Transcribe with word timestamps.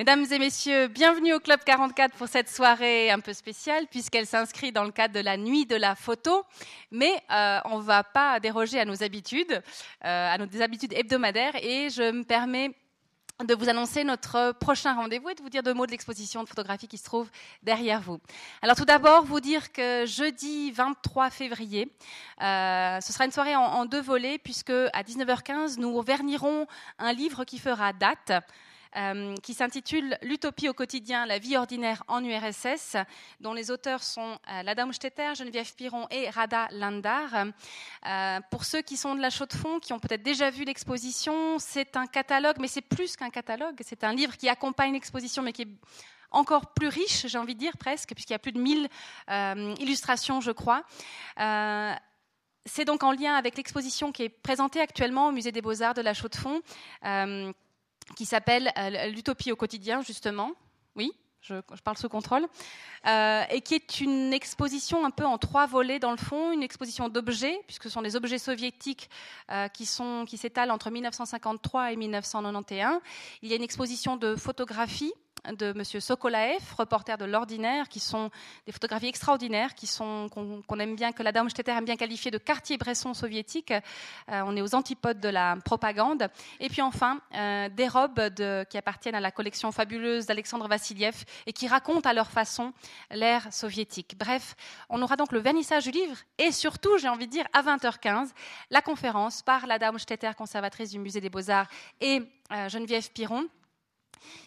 Mesdames 0.00 0.24
et 0.30 0.38
messieurs, 0.38 0.88
bienvenue 0.88 1.34
au 1.34 1.40
Club 1.40 1.60
44 1.62 2.14
pour 2.14 2.26
cette 2.26 2.48
soirée 2.48 3.10
un 3.10 3.20
peu 3.20 3.34
spéciale 3.34 3.86
puisqu'elle 3.86 4.24
s'inscrit 4.24 4.72
dans 4.72 4.84
le 4.84 4.92
cadre 4.92 5.12
de 5.12 5.20
la 5.20 5.36
nuit 5.36 5.66
de 5.66 5.76
la 5.76 5.94
photo. 5.94 6.42
Mais 6.90 7.22
euh, 7.30 7.58
on 7.66 7.80
ne 7.80 7.82
va 7.82 8.02
pas 8.02 8.40
déroger 8.40 8.80
à 8.80 8.86
nos 8.86 9.02
habitudes, 9.02 9.52
euh, 9.52 10.34
à 10.34 10.38
nos 10.38 10.62
habitudes 10.62 10.94
hebdomadaires 10.94 11.54
et 11.62 11.90
je 11.90 12.12
me 12.12 12.24
permets 12.24 12.74
de 13.44 13.54
vous 13.54 13.68
annoncer 13.68 14.02
notre 14.02 14.52
prochain 14.52 14.94
rendez-vous 14.94 15.28
et 15.28 15.34
de 15.34 15.42
vous 15.42 15.50
dire 15.50 15.62
deux 15.62 15.74
mots 15.74 15.84
de 15.84 15.90
l'exposition 15.90 16.42
de 16.44 16.48
photographie 16.48 16.88
qui 16.88 16.96
se 16.96 17.04
trouve 17.04 17.30
derrière 17.62 18.00
vous. 18.00 18.20
Alors 18.62 18.76
tout 18.76 18.86
d'abord, 18.86 19.26
vous 19.26 19.40
dire 19.40 19.70
que 19.70 20.06
jeudi 20.06 20.70
23 20.70 21.28
février, 21.28 21.92
euh, 22.40 22.98
ce 23.02 23.12
sera 23.12 23.26
une 23.26 23.32
soirée 23.32 23.54
en, 23.54 23.64
en 23.64 23.84
deux 23.84 24.00
volets 24.00 24.38
puisque 24.38 24.70
à 24.70 25.02
19h15, 25.02 25.78
nous 25.78 26.00
vernirons 26.00 26.66
un 26.98 27.12
livre 27.12 27.44
qui 27.44 27.58
fera 27.58 27.92
date. 27.92 28.32
Euh, 28.96 29.36
qui 29.36 29.54
s'intitule 29.54 30.18
L'utopie 30.20 30.68
au 30.68 30.74
quotidien, 30.74 31.24
la 31.24 31.38
vie 31.38 31.56
ordinaire 31.56 32.02
en 32.08 32.24
URSS, 32.24 32.96
dont 33.38 33.52
les 33.52 33.70
auteurs 33.70 34.02
sont 34.02 34.36
euh, 34.50 34.62
Lada 34.64 34.84
Moustetter, 34.84 35.32
Geneviève 35.36 35.72
Piron 35.76 36.08
et 36.10 36.28
Rada 36.28 36.66
Landar. 36.72 37.46
Euh, 38.06 38.40
pour 38.50 38.64
ceux 38.64 38.82
qui 38.82 38.96
sont 38.96 39.14
de 39.14 39.20
la 39.20 39.30
Chaux-de-Fonds, 39.30 39.78
qui 39.78 39.92
ont 39.92 40.00
peut-être 40.00 40.24
déjà 40.24 40.50
vu 40.50 40.64
l'exposition, 40.64 41.60
c'est 41.60 41.96
un 41.96 42.08
catalogue, 42.08 42.56
mais 42.58 42.66
c'est 42.66 42.80
plus 42.80 43.16
qu'un 43.16 43.30
catalogue, 43.30 43.80
c'est 43.84 44.02
un 44.02 44.12
livre 44.12 44.36
qui 44.36 44.48
accompagne 44.48 44.92
l'exposition, 44.92 45.44
mais 45.44 45.52
qui 45.52 45.62
est 45.62 45.68
encore 46.32 46.72
plus 46.74 46.88
riche, 46.88 47.26
j'ai 47.28 47.38
envie 47.38 47.54
de 47.54 47.60
dire 47.60 47.76
presque, 47.76 48.12
puisqu'il 48.14 48.32
y 48.32 48.36
a 48.36 48.40
plus 48.40 48.52
de 48.52 48.60
1000 48.60 48.88
illustrations, 49.78 50.40
je 50.40 50.50
crois. 50.52 50.84
c'est 51.36 52.84
donc 52.84 53.02
en 53.02 53.12
lien 53.12 53.34
avec 53.34 53.56
l'exposition 53.56 54.12
qui 54.12 54.24
est 54.24 54.28
présentée 54.28 54.80
actuellement 54.80 55.28
au 55.28 55.32
Musée 55.32 55.50
des 55.52 55.62
Beaux-Arts 55.62 55.94
de 55.94 56.02
la 56.02 56.14
Chaux-de-Fonds 56.14 56.60
qui 58.16 58.24
s'appelle 58.24 58.72
euh, 58.78 59.06
L'utopie 59.08 59.52
au 59.52 59.56
quotidien, 59.56 60.02
justement. 60.02 60.52
Oui, 60.96 61.12
je, 61.42 61.54
parle 61.82 61.96
sous 61.96 62.08
contrôle, 62.08 62.46
euh, 63.06 63.42
et 63.50 63.60
qui 63.60 63.74
est 63.74 64.00
une 64.00 64.32
exposition 64.32 65.04
un 65.04 65.10
peu 65.10 65.24
en 65.24 65.38
trois 65.38 65.66
volets 65.66 65.98
dans 65.98 66.10
le 66.10 66.16
fond, 66.16 66.52
une 66.52 66.62
exposition 66.62 67.08
d'objets, 67.08 67.60
puisque 67.66 67.84
ce 67.84 67.90
sont 67.90 68.02
des 68.02 68.16
objets 68.16 68.38
soviétiques 68.38 69.08
euh, 69.50 69.68
qui, 69.68 69.86
s'étalent 69.86 70.70
entre 70.70 70.90
1953 70.90 71.92
et 71.92 71.96
1991. 71.96 73.00
Il 73.42 73.48
y 73.48 73.52
a 73.52 73.56
une 73.56 73.62
exposition 73.62 74.16
de 74.16 74.36
photographies 74.36 75.12
de 75.52 75.66
M. 75.76 75.84
Sokolaev, 75.84 76.62
reporter 76.76 77.16
de 77.16 77.24
l'ordinaire, 77.24 77.88
qui 77.88 78.00
sont 78.00 78.30
des 78.66 78.72
photographies 78.72 79.08
extraordinaires, 79.08 79.70
qu'on 79.98 80.78
aime 80.78 80.96
bien, 80.96 81.12
que 81.12 81.22
la 81.22 81.32
Dame 81.32 81.48
Stetter 81.50 81.72
aime 81.72 81.84
bien 81.84 81.96
qualifier 81.96 82.30
de 82.30 82.38
quartier-bresson 82.38 83.14
soviétique. 83.14 83.72
Euh, 83.72 84.42
on 84.44 84.56
est 84.56 84.62
aux 84.62 84.74
antipodes 84.74 85.20
de 85.20 85.28
la 85.28 85.56
propagande. 85.64 86.28
Et 86.60 86.68
puis 86.68 86.82
enfin, 86.82 87.20
euh, 87.34 87.68
des 87.68 87.88
robes 87.88 88.20
qui 88.68 88.78
appartiennent 88.78 89.14
à 89.14 89.20
la 89.20 89.30
collection 89.30 89.72
fabuleuse 89.72 90.26
d'Alexandre 90.26 90.68
Vassiliev 90.68 91.24
et 91.46 91.52
qui 91.52 91.68
racontent 91.68 92.08
à 92.08 92.12
leur 92.12 92.30
façon 92.30 92.72
l'ère 93.10 93.52
soviétique. 93.52 94.16
Bref, 94.18 94.54
on 94.88 95.00
aura 95.02 95.16
donc 95.16 95.32
le 95.32 95.40
vernissage 95.40 95.84
du 95.84 95.90
livre 95.90 96.16
et 96.38 96.52
surtout, 96.52 96.98
j'ai 96.98 97.08
envie 97.08 97.26
de 97.26 97.32
dire, 97.32 97.46
à 97.52 97.62
20h15, 97.62 98.30
la 98.70 98.82
conférence 98.82 99.42
par 99.42 99.66
la 99.66 99.78
Dame 99.78 99.98
Stetter, 99.98 100.30
conservatrice 100.36 100.90
du 100.90 100.98
Musée 100.98 101.20
des 101.20 101.30
Beaux-Arts, 101.30 101.68
et 102.00 102.22
euh, 102.52 102.68
Geneviève 102.68 103.10
Piron 103.12 103.46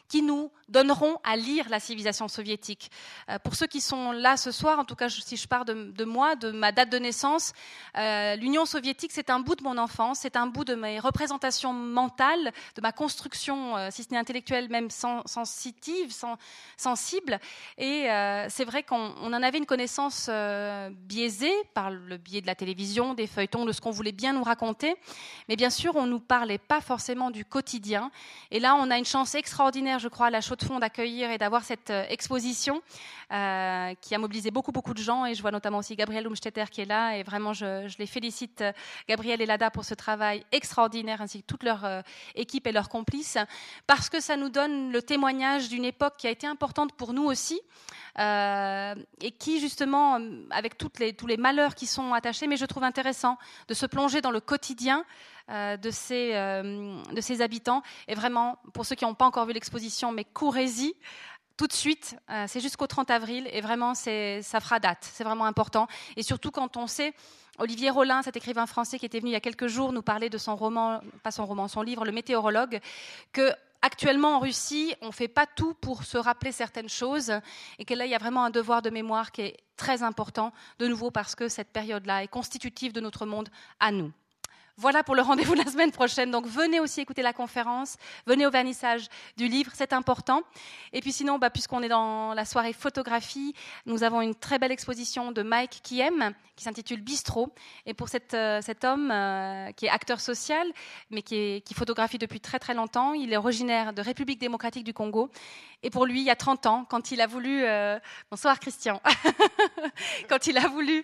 qui 0.07 0.21
nous 0.21 0.51
donneront 0.69 1.17
à 1.23 1.35
lire 1.35 1.69
la 1.69 1.79
civilisation 1.79 2.27
soviétique. 2.27 2.89
Euh, 3.29 3.37
pour 3.39 3.55
ceux 3.55 3.67
qui 3.67 3.81
sont 3.81 4.11
là 4.11 4.37
ce 4.37 4.51
soir, 4.51 4.79
en 4.79 4.85
tout 4.85 4.95
cas 4.95 5.09
si 5.09 5.37
je 5.37 5.47
pars 5.47 5.65
de, 5.65 6.03
moi, 6.03 6.35
de 6.35 6.51
ma 6.51 6.71
date 6.71 6.89
de 6.89 6.97
naissance, 6.97 7.53
euh, 7.97 8.35
l'Union 8.35 8.65
soviétique, 8.65 9.11
c'est 9.11 9.29
un 9.29 9.39
bout 9.39 9.55
de 9.55 9.63
mon 9.63 9.77
enfance, 9.77 10.19
c'est 10.21 10.35
un 10.35 10.47
bout 10.47 10.65
de 10.65 10.75
mes 10.75 10.99
représentations 10.99 11.73
mentales, 11.73 12.51
de 12.75 12.81
ma 12.81 12.91
construction, 12.91 13.77
euh, 13.77 13.89
si 13.91 14.03
ce 14.03 14.11
n'est 14.11 14.17
intellectuelle, 14.17 14.69
même 14.69 14.89
sensitive, 14.89 16.13
sensible. 16.77 17.39
Et 17.77 18.07
c'est 18.49 18.65
vrai 18.65 18.83
qu'on 18.83 19.33
en 19.33 19.43
avait 19.43 19.57
une 19.57 19.65
connaissance 19.65 20.29
biaisée 20.91 21.53
par 21.73 21.91
le 21.91 22.17
biais 22.17 22.41
de 22.41 22.47
la 22.47 22.55
télévision, 22.55 23.13
des 23.13 23.27
feuilletons, 23.27 23.65
de 23.65 23.71
ce 23.71 23.81
qu'on 23.81 23.91
voulait 23.91 24.11
bien 24.11 24.33
nous 24.33 24.43
raconter. 24.43 24.95
Mais 25.49 25.55
bien 25.55 25.69
sûr, 25.69 25.95
on 25.95 26.03
ne 26.03 26.11
nous 26.11 26.19
parlait 26.19 26.57
pas 26.57 26.81
forcément 26.81 27.31
du 27.31 27.45
quotidien. 27.45 28.11
Et 28.51 28.59
là, 28.59 28.75
on 28.75 28.89
a 28.89 28.97
une 28.97 29.05
chance 29.05 29.35
extraordinaire 29.35 29.92
je 29.97 30.07
crois, 30.07 30.27
à 30.27 30.29
la 30.29 30.41
Chaux-de-Fonds 30.41 30.79
d'accueillir 30.79 31.31
et 31.31 31.37
d'avoir 31.37 31.63
cette 31.63 31.89
euh, 31.89 32.05
exposition 32.09 32.81
euh, 33.31 33.93
qui 34.01 34.15
a 34.15 34.17
mobilisé 34.17 34.51
beaucoup, 34.51 34.71
beaucoup 34.71 34.93
de 34.93 35.01
gens. 35.01 35.25
Et 35.25 35.35
je 35.35 35.41
vois 35.41 35.51
notamment 35.51 35.79
aussi 35.79 35.95
Gabriel 35.95 36.27
Umstetter 36.27 36.65
qui 36.71 36.81
est 36.81 36.85
là. 36.85 37.17
Et 37.17 37.23
vraiment, 37.23 37.53
je, 37.53 37.87
les 37.97 38.05
félicite, 38.05 38.61
euh, 38.61 38.71
Gabriel 39.07 39.41
et 39.41 39.45
Lada, 39.45 39.71
pour 39.71 39.85
ce 39.85 39.93
travail 39.93 40.45
extraordinaire, 40.51 41.21
ainsi 41.21 41.41
que 41.41 41.47
toute 41.47 41.63
leur 41.63 42.03
équipe 42.35 42.67
et 42.67 42.71
leurs 42.71 42.89
complices, 42.89 43.37
parce 43.87 44.09
que 44.09 44.19
ça 44.19 44.37
nous 44.37 44.49
donne 44.49 44.91
le 44.91 45.01
témoignage 45.01 45.69
d'une 45.69 45.85
époque 45.85 46.15
qui 46.17 46.27
a 46.27 46.31
été 46.31 46.47
importante 46.47 46.93
pour 46.93 47.13
nous 47.13 47.25
aussi. 47.25 47.59
et 48.17 49.31
qui 49.39 49.59
justement, 49.59 50.19
avec 50.51 50.77
toutes 50.77 50.99
les, 50.99 51.13
tous 51.13 51.27
les 51.27 51.37
malheurs 51.37 51.75
qui 51.75 51.87
sont 51.87 52.13
attachés, 52.13 52.47
mais 52.47 52.57
je 52.57 52.65
trouve 52.65 52.83
intéressant 52.83 53.37
de 53.67 53.73
se 53.73 53.85
plonger 53.85 54.21
dans 54.21 54.31
le 54.31 54.39
quotidien 54.39 55.05
de, 55.49 55.91
ces, 55.91 56.31
euh, 56.33 57.01
de 57.11 57.21
ces 57.21 57.41
habitants. 57.41 57.81
Et 58.07 58.15
vraiment, 58.15 58.57
pour 58.73 58.85
ceux 58.85 58.95
qui 58.95 59.05
n'ont 59.05 59.13
pas 59.13 59.25
encore 59.25 59.45
vu 59.45 59.53
l'exposition, 59.53 60.11
mais 60.11 60.23
courez-y 60.23 60.95
tout 61.57 61.67
de 61.67 61.73
suite. 61.73 62.15
Euh, 62.29 62.45
c'est 62.47 62.59
jusqu'au 62.59 62.87
30 62.87 63.11
avril 63.11 63.47
et 63.51 63.61
vraiment, 63.61 63.93
ça 63.93 64.59
fera 64.59 64.79
date. 64.79 64.99
C'est 65.01 65.23
vraiment 65.23 65.45
important. 65.45 65.87
Et 66.15 66.23
surtout 66.23 66.51
quand 66.51 66.77
on 66.77 66.87
sait, 66.87 67.13
Olivier 67.59 67.89
Rollin, 67.89 68.21
cet 68.23 68.35
écrivain 68.35 68.65
français 68.65 68.97
qui 68.97 69.05
était 69.05 69.19
venu 69.19 69.31
il 69.31 69.33
y 69.33 69.37
a 69.37 69.41
quelques 69.41 69.67
jours 69.67 69.93
nous 69.93 70.01
parler 70.01 70.29
de 70.29 70.37
son 70.37 70.55
roman, 70.55 71.01
pas 71.21 71.31
son 71.31 71.45
roman, 71.45 71.67
son 71.67 71.83
livre, 71.83 72.05
Le 72.05 72.11
Météorologue, 72.11 72.79
que 73.31 73.51
actuellement 73.83 74.37
en 74.37 74.39
Russie, 74.39 74.95
on 75.01 75.07
ne 75.07 75.11
fait 75.11 75.27
pas 75.27 75.45
tout 75.45 75.73
pour 75.75 76.03
se 76.03 76.17
rappeler 76.17 76.51
certaines 76.51 76.89
choses 76.89 77.33
et 77.77 77.85
que 77.85 77.93
là, 77.93 78.05
il 78.05 78.11
y 78.11 78.15
a 78.15 78.17
vraiment 78.17 78.45
un 78.45 78.49
devoir 78.49 78.81
de 78.81 78.89
mémoire 78.89 79.31
qui 79.31 79.41
est 79.41 79.57
très 79.75 80.01
important, 80.03 80.53
de 80.79 80.87
nouveau 80.87 81.11
parce 81.11 81.35
que 81.35 81.49
cette 81.49 81.69
période-là 81.69 82.23
est 82.23 82.27
constitutive 82.29 82.93
de 82.93 83.01
notre 83.01 83.25
monde 83.25 83.49
à 83.79 83.91
nous. 83.91 84.11
Voilà 84.77 85.03
pour 85.03 85.13
le 85.13 85.21
rendez-vous 85.21 85.53
de 85.53 85.63
la 85.63 85.69
semaine 85.69 85.91
prochaine. 85.91 86.31
Donc 86.31 86.47
venez 86.47 86.79
aussi 86.79 86.99
écouter 86.99 87.21
la 87.21 87.31
conférence, 87.31 87.95
venez 88.25 88.47
au 88.47 88.49
vernissage 88.49 89.07
du 89.37 89.47
livre, 89.47 89.71
c'est 89.75 89.93
important. 89.93 90.41
Et 90.93 90.99
puis 90.99 91.11
sinon, 91.11 91.37
bah, 91.37 91.51
puisqu'on 91.51 91.83
est 91.83 91.89
dans 91.89 92.33
la 92.33 92.43
soirée 92.43 92.73
photographie, 92.73 93.53
nous 93.85 94.03
avons 94.03 94.21
une 94.21 94.33
très 94.33 94.57
belle 94.57 94.71
exposition 94.71 95.31
de 95.31 95.43
Mike 95.43 95.81
Kiem 95.83 96.33
qui 96.55 96.63
s'intitule 96.63 97.01
Bistro. 97.01 97.53
Et 97.85 97.93
pour 97.93 98.07
euh, 98.33 98.61
cet 98.61 98.83
homme 98.83 99.11
euh, 99.11 99.71
qui 99.73 99.85
est 99.85 99.89
acteur 99.89 100.19
social, 100.19 100.65
mais 101.11 101.21
qui, 101.21 101.61
qui, 101.63 101.75
photographie 101.75 102.17
depuis 102.17 102.39
très 102.39 102.57
très 102.57 102.73
longtemps, 102.73 103.13
il 103.13 103.31
est 103.31 103.37
originaire 103.37 103.93
de 103.93 104.01
République 104.01 104.39
démocratique 104.39 104.83
du 104.83 104.93
Congo. 104.93 105.29
Et 105.83 105.91
pour 105.91 106.07
lui, 106.07 106.21
il 106.21 106.25
y 106.25 106.31
a 106.31 106.35
30 106.35 106.65
ans, 106.65 106.85
quand 106.89 107.11
il 107.11 107.21
a 107.21 107.27
voulu... 107.27 107.63
Euh, 107.63 107.99
bonsoir 108.31 108.59
Christian. 108.59 109.01
quand 110.29 110.47
il 110.47 110.57
a 110.57 110.67
voulu 110.67 111.03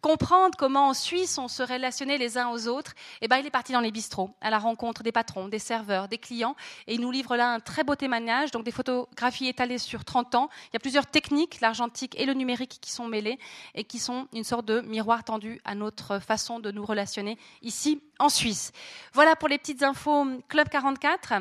comprendre 0.00 0.56
comment 0.56 0.88
en 0.88 0.94
Suisse 0.94 1.38
on 1.38 1.48
se 1.48 1.62
relationnait 1.62 2.18
les 2.18 2.38
uns 2.38 2.48
aux 2.48 2.68
autres, 2.68 2.94
eh 3.20 3.28
ben, 3.28 3.38
il 3.38 3.46
est 3.46 3.50
parti 3.50 3.72
dans 3.72 3.80
les 3.80 3.90
bistrots, 3.90 4.30
à 4.40 4.50
la 4.50 4.58
rencontre 4.58 5.02
des 5.02 5.12
patrons, 5.12 5.48
des 5.48 5.58
serveurs, 5.58 6.08
des 6.08 6.18
clients, 6.18 6.56
et 6.86 6.94
il 6.94 7.00
nous 7.00 7.10
livre 7.10 7.36
là 7.36 7.52
un 7.52 7.60
très 7.60 7.84
beau 7.84 7.94
témoignage, 7.94 8.50
donc 8.50 8.64
des 8.64 8.70
photographies 8.70 9.48
étalées 9.48 9.78
sur 9.78 10.04
30 10.04 10.34
ans. 10.34 10.48
Il 10.64 10.74
y 10.74 10.76
a 10.76 10.80
plusieurs 10.80 11.06
techniques, 11.06 11.60
l'argentique 11.60 12.18
et 12.18 12.26
le 12.26 12.34
numérique, 12.34 12.78
qui 12.80 12.90
sont 12.90 13.06
mêlées 13.06 13.38
et 13.74 13.84
qui 13.84 13.98
sont 13.98 14.28
une 14.32 14.44
sorte 14.44 14.66
de 14.66 14.80
miroir 14.80 15.24
tendu 15.24 15.60
à 15.64 15.74
notre 15.74 16.18
façon 16.18 16.60
de 16.60 16.70
nous 16.70 16.84
relationner 16.84 17.38
ici 17.62 18.02
en 18.18 18.28
Suisse. 18.28 18.72
Voilà 19.12 19.36
pour 19.36 19.48
les 19.48 19.58
petites 19.58 19.82
infos 19.82 20.26
Club 20.48 20.68
44. 20.68 21.34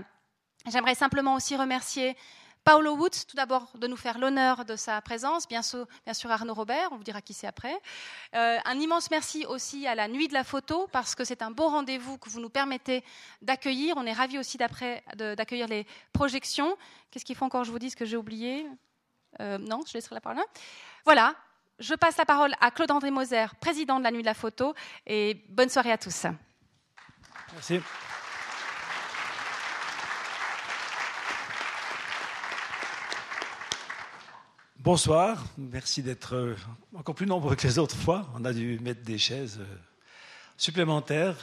J'aimerais 0.69 0.95
simplement 0.95 1.35
aussi 1.35 1.55
remercier 1.55 2.15
Paolo 2.67 2.97
Woods, 2.97 3.23
tout 3.25 3.37
d'abord, 3.37 3.71
de 3.77 3.87
nous 3.87 3.95
faire 3.95 4.19
l'honneur 4.19 4.65
de 4.65 4.75
sa 4.75 4.99
présence. 4.99 5.47
Bien 5.47 5.61
sûr, 5.61 5.87
bien 6.03 6.13
sûr, 6.13 6.29
Arnaud 6.29 6.53
Robert, 6.53 6.89
on 6.91 6.97
vous 6.97 7.03
dira 7.05 7.21
qui 7.21 7.33
c'est 7.33 7.47
après. 7.47 7.73
Euh, 8.35 8.57
un 8.65 8.77
immense 8.77 9.09
merci 9.09 9.45
aussi 9.45 9.87
à 9.87 9.95
la 9.95 10.09
Nuit 10.09 10.27
de 10.27 10.33
la 10.33 10.43
Photo, 10.43 10.89
parce 10.91 11.15
que 11.15 11.23
c'est 11.23 11.41
un 11.41 11.49
beau 11.49 11.69
rendez-vous 11.69 12.17
que 12.17 12.29
vous 12.29 12.41
nous 12.41 12.49
permettez 12.49 13.05
d'accueillir. 13.41 13.95
On 13.95 14.05
est 14.05 14.11
ravis 14.11 14.37
aussi 14.37 14.57
d'accueillir 14.57 15.69
les 15.69 15.87
projections. 16.11 16.75
Qu'est-ce 17.09 17.23
qu'il 17.23 17.37
faut 17.37 17.45
encore 17.45 17.61
que 17.61 17.67
je 17.67 17.71
vous 17.71 17.79
dise 17.79 17.95
que 17.95 18.03
j'ai 18.03 18.17
oublié? 18.17 18.67
Euh, 19.39 19.57
Non, 19.59 19.79
je 19.87 19.93
laisserai 19.93 20.15
la 20.15 20.19
parole 20.19 20.39
là. 20.39 20.45
Voilà, 21.05 21.35
je 21.79 21.95
passe 21.95 22.17
la 22.17 22.25
parole 22.25 22.53
à 22.59 22.69
Claude-André 22.71 23.11
Moser, 23.11 23.45
président 23.61 23.97
de 23.97 24.03
la 24.03 24.11
Nuit 24.11 24.23
de 24.23 24.27
la 24.27 24.33
Photo, 24.33 24.75
et 25.05 25.35
bonne 25.47 25.69
soirée 25.69 25.93
à 25.93 25.97
tous. 25.97 26.25
Merci. 27.53 27.79
Bonsoir, 34.87 35.43
merci 35.57 36.01
d'être 36.01 36.33
euh, 36.33 36.55
encore 36.95 37.13
plus 37.13 37.25
nombreux 37.25 37.57
que 37.57 37.67
les 37.67 37.77
autres 37.77 37.97
fois. 37.97 38.25
On 38.39 38.45
a 38.45 38.53
dû 38.53 38.79
mettre 38.79 39.01
des 39.01 39.17
chaises 39.17 39.59
euh, 39.59 39.75
supplémentaires. 40.55 41.35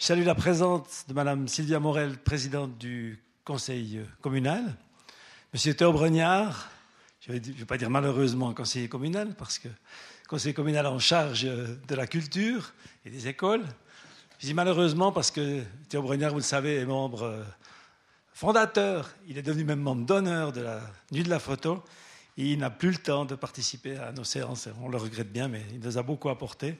Je 0.00 0.06
salue 0.06 0.24
la 0.24 0.34
présence 0.34 1.04
de 1.06 1.14
Madame 1.14 1.46
Sylvia 1.46 1.78
Morel, 1.78 2.18
présidente 2.18 2.76
du 2.78 3.22
conseil 3.44 3.98
euh, 3.98 4.04
communal. 4.20 4.74
Monsieur 5.52 5.72
Théo 5.72 5.92
Bregnard, 5.92 6.68
je 7.20 7.30
ne 7.30 7.38
vais 7.38 7.64
pas 7.64 7.78
dire 7.78 7.90
malheureusement 7.90 8.52
conseiller 8.54 8.88
communal, 8.88 9.36
parce 9.38 9.60
que 9.60 9.68
conseiller 10.28 10.52
communal 10.52 10.88
en 10.88 10.98
charge 10.98 11.42
de 11.42 11.94
la 11.94 12.08
culture 12.08 12.72
et 13.04 13.10
des 13.10 13.28
écoles. 13.28 13.62
Je 14.40 14.48
dis 14.48 14.54
malheureusement 14.54 15.12
parce 15.12 15.30
que 15.30 15.62
Théo 15.88 16.02
Bregnard, 16.02 16.32
vous 16.32 16.38
le 16.38 16.42
savez, 16.42 16.78
est 16.78 16.86
membre 16.86 17.46
fondateur, 18.32 19.10
il 19.28 19.38
est 19.38 19.42
devenu 19.42 19.62
même 19.62 19.80
membre 19.80 20.04
d'honneur 20.06 20.50
de 20.50 20.62
la 20.62 20.80
Nuit 21.12 21.22
de 21.22 21.30
la 21.30 21.38
photo. 21.38 21.84
Il 22.36 22.58
n'a 22.58 22.70
plus 22.70 22.90
le 22.90 22.98
temps 22.98 23.24
de 23.24 23.34
participer 23.34 23.96
à 23.96 24.12
nos 24.12 24.24
séances. 24.24 24.68
On 24.82 24.88
le 24.88 24.96
regrette 24.96 25.32
bien, 25.32 25.48
mais 25.48 25.62
il 25.72 25.80
nous 25.80 25.98
a 25.98 26.02
beaucoup 26.02 26.28
apporté, 26.28 26.76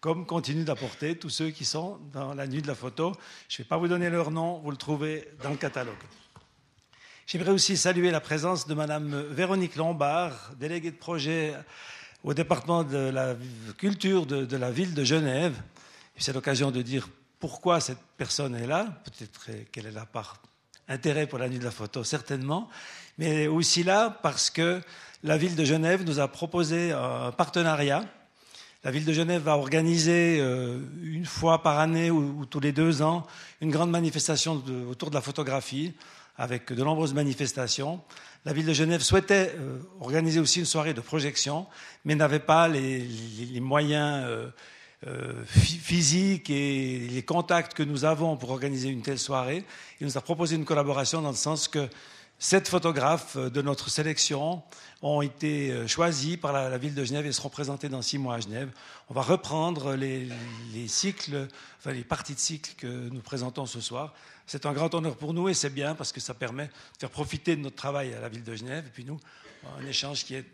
comme 0.00 0.26
continue 0.26 0.64
d'apporter 0.64 1.16
tous 1.16 1.30
ceux 1.30 1.50
qui 1.50 1.64
sont 1.64 1.98
dans 2.12 2.34
la 2.34 2.46
Nuit 2.46 2.62
de 2.62 2.66
la 2.66 2.74
photo. 2.74 3.12
Je 3.48 3.56
ne 3.56 3.64
vais 3.64 3.68
pas 3.68 3.76
vous 3.76 3.88
donner 3.88 4.10
leur 4.10 4.30
nom, 4.30 4.58
vous 4.58 4.70
le 4.70 4.76
trouvez 4.76 5.28
dans 5.42 5.50
le 5.50 5.56
catalogue. 5.56 5.94
J'aimerais 7.26 7.52
aussi 7.52 7.76
saluer 7.76 8.10
la 8.10 8.20
présence 8.20 8.66
de 8.66 8.74
Madame 8.74 9.22
Véronique 9.30 9.76
Lombard, 9.76 10.52
déléguée 10.58 10.90
de 10.90 10.96
projet 10.96 11.54
au 12.24 12.34
département 12.34 12.84
de 12.84 12.96
la 12.96 13.36
culture 13.78 14.26
de, 14.26 14.56
la 14.56 14.70
ville 14.70 14.94
de 14.94 15.04
Genève. 15.04 15.54
C'est 16.16 16.32
l'occasion 16.32 16.70
de 16.70 16.82
dire 16.82 17.08
pourquoi 17.38 17.80
cette 17.80 18.02
personne 18.16 18.54
est 18.54 18.66
là. 18.66 18.86
Peut-être 19.04 19.70
qu'elle 19.70 19.86
est 19.86 19.92
là 19.92 20.06
par 20.06 20.40
intérêt 20.88 21.26
pour 21.26 21.38
la 21.38 21.48
nuit 21.48 21.58
de 21.58 21.64
la 21.64 21.70
photo, 21.70 22.04
certainement, 22.04 22.68
mais 23.18 23.46
aussi 23.46 23.82
là 23.82 24.18
parce 24.22 24.50
que 24.50 24.80
la 25.22 25.36
ville 25.36 25.54
de 25.54 25.64
Genève 25.64 26.02
nous 26.04 26.18
a 26.20 26.28
proposé 26.28 26.92
un 26.92 27.30
partenariat. 27.30 28.04
La 28.84 28.90
ville 28.90 29.04
de 29.04 29.12
Genève 29.12 29.42
va 29.42 29.56
organiser 29.56 30.38
euh, 30.40 30.80
une 31.04 31.26
fois 31.26 31.62
par 31.62 31.78
année 31.78 32.10
ou, 32.10 32.44
tous 32.46 32.58
les 32.58 32.72
deux 32.72 33.02
ans 33.02 33.24
une 33.60 33.70
grande 33.70 33.90
manifestation 33.90 34.60
autour 34.90 35.10
de 35.10 35.14
la 35.14 35.20
photographie 35.20 35.94
avec 36.36 36.72
de 36.72 36.82
nombreuses 36.82 37.14
manifestations. 37.14 38.00
La 38.44 38.52
ville 38.52 38.66
de 38.66 38.72
Genève 38.72 39.02
souhaitait 39.02 39.54
euh, 39.56 39.78
organiser 40.00 40.40
aussi 40.40 40.58
une 40.58 40.66
soirée 40.66 40.94
de 40.94 41.00
projection, 41.00 41.66
mais 42.04 42.16
n'avait 42.16 42.40
pas 42.40 42.66
les, 42.66 43.06
moyens 43.60 44.26
euh, 45.06 45.32
euh, 45.32 45.44
physiques 45.44 46.50
et 46.50 46.98
les 47.10 47.22
contacts 47.22 47.74
que 47.74 47.82
nous 47.82 48.04
avons 48.04 48.36
pour 48.36 48.50
organiser 48.50 48.88
une 48.88 49.02
telle 49.02 49.18
soirée. 49.18 49.64
Il 50.00 50.06
nous 50.06 50.16
a 50.16 50.20
proposé 50.20 50.56
une 50.56 50.64
collaboration 50.64 51.22
dans 51.22 51.30
le 51.30 51.36
sens 51.36 51.68
que 51.68 51.88
sept 52.38 52.68
photographes 52.68 53.36
de 53.36 53.62
notre 53.62 53.90
sélection 53.90 54.62
ont 55.00 55.22
été 55.22 55.86
choisis 55.86 56.36
par 56.36 56.52
la, 56.52 56.76
ville 56.78 56.94
de 56.94 57.04
Genève 57.04 57.26
et 57.26 57.32
seront 57.32 57.48
présentés 57.48 57.88
dans 57.88 58.02
six 58.02 58.18
mois 58.18 58.36
à 58.36 58.40
Genève. 58.40 58.70
On 59.10 59.14
va 59.14 59.22
reprendre 59.22 59.94
les, 59.94 60.28
les 60.72 60.88
cycles, 60.88 61.48
enfin 61.78 61.92
les 61.92 62.04
parties 62.04 62.34
de 62.34 62.40
cycle 62.40 62.72
que 62.76 63.08
nous 63.10 63.20
présentons 63.20 63.66
ce 63.66 63.80
soir. 63.80 64.12
C'est 64.46 64.66
un 64.66 64.72
grand 64.72 64.92
honneur 64.94 65.16
pour 65.16 65.34
nous 65.34 65.48
et 65.48 65.54
c'est 65.54 65.70
bien 65.70 65.94
parce 65.94 66.12
que 66.12 66.20
ça 66.20 66.34
permet 66.34 66.66
de 66.66 66.98
faire 66.98 67.10
profiter 67.10 67.54
de 67.54 67.60
notre 67.60 67.76
travail 67.76 68.12
à 68.14 68.20
la 68.20 68.28
ville 68.28 68.44
de 68.44 68.54
Genève 68.54 68.84
et 68.86 68.90
puis 68.90 69.04
nous, 69.04 69.20
un 69.78 69.86
échange 69.86 70.24
qui 70.24 70.34
est 70.34 70.46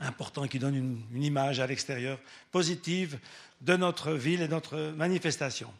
important, 0.00 0.46
qui 0.46 0.58
donne 0.58 0.74
une, 0.74 1.22
image 1.22 1.60
à 1.60 1.66
l'extérieur 1.66 2.18
positive 2.50 3.18
de 3.60 3.76
notre 3.76 4.12
ville 4.12 4.42
et 4.42 4.46
de 4.46 4.52
notre 4.52 4.92
manifestation. 4.96 5.70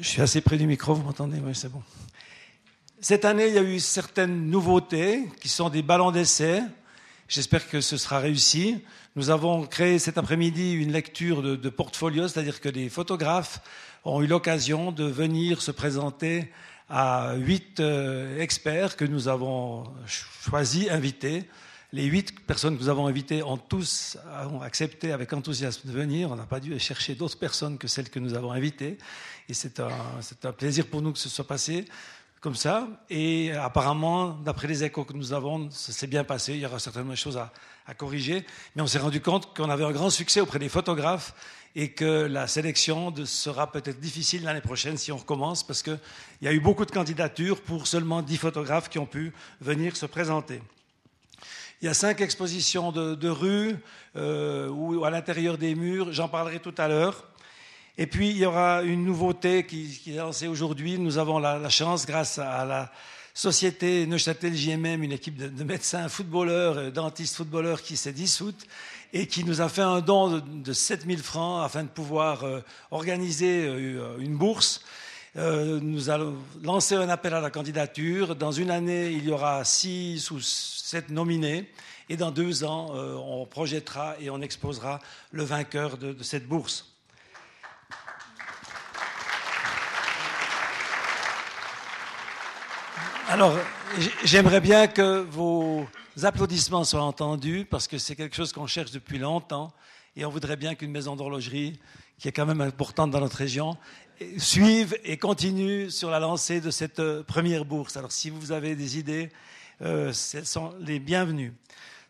Je 0.00 0.08
suis 0.08 0.22
assez 0.22 0.40
près 0.40 0.56
du 0.56 0.66
micro, 0.66 0.94
vous 0.94 1.02
m'entendez? 1.02 1.38
Oui, 1.44 1.54
c'est 1.54 1.70
bon. 1.70 1.82
Cette 3.00 3.24
année, 3.24 3.48
il 3.48 3.54
y 3.54 3.58
a 3.58 3.62
eu 3.62 3.80
certaines 3.80 4.50
nouveautés 4.50 5.28
qui 5.40 5.48
sont 5.48 5.68
des 5.68 5.82
ballons 5.82 6.10
d'essai. 6.10 6.62
J'espère 7.28 7.68
que 7.68 7.80
ce 7.80 7.96
sera 7.96 8.18
réussi. 8.18 8.82
Nous 9.16 9.30
avons 9.30 9.66
créé 9.66 9.98
cet 9.98 10.18
après-midi 10.18 10.72
une 10.72 10.92
lecture 10.92 11.42
de, 11.42 11.56
de 11.56 11.68
portfolio, 11.68 12.28
c'est-à-dire 12.28 12.60
que 12.60 12.68
les 12.68 12.88
photographes 12.88 13.60
ont 14.04 14.22
eu 14.22 14.26
l'occasion 14.26 14.92
de 14.92 15.04
venir 15.04 15.62
se 15.62 15.70
présenter 15.70 16.50
à 16.88 17.34
huit 17.36 17.80
euh, 17.80 18.40
experts 18.40 18.96
que 18.96 19.04
nous 19.04 19.28
avons 19.28 19.84
choisis, 20.06 20.88
invités. 20.90 21.44
Les 21.90 22.04
huit 22.04 22.44
personnes 22.46 22.76
que 22.76 22.82
nous 22.82 22.90
avons 22.90 23.06
invitées 23.06 23.42
ont 23.42 23.56
tous 23.56 24.18
accepté 24.62 25.10
avec 25.10 25.32
enthousiasme 25.32 25.88
de 25.88 25.92
venir. 25.92 26.30
On 26.30 26.36
n'a 26.36 26.44
pas 26.44 26.60
dû 26.60 26.78
chercher 26.78 27.14
d'autres 27.14 27.38
personnes 27.38 27.78
que 27.78 27.88
celles 27.88 28.10
que 28.10 28.18
nous 28.18 28.34
avons 28.34 28.52
invitées. 28.52 28.98
Et 29.48 29.54
c'est 29.54 29.80
un, 29.80 29.88
un, 30.44 30.52
plaisir 30.52 30.86
pour 30.86 31.00
nous 31.00 31.12
que 31.14 31.18
ce 31.18 31.30
soit 31.30 31.46
passé 31.46 31.86
comme 32.42 32.54
ça. 32.54 32.86
Et 33.08 33.52
apparemment, 33.52 34.32
d'après 34.32 34.68
les 34.68 34.84
échos 34.84 35.04
que 35.04 35.14
nous 35.14 35.32
avons, 35.32 35.70
ça 35.70 35.92
s'est 35.92 36.06
bien 36.06 36.24
passé. 36.24 36.52
Il 36.52 36.60
y 36.60 36.66
aura 36.66 36.78
certainement 36.78 37.12
des 37.12 37.16
choses 37.16 37.38
à, 37.38 37.54
à 37.86 37.94
corriger. 37.94 38.44
Mais 38.76 38.82
on 38.82 38.86
s'est 38.86 38.98
rendu 38.98 39.22
compte 39.22 39.56
qu'on 39.56 39.70
avait 39.70 39.84
un 39.84 39.92
grand 39.92 40.10
succès 40.10 40.42
auprès 40.42 40.58
des 40.58 40.68
photographes 40.68 41.32
et 41.74 41.92
que 41.92 42.26
la 42.26 42.46
sélection 42.48 43.14
sera 43.24 43.72
peut-être 43.72 43.98
difficile 43.98 44.44
l'année 44.44 44.60
prochaine 44.60 44.98
si 44.98 45.10
on 45.10 45.16
recommence, 45.16 45.66
parce 45.66 45.82
qu'il 45.82 45.98
y 46.42 46.48
a 46.48 46.52
eu 46.52 46.60
beaucoup 46.60 46.84
de 46.84 46.90
candidatures 46.90 47.62
pour 47.62 47.86
seulement 47.86 48.20
10 48.20 48.36
photographes 48.36 48.90
qui 48.90 48.98
ont 48.98 49.06
pu 49.06 49.32
venir 49.62 49.96
se 49.96 50.04
présenter. 50.04 50.60
Il 51.80 51.84
y 51.84 51.88
a 51.88 51.94
cinq 51.94 52.20
expositions 52.20 52.90
de, 52.90 53.28
rue 53.28 53.76
euh, 54.16 54.68
ou 54.68 55.04
à 55.04 55.10
l'intérieur 55.10 55.58
des 55.58 55.76
murs, 55.76 56.12
j'en 56.12 56.28
parlerai 56.28 56.58
tout 56.58 56.74
à 56.76 56.88
l'heure. 56.88 57.28
Et 57.96 58.08
puis, 58.08 58.30
il 58.30 58.36
y 58.36 58.46
aura 58.46 58.82
une 58.82 59.04
nouveauté 59.04 59.64
qui, 59.64 60.00
est 60.08 60.16
lancée 60.16 60.48
aujourd'hui. 60.48 60.98
Nous 60.98 61.18
avons 61.18 61.38
la, 61.38 61.68
chance, 61.68 62.04
grâce 62.04 62.38
à 62.38 62.64
la 62.64 62.90
société 63.32 64.06
Neuchâtel 64.06 64.56
JMM, 64.56 65.04
une 65.04 65.12
équipe 65.12 65.36
de, 65.36 65.46
de 65.46 65.64
médecins, 65.64 66.08
footballeurs, 66.08 66.78
euh, 66.78 66.90
dentistes, 66.90 67.36
footballeurs 67.36 67.82
qui 67.82 67.96
s'est 67.96 68.12
dissoute, 68.12 68.66
et 69.12 69.28
qui 69.28 69.44
nous 69.44 69.60
a 69.60 69.68
fait 69.68 69.82
un 69.82 70.00
don 70.00 70.38
de, 70.38 70.72
7000 70.72 71.22
francs 71.22 71.64
afin 71.64 71.84
de 71.84 71.88
pouvoir 71.88 72.42
euh, 72.42 72.60
organiser 72.90 73.66
euh, 73.66 74.18
une 74.18 74.36
bourse. 74.36 74.84
Euh, 75.38 75.78
nous 75.80 76.10
allons 76.10 76.34
lancer 76.64 76.96
un 76.96 77.08
appel 77.08 77.32
à 77.32 77.40
la 77.40 77.50
candidature. 77.50 78.34
Dans 78.34 78.50
une 78.50 78.72
année, 78.72 79.12
il 79.12 79.24
y 79.24 79.30
aura 79.30 79.64
six 79.64 80.32
ou 80.32 80.40
sept 80.40 81.10
nominés. 81.10 81.70
Et 82.08 82.16
dans 82.16 82.32
deux 82.32 82.64
ans, 82.64 82.90
on 82.94 83.46
projettera 83.46 84.16
et 84.18 84.30
on 84.30 84.40
exposera 84.40 84.98
le 85.30 85.44
vainqueur 85.44 85.96
de 85.96 86.22
cette 86.24 86.48
bourse. 86.48 86.92
Alors, 93.28 93.54
j'aimerais 94.24 94.60
bien 94.60 94.88
que 94.88 95.20
vos 95.20 95.86
applaudissements 96.22 96.82
soient 96.82 97.02
entendus 97.02 97.64
parce 97.70 97.86
que 97.86 97.98
c'est 97.98 98.16
quelque 98.16 98.34
chose 98.34 98.52
qu'on 98.52 98.66
cherche 98.66 98.90
depuis 98.90 99.18
longtemps 99.18 99.70
et 100.16 100.24
on 100.24 100.30
voudrait 100.30 100.56
bien 100.56 100.74
qu'une 100.74 100.90
maison 100.90 101.14
d'horlogerie, 101.14 101.78
qui 102.18 102.28
est 102.28 102.32
quand 102.32 102.46
même 102.46 102.60
importante 102.60 103.10
dans 103.10 103.20
notre 103.20 103.36
région, 103.36 103.76
suive 104.36 104.98
et 105.04 105.16
continue 105.16 105.90
sur 105.90 106.10
la 106.10 106.18
lancée 106.18 106.60
de 106.60 106.70
cette 106.70 106.98
euh, 106.98 107.22
première 107.22 107.64
bourse. 107.64 107.96
Alors 107.96 108.10
si 108.10 108.30
vous 108.30 108.50
avez 108.50 108.74
des 108.74 108.98
idées, 108.98 109.30
euh, 109.82 110.12
elles 110.34 110.46
sont 110.46 110.74
les 110.80 110.98
bienvenues. 110.98 111.54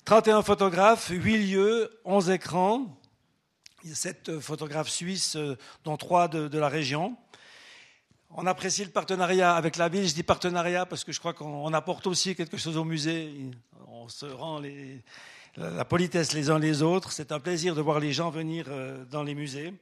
31 0.07 0.43
photographes, 0.43 1.09
8 1.11 1.47
lieux, 1.47 1.91
11 2.07 2.31
écrans, 2.31 2.99
7 3.85 4.41
photographes 4.41 4.89
suisses, 4.89 5.37
euh, 5.37 5.57
dont 5.85 5.99
3 5.99 6.29
de 6.29 6.59
la 6.59 6.69
région. 6.69 7.17
On 8.31 8.47
apprécie 8.47 8.85
le 8.85 8.91
partenariat 8.91 9.55
avec 9.55 9.77
la 9.77 9.89
ville. 9.89 10.07
Je 10.07 10.15
dis 10.15 10.23
partenariat 10.23 10.85
parce 10.87 11.03
que 11.03 11.13
je 11.13 11.19
crois 11.19 11.33
qu'on 11.33 11.73
apporte 11.73 12.07
aussi 12.07 12.35
quelque 12.35 12.59
chose 12.59 12.77
au 12.77 12.85
musée. 12.85 13.33
On 13.87 14.09
se 14.09 14.27
rend 14.27 14.61
la 15.57 15.85
politesse 15.85 16.35
les 16.35 16.51
uns 16.51 16.59
les 16.59 16.83
autres. 16.83 17.11
C'est 17.11 17.33
un 17.33 17.41
plaisir 17.41 17.75
de 17.75 17.81
voir 17.81 18.01
les 18.01 18.13
gens 18.13 18.31
venir 18.31 18.67
euh, 18.69 19.05
dans 19.07 19.23
les 19.23 19.35
musées. 19.35 19.73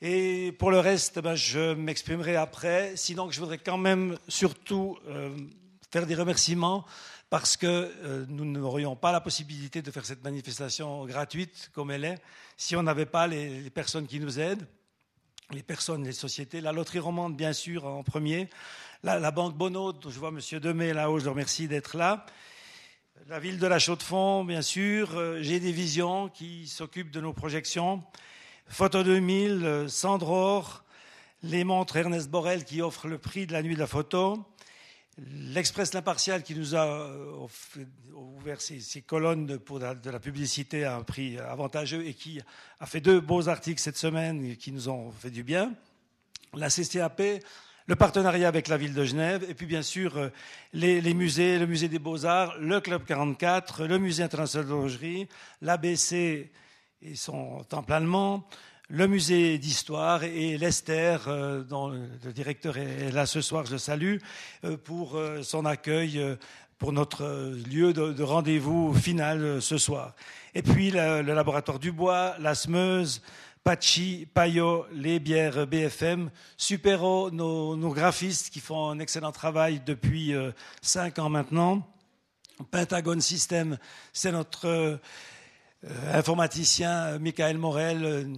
Et 0.00 0.52
pour 0.58 0.70
le 0.70 0.78
reste, 0.78 1.18
ben, 1.20 1.34
je 1.34 1.74
m'exprimerai 1.74 2.36
après. 2.36 2.96
Sinon, 2.96 3.30
je 3.30 3.40
voudrais 3.40 3.58
quand 3.58 3.78
même 3.78 4.16
surtout 4.28 4.98
euh, 5.08 5.36
faire 5.90 6.06
des 6.06 6.14
remerciements 6.14 6.84
parce 7.30 7.56
que 7.56 7.66
euh, 7.66 8.24
nous 8.28 8.44
n'aurions 8.44 8.96
pas 8.96 9.12
la 9.12 9.20
possibilité 9.20 9.82
de 9.82 9.90
faire 9.90 10.06
cette 10.06 10.22
manifestation 10.24 11.04
gratuite 11.04 11.70
comme 11.74 11.90
elle 11.90 12.04
est 12.04 12.18
si 12.56 12.76
on 12.76 12.82
n'avait 12.82 13.06
pas 13.06 13.26
les 13.26 13.70
personnes 13.70 14.06
qui 14.06 14.20
nous 14.20 14.40
aident 14.40 14.66
les 15.52 15.62
personnes, 15.62 16.04
les 16.04 16.12
sociétés. 16.12 16.60
La 16.60 16.72
loterie 16.72 16.98
romande, 16.98 17.36
bien 17.36 17.52
sûr, 17.52 17.86
en 17.86 18.02
premier. 18.02 18.48
La, 19.02 19.30
Banque 19.30 19.56
Bono, 19.56 19.92
dont 19.92 20.10
je 20.10 20.18
vois 20.18 20.30
M. 20.30 20.40
Demey 20.60 20.92
là-haut, 20.92 21.18
je 21.18 21.24
le 21.24 21.30
remercie 21.30 21.68
d'être 21.68 21.96
là. 21.96 22.26
La 23.28 23.38
ville 23.38 23.58
de 23.58 23.66
la 23.66 23.78
Chaux-de-Fonds, 23.78 24.44
bien 24.44 24.62
sûr. 24.62 25.16
Euh, 25.16 25.38
j'ai 25.40 25.60
des 25.60 25.72
visions 25.72 26.28
qui 26.28 26.68
s'occupent 26.68 27.10
de 27.10 27.20
nos 27.20 27.32
projections. 27.32 28.02
Photo 28.68 29.02
2000, 29.02 29.64
euh, 29.64 29.88
Sandror, 29.88 30.84
les 31.42 31.64
montres 31.64 31.96
Ernest 31.96 32.28
Borel 32.28 32.64
qui 32.64 32.82
offrent 32.82 33.08
le 33.08 33.18
prix 33.18 33.46
de 33.46 33.52
la 33.52 33.62
nuit 33.62 33.74
de 33.74 33.80
la 33.80 33.86
photo. 33.86 34.44
L'Express 35.18 35.94
L'Impartial 35.94 36.42
qui 36.42 36.54
nous 36.54 36.76
a 36.76 36.86
euh, 36.86 37.46
ouvert 38.14 38.60
ses, 38.60 39.02
colonnes 39.02 39.58
pour 39.58 39.80
de 39.80 40.10
la 40.10 40.20
publicité 40.20 40.84
à 40.84 40.96
un 40.96 41.02
prix 41.02 41.38
avantageux 41.38 42.06
et 42.06 42.14
qui 42.14 42.40
a 42.78 42.86
fait 42.86 43.00
deux 43.00 43.20
beaux 43.20 43.48
articles 43.48 43.80
cette 43.80 43.96
semaine 43.96 44.56
qui 44.56 44.70
nous 44.70 44.88
ont 44.88 45.10
fait 45.12 45.30
du 45.30 45.42
bien. 45.42 45.72
La 46.54 46.68
CCAP, 46.68 47.22
le 47.86 47.96
partenariat 47.96 48.48
avec 48.48 48.68
la 48.68 48.76
ville 48.76 48.94
de 48.94 49.04
Genève, 49.04 49.46
et 49.48 49.54
puis 49.54 49.66
bien 49.66 49.82
sûr 49.82 50.18
euh, 50.18 50.28
les, 50.74 51.14
musées, 51.14 51.58
le 51.58 51.66
musée 51.66 51.88
des 51.88 51.98
beaux-arts, 51.98 52.58
le 52.58 52.80
Club 52.80 53.04
44, 53.06 53.86
le 53.86 53.98
musée 53.98 54.22
international 54.22 54.68
d'horlogerie, 54.68 55.26
l'ABC 55.62 56.50
et 57.02 57.14
son 57.14 57.62
temple 57.68 57.92
allemand, 57.92 58.44
le 58.88 59.06
musée 59.06 59.58
d'histoire 59.58 60.24
et 60.24 60.58
Lester, 60.58 61.18
euh, 61.26 61.62
dont 61.62 61.88
le 61.88 62.32
directeur 62.32 62.76
est 62.76 63.12
là 63.12 63.26
ce 63.26 63.40
soir, 63.40 63.66
je 63.66 63.72
le 63.72 63.78
salue, 63.78 64.16
euh, 64.64 64.76
pour 64.76 65.16
euh, 65.16 65.42
son 65.42 65.64
accueil 65.64 66.20
pour 66.78 66.92
notre 66.92 67.52
lieu 67.70 67.92
de, 67.92 68.22
rendez-vous 68.22 68.94
final 68.94 69.60
ce 69.60 69.78
soir. 69.78 70.14
Et 70.54 70.62
puis 70.62 70.90
le, 70.90 71.22
laboratoire 71.22 71.78
du 71.78 71.92
bois, 71.92 72.36
la 72.38 72.54
Smeuse, 72.54 73.20
Pachi, 73.64 74.26
Payo, 74.32 74.86
les 74.92 75.18
bières 75.18 75.66
BFM, 75.66 76.30
Supero, 76.56 77.30
nos, 77.32 77.76
graphistes 77.92 78.50
qui 78.50 78.60
font 78.60 78.90
un 78.90 79.00
excellent 79.00 79.32
travail 79.32 79.82
depuis 79.84 80.34
cinq 80.80 81.18
ans 81.18 81.28
maintenant. 81.28 81.84
Pentagon 82.70 83.18
System, 83.18 83.76
c'est 84.12 84.30
notre 84.30 85.00
informaticien 86.12 87.18
Michael 87.18 87.58
Morel 87.58 88.32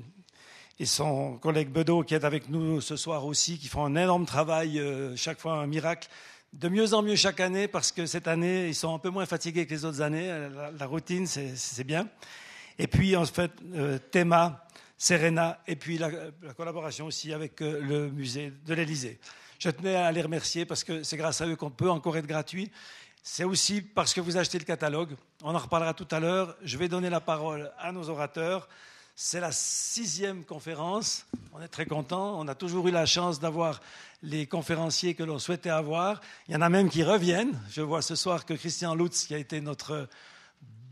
et 0.78 0.86
son 0.86 1.38
collègue 1.38 1.70
Bedeau 1.70 2.02
qui 2.02 2.14
est 2.14 2.24
avec 2.24 2.48
nous 2.48 2.80
ce 2.80 2.96
soir 2.96 3.24
aussi, 3.26 3.58
qui 3.58 3.68
font 3.68 3.84
un 3.84 3.96
énorme 3.96 4.26
travail, 4.26 4.82
chaque 5.16 5.38
fois 5.38 5.54
un 5.54 5.66
miracle 5.66 6.08
de 6.52 6.68
mieux 6.68 6.94
en 6.94 7.02
mieux 7.02 7.16
chaque 7.16 7.40
année 7.40 7.68
parce 7.68 7.92
que 7.92 8.06
cette 8.06 8.28
année, 8.28 8.68
ils 8.68 8.74
sont 8.74 8.94
un 8.94 8.98
peu 8.98 9.10
moins 9.10 9.26
fatigués 9.26 9.66
que 9.66 9.74
les 9.74 9.84
autres 9.84 10.00
années. 10.00 10.48
La, 10.78 10.86
routine, 10.86 11.26
c'est 11.26 11.84
bien. 11.84 12.08
Et 12.78 12.86
puis, 12.86 13.14
en 13.16 13.24
fait, 13.26 13.52
euh, 13.74 13.98
Théma, 13.98 14.66
Serena, 14.96 15.60
et 15.66 15.76
puis 15.76 15.98
la, 15.98 16.10
collaboration 16.56 17.06
aussi 17.06 17.32
avec 17.32 17.60
euh, 17.60 17.80
le 17.80 18.10
musée 18.10 18.52
de 18.64 18.74
l'Élysée. 18.74 19.18
Je 19.58 19.68
tenais 19.68 19.96
à 19.96 20.10
les 20.10 20.22
remercier 20.22 20.64
parce 20.64 20.84
que 20.84 21.02
c'est 21.02 21.18
grâce 21.18 21.42
à 21.42 21.46
eux 21.46 21.56
qu'on 21.56 21.70
peut 21.70 21.90
encore 21.90 22.16
être 22.16 22.26
gratuit. 22.26 22.70
C'est 23.22 23.44
aussi 23.44 23.82
parce 23.82 24.14
que 24.14 24.20
vous 24.20 24.36
achetez 24.36 24.58
le 24.58 24.64
catalogue. 24.64 25.16
On 25.42 25.54
en 25.54 25.58
reparlera 25.58 25.94
tout 25.94 26.08
à 26.10 26.20
l'heure. 26.20 26.56
Je 26.62 26.78
vais 26.78 26.88
donner 26.88 27.10
la 27.10 27.20
parole 27.20 27.70
à 27.78 27.92
nos 27.92 28.08
orateurs. 28.08 28.68
C'est 29.14 29.40
la 29.40 29.52
sixième 29.52 30.44
conférence. 30.44 31.26
On 31.52 31.60
est 31.60 31.68
très 31.68 31.84
contents. 31.84 32.40
On 32.40 32.48
a 32.48 32.54
toujours 32.54 32.88
eu 32.88 32.90
la 32.90 33.06
chance 33.06 33.38
d'avoir 33.38 33.80
les 34.22 34.46
conférenciers 34.46 35.14
que 35.14 35.22
l'on 35.22 35.38
souhaitait 35.38 35.70
avoir. 35.70 36.20
Il 36.48 36.54
y 36.54 36.56
en 36.56 36.62
a 36.62 36.68
même 36.68 36.88
qui 36.88 37.02
reviennent. 37.02 37.60
Je 37.70 37.82
vois 37.82 38.02
ce 38.02 38.14
soir 38.14 38.46
que 38.46 38.54
Christian 38.54 38.94
Lutz, 38.94 39.26
qui 39.26 39.34
a 39.34 39.38
été 39.38 39.60
notre 39.60 40.08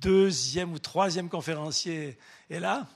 deuxième 0.00 0.72
ou 0.72 0.78
troisième 0.78 1.28
conférencier, 1.28 2.18
est 2.50 2.60
là. 2.60 2.86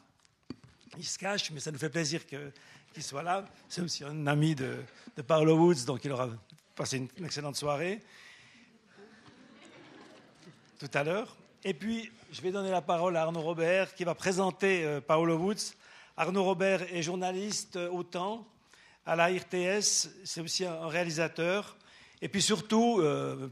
Il 0.98 1.06
se 1.06 1.18
cache, 1.18 1.50
mais 1.50 1.60
ça 1.60 1.72
nous 1.72 1.78
fait 1.78 1.88
plaisir 1.88 2.26
qu'il 2.26 3.02
soit 3.02 3.22
là. 3.22 3.44
C'est 3.68 3.80
aussi 3.80 4.04
un 4.04 4.26
ami 4.26 4.54
de, 4.54 4.76
de 5.16 5.22
Paolo 5.22 5.56
Woods, 5.56 5.84
donc 5.86 6.04
il 6.04 6.12
aura 6.12 6.28
passé 6.74 6.98
une, 7.16 7.24
excellente 7.24 7.56
soirée 7.56 8.00
tout 10.82 10.98
à 10.98 11.04
l'heure. 11.04 11.36
Et 11.62 11.74
puis, 11.74 12.10
je 12.32 12.42
vais 12.42 12.50
donner 12.50 12.70
la 12.72 12.82
parole 12.82 13.16
à 13.16 13.22
Arnaud 13.22 13.40
Robert, 13.40 13.94
qui 13.94 14.02
va 14.02 14.16
présenter 14.16 14.84
euh, 14.84 15.00
Paolo 15.00 15.36
Woods. 15.36 15.74
Arnaud 16.16 16.42
Robert 16.42 16.82
est 16.92 17.02
journaliste 17.02 17.76
euh, 17.76 17.88
au 17.88 18.02
temps, 18.02 18.44
à 19.06 19.14
la 19.14 19.28
RTS, 19.28 20.08
c'est 20.24 20.40
aussi 20.40 20.64
un 20.64 20.88
réalisateur. 20.88 21.76
Et 22.20 22.28
puis 22.28 22.42
surtout, 22.42 22.98
euh, 22.98 23.48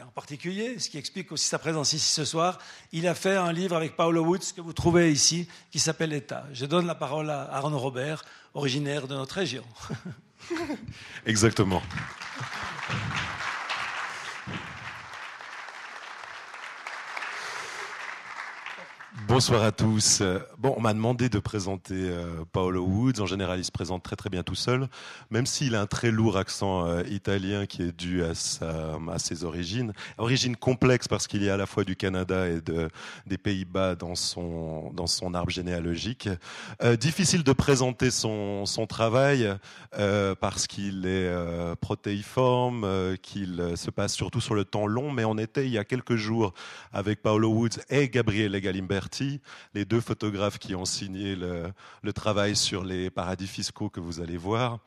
en 0.00 0.10
particulier, 0.12 0.78
ce 0.78 0.88
qui 0.88 0.98
explique 0.98 1.32
aussi 1.32 1.48
sa 1.48 1.58
présence 1.58 1.92
ici 1.94 2.12
ce 2.12 2.24
soir, 2.24 2.60
il 2.92 3.08
a 3.08 3.14
fait 3.16 3.34
un 3.34 3.52
livre 3.52 3.74
avec 3.74 3.96
Paolo 3.96 4.22
Woods 4.22 4.52
que 4.54 4.60
vous 4.60 4.72
trouvez 4.72 5.10
ici, 5.10 5.48
qui 5.72 5.80
s'appelle 5.80 6.10
L'État. 6.10 6.46
Je 6.52 6.64
donne 6.64 6.86
la 6.86 6.94
parole 6.94 7.28
à 7.28 7.52
Arnaud 7.54 7.78
Robert, 7.78 8.24
originaire 8.54 9.08
de 9.08 9.16
notre 9.16 9.34
région. 9.34 9.64
Exactement. 11.26 11.82
Bonsoir 19.28 19.62
à 19.62 19.72
tous. 19.72 20.22
Bon, 20.56 20.72
on 20.78 20.80
m'a 20.80 20.94
demandé 20.94 21.28
de 21.28 21.38
présenter 21.38 21.94
euh, 21.94 22.46
Paolo 22.50 22.82
Woods. 22.82 23.20
En 23.20 23.26
général, 23.26 23.58
il 23.58 23.64
se 23.64 23.70
présente 23.70 24.02
très 24.02 24.16
très 24.16 24.30
bien 24.30 24.42
tout 24.42 24.54
seul, 24.54 24.88
même 25.30 25.44
s'il 25.44 25.74
a 25.74 25.82
un 25.82 25.86
très 25.86 26.10
lourd 26.10 26.38
accent 26.38 26.86
euh, 26.86 27.02
italien 27.10 27.66
qui 27.66 27.82
est 27.82 27.92
dû 27.92 28.24
à, 28.24 28.32
ses 28.34 29.44
origines. 29.44 29.92
Origine 30.16 30.56
complexe 30.56 31.08
parce 31.08 31.26
qu'il 31.26 31.44
y 31.44 31.50
a 31.50 31.54
à 31.54 31.56
la 31.58 31.66
fois 31.66 31.84
du 31.84 31.94
Canada 31.94 32.48
et 32.48 32.62
de, 32.62 32.88
des 33.26 33.36
Pays-Bas 33.36 33.96
dans 33.96 34.14
son, 34.14 34.92
dans 34.94 35.06
son 35.06 35.34
arbre 35.34 35.50
généalogique. 35.50 36.30
Euh, 36.82 36.96
difficile 36.96 37.44
de 37.44 37.52
présenter 37.52 38.10
son, 38.10 38.64
son 38.64 38.86
travail 38.86 39.54
parce 40.40 40.66
qu'il 40.66 41.04
est 41.04 41.30
protéiforme, 41.80 43.16
qu'il 43.20 43.74
se 43.76 43.90
passe 43.90 44.14
surtout 44.14 44.40
sur 44.40 44.54
le 44.54 44.64
temps 44.64 44.86
long, 44.86 45.12
mais 45.12 45.24
on 45.26 45.36
était 45.36 45.66
il 45.66 45.72
y 45.72 45.78
a 45.78 45.84
quelques 45.84 46.16
jours 46.16 46.54
avec 46.92 47.20
Paolo 47.20 47.50
Woods 47.50 47.80
et 47.90 48.08
Gabriele 48.08 48.58
Galimberti 48.58 49.17
les 49.74 49.84
deux 49.84 50.00
photographes 50.00 50.58
qui 50.58 50.74
ont 50.74 50.84
signé 50.84 51.36
le, 51.36 51.72
travail 52.12 52.56
sur 52.56 52.84
les 52.84 53.10
paradis 53.10 53.46
fiscaux 53.46 53.90
que 53.90 54.00
vous 54.00 54.20
allez 54.20 54.36
voir. 54.36 54.78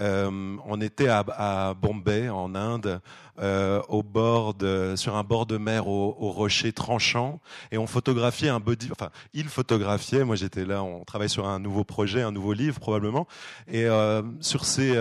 Euh, 0.00 0.56
on 0.66 0.80
était 0.80 1.08
à, 1.08 1.74
Bombay, 1.80 2.28
en 2.28 2.54
Inde, 2.54 3.00
euh, 3.38 3.80
au 3.88 4.02
bord 4.02 4.54
sur 4.96 5.16
un 5.16 5.24
bord 5.24 5.46
de 5.46 5.56
mer 5.56 5.88
au, 5.88 6.12
rocher 6.30 6.72
tranchant, 6.72 7.40
et 7.72 7.78
on 7.78 7.86
photographiait 7.86 8.50
un 8.50 8.60
body. 8.60 8.90
Enfin, 8.92 9.10
il 9.32 9.48
photographiait. 9.48 10.24
Moi, 10.24 10.36
j'étais 10.36 10.66
là. 10.66 10.82
On 10.82 11.04
travaille 11.04 11.30
sur 11.30 11.48
un 11.48 11.58
nouveau 11.58 11.84
projet, 11.84 12.22
un 12.22 12.32
nouveau 12.32 12.52
livre 12.52 12.80
probablement. 12.80 13.26
Et 13.66 13.86
euh, 13.86 14.22
sur 14.40 14.64
ces 14.64 14.98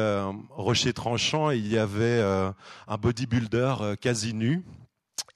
rochers 0.52 0.94
tranchants, 0.94 1.52
il 1.52 1.68
y 1.68 1.78
avait 1.78 2.22
un 2.88 2.98
bodybuilder 2.98 3.96
quasi 4.00 4.34
nu 4.34 4.64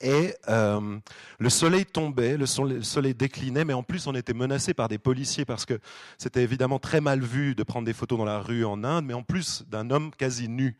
et 0.02 0.34
euh, 0.50 1.00
le 1.40 1.50
soleil 1.50 1.86
tombait, 1.86 2.36
le 2.38 2.46
soleil, 2.46 3.14
déclinait, 3.14 3.66
mais 3.66 3.74
en 3.74 3.84
plus 3.84 4.08
on 4.08 4.16
était 4.16 4.34
menacé 4.34 4.74
par 4.74 4.88
des 4.88 4.98
policiers 4.98 5.46
parce 5.46 5.66
que 5.66 5.80
c'était 6.18 6.44
évidemment 6.44 6.80
très 6.80 7.02
mal 7.02 7.22
vu 7.22 7.56
de 7.56 7.64
prendre 7.64 7.86
des 7.86 7.94
photos 7.94 8.18
dans 8.18 8.26
la 8.26 8.40
rue 8.40 8.66
en 8.66 8.84
Inde, 8.84 9.06
mais 9.06 9.14
en 9.14 9.24
plus 9.24 9.64
d'un 9.68 9.92
homme 9.92 10.12
quasi 10.12 10.50
nu. 10.50 10.78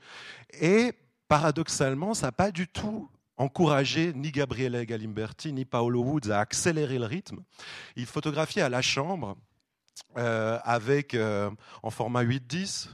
Et 0.60 0.94
paradoxalement, 1.28 2.14
ça 2.14 2.28
n'a 2.28 2.32
pas 2.32 2.52
du 2.52 2.68
tout 2.68 3.10
encouragé 3.38 4.14
ni 4.14 4.32
Gabriele 4.32 4.86
Galimberti 4.86 5.54
ni 5.54 5.66
Paolo 5.66 6.02
Woods 6.02 6.32
à 6.32 6.40
accélérer 6.40 7.00
le 7.00 7.06
rythme. 7.06 7.44
Ils 7.96 8.06
photographiaient 8.06 8.62
à 8.62 8.70
la 8.70 8.82
chambre 8.82 9.38
euh, 10.18 10.60
avec 10.64 11.14
euh, 11.14 11.50
en 11.84 11.90
format 11.90 12.24
8-10, 12.24 12.90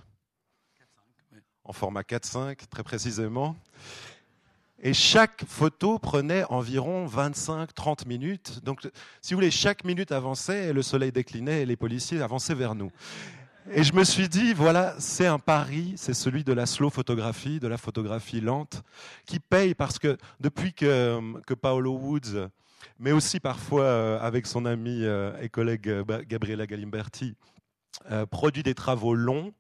en 1.64 1.74
format 1.74 2.02
4-5 2.02 2.68
très 2.70 2.84
précisément. 2.84 3.56
Et 4.82 4.94
chaque 4.94 5.44
photo 5.48 5.98
prenait 5.98 6.44
environ 6.50 7.08
25-30 7.08 8.08
minutes. 8.08 8.64
Donc, 8.64 8.88
si 9.22 9.34
vous 9.34 9.40
voulez, 9.40 9.52
chaque 9.52 9.84
minute 9.84 10.12
avançait 10.12 10.72
le 10.72 10.84
soleil 10.84 11.12
déclinait 11.12 11.64
et 11.64 11.66
les 11.66 11.76
policiers 11.76 12.22
avançaient 12.22 12.54
vers 12.54 12.76
nous. 12.76 12.92
Et 13.72 13.84
je 13.84 13.94
me 13.94 14.04
suis 14.04 14.30
dit, 14.30 14.54
voilà, 14.54 14.96
c'est 14.98 15.26
un 15.26 15.40
pari, 15.40 15.94
c'est 15.98 16.14
celui 16.14 16.44
de 16.44 16.54
la 16.54 16.66
slow 16.66 16.90
photographie, 16.90 17.60
de 17.60 17.68
la 17.68 17.78
photographie 17.78 18.40
lente, 18.40 18.82
qui 19.26 19.40
paye 19.40 19.74
parce 19.74 20.00
que 20.00 20.18
depuis 20.40 20.74
que, 20.74 21.20
que 21.46 21.54
Paolo 21.54 21.94
Woods, 21.94 22.48
mais 23.00 23.12
aussi 23.12 23.40
parfois 23.40 23.84
euh, 23.84 24.20
avec 24.20 24.48
son 24.48 24.66
ami 24.66 25.04
euh, 25.04 25.38
et 25.42 25.50
collègue 25.50 25.90
euh, 25.90 26.04
Gabriela 26.28 26.66
Galimberti, 26.68 27.36
produit 28.30 28.62
des 28.62 28.76
travaux 28.76 29.16
longs, 29.16 29.52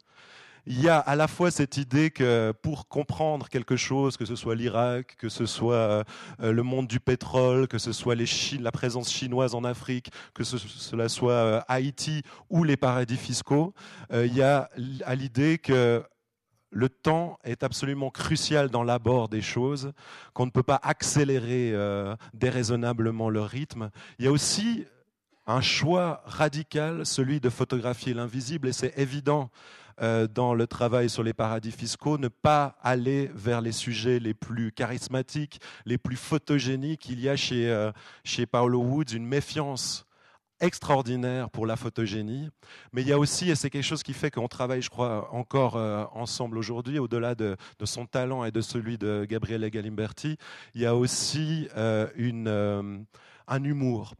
il 0.69 0.81
y 0.81 0.89
a 0.89 0.99
à 0.99 1.15
la 1.15 1.27
fois 1.27 1.49
cette 1.49 1.77
idée 1.77 2.11
que 2.11 2.51
pour 2.61 2.89
comprendre 2.89 3.47
quelque 3.47 3.77
chose, 3.77 4.17
que 4.17 4.25
ce 4.25 4.35
soit 4.35 4.53
l'Irak, 4.53 5.15
que 5.17 5.29
ce 5.29 5.45
soit 5.45 5.75
euh, 5.75 6.03
le 6.39 6.61
monde 6.61 6.87
du 6.87 6.99
pétrole, 6.99 7.67
que 7.67 7.77
ce 7.77 7.93
soit 7.93 8.15
les 8.15 8.25
la 8.59 8.71
présence 8.73 9.09
chinoise 9.09 9.55
en 9.55 9.63
Afrique, 9.63 10.11
que 10.33 10.43
cela 10.43 11.07
soit 11.07 11.31
euh, 11.31 11.61
Haïti 11.69 12.21
ou 12.49 12.65
les 12.65 12.75
paradis 12.75 13.15
fiscaux, 13.15 13.73
euh, 14.11 14.25
il 14.25 14.35
y 14.35 14.41
a 14.41 14.69
à 15.05 15.15
l'idée 15.15 15.57
que 15.57 16.03
le 16.71 16.89
temps 16.89 17.39
est 17.45 17.63
absolument 17.63 18.09
crucial 18.09 18.69
dans 18.69 18.83
l'abord 18.83 19.29
des 19.29 19.41
choses, 19.41 19.93
qu'on 20.33 20.45
ne 20.45 20.51
peut 20.51 20.63
pas 20.63 20.79
accélérer 20.83 21.73
déraisonnablement 22.33 23.29
le 23.29 23.39
rythme. 23.39 23.89
Il 24.19 24.25
y 24.25 24.27
a 24.27 24.31
aussi 24.31 24.85
un 25.47 25.61
choix 25.61 26.21
radical, 26.25 27.05
celui 27.05 27.39
de 27.39 27.49
photographier 27.49 28.13
l'invisible, 28.13 28.67
et 28.67 28.73
c'est 28.73 28.93
évident 28.97 29.49
euh, 30.01 30.27
dans 30.27 30.53
le 30.53 30.67
travail 30.67 31.09
sur 31.09 31.23
les 31.23 31.33
paradis 31.33 31.71
fiscaux, 31.71 32.17
ne 32.17 32.27
pas 32.27 32.77
aller 32.81 33.31
vers 33.33 33.61
les 33.61 33.71
sujets 33.71 34.19
les 34.19 34.33
plus 34.33 34.71
charismatiques, 34.71 35.59
les 35.85 35.97
plus 35.97 36.15
photogéniques. 36.15 37.09
Il 37.09 37.19
y 37.19 37.29
a 37.29 37.35
chez, 37.35 37.69
euh, 37.69 37.91
chez 38.23 38.45
Paolo 38.45 38.79
Woods 38.79 39.13
une 39.13 39.25
méfiance 39.25 40.05
extraordinaire 40.59 41.49
pour 41.49 41.65
la 41.65 41.75
photogénie, 41.75 42.49
mais 42.91 43.01
il 43.01 43.07
y 43.07 43.11
a 43.11 43.19
aussi, 43.19 43.49
et 43.49 43.55
c'est 43.55 43.69
quelque 43.69 43.83
chose 43.83 44.01
qui 44.01 44.13
fait 44.13 44.31
qu'on 44.31 44.47
travaille, 44.47 44.81
je 44.81 44.89
crois, 44.89 45.31
encore 45.31 45.77
euh, 45.77 46.03
ensemble 46.13 46.57
aujourd'hui, 46.57 46.99
au-delà 46.99 47.35
de, 47.35 47.55
son 47.83 48.05
talent 48.05 48.43
et 48.43 48.51
de 48.51 48.61
celui 48.61 48.97
de 48.97 49.25
Gabriele 49.29 49.67
Galimberti, 49.69 50.37
il 50.73 50.81
y 50.81 50.85
a 50.85 50.95
aussi 50.95 51.67
un 51.75 53.63
humour 53.63 54.13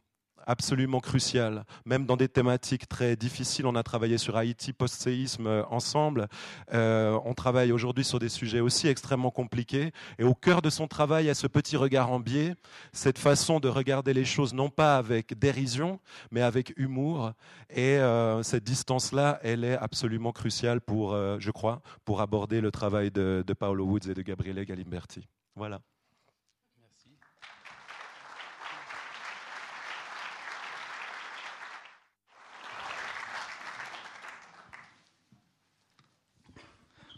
absolument 0.48 1.00
crucial, 1.02 1.66
même 1.86 2.06
dans 2.06 2.18
des 2.18 2.30
thématiques 2.30 2.88
très 2.88 3.16
difficiles. 3.16 3.68
On 3.68 3.76
a 3.76 3.84
travaillé 3.84 4.18
sur 4.18 4.38
Haïti 4.38 4.74
post-séisme 4.74 5.46
euh, 5.46 5.64
ensemble. 5.70 6.28
Euh, 6.74 7.20
on 7.26 7.34
travaille 7.34 7.72
aujourd'hui 7.72 8.06
sur 8.06 8.18
des 8.18 8.30
sujets 8.30 8.62
aussi 8.62 8.88
extrêmement 8.88 9.30
compliqués. 9.30 9.92
Et 10.18 10.24
au 10.24 10.34
cœur 10.34 10.62
de 10.62 10.70
son 10.70 10.88
travail, 10.88 11.30
a 11.30 11.36
ce 11.36 11.48
petit 11.48 11.76
regard 11.76 12.12
en 12.12 12.20
biais, 12.20 12.56
cette 12.94 13.20
façon 13.20 13.60
de 13.60 13.68
regarder 13.68 14.14
les 14.14 14.26
choses 14.26 14.54
non 14.54 14.70
pas 14.70 14.98
avec 14.98 15.38
dérision, 15.38 16.00
mais 16.32 16.42
avec 16.42 16.74
humour. 16.78 17.34
Et 17.70 17.98
euh, 17.98 18.42
cette 18.42 18.64
distance-là, 18.64 19.40
elle 19.44 19.66
est 19.66 19.78
absolument 19.78 20.32
cruciale 20.32 20.80
pour, 20.80 21.16
je 21.40 21.52
crois, 21.52 21.82
pour 22.06 22.22
aborder 22.22 22.62
le 22.62 22.72
travail 22.72 23.12
de, 23.12 23.44
de 23.46 23.54
Paolo 23.54 23.86
Woods 23.86 24.10
et 24.10 24.14
de 24.14 24.22
Gabriele 24.22 24.64
Galimberti. 24.64 25.28
Voilà. 25.56 25.82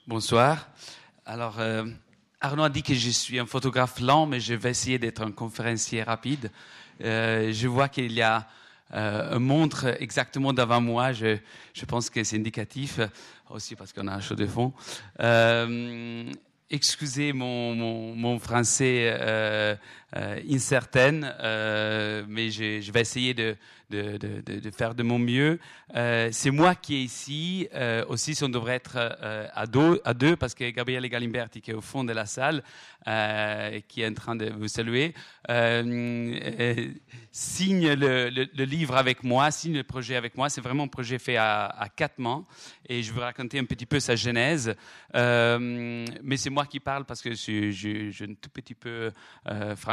Bonsoir. 0.09 0.67
Alors, 1.23 1.59
euh, 1.59 1.85
Arnaud 2.41 2.63
a 2.63 2.69
dit 2.69 2.81
que 2.81 2.95
je 2.95 3.11
suis 3.11 3.37
un 3.37 3.45
photographe 3.45 3.99
lent, 3.99 4.25
mais 4.25 4.39
je 4.39 4.55
vais 4.55 4.71
essayer 4.71 4.97
d'être 4.97 5.21
un 5.21 5.31
conférencier 5.31 6.01
rapide. 6.01 6.49
Euh, 7.03 7.53
je 7.53 7.67
vois 7.67 7.89
qu'il 7.89 8.11
y 8.13 8.23
a 8.23 8.47
euh, 8.95 9.35
un 9.35 9.37
montre 9.37 10.01
exactement 10.01 10.51
devant 10.51 10.81
moi. 10.81 11.13
Je, 11.13 11.37
je 11.75 11.85
pense 11.85 12.09
que 12.09 12.23
c'est 12.23 12.37
indicatif, 12.37 12.99
aussi 13.51 13.75
parce 13.75 13.93
qu'on 13.93 14.07
a 14.07 14.15
un 14.15 14.19
chaud 14.19 14.33
de 14.33 14.47
fond. 14.47 14.73
excusez 16.71 17.31
mon, 17.31 18.15
mon 18.15 18.39
français 18.39 19.15
incertain, 20.15 21.21
mais 22.27 22.49
je, 22.49 22.91
vais 22.91 23.01
essayer 23.01 23.33
de, 23.33 23.55
faire 24.71 24.95
de 24.95 25.03
mon 25.03 25.19
mieux. 25.19 25.59
Euh, 25.95 26.29
c'est 26.31 26.51
moi 26.51 26.75
qui 26.75 26.95
est 26.95 27.03
ici. 27.03 27.67
Euh, 27.73 28.05
aussi, 28.07 28.35
si 28.35 28.43
on 28.43 28.49
devrait 28.49 28.75
être 28.75 28.95
euh, 28.95 29.47
à, 29.53 29.65
deux, 29.65 30.01
à, 30.05 30.13
deux, 30.13 30.35
parce 30.35 30.53
que 30.53 30.69
Gabriele 30.69 31.07
Galimberti, 31.07 31.61
qui 31.61 31.71
est 31.71 31.75
au 31.75 31.81
fond 31.81 32.03
de 32.03 32.13
la 32.13 32.25
salle, 32.25 32.63
euh, 33.07 33.79
qui 33.87 34.01
est 34.01 34.07
en 34.07 34.13
train 34.13 34.35
de 34.35 34.51
vous 34.51 34.67
saluer, 34.67 35.13
euh, 35.49 36.91
signe 37.31 37.93
le, 37.93 38.63
livre 38.63 38.95
avec 38.95 39.23
moi, 39.23 39.49
signe 39.51 39.77
le 39.77 39.83
projet 39.83 40.15
avec 40.15 40.37
moi. 40.37 40.49
C'est 40.49 40.61
vraiment 40.61 40.83
un 40.83 40.87
projet 40.87 41.17
fait 41.17 41.37
à, 41.37 41.87
quatre 41.95 42.19
mains. 42.19 42.45
Et 42.87 43.01
je 43.01 43.13
vais 43.13 43.21
raconter 43.21 43.59
un 43.59 43.65
petit 43.65 43.85
peu 43.85 43.99
sa 43.99 44.15
genèse. 44.15 44.75
mais 45.13 46.37
c'est 46.37 46.49
moi 46.49 46.65
qui 46.65 46.79
parle 46.79 47.05
parce 47.05 47.21
que 47.21 47.31
je, 47.31 47.71
suis 47.71 48.23
un 48.23 48.33
tout 48.33 48.49
petit 48.51 48.75
peu 48.75 49.11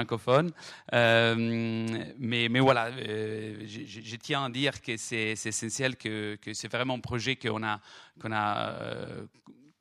francophone. 0.07 0.53
mais, 0.93 2.61
voilà, 2.61 2.91
je, 2.91 4.17
tiens 4.17 4.45
à 4.45 4.51
dire 4.51 4.81
que 4.81 4.97
c'est 4.97 5.33
essentiel, 5.33 5.97
que, 5.97 6.39
c'est 6.53 6.71
vraiment 6.71 6.95
un 6.95 7.01
projet 7.01 7.37
qu'on 7.37 7.63
a, 7.63 7.81
qu'on 8.21 8.33
a 8.33 8.71
euh, 8.71 9.27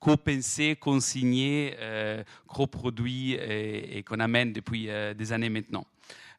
co-pensé, 0.00 0.76
consigné, 0.76 1.74
euh, 1.78 2.22
co-produit 2.46 3.34
et, 3.34 3.98
et 3.98 4.02
qu'on 4.02 4.20
amène 4.20 4.52
depuis 4.52 4.88
euh, 4.88 5.14
des 5.14 5.32
années 5.32 5.48
maintenant. 5.50 5.86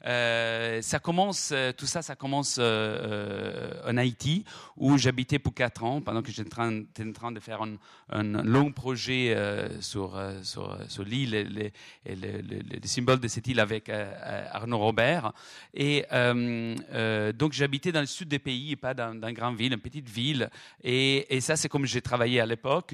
Euh, 0.06 0.82
ça 0.82 1.00
commence, 1.00 1.52
euh, 1.52 1.72
tout 1.72 1.86
ça, 1.86 2.02
ça 2.02 2.16
commence 2.16 2.58
euh, 2.60 3.72
en 3.86 3.98
Haïti, 3.98 4.44
où 4.76 4.98
j'habitais 4.98 5.40
pour 5.40 5.54
quatre 5.54 5.84
ans, 5.84 6.02
pendant 6.02 6.22
que 6.22 6.32
j'étais 6.32 6.60
en, 6.60 6.84
train 7.14 7.32
de 7.32 7.40
faire 7.40 7.62
un, 7.62 8.24
long 8.44 8.72
projet 8.72 9.36
sur, 9.82 10.20
sur, 10.44 10.78
sur 10.88 11.04
l'île 11.04 11.34
et, 11.34 11.44
les, 11.44 11.74
le, 12.06 12.42
le, 12.42 12.60
le, 12.60 12.88
symbole 12.88 13.20
de 13.20 13.28
cette 13.28 13.48
île 13.48 13.60
avec 13.60 13.90
Arnaud 13.90 14.78
Robert. 14.78 15.34
Et 15.74 16.06
donc 17.34 17.54
j'habitais 17.54 17.92
dans 17.92 18.02
le 18.02 18.06
sud 18.06 18.28
des 18.28 18.40
pays, 18.40 18.74
et 18.74 18.76
pas 18.76 18.94
dans, 18.94 19.14
une 19.14 19.34
grande 19.34 19.58
ville, 19.58 19.74
une 19.74 19.80
petite 19.80 20.10
ville. 20.10 20.50
Et, 20.84 21.36
et 21.36 21.42
ça, 21.42 21.56
c'est 21.56 21.70
comme 21.70 21.86
j'ai 21.86 22.02
travaillé 22.02 22.40
à 22.40 22.46
l'époque. 22.46 22.94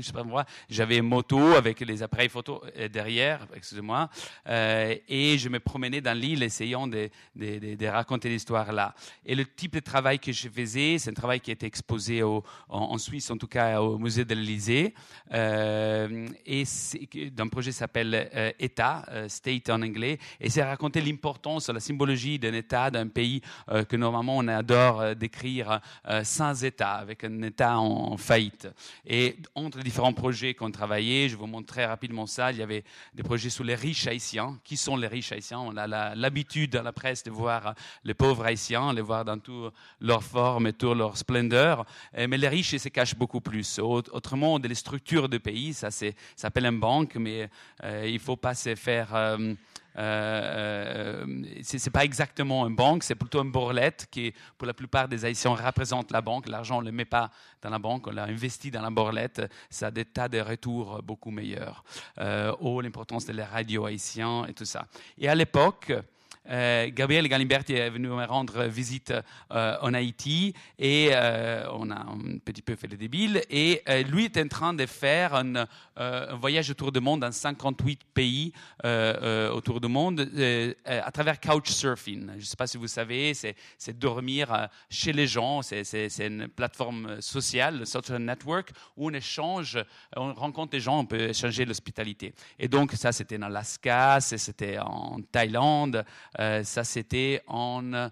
J'avais 0.69 0.97
une 0.97 1.07
moto 1.07 1.53
avec 1.53 1.81
les 1.81 2.01
appareils 2.01 2.29
photo 2.29 2.63
derrière, 2.91 3.45
excusez-moi, 3.55 4.09
et 4.47 5.37
je 5.37 5.49
me 5.49 5.59
promenais 5.59 6.01
dans 6.01 6.17
l'île 6.17 6.43
essayant 6.43 6.87
de, 6.93 7.87
raconter 7.87 8.29
l'histoire 8.29 8.71
là. 8.71 8.93
Et 9.25 9.35
le 9.35 9.45
type 9.45 9.73
de 9.73 9.79
travail 9.79 10.19
que 10.19 10.31
je 10.31 10.47
faisais, 10.49 10.97
c'est 10.97 11.09
un 11.09 11.13
travail 11.13 11.39
qui 11.39 11.51
a 11.51 11.53
été 11.53 11.65
exposé 11.65 12.21
en, 12.23 12.97
Suisse, 12.97 13.29
en 13.31 13.37
tout 13.37 13.47
cas 13.47 13.81
au 13.81 13.97
musée 13.97 14.25
de 14.25 14.35
l'Élysée. 14.35 14.93
Euh, 15.33 16.27
et 16.45 16.63
d'un 17.31 17.47
projet 17.47 17.71
s'appelle 17.71 18.29
euh, 18.35 18.51
État, 18.59 19.05
euh, 19.09 19.27
State 19.27 19.69
en 19.69 19.81
anglais. 19.81 20.17
Et 20.39 20.49
c'est 20.49 20.63
raconter 20.63 21.01
l'importance, 21.01 21.69
la 21.69 21.79
symbologie 21.79 22.39
d'un 22.39 22.53
État, 22.53 22.89
d'un 22.89 23.07
pays 23.07 23.41
euh, 23.69 23.83
que 23.83 23.95
normalement 23.95 24.37
on 24.37 24.47
adore 24.47 25.15
décrire 25.15 25.79
sans 26.23 26.63
État, 26.63 26.93
avec 26.93 27.23
un 27.23 27.41
État 27.41 27.77
en, 27.77 28.13
en 28.13 28.17
faillite. 28.17 28.67
Et 29.05 29.37
entre 29.55 29.77
les 29.77 29.83
différents 29.83 30.13
projets 30.13 30.53
qu'on 30.53 30.71
travaillait, 30.71 31.29
je 31.29 31.35
vous 31.35 31.47
montre 31.47 31.81
rapidement 31.81 32.25
ça, 32.25 32.51
il 32.51 32.57
y 32.57 32.61
avait 32.61 32.83
des 33.13 33.23
projets 33.23 33.49
sur 33.49 33.63
les 33.63 33.75
riches 33.75 34.07
haïtiens. 34.07 34.59
Qui 34.63 34.77
sont 34.77 34.95
les 34.95 35.07
riches 35.07 35.31
haïtiens? 35.31 35.59
On 35.59 35.75
a 35.77 36.15
l'habitude 36.15 36.75
la 36.83 36.91
presse 36.93 37.23
de 37.23 37.31
voir 37.31 37.75
les 38.03 38.13
pauvres 38.13 38.45
haïtiens, 38.45 38.93
les 38.93 39.01
voir 39.01 39.25
dans 39.25 39.39
toute 39.39 39.73
leur 39.99 40.23
forme 40.23 40.67
et 40.67 40.73
toute 40.73 40.97
leur 40.97 41.17
splendeur. 41.17 41.85
Mais 42.15 42.37
les 42.37 42.47
riches 42.47 42.77
se 42.77 42.89
cachent 42.89 43.15
beaucoup 43.15 43.41
plus. 43.41 43.79
Autrement, 43.79 44.57
les 44.57 44.75
structures 44.75 45.29
de 45.29 45.37
pays, 45.37 45.73
ça 45.73 45.89
s'appelle 46.35 46.65
une 46.65 46.79
banque, 46.79 47.15
mais 47.15 47.49
euh, 47.83 48.03
il 48.07 48.15
ne 48.15 48.19
faut 48.19 48.37
pas 48.37 48.55
se 48.55 48.75
faire... 48.75 49.13
Euh, 49.13 49.53
euh, 49.95 51.23
c'est 51.61 51.91
pas 51.91 52.03
exactement 52.03 52.67
une 52.67 52.75
banque, 52.75 53.03
c'est 53.03 53.15
plutôt 53.15 53.43
une 53.43 53.51
borlette 53.51 54.07
qui, 54.09 54.33
pour 54.57 54.65
la 54.65 54.73
plupart 54.73 55.07
des 55.07 55.23
Haïtiens, 55.23 55.53
représente 55.53 56.11
la 56.11 56.21
banque. 56.21 56.49
L'argent, 56.49 56.79
on 56.79 56.81
ne 56.81 56.87
le 56.87 56.91
met 56.91 57.05
pas 57.05 57.29
dans 57.61 57.69
la 57.69 57.79
banque, 57.79 58.07
on 58.07 58.11
l'a 58.11 58.23
investi 58.23 58.71
dans 58.71 58.81
la 58.81 58.89
borlette. 58.89 59.43
Ça 59.69 59.87
a 59.87 59.91
des 59.91 60.05
tas 60.05 60.27
de 60.27 60.39
retours 60.39 61.03
beaucoup 61.03 61.29
meilleurs. 61.29 61.83
Euh, 62.17 62.55
oh, 62.59 62.81
l'importance 62.81 63.25
des 63.25 63.43
radios 63.43 63.85
haïtiens 63.85 64.45
et 64.45 64.53
tout 64.53 64.65
ça. 64.65 64.87
Et 65.17 65.27
à 65.29 65.35
l'époque, 65.35 65.93
euh, 66.49 66.89
Gabriel 66.91 67.27
Galimberti 67.27 67.73
est 67.73 67.89
venu 67.89 68.09
me 68.09 68.25
rendre 68.25 68.65
visite 68.65 69.13
euh, 69.51 69.77
en 69.81 69.93
Haïti 69.93 70.53
et 70.77 71.09
euh, 71.11 71.65
on 71.71 71.89
a 71.89 71.95
un 71.95 72.37
petit 72.43 72.61
peu 72.61 72.75
fait 72.75 72.87
le 72.87 72.97
débile. 72.97 73.41
Et 73.49 73.81
lui 74.09 74.25
est 74.25 74.37
en 74.37 74.47
train 74.47 74.73
de 74.73 74.85
faire 74.85 75.35
un, 75.35 75.65
voyage 76.35 76.69
autour 76.69 76.91
du 76.91 76.99
monde 76.99 77.21
dans 77.21 77.31
58 77.31 78.01
pays 78.13 78.53
autour 79.53 79.79
du 79.79 79.87
monde 79.87 80.27
à 80.85 81.11
travers 81.11 81.39
Couchsurfing. 81.39 82.31
Je 82.31 82.35
ne 82.35 82.41
sais 82.41 82.55
pas 82.55 82.67
si 82.67 82.77
vous 82.77 82.87
savez, 82.87 83.33
c'est 83.33 83.97
dormir 83.97 84.69
chez 84.89 85.13
les 85.13 85.27
gens. 85.27 85.61
C'est 85.61 86.19
une 86.19 86.47
plateforme 86.47 87.21
sociale, 87.21 87.79
le 87.79 87.85
social 87.85 88.21
network, 88.21 88.71
où 88.97 89.09
on 89.09 89.13
échange, 89.13 89.77
on 90.15 90.33
rencontre 90.33 90.75
les 90.75 90.79
gens, 90.79 90.99
on 90.99 91.05
peut 91.05 91.29
échanger 91.29 91.65
l'hospitalité. 91.65 92.33
Et 92.59 92.67
donc 92.67 92.93
ça, 92.93 93.11
c'était 93.11 93.37
en 93.37 93.43
Alaska, 93.43 94.19
c'était 94.19 94.79
en 94.79 95.19
Thaïlande. 95.31 96.03
Euh, 96.39 96.63
ça, 96.63 96.83
c'était 96.83 97.41
en, 97.47 98.09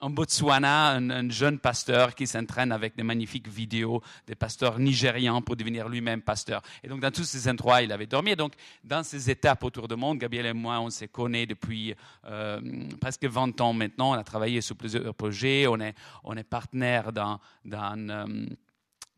en 0.00 0.10
Botswana, 0.10 0.90
un, 0.90 1.10
un, 1.10 1.28
jeune 1.28 1.58
pasteur 1.58 2.14
qui 2.14 2.26
s'entraîne 2.26 2.70
avec 2.70 2.96
des 2.96 3.02
magnifiques 3.02 3.48
vidéos 3.48 4.00
des 4.26 4.34
pasteurs 4.34 4.78
nigérians 4.78 5.42
pour 5.42 5.56
devenir 5.56 5.88
lui-même 5.88 6.22
pasteur. 6.22 6.62
Et 6.84 6.88
donc, 6.88 7.00
dans 7.00 7.10
tous 7.10 7.24
ces 7.24 7.48
endroits, 7.48 7.82
il 7.82 7.90
avait 7.90 8.06
dormi. 8.06 8.30
Et 8.30 8.36
donc, 8.36 8.52
dans 8.84 9.02
ces 9.02 9.30
étapes 9.30 9.64
autour 9.64 9.88
du 9.88 9.96
monde, 9.96 10.18
Gabriel 10.18 10.46
et 10.46 10.52
moi, 10.52 10.78
on 10.80 10.90
se 10.90 11.06
connaît 11.06 11.46
depuis 11.46 11.94
euh, 12.26 12.60
presque 13.00 13.24
20 13.24 13.60
ans 13.60 13.72
maintenant. 13.72 14.10
On 14.10 14.14
a 14.14 14.24
travaillé 14.24 14.60
sur 14.60 14.76
plusieurs 14.76 15.14
projets. 15.14 15.66
On 15.66 15.80
est, 15.80 15.94
on 16.22 16.36
est 16.36 16.44
partenaire 16.44 17.12
dans, 17.12 17.40
dans 17.64 18.08
euh, 18.08 18.46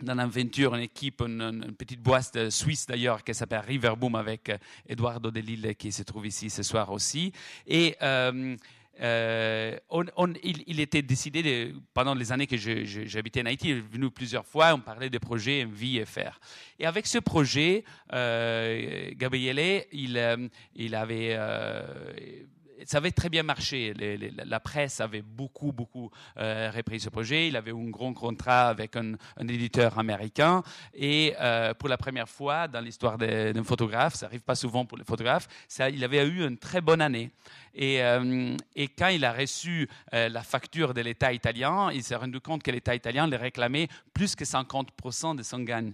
dans 0.03 0.15
l'aventure, 0.15 0.75
une 0.75 0.83
équipe, 0.83 1.21
une, 1.23 1.75
petite 1.79 2.03
boîte 2.03 2.51
suisse 2.51 2.87
d'ailleurs 2.87 3.23
qui 3.23 3.35
s'appelle 3.35 3.61
Riverboom 3.61 4.15
avec 4.15 4.49
euh, 4.49 4.59
Eduardo 4.89 5.31
Delille 5.31 5.75
qui 5.77 5.93
se 5.93 6.03
trouve 6.03 6.27
ici 6.27 6.51
ce 6.51 6.63
soir 6.63 6.91
aussi. 6.91 7.33
Et 7.67 7.97
euh, 8.03 8.57
euh, 9.03 9.79
on, 9.89 10.35
il, 10.43 10.81
était 10.81 11.03
décidé, 11.03 11.73
pendant 11.95 12.15
les 12.15 12.33
années 12.33 12.47
que 12.47 12.57
j'habitais 12.57 13.43
en 13.43 13.47
Haïti, 13.47 13.71
il 13.71 13.77
est 13.79 13.81
venu 13.81 14.11
plusieurs 14.11 14.45
fois, 14.45 14.75
on 14.75 14.81
parlait 14.81 15.09
de 15.09 15.19
projets 15.19 15.65
Vie 15.65 16.05
Faire. 16.05 16.39
Et 16.79 16.87
avec 16.87 17.07
ce 17.07 17.19
projet, 17.19 17.85
euh, 18.13 19.11
Gabriele, 19.15 19.85
il, 19.93 20.19
euh, 20.19 20.49
il 20.75 20.95
avait 20.95 21.39
ça 22.87 22.99
avait 22.99 23.11
très 23.11 23.29
bien 23.29 23.43
marché. 23.43 23.95
Les, 23.95 24.17
les, 24.17 24.31
la 24.31 24.61
presse 24.61 25.01
avait 25.01 25.23
beaucoup, 25.23 25.73
beaucoup 25.73 26.11
euh, 26.39 26.71
repris 26.75 27.01
ce 27.01 27.09
projet. 27.09 27.49
Il 27.49 27.57
avait 27.57 27.73
un 27.73 27.91
grand 27.91 28.13
contrat 28.13 28.69
avec 28.69 28.97
un, 28.97 29.15
éditeur 29.41 29.99
américain. 29.99 30.63
Et 30.95 31.35
euh, 31.41 31.75
pour 31.75 31.89
la 31.89 31.97
première 31.97 32.29
fois 32.29 32.69
dans 32.69 32.81
l'histoire 32.81 33.19
d'un 33.19 33.65
photographe, 33.65 34.15
ça 34.15 34.27
n'arrive 34.27 34.43
pas 34.43 34.55
souvent 34.55 34.85
pour 34.85 34.99
les 34.99 35.05
photographes, 35.05 35.49
il 35.93 36.05
avait 36.05 36.27
eu 36.27 36.47
une 36.47 36.59
très 36.59 36.81
bonne 36.81 37.01
année. 37.01 37.31
Et, 37.75 38.03
euh, 38.03 38.57
quand 38.99 39.09
il 39.09 39.25
a 39.25 39.33
reçu 39.33 39.89
la 40.13 40.43
facture 40.43 40.95
de 40.95 41.01
l'État 41.01 41.33
italien, 41.33 41.91
il 41.93 42.03
s'est 42.03 42.17
rendu 42.17 42.41
compte 42.41 42.63
que 42.63 42.71
l'État 42.71 42.95
italien 42.95 43.27
lui 43.27 43.37
réclamait 43.37 43.89
plus 44.13 44.35
que 44.35 44.45
50% 44.45 45.37
de 45.37 45.43
son 45.43 45.61
gain. 45.61 45.93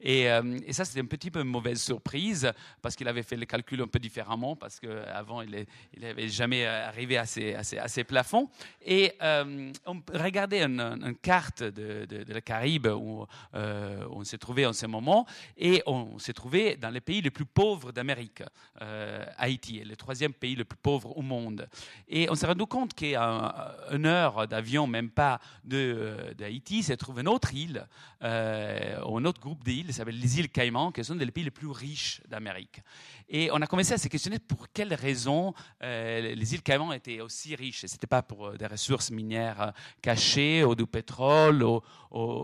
Et, 0.00 0.30
euh, 0.30 0.58
et 0.66 0.72
ça, 0.72 0.84
c'était 0.84 1.00
un 1.00 1.06
petit 1.06 1.30
peu 1.30 1.40
une 1.40 1.48
mauvaise 1.48 1.80
surprise 1.80 2.50
parce 2.82 2.96
qu'il 2.96 3.08
avait 3.08 3.22
fait 3.22 3.36
le 3.36 3.46
calcul 3.46 3.80
un 3.82 3.86
peu 3.86 3.98
différemment 3.98 4.56
parce 4.56 4.78
qu'avant, 4.80 5.42
il 5.42 5.66
n'avait 5.98 6.28
jamais 6.28 6.66
arrivé 6.66 7.16
à 7.16 7.24
ces 7.26 8.04
plafonds. 8.04 8.48
Et 8.84 9.12
euh, 9.22 9.72
on 9.86 10.00
regardait 10.12 10.62
une, 10.62 11.16
carte 11.22 11.62
de, 11.62 12.06
de, 12.06 12.24
de, 12.24 12.32
la 12.32 12.40
Caraïbe 12.40 12.86
où, 12.86 13.26
euh, 13.54 14.04
on 14.10 14.24
s'est 14.24 14.38
trouvé 14.38 14.66
en 14.66 14.72
ce 14.72 14.86
moment 14.86 15.26
et 15.56 15.82
on 15.86 16.18
s'est 16.18 16.32
trouvé 16.32 16.76
dans 16.76 16.90
les 16.90 17.00
pays 17.00 17.20
les 17.20 17.30
plus 17.30 17.44
pauvres 17.44 17.92
d'Amérique. 17.92 18.42
Euh, 18.82 19.24
Haïti 19.38 19.82
le 19.84 19.96
troisième 19.96 20.32
pays 20.32 20.54
le 20.54 20.64
plus 20.64 20.78
pauvre 20.78 21.16
au 21.16 21.22
monde. 21.22 21.68
Et 22.08 22.28
on 22.30 22.34
s'est 22.34 22.46
rendu 22.46 22.66
compte 22.66 22.94
qu'à 22.94 23.74
une 23.90 24.06
heure 24.06 24.46
d'avion, 24.46 24.86
même 24.86 25.10
pas 25.10 25.40
d'Haïti, 25.64 26.82
s'est 26.82 26.96
trouvé 26.96 27.22
une 27.22 27.28
autre 27.28 27.54
île, 27.54 27.86
euh, 28.22 28.98
un 29.00 29.24
autre 29.24 29.40
groupe 29.40 29.64
d'îles 29.64 29.85
îles, 29.86 29.94
s'appellent 29.94 30.20
les 30.20 30.38
îles 30.38 30.50
Caïmans, 30.50 30.92
qui 30.92 31.04
sont 31.04 31.14
des 31.14 31.30
pays 31.30 31.44
les 31.44 31.50
plus 31.50 31.68
riches 31.68 32.20
d'Amérique. 32.28 32.80
Et 33.28 33.50
on 33.52 33.60
a 33.60 33.66
commencé 33.66 33.94
à 33.94 33.98
se 33.98 34.08
questionner 34.08 34.38
pour 34.38 34.66
quelles 34.72 34.94
raisons 34.94 35.54
euh, 35.82 36.34
les 36.34 36.54
îles 36.54 36.62
Caïmans 36.62 36.92
étaient 36.92 37.20
aussi 37.20 37.54
riches. 37.54 37.86
Ce 37.86 37.92
n'était 37.92 38.06
pas 38.06 38.22
pour 38.22 38.52
des 38.52 38.66
ressources 38.66 39.10
minières 39.10 39.72
cachées, 40.02 40.64
ou 40.64 40.74
du 40.74 40.86
pétrole, 40.86 41.62
ou, 41.62 41.82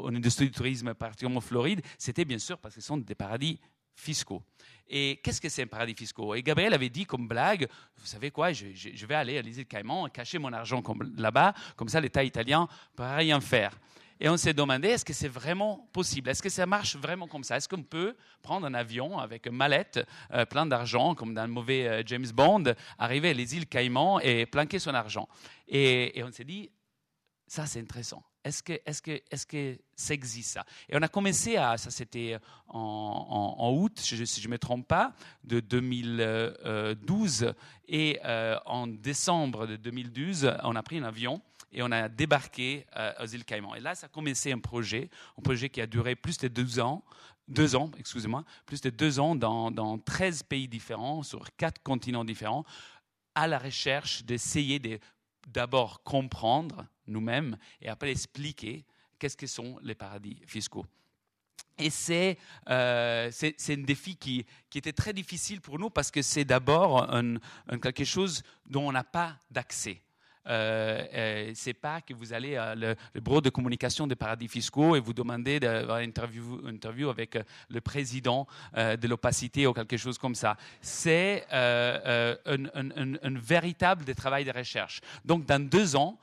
une 0.08 0.16
industrie 0.16 0.46
du 0.46 0.52
tourisme 0.52 0.94
particulièrement 0.94 1.40
floride. 1.40 1.82
C'était 1.98 2.24
bien 2.24 2.38
sûr 2.38 2.58
parce 2.58 2.74
que 2.74 2.80
ce 2.80 2.86
sont 2.86 2.96
des 2.96 3.14
paradis 3.14 3.58
fiscaux. 3.94 4.42
Et 4.88 5.20
qu'est-ce 5.22 5.40
que 5.40 5.48
c'est 5.48 5.62
un 5.62 5.66
paradis 5.66 5.94
fiscal 5.94 6.26
Et 6.36 6.42
Gabriel 6.42 6.74
avait 6.74 6.90
dit 6.90 7.06
comme 7.06 7.26
blague, 7.26 7.66
vous 7.96 8.06
savez 8.06 8.30
quoi, 8.30 8.52
je, 8.52 9.06
vais 9.06 9.14
aller 9.14 9.38
à 9.38 9.42
l'île 9.42 9.64
Caïmans 9.66 10.06
et 10.06 10.10
cacher 10.10 10.38
mon 10.38 10.52
argent 10.52 10.82
là-bas, 11.16 11.54
comme 11.76 11.88
ça 11.88 12.00
l'État 12.00 12.22
italien 12.24 12.62
ne 12.62 12.96
pourra 12.96 13.16
rien 13.16 13.40
faire. 13.40 13.78
Et 14.24 14.28
on 14.28 14.36
s'est 14.36 14.54
demandé, 14.54 14.86
est-ce 14.86 15.04
que 15.04 15.12
c'est 15.12 15.26
vraiment 15.26 15.88
possible? 15.92 16.30
Est-ce 16.30 16.44
que 16.44 16.48
ça 16.48 16.64
marche 16.64 16.94
vraiment 16.94 17.26
comme 17.26 17.42
ça? 17.42 17.56
Est-ce 17.56 17.68
qu'on 17.68 17.82
peut 17.82 18.14
prendre 18.40 18.64
un 18.64 18.72
avion 18.72 19.18
avec 19.18 19.46
une 19.46 19.56
mallette 19.56 19.98
euh, 20.32 20.46
plein 20.46 20.64
d'argent, 20.64 21.16
comme 21.16 21.34
dans 21.34 21.42
le 21.42 21.50
mauvais 21.50 21.88
euh, 21.88 22.02
James 22.06 22.28
Bond, 22.32 22.72
arriver 23.00 23.30
à 23.30 23.32
les 23.32 23.56
îles 23.56 23.66
Caïmans 23.66 24.20
et 24.20 24.46
planquer 24.46 24.78
son 24.78 24.94
argent? 24.94 25.28
Et, 25.66 26.16
et 26.16 26.22
on 26.22 26.30
s'est 26.30 26.44
dit, 26.44 26.70
ça 27.48 27.66
c'est 27.66 27.80
intéressant. 27.80 28.22
Est-ce 28.44 28.62
que, 28.62 28.72
est 28.72 29.00
que, 29.02 29.10
est 29.10 29.46
que 29.46 29.78
ça 29.96 30.14
existe 30.14 30.52
ça? 30.54 30.64
Et 30.88 30.96
on 30.96 31.02
a 31.02 31.08
commencé 31.08 31.56
à, 31.56 31.76
ça 31.76 31.90
c'était 31.90 32.38
en, 32.68 33.72
août, 33.76 33.98
si 33.98 34.16
je 34.16 34.46
ne 34.46 34.52
me 34.52 34.58
trompe 34.58 34.86
pas, 34.86 35.14
de 35.44 35.58
2012. 35.58 37.54
Et 37.88 38.18
euh, 38.24 38.56
en 38.66 38.86
décembre 38.86 39.66
de 39.66 39.76
2012, 39.76 40.54
on 40.62 40.76
a 40.76 40.82
pris 40.82 40.98
un 40.98 41.04
avion 41.04 41.42
et 41.72 41.82
on 41.82 41.90
a 41.90 42.08
débarqué 42.08 42.86
aux 43.20 43.26
îles 43.26 43.44
Caïmans. 43.44 43.74
Et 43.74 43.80
là, 43.80 43.94
ça 43.94 44.06
a 44.06 44.08
commencé 44.08 44.52
un 44.52 44.58
projet, 44.58 45.10
un 45.38 45.42
projet 45.42 45.68
qui 45.68 45.80
a 45.80 45.86
duré 45.86 46.14
plus 46.14 46.38
de 46.38 46.48
deux 46.48 46.80
ans, 46.80 47.02
deux 47.48 47.74
ans, 47.74 47.90
excusez-moi, 47.98 48.44
plus 48.66 48.80
de 48.80 48.90
deux 48.90 49.18
ans 49.18 49.34
dans, 49.34 49.70
dans 49.70 49.98
13 49.98 50.42
pays 50.44 50.68
différents, 50.68 51.22
sur 51.22 51.54
quatre 51.56 51.82
continents 51.82 52.24
différents, 52.24 52.64
à 53.34 53.46
la 53.46 53.58
recherche 53.58 54.24
d'essayer 54.24 54.78
de 54.78 54.98
d'abord 55.48 56.02
comprendre 56.02 56.86
nous-mêmes 57.06 57.56
et 57.80 57.88
après 57.88 58.10
expliquer 58.10 58.84
qu'est-ce 59.18 59.36
que 59.36 59.46
sont 59.46 59.78
les 59.82 59.94
paradis 59.94 60.40
fiscaux. 60.46 60.86
Et 61.78 61.90
c'est 61.90 62.38
euh, 62.68 63.30
un 63.68 63.76
défi 63.78 64.16
qui, 64.16 64.44
qui, 64.70 64.78
était 64.78 64.92
très 64.92 65.12
difficile 65.12 65.60
pour 65.60 65.78
nous 65.78 65.90
parce 65.90 66.10
que 66.10 66.22
c'est 66.22 66.44
d'abord 66.44 67.10
quelque 67.82 68.04
chose 68.04 68.42
dont 68.66 68.88
on 68.88 68.92
n'a 68.92 69.04
pas 69.04 69.36
d'accès. 69.50 70.00
Euh, 70.48 71.04
euh, 71.14 71.52
c'est 71.54 71.74
pas 71.74 72.00
que 72.00 72.14
vous 72.14 72.32
allez 72.32 72.56
à 72.56 72.74
le, 72.74 72.96
bureau 73.20 73.40
de 73.40 73.50
communication 73.50 74.06
des 74.06 74.16
paradis 74.16 74.48
fiscaux 74.48 74.96
et 74.96 75.00
vous 75.00 75.12
demandez 75.12 75.60
d'avoir 75.60 75.98
une 75.98 76.08
interview, 76.08 76.66
interview 76.66 77.08
avec 77.10 77.36
euh, 77.36 77.42
le 77.68 77.80
président 77.80 78.46
euh, 78.76 78.96
de 78.96 79.06
l'opacité 79.06 79.66
ou 79.66 79.72
quelque 79.72 79.96
chose 79.96 80.18
comme 80.18 80.34
ça. 80.34 80.56
C'est 80.80 81.46
un, 81.52 82.36
véritable 83.24 84.14
travail 84.14 84.44
de 84.44 84.52
recherche. 84.52 85.00
Donc, 85.24 85.46
dans 85.46 85.60
deux 85.64 85.96
ans, 85.96 86.18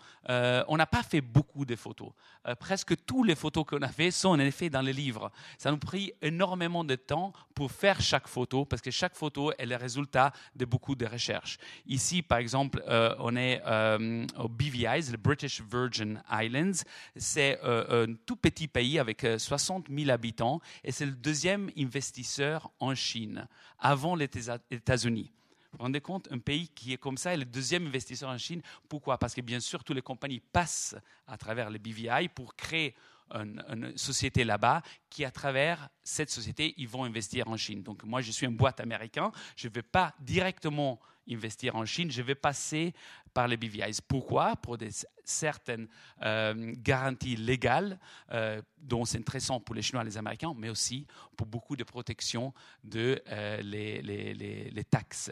on 0.67 0.77
n'a 0.77 0.85
pas 0.85 1.03
fait 1.03 1.21
beaucoup 1.21 1.65
de 1.65 1.75
photos. 1.75 2.11
presque 2.59 2.95
toutes 3.05 3.27
les 3.27 3.35
photos 3.35 3.65
qu'on 3.65 3.81
a 3.81 3.87
fait 3.87 4.11
sont 4.11 4.29
en 4.29 4.39
effet 4.39 4.69
dans 4.69 4.81
les 4.81 4.93
livres. 4.93 5.31
Ça 5.57 5.71
nous 5.71 5.77
a 5.77 5.79
pris 5.79 6.13
énormément 6.21 6.83
de 6.83 6.95
temps 6.95 7.33
pour 7.55 7.71
faire 7.71 7.99
chaque 7.99 8.27
photo 8.27 8.65
parce 8.65 8.81
que 8.81 8.91
chaque 8.91 9.15
photo 9.15 9.51
est 9.57 9.65
le 9.65 9.75
résultat 9.75 10.31
de 10.55 10.65
beaucoup 10.65 10.95
de 10.95 11.05
recherches. 11.05 11.57
Ici, 11.87 12.21
par 12.21 12.37
exemple, 12.37 12.83
on 13.19 13.35
est 13.35 13.61
euh, 13.65 14.25
au 14.37 14.47
BVI, 14.47 15.11
le 15.11 15.17
British 15.17 15.61
Virgin 15.61 16.21
Islands. 16.31 16.83
C'est 17.15 17.59
euh, 17.63 18.07
un 18.07 18.13
tout 18.25 18.35
petit 18.35 18.67
pays 18.67 18.99
avec 18.99 19.25
60 19.37 19.89
euh, 19.89 19.95
000 19.97 20.11
habitants 20.11 20.61
et 20.83 20.91
c'est 20.91 21.05
le 21.05 21.11
deuxième 21.11 21.69
investisseur 21.77 22.71
en 22.79 22.95
Chine, 22.95 23.47
avant 23.79 24.15
les 24.15 24.29
États-Unis. 24.71 25.31
Vous 25.71 25.77
vous 25.77 25.83
rendez 25.83 26.01
compte, 26.01 26.27
un 26.31 26.39
pays 26.39 26.67
qui 26.69 26.93
est 26.93 26.97
comme 26.97 27.17
ça 27.17 27.33
est 27.33 27.37
le 27.37 27.45
deuxième 27.45 27.85
investisseur 27.85 28.29
en 28.29 28.37
Chine. 28.37 28.61
Pourquoi? 28.87 29.17
Parce 29.17 29.35
que 29.35 29.41
bien 29.41 29.59
sûr, 29.59 29.83
toutes 29.83 29.95
les 29.95 30.01
compagnies 30.01 30.39
passent 30.39 30.95
à 31.27 31.37
travers 31.37 31.69
le 31.69 31.77
BVI 31.77 32.27
pour 32.33 32.55
créer 32.55 32.95
une, 33.31 33.93
société 33.95 34.43
là-bas 34.43 34.81
qui, 35.09 35.23
à 35.23 35.31
travers 35.31 35.89
cette 36.03 36.31
société, 36.31 36.73
ils 36.77 36.87
vont 36.87 37.03
investir 37.03 37.47
en 37.47 37.57
Chine. 37.57 37.83
Donc 37.83 38.03
moi, 38.03 38.21
je 38.21 38.31
suis 38.31 38.47
une 38.47 38.55
boîte 38.55 38.79
américaine, 38.79 39.29
je 39.55 39.67
ne 39.67 39.73
vais 39.73 39.83
pas 39.83 40.15
directement 40.19 40.99
investir 41.35 41.75
en 41.75 41.85
Chine, 41.85 42.11
je 42.11 42.21
vais 42.21 42.35
passer 42.35 42.93
par 43.33 43.47
les 43.47 43.57
BVIs. 43.57 43.99
Pourquoi? 44.07 44.55
Pour 44.55 44.77
des, 44.77 44.89
certaines 45.29 45.87
euh, 46.23 46.73
garanties 46.77 47.35
légales, 47.35 47.99
euh, 48.31 48.61
dont 48.77 49.05
c'est 49.05 49.19
intéressant 49.19 49.59
pour 49.59 49.75
les 49.75 49.81
Chinois 49.81 50.01
et 50.01 50.05
les 50.05 50.17
Américains, 50.17 50.53
mais 50.57 50.69
aussi 50.69 51.05
pour 51.37 51.47
beaucoup 51.47 51.75
de 51.75 51.83
protection 51.83 52.53
de 52.83 53.21
euh, 53.27 53.61
les, 53.61 54.01
les, 54.01 54.33
les, 54.33 54.83
taxes. 54.83 55.31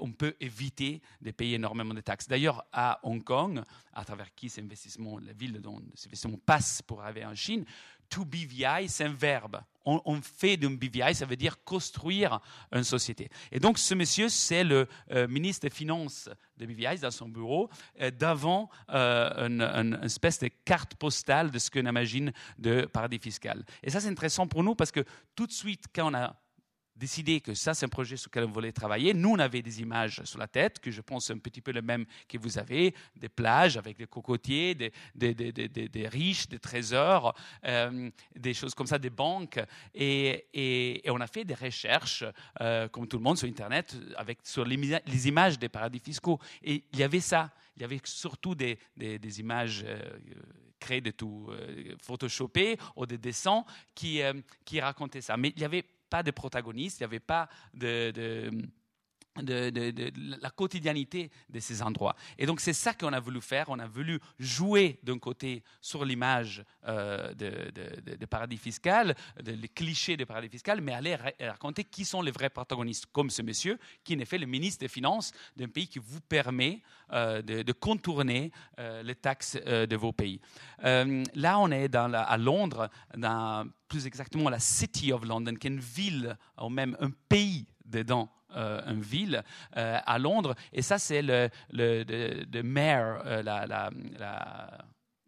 On 0.00 0.12
peut 0.12 0.36
éviter 0.40 1.00
de 1.22 1.30
payer 1.30 1.54
énormément 1.54 1.94
de 1.94 2.00
taxes. 2.00 2.28
D'ailleurs, 2.28 2.66
à 2.72 3.00
Hong 3.02 3.22
Kong, 3.24 3.62
à 3.92 4.04
travers 4.04 4.34
qui 4.34 4.48
ces 4.48 4.60
investissements, 4.60 5.18
la 5.18 5.32
ville 5.32 5.60
dont 5.60 5.80
ces 5.94 6.08
investissements 6.08 6.38
passent 6.44 6.82
pour 6.82 7.02
arriver 7.02 7.24
en 7.24 7.34
Chine, 7.34 7.64
to 8.14 8.24
BVI, 8.24 8.88
c'est 8.88 9.04
un 9.04 9.12
verbe. 9.12 9.60
On, 9.86 10.22
fait 10.22 10.56
d'un 10.56 10.70
BVI, 10.70 11.14
ça 11.14 11.26
veut 11.26 11.36
dire 11.36 11.62
construire 11.62 12.40
une 12.72 12.84
société. 12.84 13.28
Et 13.52 13.58
donc, 13.60 13.76
ce 13.76 13.92
monsieur, 13.94 14.30
c'est 14.30 14.64
le 14.64 14.88
euh, 15.10 15.28
ministre 15.28 15.66
des 15.66 15.74
Finances 15.74 16.30
de 16.56 16.64
BVI 16.64 17.00
dans 17.00 17.10
son 17.10 17.28
bureau, 17.28 17.68
euh, 18.00 18.10
d'avant 18.10 18.70
euh, 18.90 19.46
une, 19.46 19.98
espèce 20.02 20.38
de 20.38 20.48
carte 20.64 20.94
postale 20.94 21.50
de 21.50 21.58
ce 21.58 21.70
qu'on 21.70 21.86
imagine 21.86 22.32
de 22.56 22.86
paradis 22.86 23.18
fiscal. 23.18 23.62
Et 23.82 23.90
ça, 23.90 24.00
c'est 24.00 24.08
intéressant 24.08 24.46
pour 24.46 24.62
nous 24.62 24.74
parce 24.74 24.92
que 24.92 25.04
tout 25.34 25.46
de 25.46 25.52
suite, 25.52 25.86
quand 25.94 26.10
on 26.10 26.14
a 26.14 26.34
décidé 26.96 27.40
que 27.40 27.54
ça, 27.54 27.74
c'est 27.74 27.86
un 27.86 27.88
projet 27.88 28.16
sur 28.16 28.28
lequel 28.28 28.44
on 28.44 28.52
voulait 28.52 28.72
travailler. 28.72 29.14
Nous, 29.14 29.30
on 29.30 29.38
avait 29.38 29.62
des 29.62 29.80
images 29.80 30.22
sur 30.24 30.38
la 30.38 30.46
tête, 30.46 30.78
que 30.78 30.90
je 30.90 31.00
pense 31.00 31.30
un 31.30 31.38
petit 31.38 31.60
peu 31.60 31.72
le 31.72 31.82
même 31.82 32.06
que 32.28 32.38
vous 32.38 32.58
avez, 32.58 32.94
des 33.16 33.28
plages 33.28 33.76
avec 33.76 33.96
des 33.96 34.06
cocotiers, 34.06 34.74
des, 34.74 36.08
riches, 36.08 36.48
des 36.48 36.58
trésors, 36.58 37.34
euh, 37.64 38.10
des 38.34 38.54
choses 38.54 38.74
comme 38.74 38.86
ça, 38.86 38.98
des 38.98 39.10
banques. 39.10 39.60
Et, 39.94 41.02
on 41.08 41.20
a 41.20 41.26
fait 41.26 41.44
des 41.44 41.54
recherches, 41.54 42.24
euh, 42.60 42.88
comme 42.88 43.06
tout 43.08 43.18
le 43.18 43.22
monde, 43.22 43.38
sur 43.38 43.48
Internet, 43.48 43.96
avec, 44.16 44.38
sur 44.42 44.64
les, 44.64 44.76
les, 44.76 45.28
images 45.28 45.58
des 45.58 45.68
paradis 45.68 46.00
fiscaux. 46.00 46.38
Et 46.62 46.84
il 46.92 46.98
y 46.98 47.02
avait 47.02 47.20
ça. 47.20 47.50
Il 47.76 47.82
y 47.82 47.84
avait 47.84 48.00
surtout 48.04 48.54
des, 48.54 48.78
images... 49.40 49.84
Euh, 49.86 50.00
créées 50.80 51.00
de 51.00 51.12
tout 51.12 51.50
photoshopées 52.02 52.76
ou 52.94 53.06
des 53.06 53.16
dessins 53.16 53.64
qui, 53.94 54.20
qui 54.66 54.80
racontaient 54.82 55.22
ça. 55.22 55.34
Mais 55.34 55.50
il 55.56 55.62
y 55.62 55.64
avait 55.64 55.82
pas 56.14 56.22
de 56.22 56.30
protagonistes, 56.30 57.00
il 57.00 57.02
n'y 57.02 57.06
avait 57.06 57.18
pas 57.18 57.48
de, 57.74 58.12
de 58.12 58.48
la 59.42 60.50
quotidianité 60.50 61.30
de 61.48 61.60
ces 61.60 61.82
endroits. 61.82 62.14
Et 62.38 62.46
donc 62.46 62.60
c'est 62.60 62.72
ça 62.72 62.94
qu'on 62.94 63.12
a 63.12 63.20
voulu 63.20 63.40
faire. 63.40 63.66
On 63.68 63.78
a 63.78 63.86
voulu 63.86 64.20
jouer 64.38 64.98
d'un 65.02 65.18
côté 65.18 65.62
sur 65.80 66.04
l'image 66.04 66.64
euh, 66.86 67.34
de, 67.34 68.26
paradis 68.26 68.56
fiscal, 68.56 69.14
les 69.44 69.68
clichés 69.68 70.16
de 70.16 70.24
paradis 70.24 70.48
fiscal, 70.48 70.80
mais 70.80 70.92
aller 70.92 71.16
raconter 71.40 71.84
qui 71.84 72.04
sont 72.04 72.22
les 72.22 72.30
vrais 72.30 72.50
protagonistes, 72.50 73.06
comme 73.12 73.30
ce 73.30 73.42
monsieur 73.42 73.78
qui 74.02 74.14
est 74.14 74.24
fait 74.24 74.38
le 74.38 74.46
ministre 74.46 74.80
des 74.80 74.88
Finances 74.88 75.32
d'un 75.56 75.68
pays 75.68 75.88
qui 75.88 75.98
vous 75.98 76.20
permet 76.20 76.80
euh, 77.12 77.42
de, 77.42 77.72
contourner 77.72 78.52
euh, 78.78 79.02
les 79.02 79.14
taxes 79.14 79.56
de 79.56 79.96
vos 79.96 80.12
pays. 80.12 80.40
là, 80.82 81.58
on 81.58 81.70
est 81.70 81.94
à 81.94 82.36
Londres, 82.36 82.88
plus 83.88 84.06
exactement 84.06 84.48
la 84.48 84.58
City 84.58 85.12
of 85.12 85.24
London, 85.24 85.54
qui 85.54 85.66
est 85.66 85.70
une 85.70 85.80
ville, 85.80 86.36
ou 86.60 86.68
même 86.68 86.96
un 87.00 87.10
pays 87.28 87.66
dedans 87.84 88.30
euh, 88.43 88.43
une 88.54 89.00
ville 89.00 89.42
euh, 89.76 89.98
à 90.04 90.18
Londres. 90.18 90.54
Et 90.72 90.82
ça, 90.82 90.98
c'est 90.98 91.22
le, 91.22 91.48
le, 91.72 92.62
maire, 92.62 93.22
euh, 93.26 93.42
la, 93.42 93.66
la, 93.66 93.90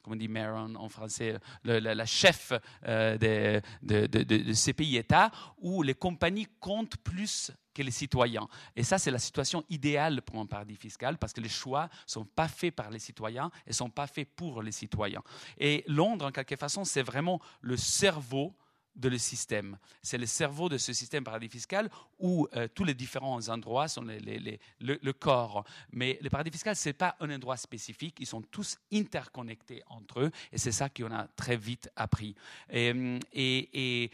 on 0.04 0.16
dit 0.16 0.28
maire 0.28 0.54
en, 0.54 0.88
français, 0.88 1.36
la, 1.64 2.06
chef 2.06 2.52
de, 2.86 3.60
de, 3.82 4.06
de, 4.06 4.52
ces 4.52 4.72
pays-États 4.72 5.30
où 5.58 5.82
les 5.82 5.94
compagnies 5.94 6.46
comptent 6.60 6.96
plus 6.98 7.50
que 7.74 7.82
les 7.82 7.90
citoyens. 7.90 8.48
Et 8.74 8.82
ça, 8.82 8.98
c'est 8.98 9.10
la 9.10 9.18
situation 9.18 9.64
idéale 9.68 10.22
pour 10.22 10.40
un 10.40 10.46
paradis 10.46 10.76
fiscal 10.76 11.18
parce 11.18 11.32
que 11.32 11.40
les 11.40 11.48
choix 11.48 11.84
ne 11.84 12.10
sont 12.10 12.24
pas 12.24 12.48
faits 12.48 12.74
par 12.74 12.90
les 12.90 12.98
citoyens 12.98 13.50
et 13.66 13.70
ne 13.70 13.74
sont 13.74 13.90
pas 13.90 14.06
faits 14.06 14.28
pour 14.34 14.62
les 14.62 14.72
citoyens. 14.72 15.22
Et 15.58 15.84
Londres, 15.86 16.26
en 16.26 16.30
quelque 16.30 16.56
façon, 16.56 16.84
c'est 16.84 17.02
vraiment 17.02 17.40
le 17.60 17.76
cerveau 17.76 18.54
de 18.96 19.08
le 19.08 19.18
système. 19.18 19.78
C'est 20.02 20.18
le 20.18 20.26
cerveau 20.26 20.68
de 20.68 20.78
ce 20.78 20.92
système 20.92 21.24
paradis 21.24 21.48
fiscal 21.48 21.90
où 22.18 22.48
euh, 22.56 22.66
tous 22.74 22.84
les 22.84 22.94
différents 22.94 23.48
endroits 23.48 23.88
sont 23.88 24.02
le, 24.02 25.12
corps. 25.12 25.64
Mais 25.92 26.18
le 26.22 26.30
paradis 26.30 26.50
fiscal, 26.50 26.74
ce 26.74 26.88
n'est 26.88 26.94
pas 26.94 27.16
un 27.20 27.30
endroit 27.30 27.56
spécifique, 27.56 28.16
ils 28.18 28.26
sont 28.26 28.42
tous 28.42 28.78
interconnectés 28.92 29.82
entre 29.88 30.20
eux 30.20 30.30
et 30.52 30.58
c'est 30.58 30.72
ça 30.72 30.88
qu'on 30.88 31.12
a 31.12 31.26
très 31.36 31.56
vite 31.56 31.90
appris. 31.96 32.34
Et, 32.70 33.20
et, 33.32 34.10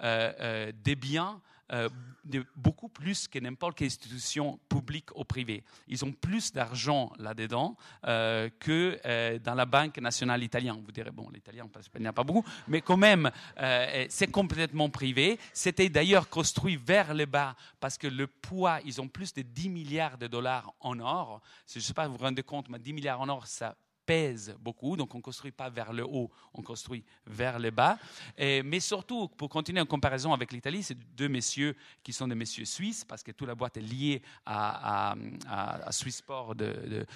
des 0.00 0.94
biens 0.94 1.40
euh, 1.72 1.88
de, 2.24 2.44
beaucoup 2.56 2.88
plus 2.88 3.28
que 3.28 3.38
n'importe 3.38 3.76
quelle 3.76 3.86
institution 3.86 4.58
publique 4.68 5.08
ou 5.14 5.24
privée. 5.24 5.62
Ils 5.88 6.04
ont 6.04 6.12
plus 6.12 6.52
d'argent 6.52 7.12
là-dedans 7.18 7.76
euh, 8.06 8.48
que 8.60 8.98
euh, 9.04 9.38
dans 9.38 9.54
la 9.54 9.66
Banque 9.66 9.98
nationale 9.98 10.42
italienne. 10.42 10.82
Vous 10.84 10.92
direz, 10.92 11.10
bon, 11.10 11.28
l'italien, 11.28 11.66
il 11.94 12.00
n'y 12.00 12.06
a 12.06 12.12
pas 12.12 12.24
beaucoup, 12.24 12.44
mais 12.68 12.80
quand 12.80 12.96
même, 12.96 13.30
c'est 14.08 14.30
complètement 14.30 14.88
privé. 14.88 15.38
C'était 15.52 15.88
d'ailleurs 15.90 16.30
construit 16.30 16.76
vers 16.76 17.12
le 17.12 17.26
bas 17.26 17.56
parce 17.78 17.98
que 17.98 18.06
le 18.06 18.26
poids, 18.26 18.80
ils 18.84 19.00
ont 19.02 19.08
plus 19.08 19.34
de 19.34 19.42
10 19.42 19.68
milliards 19.68 20.16
de 20.16 20.26
dollars 20.26 20.72
en 20.80 20.98
or. 21.00 21.42
Je 21.66 21.78
ne 21.78 21.82
sais 21.82 21.94
pas, 21.94 22.08
vous 22.08 22.16
vous 22.16 22.24
rendez 22.24 22.42
compte, 22.42 22.68
mais 22.68 22.78
10 22.78 22.92
milliards 22.94 23.20
en 23.20 23.28
or, 23.28 23.46
ça 23.46 23.76
pèse 24.06 24.56
beaucoup, 24.60 24.96
donc 24.96 25.14
on 25.14 25.18
ne 25.18 25.22
construit 25.22 25.52
pas 25.52 25.70
vers 25.70 25.92
le 25.92 26.04
haut, 26.04 26.30
on 26.52 26.62
construit 26.62 27.04
vers 27.26 27.58
le 27.58 27.70
bas. 27.70 27.98
mais 28.38 28.80
surtout, 28.80 29.28
pour 29.28 29.48
continuer 29.48 29.80
en 29.80 29.86
comparaison 29.86 30.32
avec 30.32 30.52
l'Italie, 30.52 30.82
c'est 30.82 30.98
deux 31.16 31.28
messieurs 31.28 31.74
qui 32.02 32.12
sont 32.12 32.28
des 32.28 32.34
messieurs 32.34 32.64
suisses, 32.64 33.04
parce 33.04 33.22
que 33.22 33.32
toute 33.32 33.48
la 33.48 33.54
boîte 33.54 33.76
est 33.76 33.80
liée 33.80 34.22
à, 34.46 35.14
Swissport 35.90 36.54
de, 36.54 37.06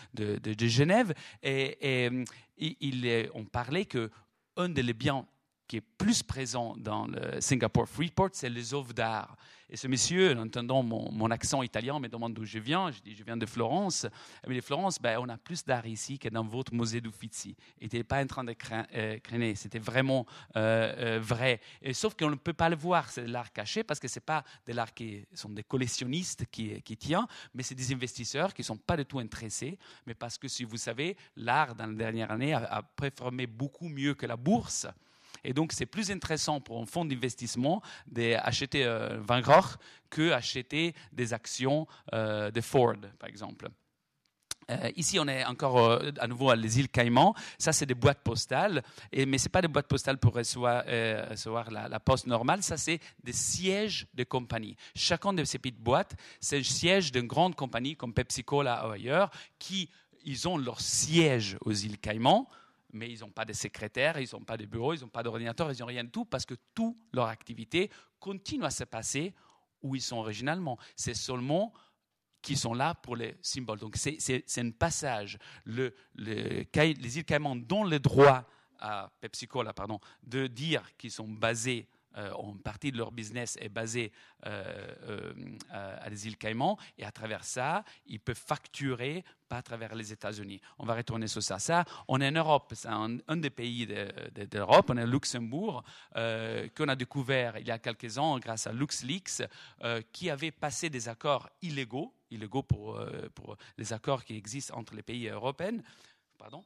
Genève. 0.58 1.14
Et, 1.42 2.06
et 2.06 2.26
il, 2.58 3.30
on 3.34 3.44
que 3.84 4.10
un 4.56 4.68
des 4.68 4.92
biens 4.92 5.26
qui 5.66 5.76
est 5.76 5.80
plus 5.98 6.22
présent 6.22 6.74
dans 6.78 7.06
le 7.06 7.40
Singapore 7.40 7.88
Freeport, 7.88 8.30
c'est 8.32 8.48
les 8.48 8.74
œuvres 8.74 8.92
d'art. 8.92 9.36
Et 9.70 9.76
ce 9.76 9.86
monsieur, 9.86 10.34
en 10.34 10.46
entendant 10.46 10.82
mon, 10.82 11.30
accent 11.30 11.62
italien, 11.62 11.98
me 12.00 12.08
demande 12.08 12.32
d'où 12.32 12.44
je 12.44 12.58
viens. 12.58 12.90
Je 12.90 13.00
dis, 13.00 13.14
je 13.14 13.22
viens 13.22 13.36
de 13.36 13.44
Florence. 13.44 14.06
Mais 14.46 14.56
de 14.56 14.60
Florence, 14.62 14.98
ben, 14.98 15.18
on 15.20 15.28
a 15.28 15.36
plus 15.36 15.62
d'art 15.64 15.86
ici 15.86 16.18
que 16.18 16.28
dans 16.30 16.44
votre 16.44 16.72
musée 16.72 17.02
d'Uffizi. 17.02 17.54
Il 17.80 17.84
n'était 17.84 18.02
pas 18.02 18.22
en 18.22 18.26
train 18.26 18.44
de 18.44 18.54
euh, 18.94 19.18
crainer, 19.18 19.54
c'était 19.54 19.78
vraiment 19.78 20.24
euh, 20.56 21.16
euh, 21.16 21.20
vrai. 21.20 21.60
Et, 21.82 21.92
sauf 21.92 22.14
qu'on 22.14 22.30
ne 22.30 22.36
peut 22.36 22.54
pas 22.54 22.70
le 22.70 22.76
voir, 22.76 23.10
c'est 23.10 23.24
de 23.24 23.30
l'art 23.30 23.52
caché, 23.52 23.84
parce 23.84 24.00
que 24.00 24.08
ce 24.08 24.18
n'est 24.18 24.24
pas 24.24 24.42
de 24.66 24.72
l'art 24.72 24.94
qui 24.94 25.26
sont 25.34 25.50
des 25.50 25.64
collectionnistes 25.64 26.46
qui, 26.50 26.80
qui 26.80 26.96
tiennent, 26.96 27.26
mais 27.52 27.62
c'est 27.62 27.74
des 27.74 27.92
investisseurs 27.92 28.54
qui 28.54 28.62
ne 28.62 28.66
sont 28.66 28.78
pas 28.78 28.96
du 28.96 29.04
tout 29.04 29.18
intéressés. 29.18 29.78
Mais 30.06 30.14
parce 30.14 30.38
que, 30.38 30.48
si 30.48 30.64
vous 30.64 30.78
savez, 30.78 31.14
l'art, 31.36 31.74
dans 31.74 31.86
la 31.86 31.94
dernière 31.94 32.30
année, 32.30 32.54
a, 32.54 32.64
a 32.64 32.82
performé 32.82 33.46
beaucoup 33.46 33.88
mieux 33.88 34.14
que 34.14 34.24
la 34.24 34.36
bourse. 34.36 34.86
Et 35.44 35.52
donc, 35.52 35.72
c'est 35.72 35.86
plus 35.86 36.10
intéressant 36.10 36.60
pour 36.60 36.80
un 36.80 36.86
fonds 36.86 37.04
d'investissement 37.04 37.82
d'acheter 38.06 38.84
euh, 38.84 39.18
Van 39.20 39.40
Gogh 39.40 39.76
que 40.10 40.32
acheter 40.32 40.94
des 41.12 41.32
actions 41.32 41.86
euh, 42.12 42.50
de 42.50 42.60
Ford, 42.60 42.96
par 43.18 43.28
exemple. 43.28 43.68
Euh, 44.70 44.90
ici, 44.96 45.18
on 45.18 45.26
est 45.28 45.46
encore 45.46 46.02
à 46.18 46.26
nouveau 46.26 46.50
à 46.50 46.56
les 46.56 46.78
îles 46.78 46.90
Caïmans. 46.90 47.34
Ça, 47.58 47.72
c'est 47.72 47.86
des 47.86 47.94
boîtes 47.94 48.22
postales, 48.22 48.82
mais 49.14 49.38
ce 49.38 49.48
pas 49.48 49.62
des 49.62 49.68
boîtes 49.68 49.88
postales 49.88 50.18
pour 50.18 50.34
recevoir, 50.34 50.84
la, 50.84 52.00
poste 52.00 52.26
normale. 52.26 52.62
Ça, 52.62 52.76
c'est 52.76 53.00
des 53.24 53.32
sièges 53.32 54.06
de 54.12 54.24
compagnie. 54.24 54.76
Chacun 54.94 55.32
de 55.32 55.42
ces 55.44 55.58
petites 55.58 55.80
boîtes, 55.80 56.14
c'est 56.38 56.58
le 56.58 56.64
siège 56.64 57.12
d'une 57.12 57.26
grande 57.26 57.54
compagnie 57.54 57.96
comme 57.96 58.12
PepsiCo 58.12 58.62
là 58.62 58.86
ou 58.86 58.90
ailleurs, 58.90 59.30
qui 59.58 59.88
ils 60.24 60.46
ont 60.46 60.58
leur 60.58 60.80
siège 60.80 61.56
aux 61.62 61.72
îles 61.72 61.98
Caïmans 61.98 62.48
mais 62.92 63.10
ils 63.10 63.20
n'ont 63.20 63.30
pas 63.30 63.44
de 63.44 63.52
secrétaires, 63.52 64.18
ils 64.18 64.28
n'ont 64.32 64.44
pas 64.44 64.56
de 64.56 64.66
bureaux, 64.66 64.94
ils 64.94 65.00
n'ont 65.00 65.08
pas 65.08 65.22
d'ordinateur, 65.22 65.70
ils 65.72 65.80
n'ont 65.80 65.86
rien 65.86 66.04
de 66.04 66.10
tout 66.10 66.24
parce 66.24 66.46
que 66.46 66.54
toute 66.74 66.96
leur 67.12 67.26
activité 67.26 67.90
continue 68.18 68.64
à 68.64 68.70
se 68.70 68.84
passer 68.84 69.34
où 69.82 69.94
ils 69.94 70.02
sont 70.02 70.16
originalement. 70.16 70.78
C'est 70.96 71.14
seulement 71.14 71.72
qu'ils 72.42 72.58
sont 72.58 72.74
là 72.74 72.94
pour 72.94 73.16
les 73.16 73.36
symboles. 73.42 73.78
Donc 73.78 73.96
c'est 73.96 74.58
un 74.58 74.70
passage. 74.70 75.38
Le, 75.64 75.94
les 76.14 77.18
îles 77.18 77.24
Caïmans 77.24 77.56
dont 77.56 77.84
le 77.84 77.98
droit 77.98 78.44
à 78.80 79.10
PepsiCo 79.20 79.62
là, 79.62 79.72
pardon, 79.72 80.00
de 80.22 80.46
dire 80.46 80.96
qu'ils 80.96 81.10
sont 81.10 81.28
basés 81.28 81.88
euh, 82.18 82.32
une 82.42 82.60
partie 82.60 82.92
de 82.92 82.98
leur 82.98 83.12
business 83.12 83.56
est 83.60 83.68
basée 83.68 84.12
euh, 84.46 84.94
euh, 85.02 85.32
à 85.70 86.08
les 86.08 86.26
îles 86.26 86.36
Caïmans, 86.36 86.76
et 86.96 87.04
à 87.04 87.12
travers 87.12 87.44
ça, 87.44 87.84
ils 88.06 88.20
peuvent 88.20 88.36
facturer 88.36 89.24
pas 89.48 89.58
à 89.58 89.62
travers 89.62 89.94
les 89.94 90.12
États-Unis. 90.12 90.60
On 90.78 90.84
va 90.84 90.94
retourner 90.94 91.26
sur 91.26 91.42
ça. 91.42 91.84
On 92.06 92.20
est 92.20 92.28
en 92.28 92.32
Europe, 92.32 92.72
c'est 92.74 92.88
un, 92.88 93.36
des 93.36 93.50
pays 93.50 93.86
d'Europe, 93.86 94.90
on 94.90 94.96
est 94.98 95.06
Luxembourg, 95.06 95.82
qu'on 96.12 96.88
a 96.88 96.96
découvert 96.96 97.56
il 97.56 97.66
y 97.66 97.70
a 97.70 97.78
quelques 97.78 98.18
ans 98.18 98.38
grâce 98.38 98.66
à 98.66 98.72
LuxLeaks, 98.72 99.44
qui 100.12 100.28
avait 100.28 100.50
passé 100.50 100.90
des 100.90 101.08
accords 101.08 101.48
illégaux, 101.62 102.12
illégaux 102.30 102.62
pour, 102.62 103.00
pour 103.34 103.56
les 103.78 103.90
accords 103.94 104.22
qui 104.22 104.36
existent 104.36 104.76
entre 104.76 104.94
les 104.94 105.02
pays 105.02 105.28
européens. 105.28 105.78
Pardon? 106.36 106.62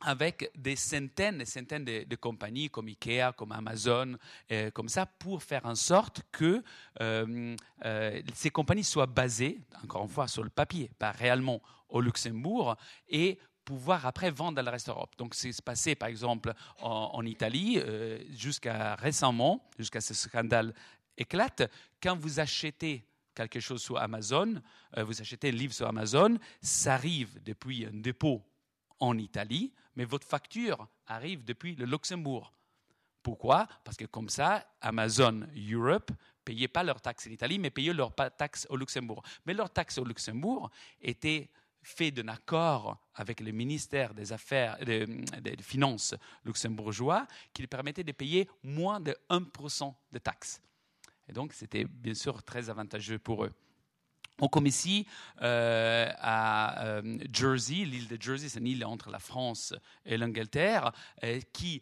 Avec 0.00 0.50
des 0.56 0.76
centaines 0.76 1.40
et 1.40 1.44
centaines 1.44 1.84
de, 1.84 2.16
compagnies 2.16 2.68
comme 2.68 2.88
Ikea, 2.88 3.32
comme 3.36 3.52
Amazon, 3.52 4.16
euh, 4.50 4.70
comme 4.70 4.88
ça, 4.88 5.06
pour 5.06 5.42
faire 5.42 5.64
en 5.64 5.74
sorte 5.74 6.22
que 6.32 6.62
euh, 7.00 7.56
euh, 7.84 8.22
ces 8.34 8.50
compagnies 8.50 8.84
soient 8.84 9.06
basées, 9.06 9.60
encore 9.82 10.02
une 10.02 10.08
fois, 10.08 10.28
sur 10.28 10.44
le 10.44 10.50
papier, 10.50 10.90
pas 10.98 11.12
réellement 11.12 11.62
au 11.88 12.00
Luxembourg, 12.00 12.76
et 13.08 13.38
pouvoir 13.64 14.06
après 14.06 14.30
vendre 14.30 14.58
à 14.58 14.62
le 14.62 14.70
reste 14.70 14.88
Europe. 14.88 15.14
Donc, 15.18 15.34
c'est 15.34 15.60
passé, 15.62 15.94
par 15.94 16.08
exemple, 16.08 16.52
en, 16.80 17.24
Italie, 17.24 17.80
jusqu'à 18.30 18.94
récemment, 18.94 19.68
jusqu'à 19.76 20.00
ce 20.00 20.14
scandale 20.14 20.72
éclate, 21.16 21.68
quand 22.00 22.16
vous 22.16 22.38
achetez 22.38 23.04
quelque 23.34 23.58
chose 23.58 23.82
sur 23.82 23.98
Amazon, 23.98 24.62
vous 24.96 25.20
achetez 25.20 25.48
un 25.48 25.52
livre 25.52 25.74
sur 25.74 25.88
Amazon, 25.88 26.38
ça 26.62 26.94
arrive 26.94 27.42
depuis 27.42 27.86
un 27.86 27.92
dépôt 27.92 28.40
en 29.00 29.18
Italie, 29.18 29.72
mais 29.94 30.04
votre 30.04 30.26
facture 30.26 30.88
arrive 31.06 31.44
depuis 31.44 31.74
le 31.74 31.84
Luxembourg. 31.84 32.52
Pourquoi? 33.22 33.66
Parce 33.82 33.96
que 33.96 34.04
comme 34.04 34.28
ça, 34.28 34.66
Amazon 34.80 35.46
Europe 35.56 36.12
payait 36.44 36.68
pas 36.68 36.84
leurs 36.84 37.00
taxes 37.00 37.26
en 37.26 37.30
Italie, 37.30 37.58
mais 37.58 37.70
payait 37.70 37.92
leurs 37.92 38.14
taxes 38.14 38.66
au 38.70 38.76
Luxembourg. 38.76 39.22
Mais 39.44 39.52
leurs 39.52 39.72
taxes 39.72 39.98
au 39.98 40.04
Luxembourg 40.04 40.70
étaient 41.00 41.50
faites 41.82 42.14
d'un 42.14 42.28
accord 42.28 42.98
avec 43.14 43.40
le 43.40 43.52
ministère 43.52 44.14
des 44.14 44.32
Affaires, 44.32 44.78
des 44.78 45.06
Finances 45.60 46.14
luxembourgeois, 46.44 47.26
qui 47.52 47.62
lui 47.62 47.68
permettait 47.68 48.04
de 48.04 48.12
payer 48.12 48.48
moins 48.62 49.00
de 49.00 49.16
1% 49.30 49.94
de 50.12 50.18
taxes. 50.18 50.62
Et 51.28 51.32
donc, 51.32 51.52
c'était 51.52 51.84
bien 51.84 52.14
sûr 52.14 52.42
très 52.42 52.70
avantageux 52.70 53.18
pour 53.18 53.44
eux. 53.44 53.52
On 54.38 54.48
comme 54.48 54.66
ici 54.66 55.06
euh, 55.40 56.10
à 56.18 56.84
euh, 56.84 57.18
Jersey, 57.32 57.84
l'île 57.86 58.06
de 58.06 58.20
Jersey, 58.20 58.50
c'est 58.50 58.60
une 58.60 58.66
île 58.66 58.84
entre 58.84 59.10
la 59.10 59.18
France 59.18 59.74
et 60.04 60.18
l'Angleterre, 60.18 60.92
euh, 61.24 61.40
qui, 61.52 61.80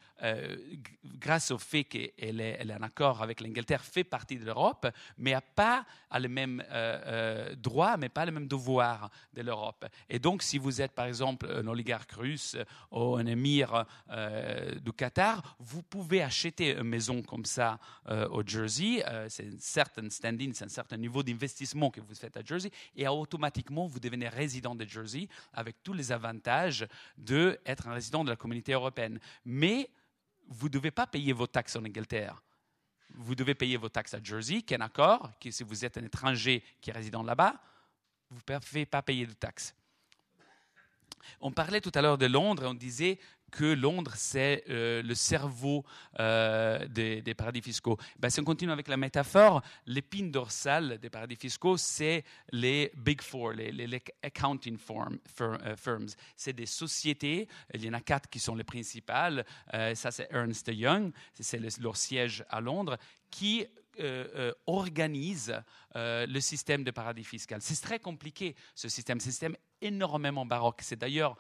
grâce 1.05 1.51
au 1.51 1.59
fait 1.59 1.85
qu'elle 1.85 2.41
est, 2.41 2.73
en 2.73 2.83
accord 2.83 3.23
avec 3.23 3.41
l'Angleterre, 3.41 3.83
fait 3.83 4.05
partie 4.05 4.39
de 4.39 4.45
l'Europe, 4.45 4.87
mais 5.19 5.33
n'a 5.33 5.41
pas 5.41 5.85
le 6.15 6.29
même 6.29 6.63
droit, 7.59 7.97
mais 7.99 8.09
pas 8.09 8.25
le 8.25 8.33
même 8.33 8.49
devoir 8.49 9.11
de 9.35 9.43
l'Europe. 9.43 9.85
Et 10.09 10.19
donc, 10.19 10.43
si 10.43 10.57
vous 10.57 10.81
êtes 10.81 10.93
par 10.93 11.07
exemple 11.07 11.47
un 11.51 11.67
oligarque 11.67 12.13
russe 12.13 12.57
ou 12.91 13.17
un 13.17 13.27
émir 13.27 13.85
du 14.83 14.93
Qatar, 14.93 15.57
vous 15.59 15.83
pouvez 15.83 16.23
acheter 16.23 16.71
une 16.73 16.85
maison 16.85 17.21
comme 17.21 17.45
ça 17.45 17.79
au 18.31 18.43
Jersey. 18.47 19.05
c'est 19.29 19.47
un 19.47 19.59
certain 19.59 20.09
standing, 20.09 20.55
c'est 20.55 20.65
un 20.65 20.69
certain 20.69 20.97
niveau 20.97 21.23
d'investissement 21.23 21.91
que 21.91 22.01
vous 22.01 22.15
faites 22.15 22.37
à 22.39 22.44
Jersey 22.45 22.71
et 22.97 23.07
automatiquement 23.09 23.87
vous 23.87 24.01
devenez 24.01 24.29
résident 24.29 24.75
de 24.75 24.85
Jersey 24.85 25.29
avec 25.53 25.83
tous 25.83 25.93
les 25.93 26.13
avantages 26.13 26.87
d'être 27.17 27.89
un 27.89 27.95
résident 27.95 28.25
de 28.25 28.31
la 28.31 28.37
communauté 28.37 28.73
européenne. 28.73 29.19
Mais 29.45 29.91
vous 30.49 30.69
ne 30.69 30.73
devez 30.73 30.91
pas 30.91 31.07
payer 31.07 31.33
vos 31.33 31.47
taxes 31.47 31.77
en 31.77 31.85
Angleterre. 31.85 32.43
Vous 33.17 33.35
devez 33.35 33.55
payer 33.55 33.77
vos 33.77 33.89
taxes 33.89 34.15
à 34.15 34.23
Jersey, 34.23 34.63
qui 34.63 34.75
est 34.75 34.77
un 34.77 34.85
accord, 34.85 35.31
que 35.39 35.51
si 35.51 35.63
vous 35.63 35.85
êtes 35.85 35.97
un 35.99 36.05
étranger 36.05 36.65
qui 36.81 36.91
est 36.91 36.93
résident 36.93 37.23
là-bas, 37.23 37.55
vous 38.31 38.41
ne 38.49 38.59
pouvez 38.59 38.87
pas 38.87 39.03
payer 39.03 39.27
de 39.27 39.33
taxes. 39.33 39.75
On 41.41 41.53
parlait 41.53 41.81
tout 41.81 41.93
à 41.95 42.03
l'heure 42.03 42.19
de 42.19 42.27
Londres 42.27 42.65
et 42.65 42.67
on 42.67 42.75
disait 42.75 43.19
que 43.55 43.65
Londres, 43.65 44.15
c'est 44.17 44.65
euh, 44.69 45.01
le 45.01 45.15
cerveau 45.15 45.85
euh, 46.19 46.89
des, 46.89 47.35
paradis 47.35 47.63
fiscaux. 47.63 47.97
Ben, 48.19 48.29
si 48.29 48.41
on 48.41 48.45
continue 48.45 48.73
avec 48.73 48.89
la 48.89 48.97
métaphore, 48.97 49.63
l'épine 49.87 50.33
dorsale 50.33 50.99
des 50.99 51.09
paradis 51.09 51.37
fiscaux, 51.37 51.77
c'est 51.77 52.25
les 52.51 52.91
Big 52.97 53.23
Four, 53.23 53.53
les, 53.53 54.03
accounting 54.25 54.77
euh, 54.91 55.77
firms. 55.77 56.09
C'est 56.37 56.53
des 56.53 56.67
sociétés, 56.67 57.47
il 57.73 57.85
y 57.85 57.89
en 57.89 57.93
a 57.93 58.01
quatre 58.01 58.29
qui 58.29 58.41
sont 58.41 58.57
les 58.57 58.65
principales. 58.65 59.45
ça, 59.73 60.11
c'est 60.11 60.27
Ernst 60.33 60.69
Young, 60.73 61.13
c'est 61.39 61.61
leur 61.79 61.97
siège 61.97 62.45
à 62.49 62.61
Londres, 62.61 62.99
qui 63.31 63.65
organisent 64.67 65.63
le 65.95 66.41
système 66.41 66.83
de 66.83 66.91
paradis 66.91 67.23
fiscal. 67.23 67.61
C'est 67.63 67.81
très 67.81 68.01
compliqué, 68.01 68.57
ce 68.75 68.89
système. 68.89 69.21
C'est 69.21 69.29
un 69.29 69.31
système 69.31 69.57
énormément 69.81 70.45
baroque. 70.45 70.81
C'est 70.83 70.99
d'ailleurs 70.99 71.37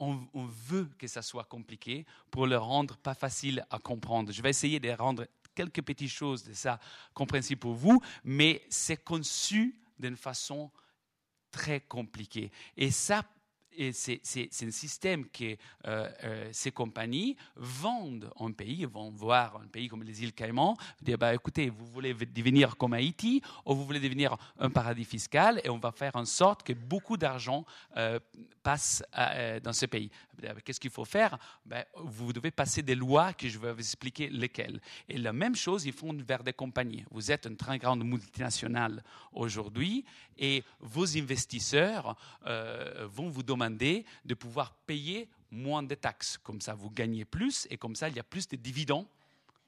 on, 0.00 0.28
veut 0.34 0.88
que 0.98 1.06
ça 1.06 1.22
soit 1.22 1.44
compliqué 1.44 2.06
pour 2.30 2.46
le 2.46 2.56
rendre 2.56 2.96
pas 2.96 3.14
facile 3.14 3.64
à 3.70 3.78
comprendre. 3.78 4.32
Je 4.32 4.42
vais 4.42 4.50
essayer 4.50 4.80
de 4.80 4.90
rendre 4.90 5.26
quelques 5.54 5.82
petites 5.82 6.10
choses 6.10 6.44
de 6.44 6.52
ça 6.52 6.78
compréhensibles 7.14 7.60
pour 7.60 7.74
vous, 7.74 8.00
mais 8.24 8.62
c'est 8.68 9.02
conçu 9.02 9.80
d'une 9.98 10.16
façon 10.16 10.70
très 11.50 11.80
compliquée. 11.80 12.52
Et 12.76 12.90
ça, 12.90 13.24
c'est 13.92 14.20
un 14.62 14.70
système 14.70 15.26
que 15.28 15.56
euh, 15.86 16.08
euh, 16.24 16.48
ces 16.52 16.72
compagnies 16.72 17.36
vendent 17.56 18.30
en 18.36 18.52
pays, 18.52 18.84
vont 18.84 19.10
voir 19.10 19.60
un 19.62 19.66
pays 19.68 19.88
comme 19.88 20.02
les 20.02 20.22
îles 20.22 20.32
Caïmans, 20.32 20.76
dire 21.00 21.18
bah, 21.18 21.34
écoutez, 21.34 21.70
vous 21.70 21.86
voulez 21.86 22.14
devenir 22.14 22.76
comme 22.76 22.94
Haïti 22.94 23.40
ou 23.64 23.74
vous 23.74 23.84
voulez 23.84 24.00
devenir 24.00 24.36
un 24.58 24.70
paradis 24.70 25.04
fiscal 25.04 25.60
et 25.64 25.70
on 25.70 25.78
va 25.78 25.92
faire 25.92 26.16
en 26.16 26.24
sorte 26.24 26.62
que 26.62 26.72
beaucoup 26.72 27.16
d'argent 27.16 27.64
euh, 27.96 28.18
passe 28.62 29.02
dans 29.62 29.72
ce 29.72 29.86
pays. 29.86 30.10
Qu'est-ce 30.64 30.78
qu'il 30.78 30.90
faut 30.90 31.06
faire? 31.06 31.38
Ben, 31.64 31.84
Vous 31.96 32.32
devez 32.32 32.50
passer 32.50 32.82
des 32.82 32.94
lois 32.94 33.32
que 33.32 33.48
je 33.48 33.58
vais 33.58 33.72
vous 33.72 33.80
expliquer 33.80 34.28
lesquelles. 34.28 34.80
Et 35.08 35.16
la 35.16 35.32
même 35.32 35.56
chose, 35.56 35.86
ils 35.86 35.92
font 35.92 36.14
vers 36.14 36.44
des 36.44 36.52
compagnies. 36.52 37.04
Vous 37.10 37.32
êtes 37.32 37.46
une 37.46 37.56
très 37.56 37.78
grande 37.78 38.04
multinationale 38.04 39.02
aujourd'hui 39.32 40.04
et 40.36 40.62
vos 40.80 41.16
investisseurs 41.16 42.14
vont 42.44 43.28
vous 43.28 43.42
demander 43.42 43.67
de 43.76 44.34
pouvoir 44.34 44.74
payer 44.86 45.28
moins 45.50 45.82
de 45.82 45.94
taxes. 45.94 46.38
Comme 46.38 46.60
ça, 46.60 46.74
vous 46.74 46.90
gagnez 46.90 47.24
plus 47.24 47.66
et 47.70 47.76
comme 47.76 47.96
ça, 47.96 48.08
il 48.08 48.16
y 48.16 48.20
a 48.20 48.24
plus 48.24 48.48
de 48.48 48.56
dividendes 48.56 49.06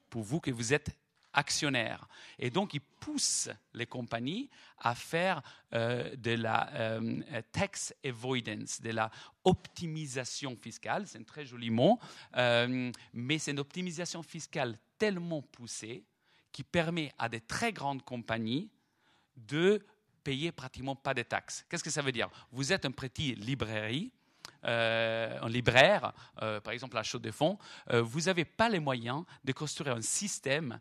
pour 0.09 0.23
vous 0.23 0.39
que 0.39 0.51
vous 0.51 0.73
êtes 0.73 0.95
actionnaire. 1.33 2.07
Et 2.37 2.49
donc, 2.49 2.73
ils 2.73 2.81
poussent 2.81 3.49
les 3.73 3.85
compagnies 3.85 4.49
à 4.77 4.95
faire 4.95 5.41
euh, 5.73 6.15
de 6.15 6.31
la 6.31 6.69
euh, 6.73 7.21
tax 7.51 7.93
avoidance, 8.05 8.81
de 8.81 8.91
la 8.91 9.09
optimisation 9.43 10.55
fiscale. 10.55 11.07
C'est 11.07 11.19
un 11.19 11.23
très 11.23 11.45
joli 11.45 11.69
mot, 11.69 11.99
euh, 12.35 12.91
mais 13.13 13.39
c'est 13.39 13.51
une 13.51 13.59
optimisation 13.59 14.23
fiscale 14.23 14.77
tellement 14.97 15.41
poussée 15.41 16.03
qui 16.51 16.63
permet 16.63 17.13
à 17.17 17.29
des 17.29 17.39
très 17.39 17.71
grandes 17.71 18.03
compagnies 18.03 18.69
de 19.37 19.81
payer 20.23 20.51
pratiquement 20.51 20.95
pas 20.95 21.13
de 21.13 21.23
taxes. 21.23 21.65
Qu'est-ce 21.69 21.83
que 21.83 21.89
ça 21.89 22.01
veut 22.01 22.11
dire? 22.11 22.29
Vous 22.51 22.71
êtes 22.73 22.85
un 22.85 22.91
petit 22.91 23.35
librairie, 23.35 24.11
euh, 24.63 25.39
un 25.41 25.49
libraire, 25.49 26.13
euh, 26.41 26.59
par 26.59 26.73
exemple 26.73 26.97
à 26.97 27.03
Chaux 27.03 27.19
de 27.19 27.31
Fonds, 27.31 27.57
euh, 27.91 28.01
vous 28.01 28.21
n'avez 28.21 28.45
pas 28.45 28.69
les 28.69 28.79
moyens 28.79 29.23
de 29.43 29.51
construire 29.53 29.95
un 29.95 30.01
système 30.01 30.79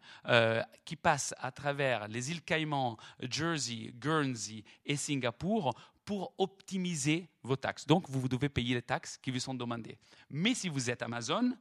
qui 0.84 0.96
passe 0.96 1.34
à 1.38 1.50
travers 1.50 2.08
les 2.08 2.30
îles 2.30 2.42
Caïmans, 2.42 2.96
Jersey, 3.20 3.92
Guernsey 3.94 4.64
et 4.84 4.96
Singapour 4.96 5.74
pour 6.04 6.34
optimiser 6.38 7.28
vos 7.42 7.56
taxes. 7.56 7.86
Donc, 7.86 8.08
vous 8.08 8.28
devez 8.28 8.48
payer 8.48 8.74
les 8.74 8.82
taxes 8.82 9.16
qui 9.16 9.30
vous 9.30 9.38
sont 9.38 9.54
demandées. 9.54 9.96
Mais 10.28 10.54
si 10.54 10.68
vous 10.68 10.90
êtes 10.90 11.02
Amazon, 11.02 11.52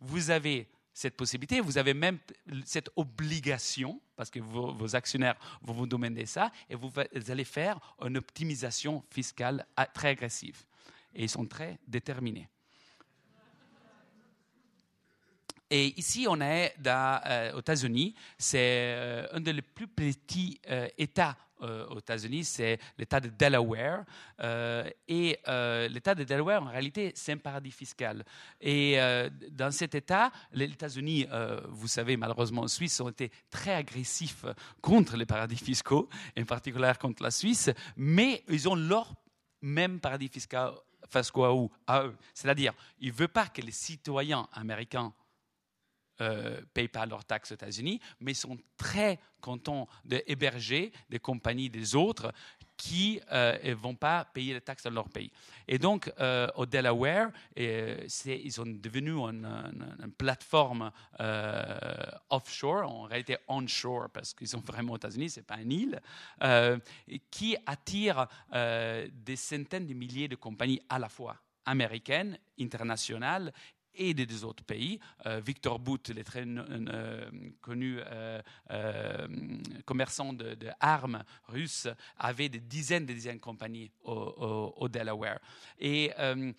vous 0.00 0.30
avez 0.30 0.68
cette 0.98 1.16
possibilité, 1.16 1.60
vous 1.60 1.78
avez 1.78 1.94
même 1.94 2.18
cette 2.64 2.90
obligation, 2.96 4.00
parce 4.16 4.30
que 4.30 4.40
vos, 4.40 4.96
actionnaires 4.96 5.36
vont 5.62 5.72
vous 5.72 5.86
demander 5.86 6.26
ça, 6.26 6.50
et 6.68 6.74
vous, 6.74 6.90
allez 7.28 7.44
faire 7.44 7.78
une 8.04 8.16
optimisation 8.16 9.04
fiscale 9.08 9.64
très 9.94 10.08
agressive. 10.08 10.64
Et 11.14 11.22
ils 11.22 11.28
sont 11.28 11.46
très 11.46 11.78
déterminés. 11.86 12.48
Et 15.70 15.98
ici, 15.98 16.26
on 16.28 16.40
est 16.40 16.74
euh, 16.86 17.52
aux 17.52 17.60
États-Unis. 17.60 18.14
C'est 18.38 18.58
euh, 18.58 19.26
un 19.32 19.40
des 19.40 19.60
plus 19.60 19.88
petits 19.88 20.60
euh, 20.70 20.88
États 20.96 21.36
aux 21.60 21.98
États-Unis, 21.98 22.44
c'est 22.44 22.78
l'État 22.96 23.18
de 23.18 23.30
Delaware. 23.30 24.04
Et 25.08 25.40
l'État 25.90 26.14
de 26.14 26.22
Delaware, 26.22 26.62
en 26.62 26.70
réalité, 26.70 27.10
c'est 27.16 27.32
un 27.32 27.38
paradis 27.38 27.72
fiscal. 27.72 28.24
Et 28.60 28.96
dans 29.50 29.72
cet 29.72 29.96
État, 29.96 30.30
les 30.52 30.66
États-Unis, 30.66 31.26
vous 31.70 31.88
savez, 31.88 32.16
malheureusement, 32.16 32.62
en 32.62 32.68
Suisse, 32.68 33.00
ont 33.00 33.08
été 33.08 33.32
très 33.50 33.74
agressifs 33.74 34.44
contre 34.80 35.16
les 35.16 35.26
paradis 35.26 35.56
fiscaux, 35.56 36.08
en 36.38 36.44
particulier 36.44 36.92
contre 37.00 37.24
la 37.24 37.32
Suisse, 37.32 37.70
mais 37.96 38.44
ils 38.48 38.68
ont 38.68 38.76
leur 38.76 39.12
même 39.60 39.98
paradis 39.98 40.28
fiscal 40.28 40.74
fiscaux 41.10 41.72
à 41.88 42.04
eux. 42.04 42.16
C'est-à-dire, 42.34 42.72
ils 43.00 43.08
ne 43.08 43.16
veulent 43.16 43.28
pas 43.30 43.48
que 43.48 43.62
les 43.62 43.72
citoyens 43.72 44.48
américains 44.52 45.12
euh, 46.20 46.60
payent 46.74 46.88
pas 46.88 47.06
leurs 47.06 47.24
taxes 47.24 47.52
aux 47.52 47.54
États-Unis, 47.54 48.00
mais 48.20 48.34
sont 48.34 48.58
très 48.76 49.20
contents 49.40 49.86
d'héberger 50.04 50.90
des 51.08 51.20
compagnies 51.20 51.70
des 51.70 51.94
autres 51.94 52.32
qui 52.76 53.20
ne 53.30 53.36
euh, 53.36 53.74
vont 53.76 53.94
pas 53.94 54.24
payer 54.24 54.54
les 54.54 54.60
taxes 54.60 54.82
dans 54.82 54.90
leur 54.90 55.08
pays. 55.08 55.30
Et 55.68 55.78
donc, 55.78 56.12
euh, 56.18 56.48
au 56.56 56.66
Delaware, 56.66 57.30
ils 57.56 58.52
sont 58.52 58.66
devenus 58.66 59.14
une, 59.14 60.12
plateforme 60.16 60.90
offshore, 62.30 62.90
en 62.90 63.02
réalité 63.02 63.36
onshore, 63.46 64.10
parce 64.10 64.34
qu'ils 64.34 64.48
sont 64.48 64.60
vraiment 64.60 64.94
aux 64.94 64.96
États-Unis, 64.96 65.30
ce 65.30 65.40
n'est 65.40 65.44
pas 65.44 65.60
une 65.60 65.72
île, 65.72 66.00
qui 67.30 67.56
attire 67.66 68.26
des 68.52 69.36
centaines 69.36 69.86
de 69.86 69.94
milliers 69.94 70.28
de 70.28 70.36
compagnies 70.36 70.82
à 70.88 70.98
la 70.98 71.08
fois 71.08 71.36
américaines, 71.68 72.38
internationales 72.58 73.52
et 73.98 74.14
des 74.14 74.44
autres 74.44 74.64
pays. 74.64 74.98
Euh, 75.26 75.40
Victor 75.40 75.78
Bout, 75.78 76.08
le 76.08 76.24
très 76.24 76.44
euh, 76.46 77.30
connu 77.60 77.98
euh, 78.06 79.28
commerçant 79.84 80.32
d'armes 80.32 81.18
de, 81.18 81.52
russes, 81.52 81.88
avait 82.18 82.48
des 82.48 82.60
dizaines 82.60 83.06
de 83.06 83.12
dizaines 83.12 83.36
de 83.36 83.42
compagnies 83.42 83.90
au, 84.04 84.88
Delaware. 84.88 85.38
Et 85.78 86.12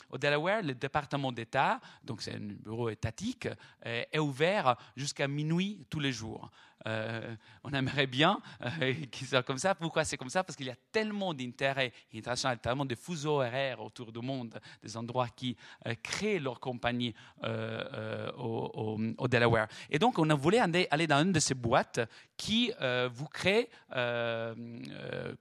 au 0.10 0.18
Delaware, 0.18 0.62
le 0.62 0.76
département 0.76 1.32
d'État, 1.32 1.80
donc 2.04 2.22
c'est 2.22 2.36
un 2.36 2.40
bureau 2.40 2.90
étatique, 2.90 3.48
est 3.84 4.20
ouvert 4.20 4.76
jusqu'à 4.96 5.28
minuit 5.28 5.86
tous 5.90 6.00
les 6.00 6.12
jours. 6.12 6.52
Euh, 6.88 7.36
on 7.64 7.72
aimerait 7.74 8.08
bien 8.08 8.40
euh, 8.64 8.94
qu'il 9.12 9.28
soit 9.28 9.44
comme 9.44 9.58
ça. 9.58 9.76
Pourquoi 9.76 10.04
c'est 10.04 10.18
comme 10.18 10.30
ça? 10.30 10.44
Parce 10.44 10.56
qu'il 10.56 10.68
y 10.68 10.72
a 10.72 10.78
tellement 10.92 11.34
d'intérêts 11.34 11.92
internationaux, 12.14 12.56
tellement 12.58 12.86
de 12.86 12.96
fuseaux 12.96 13.42
horaires 13.42 13.82
autour 13.82 14.12
du 14.12 14.20
monde, 14.20 14.60
des 14.82 14.96
endroits 14.96 15.28
qui 15.30 15.56
euh, 15.86 15.96
créent 16.02 16.40
leur 16.40 16.60
compagnie 16.60 17.14
au, 18.38 19.28
Delaware. 19.28 19.68
Et 19.90 20.00
donc, 20.00 20.18
on 20.18 20.30
a 20.30 20.36
voulu 20.36 20.58
aller 20.58 21.08
dans 21.08 21.22
une 21.24 21.32
de 21.32 21.40
ces 21.40 21.54
boîtes 21.54 22.00
qui 22.36 22.72
vous 23.14 23.28
crée, 23.28 23.70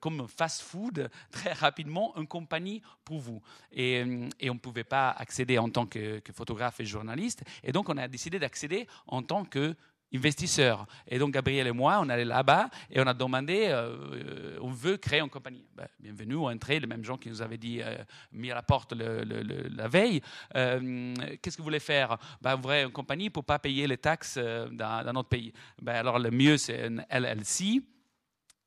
comme 0.01 0.29
fast-food, 0.29 1.11
très 1.31 1.53
rapidement, 1.53 2.15
une 2.17 2.27
compagnie 2.27 2.83
pour 3.05 3.19
vous. 3.19 3.41
Et, 3.73 4.03
on 4.03 4.55
ne 4.55 4.59
pouvait 4.59 4.85
pas 4.85 5.11
accéder 5.11 5.59
en 5.59 5.71
tant 5.71 5.87
que 5.87 6.21
photographe 6.35 6.81
et 6.81 6.85
journaliste. 6.85 7.43
Et 7.63 7.73
donc, 7.73 7.89
on 7.89 7.97
a 7.97 8.09
décidé 8.09 8.39
d'accéder 8.39 8.87
en 9.07 9.23
tant 9.23 9.45
que 9.45 9.75
investisseurs. 10.15 10.87
Et 11.07 11.19
donc, 11.19 11.33
Gabriel 11.33 11.67
et 11.67 11.73
moi, 11.73 11.99
on 12.01 12.09
allait 12.09 12.25
là-bas 12.25 12.69
et 12.91 13.01
on 13.01 13.07
a 13.07 13.15
demandé, 13.15 13.67
euh, 13.69 13.97
euh, 14.15 14.59
on 14.61 14.71
veut 14.71 14.97
créer 14.97 15.21
une 15.21 15.29
compagnie. 15.29 15.65
Ben, 15.77 15.87
bienvenue, 15.99 16.37
entrée, 16.37 16.81
les 16.81 16.87
mêmes 16.87 17.05
gens 17.05 17.17
qui 17.17 17.29
nous 17.29 17.43
avaient 17.43 17.59
dit, 17.59 17.81
euh, 17.83 17.97
mis 18.33 18.51
à 18.51 18.55
la 18.55 18.63
porte 18.63 18.93
la 18.95 19.89
veille. 19.89 20.21
Qu'est-ce 20.53 21.57
que 21.57 21.59
vous 21.59 21.65
voulez 21.65 21.81
faire? 21.81 22.17
Ben, 22.41 22.57
Ouvrir 22.57 22.87
une 22.87 22.93
compagnie 22.93 23.31
pour 23.31 23.43
ne 23.43 23.47
pas 23.47 23.59
payer 23.59 23.87
les 23.87 23.99
taxes 23.99 24.39
dans, 24.39 25.05
dans 25.05 25.13
notre 25.13 25.29
pays. 25.29 25.53
Ben, 25.81 25.95
alors, 25.95 26.19
le 26.19 26.31
mieux, 26.31 26.57
c'est 26.57 26.87
une 26.87 27.05
LLC 27.11 27.83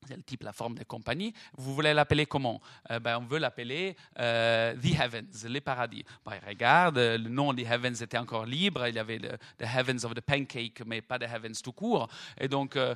c'est 0.08 0.16
le 0.16 0.24
type, 0.24 0.44
la 0.44 0.54
forme 0.54 0.76
de 0.76 0.84
compagnie. 0.84 1.34
Vous 1.58 1.74
voulez 1.74 1.94
l'appeler 1.94 2.26
comment? 2.26 2.60
Euh, 2.90 3.00
ben, 3.00 3.20
On 3.20 3.26
veut 3.26 3.38
l'appeler 3.38 3.96
euh, 4.20 4.76
The 4.76 5.00
Heavens, 5.00 5.48
les 5.48 5.62
paradis. 5.62 6.04
Ben, 6.26 6.40
regarde, 6.48 6.98
le 6.98 7.30
nom 7.30 7.54
The 7.54 7.60
Heavens 7.60 8.02
était 8.02 8.18
encore 8.18 8.46
libre. 8.46 8.88
Il 8.88 8.96
y 8.96 9.00
avait 9.00 9.20
The 9.20 9.64
Heavens 9.64 10.04
of 10.04 10.14
the 10.14 10.22
Pancake, 10.22 10.82
mais 10.86 11.02
pas 11.02 11.20
The 11.20 11.24
Heavens 11.24 11.62
tout 11.64 11.72
court. 11.72 12.08
Et 12.40 12.48
donc, 12.48 12.76
euh, 12.76 12.96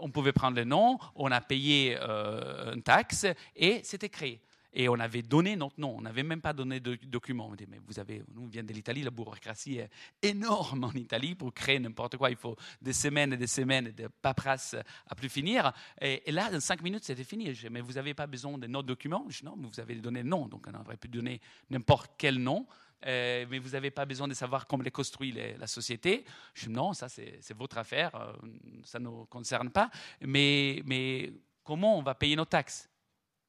on 0.00 0.10
pouvait 0.10 0.32
prendre 0.32 0.56
le 0.56 0.64
nom, 0.64 0.98
on 1.16 1.30
a 1.32 1.40
payé 1.40 1.96
une 2.72 2.82
taxe 2.82 3.26
et 3.56 3.80
c'était 3.82 4.08
créé. 4.08 4.40
Et 4.76 4.88
on 4.88 4.98
avait 4.98 5.22
donné 5.22 5.54
notre 5.54 5.80
nom, 5.80 5.96
on 5.96 6.00
n'avait 6.00 6.24
même 6.24 6.40
pas 6.40 6.52
donné 6.52 6.80
de 6.80 6.96
documents. 7.06 7.48
On 7.48 7.54
dit, 7.54 7.66
mais 7.68 7.78
vous 7.86 8.00
avez, 8.00 8.24
nous, 8.34 8.42
on 8.42 8.46
vient 8.48 8.64
de 8.64 8.72
l'Italie, 8.72 9.02
la 9.02 9.10
bureaucratie 9.10 9.78
est 9.78 9.90
énorme 10.20 10.84
en 10.84 10.92
Italie 10.92 11.36
pour 11.36 11.54
créer 11.54 11.78
n'importe 11.78 12.16
quoi. 12.16 12.30
Il 12.30 12.36
faut 12.36 12.56
des 12.82 12.92
semaines 12.92 13.32
et 13.32 13.36
des 13.36 13.46
semaines 13.46 13.92
de 13.92 14.08
paperasse 14.08 14.74
à 15.06 15.14
plus 15.14 15.28
finir. 15.28 15.72
Et, 16.00 16.30
là, 16.32 16.50
en 16.52 16.58
cinq 16.58 16.82
minutes, 16.82 17.04
c'était 17.04 17.24
fini. 17.24 17.54
Je 17.54 17.68
mais 17.68 17.80
vous 17.80 17.92
n'avez 17.92 18.14
pas 18.14 18.26
besoin 18.26 18.58
de 18.58 18.66
notre 18.66 18.88
documents 18.88 19.24
Je 19.28 19.38
dis, 19.38 19.44
non, 19.44 19.54
mais 19.56 19.68
vous 19.68 19.80
avez 19.80 19.94
donné 19.94 20.22
le 20.22 20.28
nom. 20.28 20.48
Donc, 20.48 20.66
on 20.68 20.80
aurait 20.80 20.96
pu 20.96 21.08
donner 21.08 21.40
n'importe 21.70 22.12
quel 22.18 22.38
nom. 22.38 22.66
euh, 23.06 23.46
mais 23.48 23.58
vous 23.58 23.70
n'avez 23.70 23.90
pas 23.90 24.06
besoin 24.06 24.28
de 24.28 24.34
savoir 24.34 24.66
comment 24.66 24.82
les 24.82 24.90
construit 24.90 25.32
la 25.32 25.66
société. 25.66 26.24
Je 26.54 26.66
dis 26.66 26.72
non, 26.72 26.92
ça 26.92 27.08
c'est 27.08 27.54
votre 27.54 27.78
affaire, 27.78 28.34
ça 28.84 28.98
ne 28.98 29.04
nous 29.04 29.26
concerne 29.26 29.70
pas. 29.70 29.90
Mais, 30.20 30.82
mais 30.84 31.32
comment 31.62 31.98
on 31.98 32.02
va 32.02 32.14
payer 32.14 32.36
nos 32.36 32.44
taxes? 32.44 32.88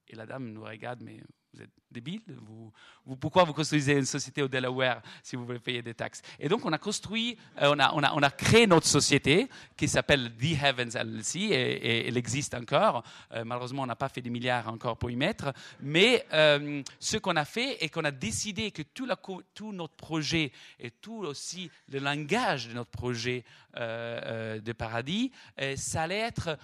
Et 0.08 0.16
la 0.16 0.26
dame 0.26 0.52
nous 0.52 0.64
regarde, 0.64 1.02
mais 1.02 1.20
vous 1.54 1.62
êtes 1.62 1.72
débile. 1.96 2.22
Vous, 2.28 2.72
pourquoi 3.16 3.44
vous 3.44 3.54
construisez 3.54 3.94
une 3.94 4.06
société 4.06 4.42
au 4.42 4.48
Delaware 4.48 5.02
si 5.24 5.36
vous 5.36 5.46
voulez 5.46 5.60
payer 5.60 5.82
des 5.82 5.94
taxes? 5.94 6.22
Et 6.40 6.50
donc, 6.50 6.66
on 6.66 6.74
a 6.74 6.78
construit, 6.78 7.38
euh, 7.62 7.74
on, 7.74 7.80
a, 7.80 7.94
on, 7.94 8.04
a, 8.04 8.14
on, 8.14 8.22
a, 8.22 8.32
créé 8.32 8.68
notre 8.68 8.88
société 8.88 9.48
qui 9.78 9.88
s'appelle 9.88 10.32
The 10.36 10.62
Heavens 10.62 10.96
LLC 10.96 11.36
et, 11.52 12.08
elle 12.08 12.18
existe 12.18 12.54
encore. 12.54 13.04
Euh, 13.32 13.44
malheureusement, 13.46 13.84
on 13.84 13.88
n'a 13.88 13.96
pas 13.96 14.10
fait 14.10 14.22
des 14.22 14.30
milliards 14.30 14.68
encore 14.68 14.98
pour 14.98 15.10
y 15.10 15.16
mettre. 15.16 15.54
Mais 15.80 16.26
euh, 16.34 16.82
ce 17.00 17.18
qu'on 17.18 17.36
a 17.36 17.46
fait 17.46 17.84
est 17.84 17.90
qu'on 17.90 18.04
a 18.04 18.12
décidé 18.12 18.72
que 18.72 18.82
tout, 18.82 19.06
la, 19.06 19.18
tout, 19.54 19.72
notre 19.72 19.96
projet 19.96 20.52
et 20.80 20.92
tout 20.92 21.24
aussi 21.24 21.72
le 21.90 22.00
langage 22.00 22.68
de 22.68 22.74
notre 22.74 22.92
projet 22.92 23.44
de 23.78 24.72
paradis, 24.72 25.34
ça 25.76 26.04
allait 26.04 26.20
être 26.20 26.58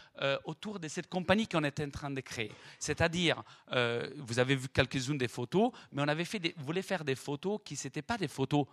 autour 0.46 0.80
de 0.80 0.88
cette 0.88 1.10
compagnie 1.10 1.46
qu'on 1.46 1.66
était 1.66 1.84
en 1.84 1.90
train 1.90 2.10
de 2.10 2.22
créer. 2.22 2.54
C'est-à-dire, 2.80 3.44
vous 4.18 4.40
avez 4.40 4.56
vu 4.56 4.70
quelques-unes 4.70 5.18
des 5.22 5.28
photos, 5.28 5.72
mais 5.92 6.02
on 6.02 6.08
avait 6.08 6.26
fait 6.26 6.54
voulait 6.58 6.82
faire 6.82 7.06
des 7.06 7.16
photos 7.16 7.60
qui 7.64 7.80
n'étaient 7.84 8.02
pas 8.02 8.18
des 8.18 8.28
photos 8.28 8.66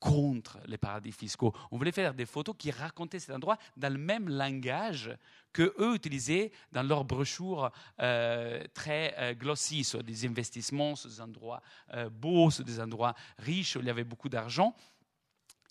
contre 0.00 0.58
les 0.66 0.78
paradis 0.78 1.12
fiscaux. 1.12 1.52
On 1.70 1.76
voulait 1.76 1.92
faire 1.92 2.14
des 2.14 2.24
photos 2.24 2.54
qui 2.58 2.70
racontaient 2.70 3.18
cet 3.18 3.36
endroit 3.36 3.58
dans 3.76 3.92
le 3.92 3.98
même 3.98 4.28
langage 4.28 5.14
que 5.52 5.74
eux 5.78 5.94
utilisaient 5.94 6.50
dans 6.72 6.82
leurs 6.82 7.04
brochures 7.04 7.70
euh, 8.00 8.64
très 8.72 9.14
euh, 9.18 9.34
glossy 9.34 9.84
sur 9.84 10.02
des 10.02 10.26
investissements, 10.26 10.96
sur 10.96 11.10
des 11.10 11.20
endroits 11.20 11.62
euh, 11.92 12.08
beaux, 12.08 12.50
sur 12.50 12.64
des 12.64 12.80
endroits 12.80 13.14
riches 13.38 13.76
où 13.76 13.80
il 13.80 13.86
y 13.86 13.90
avait 13.90 14.04
beaucoup 14.04 14.30
d'argent. 14.30 14.74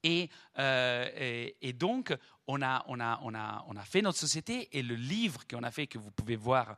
Et, 0.03 0.29
et, 0.57 1.73
donc, 1.73 2.15
on 2.47 2.61
a, 2.61 2.83
fait 3.85 4.01
notre 4.01 4.17
société 4.17 4.69
et 4.77 4.81
le 4.81 4.95
livre 4.95 5.45
qu'on 5.47 5.63
a 5.63 5.71
fait, 5.71 5.87
que 5.87 5.97
vous 5.97 6.11
pouvez 6.11 6.35
voir 6.35 6.77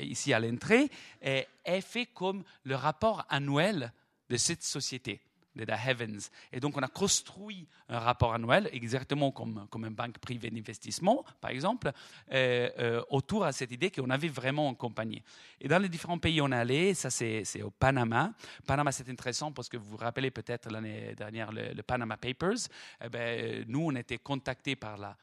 ici 0.00 0.32
à 0.32 0.40
l'entrée, 0.40 0.90
est 1.20 1.80
fait 1.80 2.06
comme 2.06 2.44
le 2.64 2.76
rapport 2.76 3.24
annuel 3.28 3.92
de 4.28 4.36
cette 4.36 4.62
société 4.62 5.20
de 5.56 5.64
The 5.64 5.74
Heavens. 5.86 6.30
Et 6.52 6.60
donc, 6.60 6.76
on 6.76 6.82
a 6.82 6.88
construit 6.88 7.66
un 7.88 7.98
rapport 7.98 8.34
annuel, 8.34 8.68
exactement 8.72 9.30
comme, 9.32 9.66
comme 9.70 9.84
une 9.84 9.94
banque 9.94 10.18
privée 10.18 10.50
d'investissement, 10.50 11.24
par 11.40 11.50
exemple, 11.50 11.92
euh, 12.32 12.70
euh, 12.78 13.02
autour 13.10 13.46
de 13.46 13.52
cette 13.52 13.72
idée 13.72 13.90
qu'on 13.90 14.10
avait 14.10 14.28
vraiment 14.28 14.68
en 14.68 14.74
compagnie. 14.74 15.22
Et 15.60 15.68
dans 15.68 15.78
les 15.78 15.88
différents 15.88 16.18
pays 16.18 16.40
on 16.40 16.50
est 16.52 16.56
allé, 16.56 16.94
ça 16.94 17.10
c'est 17.10 17.62
au 17.62 17.70
Panama. 17.70 18.32
Panama, 18.66 18.92
c'est 18.92 19.08
intéressant 19.08 19.52
parce 19.52 19.68
que 19.68 19.76
vous 19.76 19.90
vous 19.90 19.96
rappelez 19.96 20.30
peut-être 20.30 20.70
l'année 20.70 21.14
dernière 21.14 21.52
le, 21.52 21.82
Panama 21.82 22.16
Papers. 22.16 22.68
Eh 23.04 23.08
ben, 23.08 23.64
nous, 23.68 23.86
on 23.86 23.94
était 23.96 24.18
contactés 24.18 24.76
par 24.76 24.96
la 24.96 25.16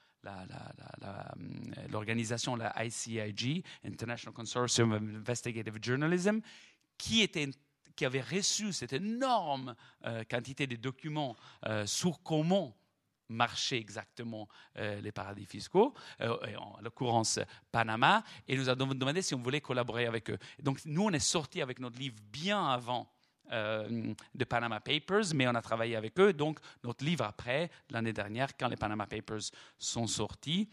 l'organisation, 1.90 2.58
la, 2.58 2.74
la, 2.76 2.86
ICIG, 2.86 3.64
International 3.86 4.34
Consortium 4.34 4.92
of 4.92 5.02
Investigative 5.02 5.78
Journalism, 5.82 6.40
qui 6.98 7.22
était 7.22 7.50
qui 8.00 8.06
avait 8.06 8.22
reçu 8.22 8.72
cette 8.72 8.94
énorme 8.94 9.76
euh, 10.06 10.24
quantité 10.24 10.68
de 10.68 10.78
documents 10.78 11.36
euh, 11.66 11.86
sur 11.86 12.24
comment 12.24 12.74
marchaient 13.28 13.78
exactement 13.78 14.48
euh, 14.78 15.02
les 15.02 15.12
paradis 15.12 15.46
fiscaux, 15.46 15.94
en 16.22 16.80
l'occurrence 16.82 17.42
Panama, 17.74 18.24
et 18.48 18.56
nous 18.56 18.70
avons 18.70 18.88
demandé 18.96 19.22
si 19.22 19.36
on 19.36 19.42
voulait 19.42 19.60
collaborer 19.60 20.06
avec 20.06 20.30
eux. 20.30 20.38
Donc 20.64 20.80
nous, 20.86 21.04
on 21.04 21.12
est 21.12 21.20
sorti 21.20 21.62
avec 21.62 21.80
notre 21.80 22.00
livre 22.00 22.16
bien 22.32 22.70
avant 22.70 23.12
de 23.52 24.44
Panama 24.46 24.80
Papers, 24.80 25.34
mais 25.34 25.48
on 25.48 25.56
a 25.56 25.62
travaillé 25.62 25.96
avec 25.96 26.18
eux. 26.20 26.32
Donc 26.32 26.60
notre 26.84 27.04
livre 27.04 27.26
après, 27.26 27.70
l'année 27.90 28.14
dernière, 28.14 28.56
quand 28.56 28.70
les 28.70 28.78
Panama 28.78 29.08
Papers 29.08 29.52
sont 29.78 30.08
sortis, 30.08 30.70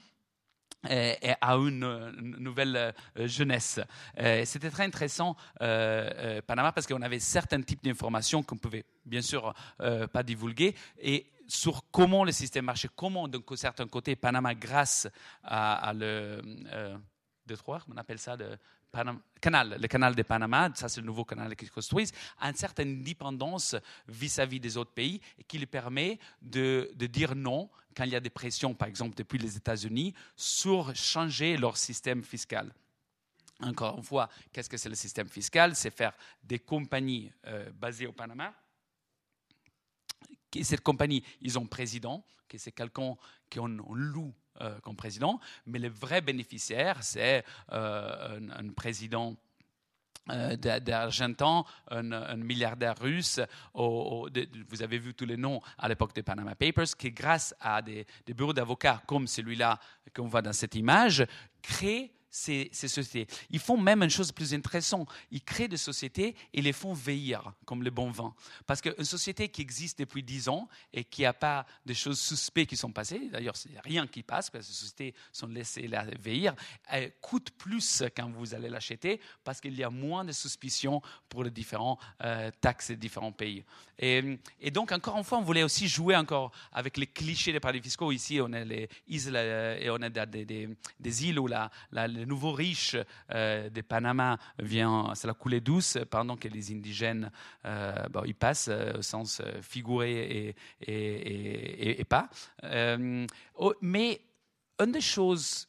et 0.88 1.32
à 1.40 1.54
une, 1.54 2.10
nouvelle 2.38 2.76
euh, 2.76 3.26
jeunesse. 3.26 3.80
Euh, 4.18 4.44
c'était 4.44 4.70
très 4.70 4.84
intéressant, 4.84 5.36
euh, 5.62 6.40
Panama, 6.46 6.72
parce 6.72 6.86
qu'on 6.86 7.02
avait 7.02 7.18
certains 7.18 7.62
types 7.62 7.82
d'informations 7.82 8.42
qu'on 8.42 8.56
pouvait 8.56 8.84
bien 9.04 9.22
sûr 9.22 9.54
pas 10.12 10.22
divulguer, 10.22 10.74
et 11.00 11.26
sur 11.48 11.84
comment 11.90 12.24
le 12.24 12.32
système 12.32 12.64
marchait, 12.64 12.88
comment, 12.94 13.28
d'un 13.28 13.40
certain 13.54 13.86
côté, 13.86 14.16
Panama, 14.16 14.54
grâce 14.54 15.08
à, 15.44 15.92
le 15.94 16.42
Détroit, 17.46 17.80
on 17.88 17.96
appelle 17.96 18.18
ça 18.18 18.36
le 18.36 18.58
canal, 19.40 19.76
le 19.80 19.86
canal 19.88 20.14
de 20.14 20.22
Panama, 20.22 20.70
ça 20.74 20.88
c'est 20.88 21.00
le 21.00 21.06
nouveau 21.06 21.24
canal 21.24 21.54
qu'ils 21.54 21.70
construisent, 21.70 22.12
a 22.40 22.48
une 22.48 22.56
certaine 22.56 23.00
indépendance 23.00 23.76
vis-à-vis 24.08 24.58
des 24.58 24.76
autres 24.76 24.92
pays 24.92 25.20
et 25.38 25.44
qui 25.44 25.58
lui 25.58 25.66
permet 25.66 26.18
de 26.40 26.88
dire 27.06 27.36
non 27.36 27.68
quand 27.96 28.04
il 28.04 28.10
y 28.10 28.16
a 28.16 28.20
des 28.20 28.30
pressions, 28.30 28.74
par 28.74 28.88
exemple 28.88 29.16
depuis 29.16 29.38
les 29.38 29.56
États-Unis, 29.56 30.14
sur 30.36 30.94
changer 30.94 31.56
leur 31.56 31.76
système 31.76 32.22
fiscal. 32.22 32.72
Encore 33.60 33.96
une 33.96 34.02
fois, 34.02 34.28
qu'est-ce 34.52 34.68
que 34.68 34.76
c'est 34.76 34.90
le 34.90 34.94
système 34.94 35.28
fiscal? 35.28 35.74
C'est 35.74 35.90
faire 35.90 36.12
des 36.42 36.58
compagnies 36.58 37.32
euh, 37.46 37.70
basées 37.72 38.06
au 38.06 38.12
Panama. 38.12 38.52
Cette 40.62 40.82
compagnie, 40.82 41.22
ils 41.40 41.58
ont 41.58 41.66
président, 41.66 42.24
que 42.48 42.58
c'est 42.58 42.72
quelqu'un 42.72 43.14
qu'on 43.50 43.66
loue 43.66 44.34
euh, 44.60 44.78
comme 44.80 44.96
président, 44.96 45.40
mais 45.66 45.78
le 45.78 45.88
vrai 45.88 46.20
bénéficiaire, 46.20 47.02
c'est 47.02 47.44
euh, 47.72 48.40
un, 48.56 48.68
président 48.70 49.36
d'Argentan, 50.28 51.64
un, 51.90 52.36
milliardaire 52.36 52.94
russe, 53.00 53.40
vous 53.74 54.82
avez 54.82 54.98
vu 54.98 55.14
tous 55.14 55.26
les 55.26 55.36
noms 55.36 55.60
à 55.78 55.88
l'époque 55.88 56.14
des 56.14 56.22
Panama 56.22 56.54
Papers, 56.54 56.96
qui 56.96 57.10
grâce 57.10 57.54
à 57.60 57.82
des, 57.82 58.06
des 58.26 58.34
bureaux 58.34 58.52
d'avocats 58.52 59.02
comme 59.06 59.26
celui-là 59.26 59.78
qu'on 60.14 60.26
voit 60.26 60.42
dans 60.42 60.52
cette 60.52 60.74
image, 60.74 61.24
crée 61.62 62.12
ces, 62.36 62.70
sociétés. 62.72 63.26
Ils 63.50 63.58
font 63.58 63.78
même 63.78 64.02
une 64.02 64.10
chose 64.10 64.30
plus 64.30 64.52
intéressante. 64.52 65.08
Ils 65.30 65.42
créent 65.42 65.68
des 65.68 65.76
sociétés 65.76 66.36
et 66.52 66.60
les 66.60 66.72
font 66.72 66.92
veillir, 66.92 67.52
comme 67.64 67.82
le 67.82 67.90
bon 67.90 68.10
vin. 68.10 68.34
Parce 68.66 68.80
qu'une 68.80 69.04
société 69.04 69.48
qui 69.48 69.62
existe 69.62 69.98
depuis 69.98 70.22
10 70.22 70.48
ans 70.48 70.68
et 70.92 71.04
qui 71.04 71.22
n'a 71.22 71.32
pas 71.32 71.66
de 71.86 71.94
choses 71.94 72.20
suspectes 72.20 72.70
qui 72.70 72.76
sont 72.76 72.92
passées, 72.92 73.28
d'ailleurs, 73.30 73.54
a 73.76 73.80
rien 73.80 74.06
qui 74.06 74.22
passe, 74.22 74.50
parce 74.50 74.66
que 74.66 74.70
les 74.70 74.76
sociétés 74.76 75.14
sont 75.32 75.46
laissées 75.46 75.88
la 75.88 76.04
veillir, 76.04 76.54
coûte 77.20 77.50
plus 77.52 78.02
quand 78.14 78.30
vous 78.30 78.54
allez 78.54 78.68
l'acheter 78.68 79.20
parce 79.44 79.60
qu'il 79.60 79.74
y 79.74 79.82
a 79.82 79.90
moins 79.90 80.24
de 80.24 80.32
suspicions 80.32 81.00
pour 81.28 81.44
les 81.44 81.50
différents 81.50 81.98
euh, 82.22 82.50
taxes 82.60 82.88
des 82.88 82.96
différents 82.96 83.32
pays. 83.32 83.64
Et, 83.98 84.38
donc, 84.72 84.92
encore 84.92 85.16
une 85.16 85.24
fois, 85.24 85.38
on 85.38 85.42
voulait 85.42 85.62
aussi 85.62 85.88
jouer 85.88 86.16
encore 86.16 86.52
avec 86.72 86.96
les 86.96 87.06
clichés 87.06 87.52
des 87.52 87.60
paradis 87.60 87.80
fiscaux. 87.80 88.12
Ici, 88.12 88.40
on 88.42 88.52
a 88.52 88.64
les 88.64 88.88
îles 89.08 89.32
euh, 89.34 89.78
et 89.78 89.90
on 89.90 89.96
a 89.96 90.10
des, 90.10 91.24
îles 91.24 91.38
où 91.38 91.46
la, 91.46 91.70
la 91.92 92.06
le 92.06 92.24
nouveau 92.24 92.52
riche 92.52 92.96
euh, 93.32 93.68
des 93.70 93.82
Panama 93.82 94.38
vient, 94.58 95.12
c'est 95.14 95.26
la 95.26 95.34
coulée 95.34 95.60
douce, 95.60 95.98
pendant 96.10 96.36
que 96.36 96.48
les 96.48 96.72
indigènes, 96.72 97.30
euh, 97.64 97.94
ils 98.26 98.34
passent 98.34 98.68
euh, 98.68 98.98
au 98.98 99.02
sens 99.02 99.42
figuré 99.62 100.54
et, 100.80 102.00
et, 102.00 102.04
pas. 102.04 102.28
Oh, 103.54 103.74
mais 103.80 104.20
une 104.78 104.92
des 104.92 105.00
choses 105.00 105.68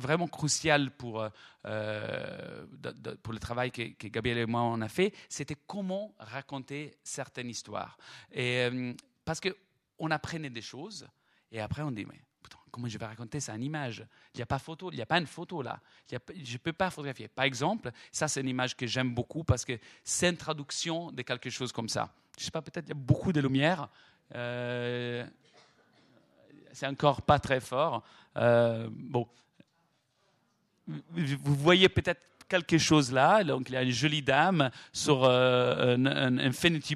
vraiment 0.00 0.26
cruciales 0.26 0.90
pour, 0.90 1.24
pour 1.62 3.32
le 3.32 3.38
travail 3.38 3.70
que, 3.70 4.08
Gabriel 4.08 4.38
et 4.38 4.46
moi 4.46 4.62
on 4.62 4.80
a 4.80 4.88
fait, 4.88 5.14
c'était 5.28 5.56
comment 5.66 6.14
raconter 6.18 6.96
certaines 7.02 7.48
histoires. 7.48 7.96
Et, 8.32 8.94
parce 9.24 9.40
qu'on 9.40 10.10
apprenait 10.10 10.50
des 10.50 10.62
choses 10.62 11.06
et 11.52 11.60
après 11.60 11.82
on 11.82 11.90
dit, 11.90 12.04
mais 12.04 12.20
comment 12.70 12.88
je 12.88 12.98
vais 12.98 13.06
raconter 13.06 13.40
ça 13.40 13.52
en 13.52 13.60
image? 13.60 14.06
Il 14.34 14.38
n'y 14.38 14.42
a 14.42 14.46
pas 14.46 14.58
photo, 14.58 14.90
il 14.90 14.96
n'y 14.96 15.02
a 15.02 15.06
pas 15.06 15.18
une 15.18 15.26
photo 15.26 15.62
là. 15.62 15.80
je 16.08 16.16
ne 16.16 16.58
peux 16.58 16.72
pas 16.72 16.90
photographier. 16.90 17.28
Par 17.28 17.44
exemple, 17.44 17.90
ça 18.10 18.28
c'est 18.28 18.40
une 18.40 18.48
image 18.48 18.76
que 18.76 18.86
j'aime 18.86 19.14
beaucoup 19.14 19.44
parce 19.44 19.64
que 19.64 19.78
c'est 20.04 20.30
une 20.30 20.36
traduction 20.36 21.12
de 21.12 21.22
quelque 21.22 21.50
chose 21.50 21.72
comme 21.72 21.88
ça. 21.88 22.12
Je 22.36 22.42
ne 22.42 22.44
sais 22.46 22.50
pas, 22.50 22.62
peut-être 22.62 22.86
il 22.86 22.90
y 22.90 22.92
a 22.92 22.94
beaucoup 22.94 23.32
de 23.32 23.40
lumière. 23.40 23.88
Euh, 24.34 25.26
c'est 26.72 26.86
encore 26.86 27.22
pas 27.22 27.38
très 27.38 27.60
fort. 27.60 28.04
Euh, 28.36 28.88
bon, 28.90 29.26
vous 30.86 31.54
voyez 31.54 31.88
peut-être 31.88 32.20
quelque 32.48 32.78
chose 32.78 33.12
là. 33.12 33.42
Donc, 33.44 33.68
il 33.68 33.74
y 33.74 33.76
a 33.76 33.82
une 33.82 33.90
jolie 33.90 34.22
dame 34.22 34.70
sur 34.92 35.24
euh, 35.24 35.96
un, 35.96 36.38
un, 36.38 36.50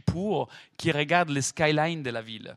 Pool 0.04 0.46
qui 0.76 0.90
regarde 0.90 1.30
le 1.30 1.40
skyline 1.40 2.02
de 2.02 2.10
la 2.10 2.20
ville. 2.20 2.56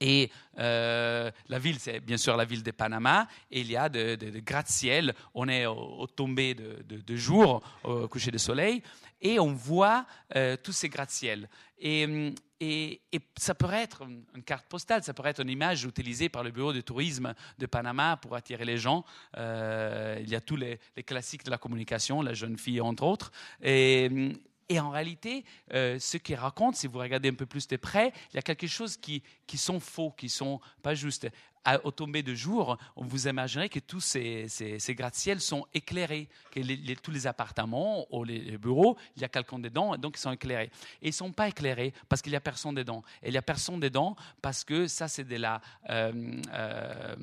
Et 0.00 0.30
euh, 0.58 1.30
la 1.48 1.58
ville, 1.58 1.78
c'est 1.78 2.00
bien 2.00 2.18
sûr 2.18 2.36
la 2.36 2.44
ville 2.44 2.62
de 2.62 2.70
Panama. 2.70 3.26
Et 3.50 3.60
il 3.60 3.70
y 3.70 3.76
a 3.76 3.88
de, 3.88 4.16
de, 4.16 4.38
gratte-ciel. 4.40 5.14
On 5.34 5.48
est 5.48 5.66
au, 5.66 6.06
tombé 6.06 6.54
de, 6.54 7.16
jour, 7.16 7.62
au 7.82 8.06
coucher 8.06 8.30
de 8.30 8.38
soleil. 8.38 8.82
Et 9.20 9.38
on 9.40 9.52
voit 9.52 10.04
euh, 10.36 10.56
tous 10.62 10.72
ces 10.72 10.90
gratte-ciel. 10.90 11.48
Et, 11.78 12.34
et, 12.64 13.00
ça 13.36 13.54
pourrait 13.54 13.82
être 13.82 14.02
une 14.02 14.42
carte 14.42 14.66
postale, 14.66 15.02
ça 15.02 15.12
pourrait 15.12 15.30
être 15.30 15.42
une 15.42 15.50
image 15.50 15.84
utilisée 15.84 16.28
par 16.28 16.42
le 16.42 16.50
bureau 16.50 16.72
de 16.72 16.80
tourisme 16.80 17.34
de 17.58 17.66
Panama 17.66 18.16
pour 18.16 18.34
attirer 18.34 18.64
les 18.64 18.78
gens. 18.78 19.04
Euh, 19.36 20.18
il 20.20 20.28
y 20.28 20.34
a 20.34 20.40
tous 20.40 20.56
les, 20.56 20.78
classiques 21.06 21.44
de 21.44 21.50
la 21.50 21.58
communication, 21.58 22.22
la 22.22 22.34
jeune 22.34 22.58
fille 22.58 22.80
entre 22.80 23.04
autres. 23.04 23.32
Et, 23.62 24.10
en 24.78 24.90
réalité, 24.90 25.44
euh, 25.72 25.98
ce 25.98 26.16
qu'il 26.16 26.36
raconte, 26.36 26.74
si 26.76 26.86
vous 26.86 26.98
regardez 26.98 27.28
un 27.28 27.34
peu 27.34 27.46
plus 27.46 27.68
de 27.68 27.76
près, 27.76 28.12
il 28.32 28.36
y 28.36 28.38
a 28.38 28.42
quelque 28.42 28.66
chose 28.66 28.96
qui, 28.96 29.22
qui 29.46 29.58
sont 29.58 29.78
faux, 29.78 30.10
qui 30.10 30.28
sont 30.28 30.60
pas 30.82 30.94
justes. 30.94 31.28
Au 31.82 31.90
tomber 31.90 32.22
de 32.22 32.34
jour, 32.34 32.76
vous 32.96 33.26
imaginerait 33.26 33.70
que 33.70 33.78
tous 33.78 34.00
ces, 34.00 34.46
gratte-ciels 34.90 35.40
sont 35.40 35.66
éclairés, 35.72 36.28
que 36.50 36.94
tous 36.94 37.10
les 37.10 37.26
appartements 37.26 38.06
ou 38.14 38.22
les, 38.22 38.58
bureaux, 38.58 38.98
il 39.16 39.22
y 39.22 39.24
a 39.24 39.28
quelqu'un 39.28 39.58
dedans, 39.58 39.96
donc 39.96 40.16
ils 40.16 40.20
sont 40.20 40.32
éclairés. 40.32 40.70
Et 41.00 41.06
ils 41.06 41.08
ne 41.08 41.12
sont 41.12 41.32
pas 41.32 41.48
éclairés 41.48 41.94
parce 42.08 42.20
qu'il 42.20 42.32
n'y 42.32 42.36
a 42.36 42.40
personne 42.40 42.74
dedans. 42.74 43.02
Et 43.22 43.28
il 43.28 43.32
n'y 43.32 43.38
a 43.38 43.42
personne 43.42 43.80
dedans 43.80 44.14
parce 44.42 44.62
que 44.62 44.86
ça, 44.86 45.08
c'est 45.08 45.26
euh, 45.32 46.40
euh, 46.52 47.16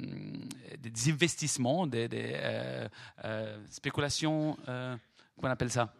des 0.80 1.12
investissements, 1.12 1.86
des, 1.86 2.08
des 2.08 2.88
spéculations, 3.70 4.58
comment 4.66 5.44
on 5.44 5.48
appelle 5.50 5.72
ça? 5.72 5.94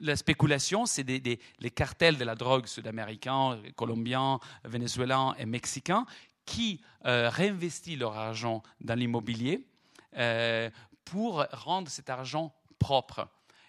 La 0.00 0.14
spéculation, 0.14 0.84
c'est 0.84 1.04
les 1.04 1.70
cartels 1.70 2.18
de 2.18 2.24
la 2.24 2.34
drogue 2.34 2.66
sud-américains, 2.66 3.58
colombiens, 3.76 4.40
vénézuéliens 4.64 5.34
et 5.38 5.46
mexicains 5.46 6.04
qui 6.46 6.80
euh, 7.04 7.28
réinvestissent 7.28 7.98
leur 7.98 8.16
argent 8.16 8.62
dans 8.80 8.94
l'immobilier 8.94 9.66
euh, 10.16 10.70
pour 11.04 11.44
rendre 11.52 11.88
cet 11.88 12.08
argent 12.08 12.54
propre. 12.78 13.28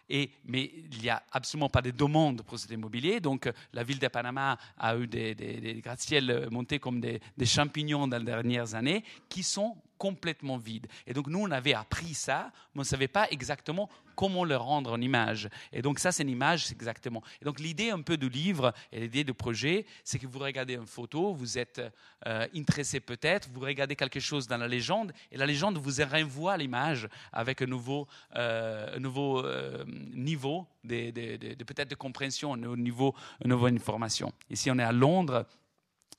Et, 0.09 0.31
mais 0.45 0.71
il 0.91 1.01
n'y 1.01 1.09
a 1.09 1.21
absolument 1.31 1.67
pas 1.67 1.81
de 1.81 1.91
demande 1.91 2.41
pour 2.43 2.57
cet 2.57 2.71
immobilier. 2.71 3.19
Donc, 3.19 3.51
la 3.73 3.83
ville 3.83 3.99
de 3.99 4.07
Panama 4.07 4.57
a 4.77 4.95
eu 4.95 5.05
des, 5.05 5.81
gratte-ciels 5.83 6.47
montés 6.49 6.79
comme 6.79 7.01
des, 7.01 7.19
champignons 7.43 8.07
dans 8.07 8.17
les 8.17 8.23
dernières 8.23 8.73
années 8.73 9.03
qui 9.27 9.43
sont 9.43 9.75
complètement 9.97 10.57
vides. 10.57 10.87
Et 11.05 11.13
donc, 11.13 11.27
nous, 11.27 11.39
on 11.39 11.51
avait 11.51 11.73
appris 11.73 12.13
ça, 12.13 12.51
mais 12.73 12.79
on 12.79 12.83
ne 12.83 12.87
savait 12.87 13.07
pas 13.07 13.27
exactement 13.29 13.89
comment 14.17 14.43
le 14.43 14.57
rendre 14.57 14.91
en 14.91 14.99
image. 14.99 15.47
Et 15.71 15.81
donc 15.81 15.99
ça, 15.99 16.11
c'est 16.11 16.23
une 16.23 16.29
image, 16.29 16.71
exactement. 16.71 17.21
Et 17.39 17.45
donc 17.45 17.59
l'idée 17.59 17.91
un 17.91 18.01
peu 18.01 18.17
du 18.17 18.27
livre 18.29 18.73
et 18.91 18.99
l'idée 18.99 19.23
du 19.23 19.33
projet, 19.33 19.85
c'est 20.03 20.17
que 20.17 20.25
vous 20.25 20.39
regardez 20.39 20.73
une 20.73 20.87
photo, 20.87 21.33
vous 21.33 21.57
êtes 21.57 21.79
euh, 22.25 22.47
intéressé 22.55 22.99
peut-être, 22.99 23.47
vous 23.53 23.59
regardez 23.59 23.95
quelque 23.95 24.19
chose 24.19 24.47
dans 24.47 24.57
la 24.57 24.67
légende, 24.67 25.13
et 25.31 25.37
la 25.37 25.45
légende 25.45 25.77
vous 25.77 26.03
renvoie 26.03 26.57
l'image 26.57 27.07
avec 27.31 27.61
un 27.61 27.67
nouveau, 27.67 28.07
euh, 28.35 28.97
nouveau 28.97 29.45
euh, 29.45 29.85
niveau 29.85 30.67
de, 30.83 31.11
peut-être 31.63 31.89
de 31.89 31.95
compréhension, 31.95 32.53
un 32.55 32.75
niveau, 32.75 33.13
une 33.43 33.51
nouvelle 33.51 33.75
information. 33.75 34.33
Ici, 34.49 34.71
on 34.71 34.79
est 34.79 34.83
à 34.83 34.91
Londres. 34.91 35.45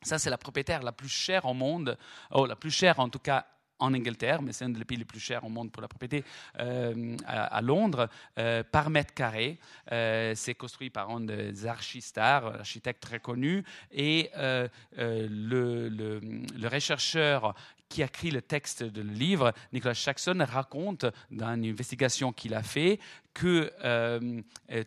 Ça, 0.02 0.20
c'est 0.20 0.30
la 0.30 0.38
propriétaire 0.38 0.84
la 0.84 0.92
plus 0.92 1.08
chère 1.08 1.46
au 1.46 1.54
monde, 1.54 1.98
oh, 2.30 2.46
la 2.46 2.54
plus 2.54 2.70
chère 2.70 3.00
en 3.00 3.08
tout 3.08 3.18
cas 3.18 3.44
en 3.78 3.94
Angleterre, 3.94 4.42
mais 4.42 4.52
c'est 4.52 4.64
un 4.64 4.70
des 4.70 4.84
pays 4.84 4.98
les 4.98 5.04
plus 5.04 5.20
chers 5.20 5.44
au 5.44 5.48
monde 5.48 5.70
pour 5.70 5.82
la 5.82 5.88
propriété, 5.88 6.24
euh, 6.58 7.16
à, 7.26 7.60
Londres, 7.62 8.08
euh, 8.38 8.62
par 8.62 8.90
mètre 8.90 9.14
carré. 9.14 9.58
Euh, 9.92 10.34
c'est 10.34 10.54
construit 10.54 10.90
par 10.90 11.10
un 11.10 11.20
des 11.20 11.66
archistars, 11.66 12.46
architecte 12.46 13.02
très 13.02 13.20
connu, 13.20 13.64
et 13.92 14.30
le, 14.36 15.88
le, 15.88 16.68
rechercheur 16.68 17.54
qui 17.88 18.02
a 18.02 18.06
écrit 18.06 18.30
le 18.30 18.42
texte 18.42 18.82
du 18.82 19.02
livre, 19.02 19.54
Nicholas 19.72 19.94
Jackson, 19.94 20.44
raconte 20.46 21.06
dans 21.30 21.54
une 21.54 21.64
investigation 21.64 22.32
qu'il 22.32 22.54
a 22.54 22.62
fait 22.62 22.98
que 23.32 23.72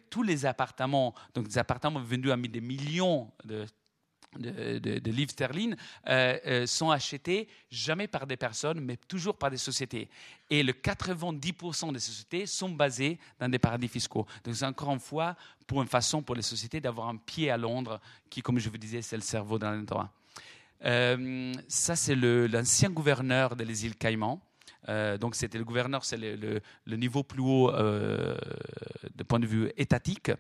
tous 0.10 0.24
les 0.24 0.46
appartements, 0.46 1.16
donc 1.34 1.48
des 1.48 1.58
appartements 1.58 2.00
vendus 2.00 2.32
à 2.32 2.38
des 2.38 2.62
millions 2.62 3.32
de 3.46 3.66
de, 4.38 5.12
livres 5.12 5.32
sterling 5.32 5.76
euh, 6.08 6.38
euh, 6.46 6.66
sont 6.66 6.90
achetés 6.90 7.48
jamais 7.70 8.08
par 8.08 8.26
des 8.26 8.38
personnes, 8.38 8.80
mais 8.80 8.98
toujours 8.98 9.38
par 9.38 9.52
des 9.52 9.58
sociétés. 9.58 10.10
Et 10.50 10.64
le 10.64 10.74
90% 10.74 11.94
des 11.94 12.00
sociétés 12.00 12.46
sont 12.46 12.70
basées 12.70 13.20
dans 13.40 13.50
des 13.50 13.60
paradis 13.60 13.88
fiscaux. 13.88 14.26
Donc, 14.44 14.56
c'est 14.56 14.66
encore 14.66 14.94
une 14.94 15.00
fois 15.00 15.36
pour 15.68 15.82
une 15.82 15.88
façon 15.88 16.22
pour 16.22 16.36
les 16.36 16.42
sociétés 16.42 16.80
d'avoir 16.80 17.10
un 17.10 17.18
pied 17.18 17.50
à 17.50 17.58
Londres, 17.58 18.00
qui, 18.30 18.42
comme 18.42 18.60
je 18.60 18.70
vous 18.70 18.78
disais, 18.78 19.02
c'est 19.02 19.16
le 19.18 19.22
cerveau 19.22 19.60
dans 19.60 19.72
l'endroit. 19.72 20.12
Euh, 20.84 21.54
ça, 21.68 21.96
c'est 21.96 22.16
l'ancien 22.16 22.90
gouverneur 22.90 23.56
des 23.56 23.86
îles 23.86 23.96
Caïmans. 23.96 24.42
donc, 25.20 25.36
c'était 25.36 25.58
le 25.58 25.66
gouverneur, 25.66 26.04
c'est 26.04 26.18
le, 26.18 26.62
le, 26.86 26.96
niveau 26.98 27.24
plus 27.24 27.42
haut 27.42 27.72
de 27.72 29.24
point 29.28 29.40
de 29.40 29.46
vue 29.46 29.72
étatique. 29.78 30.32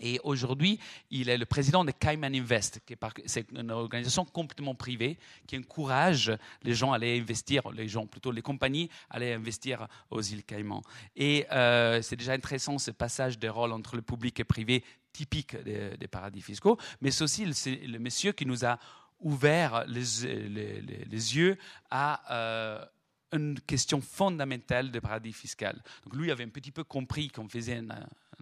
Et 0.00 0.20
aujourd'hui, 0.24 0.80
il 1.10 1.28
est 1.28 1.38
le 1.38 1.46
président 1.46 1.84
de 1.84 1.92
Cayman 1.92 2.34
Invest, 2.34 2.80
qui 2.84 2.94
est 2.94 3.46
une 3.52 3.70
organisation 3.70 4.24
complètement 4.24 4.74
privée 4.74 5.18
qui 5.46 5.56
encourage 5.56 6.32
les 6.62 6.74
gens 6.74 6.92
à 6.92 6.96
aller 6.96 7.20
investir, 7.20 7.70
les 7.70 7.86
gens 7.86 8.06
plutôt 8.06 8.32
les 8.32 8.42
compagnies 8.42 8.90
à 9.08 9.16
aller 9.16 9.32
investir 9.32 9.86
aux 10.10 10.20
îles 10.20 10.44
Caïmans. 10.44 10.82
Et 11.14 11.46
euh, 11.52 12.02
c'est 12.02 12.16
déjà 12.16 12.32
intéressant 12.32 12.78
ce 12.78 12.90
passage 12.90 13.38
des 13.38 13.48
rôles 13.48 13.72
entre 13.72 13.94
le 13.96 14.02
public 14.02 14.38
et 14.40 14.42
le 14.42 14.46
privé 14.46 14.84
typique 15.12 15.56
des, 15.62 16.08
paradis 16.10 16.42
fiscaux, 16.42 16.76
mais 17.00 17.12
c'est 17.12 17.22
aussi 17.22 17.44
le, 17.46 17.98
monsieur 17.98 18.32
qui 18.32 18.46
nous 18.46 18.64
a 18.64 18.78
ouvert 19.20 19.84
les, 19.86 21.36
yeux 21.36 21.56
à 21.88 22.34
euh, 22.34 22.84
une 23.32 23.58
question 23.60 24.00
fondamentale 24.00 24.90
de 24.90 24.98
paradis 24.98 25.32
fiscal. 25.32 25.80
Donc 26.04 26.16
lui 26.16 26.30
avait 26.30 26.44
un 26.44 26.48
petit 26.48 26.72
peu 26.72 26.84
compris 26.84 27.28
qu'on 27.28 27.48
faisait 27.48 27.80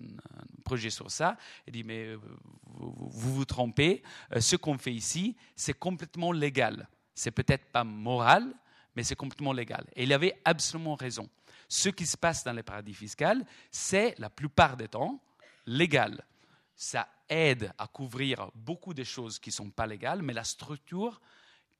un, 0.00 0.62
projet 0.64 0.90
sur 0.90 1.10
ça. 1.10 1.36
Il 1.66 1.72
dit, 1.72 1.84
mais 1.84 2.04
euh, 2.04 2.18
vous 2.64 3.34
vous, 3.34 3.44
trompez, 3.44 4.02
euh, 4.34 4.40
ce 4.40 4.56
qu'on 4.56 4.78
fait 4.78 4.92
ici, 4.92 5.36
c'est 5.56 5.78
complètement 5.78 6.32
légal. 6.32 6.88
C'est 7.14 7.30
peut-être 7.30 7.66
pas 7.72 7.84
moral, 7.84 8.54
mais 8.94 9.02
c'est 9.02 9.16
complètement 9.16 9.52
légal. 9.52 9.84
Et 9.94 10.04
il 10.04 10.12
avait 10.12 10.40
absolument 10.44 10.94
raison. 10.94 11.28
Ce 11.68 11.88
qui 11.88 12.06
se 12.06 12.16
passe 12.16 12.44
dans 12.44 12.52
les 12.52 12.62
paradis 12.62 12.94
fiscaux, 12.94 13.42
c'est 13.70 14.14
la 14.18 14.30
plupart 14.30 14.76
des 14.76 14.88
temps 14.88 15.20
légal. 15.66 16.24
Ça 16.76 17.08
aide 17.28 17.72
à 17.78 17.86
couvrir 17.86 18.50
beaucoup 18.54 18.94
de 18.94 19.04
choses 19.04 19.38
qui 19.38 19.50
ne 19.50 19.54
sont 19.54 19.70
pas 19.70 19.86
légales, 19.86 20.22
mais 20.22 20.32
la 20.32 20.44
structure 20.44 21.20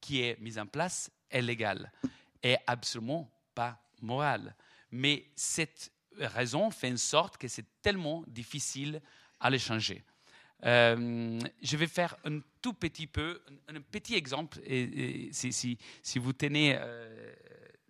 qui 0.01 0.21
est 0.21 0.39
mise 0.39 0.59
en 0.59 0.65
place 0.65 1.11
est 1.29 1.41
légale 1.41 1.91
et 2.41 2.57
absolument 2.67 3.31
pas 3.55 3.79
morale. 4.01 4.55
Mais 4.91 5.25
cette 5.35 5.92
raison 6.19 6.71
fait 6.71 6.91
en 6.91 6.97
sorte 6.97 7.37
que 7.37 7.47
c'est 7.47 7.65
tellement 7.81 8.23
difficile 8.27 9.01
à 9.39 9.49
les 9.49 9.59
changer. 9.59 10.03
Euh, 10.65 11.39
je 11.61 11.77
vais 11.77 11.87
faire 11.87 12.15
un 12.23 12.39
tout 12.61 12.73
petit 12.73 13.07
peu, 13.07 13.41
un, 13.67 13.81
petit 13.81 14.15
exemple, 14.15 14.59
et, 14.65 15.29
si, 15.31 15.77
si, 16.01 16.19
vous 16.19 16.33
tenez 16.33 16.77
euh, 16.77 17.33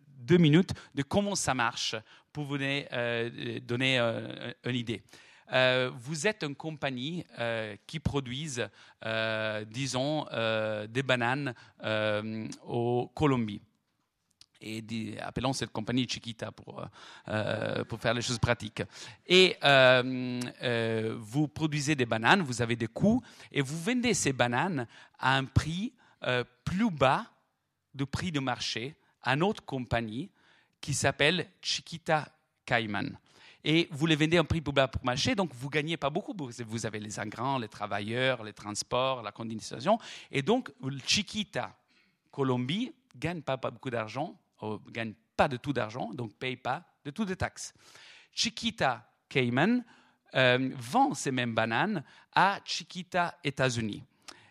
deux 0.07 0.38
minutes, 0.38 0.74
de 0.95 1.03
comment 1.03 1.36
ça 1.36 1.53
marche 1.53 1.95
pour 2.32 2.45
vous 2.45 2.57
donner, 2.57 2.88
euh, 2.91 3.59
donner 3.59 3.99
une 3.99 4.76
idée. 4.76 5.03
vous 5.93 6.28
êtes 6.28 6.43
une 6.43 6.55
compagnie 6.55 7.26
qui 7.86 7.99
produise, 7.99 8.67
disons, 9.67 10.26
des 10.89 11.03
bananes 11.03 11.53
au 12.65 13.11
Colombie 13.13 13.61
et 14.64 15.20
appelons 15.20 15.53
cette 15.53 15.72
compagnie 15.72 16.07
Chiquita 16.07 16.51
pour, 16.51 16.80
euh, 16.80 16.86
euh, 17.30 17.84
pour 17.84 17.99
faire 17.99 18.14
les 18.14 18.22
choses 18.22 18.39
pratiques. 18.39 18.84
Et 19.28 19.57
euh, 19.64 21.18
vous 21.20 21.47
produisez 21.47 21.95
des 21.95 22.05
bananes, 22.05 22.41
vous 22.41 22.61
avez 22.61 22.76
des 22.76 22.88
coûts, 22.88 23.22
et 23.51 23.61
vous 23.61 23.80
vendez 23.80 24.14
ces 24.14 24.34
bananes 24.34 24.88
à 25.20 25.38
un 25.38 25.45
prix 25.45 25.93
plus 26.64 26.89
bas 26.89 27.26
du 27.93 28.05
prix 28.05 28.32
de 28.32 28.39
marché 28.39 28.95
à 29.22 29.34
une 29.34 29.43
autre 29.43 29.64
compagnie 29.66 30.30
qui 30.80 30.93
s'appelle 30.93 31.47
Chiquita 31.61 32.30
Cayman 32.66 33.18
et 33.64 33.88
vous 33.91 34.05
les 34.05 34.16
vendez 34.16 34.38
un 34.38 34.43
prix 34.43 34.61
plus 34.61 34.74
bas 34.74 34.88
pour 34.88 35.03
marché, 35.05 35.36
donc 35.36 35.53
vous 35.53 35.68
ne 35.68 35.72
gagnez 35.72 35.97
pas 35.97 36.09
beaucoup. 36.09 36.36
Vous 36.36 36.86
avez 36.86 36.99
les 36.99 37.20
ingrédients, 37.20 37.57
les 37.57 37.70
travailleurs, 37.70 38.43
les 38.43 38.53
transports, 38.53 39.22
la 39.22 39.32
condensation. 39.32 39.97
Et 40.32 40.41
donc, 40.41 40.72
Chiquita, 41.05 41.76
Colombie, 42.32 42.91
ne 43.16 43.20
gagne 43.20 43.41
pas 43.41 43.57
beaucoup 43.57 43.89
d'argent 43.89 44.36
ne 44.64 44.91
gagne 44.91 45.14
pas 45.36 45.47
de 45.47 45.57
tout 45.57 45.74
d'argent, 45.74 46.11
donc 46.14 46.32
ne 46.32 46.36
paye 46.36 46.57
pas 46.57 46.84
de 47.05 47.11
tout 47.11 47.26
de 47.26 47.34
taxes. 47.34 47.74
Chiquita 48.32 49.09
Cayman 49.30 49.84
euh, 50.36 50.72
vend 50.76 51.14
ces 51.14 51.32
mêmes 51.32 51.53
bananes 51.53 52.03
à 52.34 52.59
Chiquita 52.66 53.38
États-Unis 53.43 54.03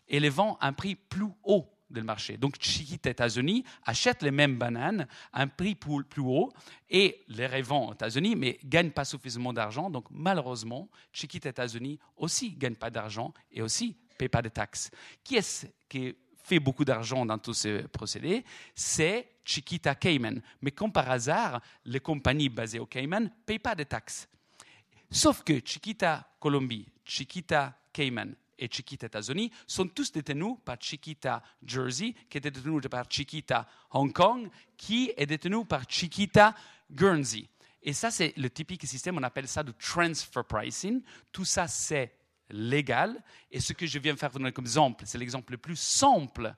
et 0.09 0.21
les 0.21 0.29
vend 0.29 0.57
à 0.61 0.69
un 0.69 0.73
prix 0.73 0.95
plus 0.95 1.27
haut 1.45 1.69
du 1.91 2.03
marché. 2.03 2.37
Donc 2.37 2.57
Chiquita 2.61 3.11
États-Unis 3.11 3.65
achète 3.85 4.23
les 4.23 4.31
mêmes 4.31 4.57
bananes 4.57 5.07
à 5.33 5.43
un 5.43 5.49
prix 5.49 5.75
plus, 5.75 6.05
plus 6.05 6.23
haut 6.23 6.53
et 6.89 7.23
les 7.29 7.47
revend 7.47 7.89
aux 7.89 7.95
États-Unis, 7.95 8.35
mais 8.37 8.59
ne 8.63 8.69
gagne 8.69 8.91
pas 8.91 9.05
suffisamment 9.05 9.53
d'argent. 9.53 9.91
Donc 9.91 10.07
malheureusement, 10.11 10.89
Chiquita 11.13 11.49
États-Unis 11.49 11.99
aussi 12.17 12.53
ne 12.53 12.59
gagne 12.59 12.77
pas 12.77 12.91
d'argent 12.91 13.33
et 13.51 13.63
aussi 13.63 13.97
ne 14.11 14.17
paye 14.17 14.29
pas 14.29 14.43
de 14.43 14.49
taxes. 14.49 14.91
Qui 15.23 15.37
est-ce 15.37 15.67
qui 15.89 16.15
fait 16.43 16.61
beaucoup 16.61 16.85
d'argent 16.85 17.25
dans 17.25 17.39
tous 17.39 17.55
ces 17.55 17.83
procédés, 17.85 18.45
c'est 18.75 19.29
Chiquita 19.45 19.95
Cayman. 19.95 20.41
Mais 20.61 20.71
comme 20.71 20.93
par 20.93 21.11
hasard, 21.11 21.61
les 21.85 22.01
compagnies 22.01 22.49
basées 22.49 22.79
au 22.79 22.87
Cayman 22.87 23.25
ne 23.25 23.29
payent 23.47 23.59
pas 23.59 23.75
de 23.75 23.85
taxes. 23.85 24.29
Sauf 25.11 25.43
que 25.43 25.61
Chiquita 25.65 26.27
Colombie, 26.41 26.89
Chiquita 27.05 27.79
Cayman 27.93 28.35
et 28.59 28.69
Chiquita 28.71 29.07
États-Unis 29.07 29.51
sont 29.67 29.89
tous 29.89 30.11
détenus 30.13 30.57
par 30.65 30.77
Chiquita 30.81 31.43
Jersey, 31.65 32.15
qui 32.31 32.39
est 32.39 32.41
détenu 32.41 32.81
par 32.83 33.05
Chiquita 33.11 33.69
Hong 33.91 34.13
Kong, 34.13 34.49
qui 34.77 35.13
est 35.17 35.27
détenu 35.27 35.65
par 35.67 35.83
Chiquita 35.89 36.55
Guernsey. 36.91 37.49
Et 37.83 37.93
ça, 37.93 38.11
c'est 38.11 38.33
le 38.37 38.49
typique 38.49 38.87
système, 38.87 39.19
on 39.19 39.23
appelle 39.23 39.49
ça 39.49 39.63
du 39.63 39.75
transfer 39.75 40.45
pricing. 40.45 41.03
Tout 41.33 41.45
ça, 41.45 41.67
c'est 41.67 42.15
légal. 42.49 43.23
Et 43.51 43.61
ce 43.61 43.73
que 43.73 43.87
je 43.87 43.99
viens 43.99 44.15
de 44.15 44.19
faire 44.19 44.31
comme 44.31 44.67
exemple, 44.67 45.05
c'est 45.07 45.19
l'exemple 45.19 45.53
le 45.53 45.59
plus 45.59 45.77
simple 45.77 46.55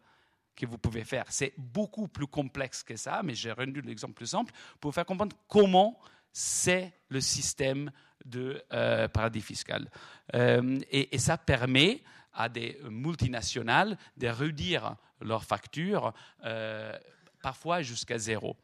que 0.55 0.67
vous 0.67 0.79
pouvez 0.79 1.05
faire. 1.05 1.25
C'est 1.29 1.55
beaucoup 1.57 2.09
plus 2.09 2.27
complexe 2.27 2.83
que 2.83 2.97
ça, 2.97 3.23
mais 3.23 3.35
j'ai 3.35 3.53
rendu 3.53 3.81
l'exemple 3.81 4.15
plus 4.15 4.27
simple 4.27 4.53
pour 4.81 4.95
faire 4.95 5.07
comprendre 5.07 5.37
comment 5.49 5.99
c'est 6.33 6.93
le 7.09 7.21
système 7.21 7.91
de 8.25 8.63
euh, 8.73 9.09
paradis 9.09 9.41
fiscal. 9.41 9.91
Euh, 10.35 10.79
et, 10.91 11.19
ça 11.19 11.39
permet 11.39 12.03
à 12.33 12.49
des 12.49 12.79
multinationales 12.91 13.97
de 14.17 14.27
réduire 14.27 14.97
leurs 15.21 15.45
factures, 15.45 16.13
euh, 16.45 16.97
parfois 17.43 17.83
jusqu'à 17.83 18.19
zéro. 18.19 18.57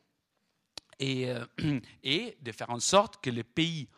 Et, 0.99 1.32
et, 2.03 2.36
de 2.43 2.53
faire 2.53 2.70
en 2.70 2.80
sorte 2.80 3.22
que 3.22 3.30
les 3.30 3.45
pays 3.45 3.88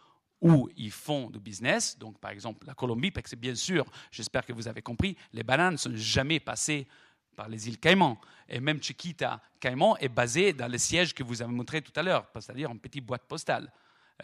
où 0.42 0.68
ils 0.76 0.90
font 0.90 1.30
du 1.30 1.38
business, 1.38 1.96
donc 1.98 2.18
par 2.18 2.32
exemple 2.32 2.66
la 2.66 2.74
Colombie, 2.74 3.12
parce 3.12 3.30
que 3.30 3.36
bien 3.36 3.54
sûr, 3.54 3.86
j'espère 4.10 4.44
que 4.44 4.52
vous 4.52 4.68
avez 4.68 4.82
compris, 4.82 5.16
les 5.32 5.44
bananes 5.44 5.74
ne 5.74 5.78
sont 5.78 5.94
jamais 5.94 6.40
passées 6.40 6.88
par 7.36 7.48
les 7.48 7.68
îles 7.68 7.78
Caïmans. 7.78 8.18
Et 8.48 8.60
même 8.60 8.82
Chiquita 8.82 9.40
Caïman 9.60 9.96
est 10.00 10.08
basé 10.08 10.52
dans 10.52 10.68
le 10.68 10.78
siège 10.78 11.14
que 11.14 11.22
vous 11.22 11.42
avez 11.42 11.52
montré 11.52 11.80
tout 11.80 11.92
à 11.96 12.02
l'heure, 12.02 12.26
c'est-à-dire 12.34 12.70
une 12.70 12.80
petite 12.80 13.04
boîte 13.04 13.22
postale. 13.22 13.70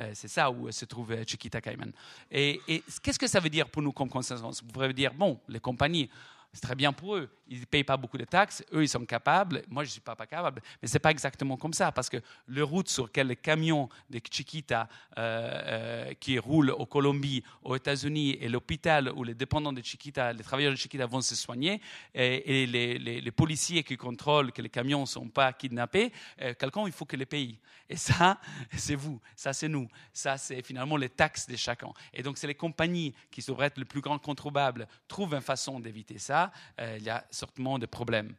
Euh, 0.00 0.10
c'est 0.14 0.28
ça 0.28 0.50
où 0.50 0.70
se 0.70 0.84
trouve 0.84 1.14
Chiquita 1.26 1.60
Cayman. 1.60 1.92
Et, 2.30 2.60
qu'est-ce 3.02 3.18
que 3.18 3.26
ça 3.26 3.40
veut 3.40 3.48
dire 3.48 3.68
pour 3.68 3.82
nous 3.82 3.92
comme 3.92 4.08
consensus? 4.08 4.62
Vous 4.62 4.70
pourrez 4.70 4.92
dire, 4.92 5.12
bon, 5.12 5.40
les 5.48 5.60
compagnies 5.60 6.08
c'est 6.52 6.62
très 6.62 6.74
bien 6.74 6.92
pour 6.92 7.16
eux. 7.16 7.28
Ils 7.46 7.60
ne 7.60 7.64
payent 7.64 7.84
pas 7.84 7.96
beaucoup 7.96 8.18
de 8.18 8.24
taxes. 8.24 8.64
Eux, 8.72 8.82
ils 8.82 8.88
sont 8.88 9.04
capables. 9.04 9.62
Moi, 9.68 9.84
je 9.84 9.88
ne 9.88 9.92
suis 9.92 10.00
pas, 10.00 10.16
capable. 10.16 10.62
Mais 10.80 10.88
ce 10.88 10.94
n'est 10.94 10.98
pas 10.98 11.10
exactement 11.10 11.56
comme 11.56 11.72
ça. 11.72 11.92
Parce 11.92 12.08
que 12.08 12.18
le 12.46 12.64
route 12.64 12.88
sur 12.88 13.04
lequel 13.04 13.28
les 13.28 13.36
camions 13.36 13.88
de 14.08 14.20
Chiquita 14.30 14.88
euh, 15.18 15.20
euh, 15.20 16.14
qui 16.14 16.38
roulent 16.38 16.70
au 16.70 16.86
Colombie, 16.86 17.42
aux 17.62 17.76
États-Unis, 17.76 18.38
et 18.40 18.48
l'hôpital 18.48 19.12
où 19.14 19.24
les 19.24 19.34
dépendants 19.34 19.72
de 19.72 19.82
Chiquita, 19.82 20.32
les 20.32 20.42
travailleurs 20.42 20.72
de 20.72 20.76
Chiquita 20.76 21.06
vont 21.06 21.20
se 21.20 21.34
soigner, 21.34 21.80
et, 22.14 22.66
les, 22.66 22.98
les, 22.98 23.30
policiers 23.30 23.82
qui 23.82 23.96
contrôlent 23.96 24.52
que 24.52 24.62
les 24.62 24.68
camions 24.70 25.02
ne 25.02 25.06
sont 25.06 25.28
pas 25.28 25.52
kidnappés, 25.52 26.12
euh, 26.40 26.54
quelqu'un, 26.58 26.84
il 26.86 26.92
faut 26.92 27.04
que 27.04 27.16
les 27.16 27.26
paye. 27.26 27.58
Et 27.88 27.96
ça, 27.96 28.40
c'est 28.76 28.94
vous. 28.94 29.20
Ça, 29.36 29.52
c'est 29.52 29.68
nous. 29.68 29.88
Ça, 30.12 30.36
c'est 30.36 30.62
finalement 30.62 30.96
les 30.96 31.08
taxes 31.08 31.46
de 31.46 31.56
chacun. 31.56 31.90
Et 32.12 32.22
donc, 32.22 32.36
c'est 32.38 32.46
les 32.46 32.54
compagnies 32.54 33.14
qui 33.30 33.42
devraient 33.42 33.66
être 33.66 33.78
les 33.78 33.84
plus 33.84 34.00
grands 34.00 34.18
contribuables 34.18 34.86
trouvent 35.06 35.34
une 35.34 35.40
façon 35.40 35.80
d'éviter 35.80 36.18
ça. 36.18 36.37
Euh, 36.80 36.96
il 36.98 37.04
y 37.04 37.10
a 37.10 37.24
certainement 37.30 37.78
des 37.78 37.86
problèmes. 37.86 38.34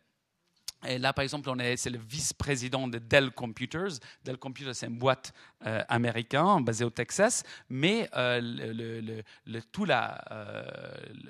Et 0.87 0.97
là, 0.97 1.11
par 1.11 1.23
exemple, 1.23 1.49
on 1.49 1.59
est, 1.59 1.75
c'est 1.75 1.89
le 1.89 1.99
vice-président 1.99 2.87
de 2.87 2.99
Dell 2.99 3.31
Computers. 3.31 3.99
Dell 4.23 4.37
Computers, 4.37 4.73
c'est 4.73 4.87
une 4.87 4.97
boîte 4.97 5.33
euh, 5.65 5.83
américaine 5.89 6.63
basée 6.63 6.85
au 6.85 6.89
Texas, 6.89 7.43
mais 7.69 8.09
euh, 8.15 9.21
tout 9.73 9.83
la, 9.83 10.23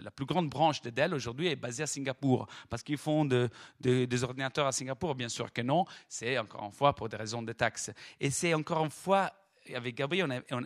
la 0.04 0.12
plus 0.12 0.28
grande 0.28 0.50
branche 0.50 0.84
de 0.84 0.92
Dell 0.92 1.16
aujourd'hui 1.16 1.48
est 1.48 1.56
basée 1.56 1.82
à 1.82 1.88
Singapour. 1.88 2.48
Parce 2.70 2.84
qu'ils 2.84 3.00
font 3.00 3.26
de, 3.26 3.50
des 3.80 4.24
ordinateurs 4.24 4.68
à 4.68 4.72
Singapour, 4.72 5.16
bien 5.16 5.30
sûr 5.30 5.52
que 5.52 5.64
non. 5.64 5.84
C'est 6.08 6.38
encore 6.38 6.66
une 6.66 6.72
fois 6.72 6.94
pour 6.94 7.10
des 7.10 7.18
raisons 7.18 7.42
de 7.42 7.54
taxes. 7.54 7.90
Et 8.20 8.30
c'est 8.30 8.54
encore 8.54 8.86
une 8.86 8.92
fois 8.92 9.32
avec 9.76 9.96
Gabriel, 9.96 10.42
on, 10.52 10.64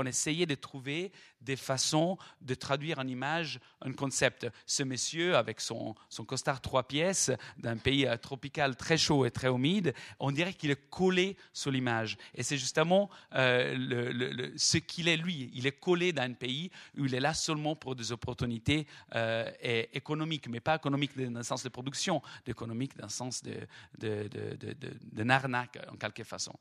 on 0.00 0.06
essayait 0.06 0.46
de 0.46 0.54
trouver 0.54 1.12
des 1.40 1.56
façons 1.56 2.16
de 2.40 2.54
traduire 2.54 2.98
en 2.98 3.06
image 3.06 3.60
un 3.80 3.92
concept. 3.92 4.46
Ce 4.66 4.82
monsieur, 4.82 5.36
avec 5.36 5.60
son, 5.60 5.94
son 6.08 6.24
costard 6.24 6.60
trois 6.60 6.84
pièces, 6.84 7.30
d'un 7.58 7.76
pays 7.76 8.06
euh, 8.06 8.16
tropical 8.16 8.76
très 8.76 8.96
chaud 8.96 9.26
et 9.26 9.30
très 9.30 9.48
humide, 9.48 9.94
on 10.18 10.30
dirait 10.30 10.54
qu'il 10.54 10.70
est 10.70 10.88
collé 10.90 11.36
sur 11.52 11.70
l'image. 11.70 12.16
Et 12.34 12.42
c'est 12.42 12.58
justement 12.58 13.10
euh, 13.34 14.50
ce 14.56 14.78
qu'il 14.78 15.08
est 15.08 15.16
lui. 15.16 15.50
Il 15.54 15.66
est 15.66 15.78
collé 15.78 16.12
dans 16.12 16.22
un 16.22 16.32
pays 16.32 16.70
où 16.96 17.06
il 17.06 17.14
est 17.14 17.20
là 17.20 17.34
seulement 17.34 17.76
pour 17.76 17.96
des 17.96 18.12
opportunités 18.12 18.86
euh, 19.14 19.50
économiques, 19.92 20.48
mais 20.48 20.60
pas 20.60 20.76
économiques 20.76 21.16
dans 21.16 21.38
le 21.38 21.44
sens 21.44 21.62
de 21.62 21.68
production, 21.68 22.22
économiques 22.46 22.96
dans 22.96 23.06
le 23.06 23.10
sens 23.10 23.42
de, 23.42 23.54
de, 23.98 25.22
narnaque, 25.22 25.78
en 25.90 25.96
quelque 25.96 26.24
façon. 26.24 26.52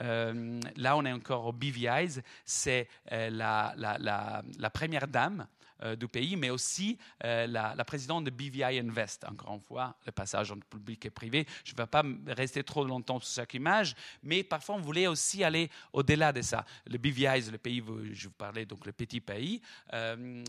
là, 0.00 0.96
on 0.96 1.04
est 1.04 1.12
encore 1.12 1.39
au 1.46 1.52
BVI's, 1.52 2.20
c'est 2.44 2.88
la, 3.10 3.74
la, 3.76 4.70
première 4.70 5.06
dame 5.08 5.46
euh, 5.82 5.96
du 5.96 6.08
pays, 6.08 6.36
mais 6.36 6.50
aussi 6.50 6.98
euh, 7.24 7.46
la, 7.46 7.84
présidente 7.86 8.24
de 8.24 8.30
BVI 8.30 8.78
Invest. 8.78 9.24
Encore 9.24 9.54
une 9.54 9.62
fois, 9.62 9.96
le 10.04 10.12
passage 10.12 10.52
entre 10.52 10.66
public 10.66 11.06
et 11.06 11.10
privé. 11.10 11.46
Je 11.64 11.72
ne 11.72 11.76
vais 11.78 11.86
pas 11.86 12.04
rester 12.26 12.62
trop 12.62 12.84
longtemps 12.84 13.18
sur 13.18 13.42
chaque 13.42 13.54
image, 13.54 13.94
mais 14.22 14.42
parfois 14.42 14.74
on 14.74 14.80
voulait 14.80 15.06
aussi 15.06 15.42
aller 15.42 15.70
au-delà 15.94 16.34
de 16.34 16.42
ça. 16.42 16.66
Le 16.86 16.98
BVI, 16.98 17.50
le 17.50 17.56
pays, 17.56 17.82
je 18.12 18.28
vous 18.28 18.34
parlais, 18.34 18.66
donc 18.66 18.84
le 18.84 18.92
petit 18.92 19.22
pays 19.22 19.62
euh, 19.94 20.44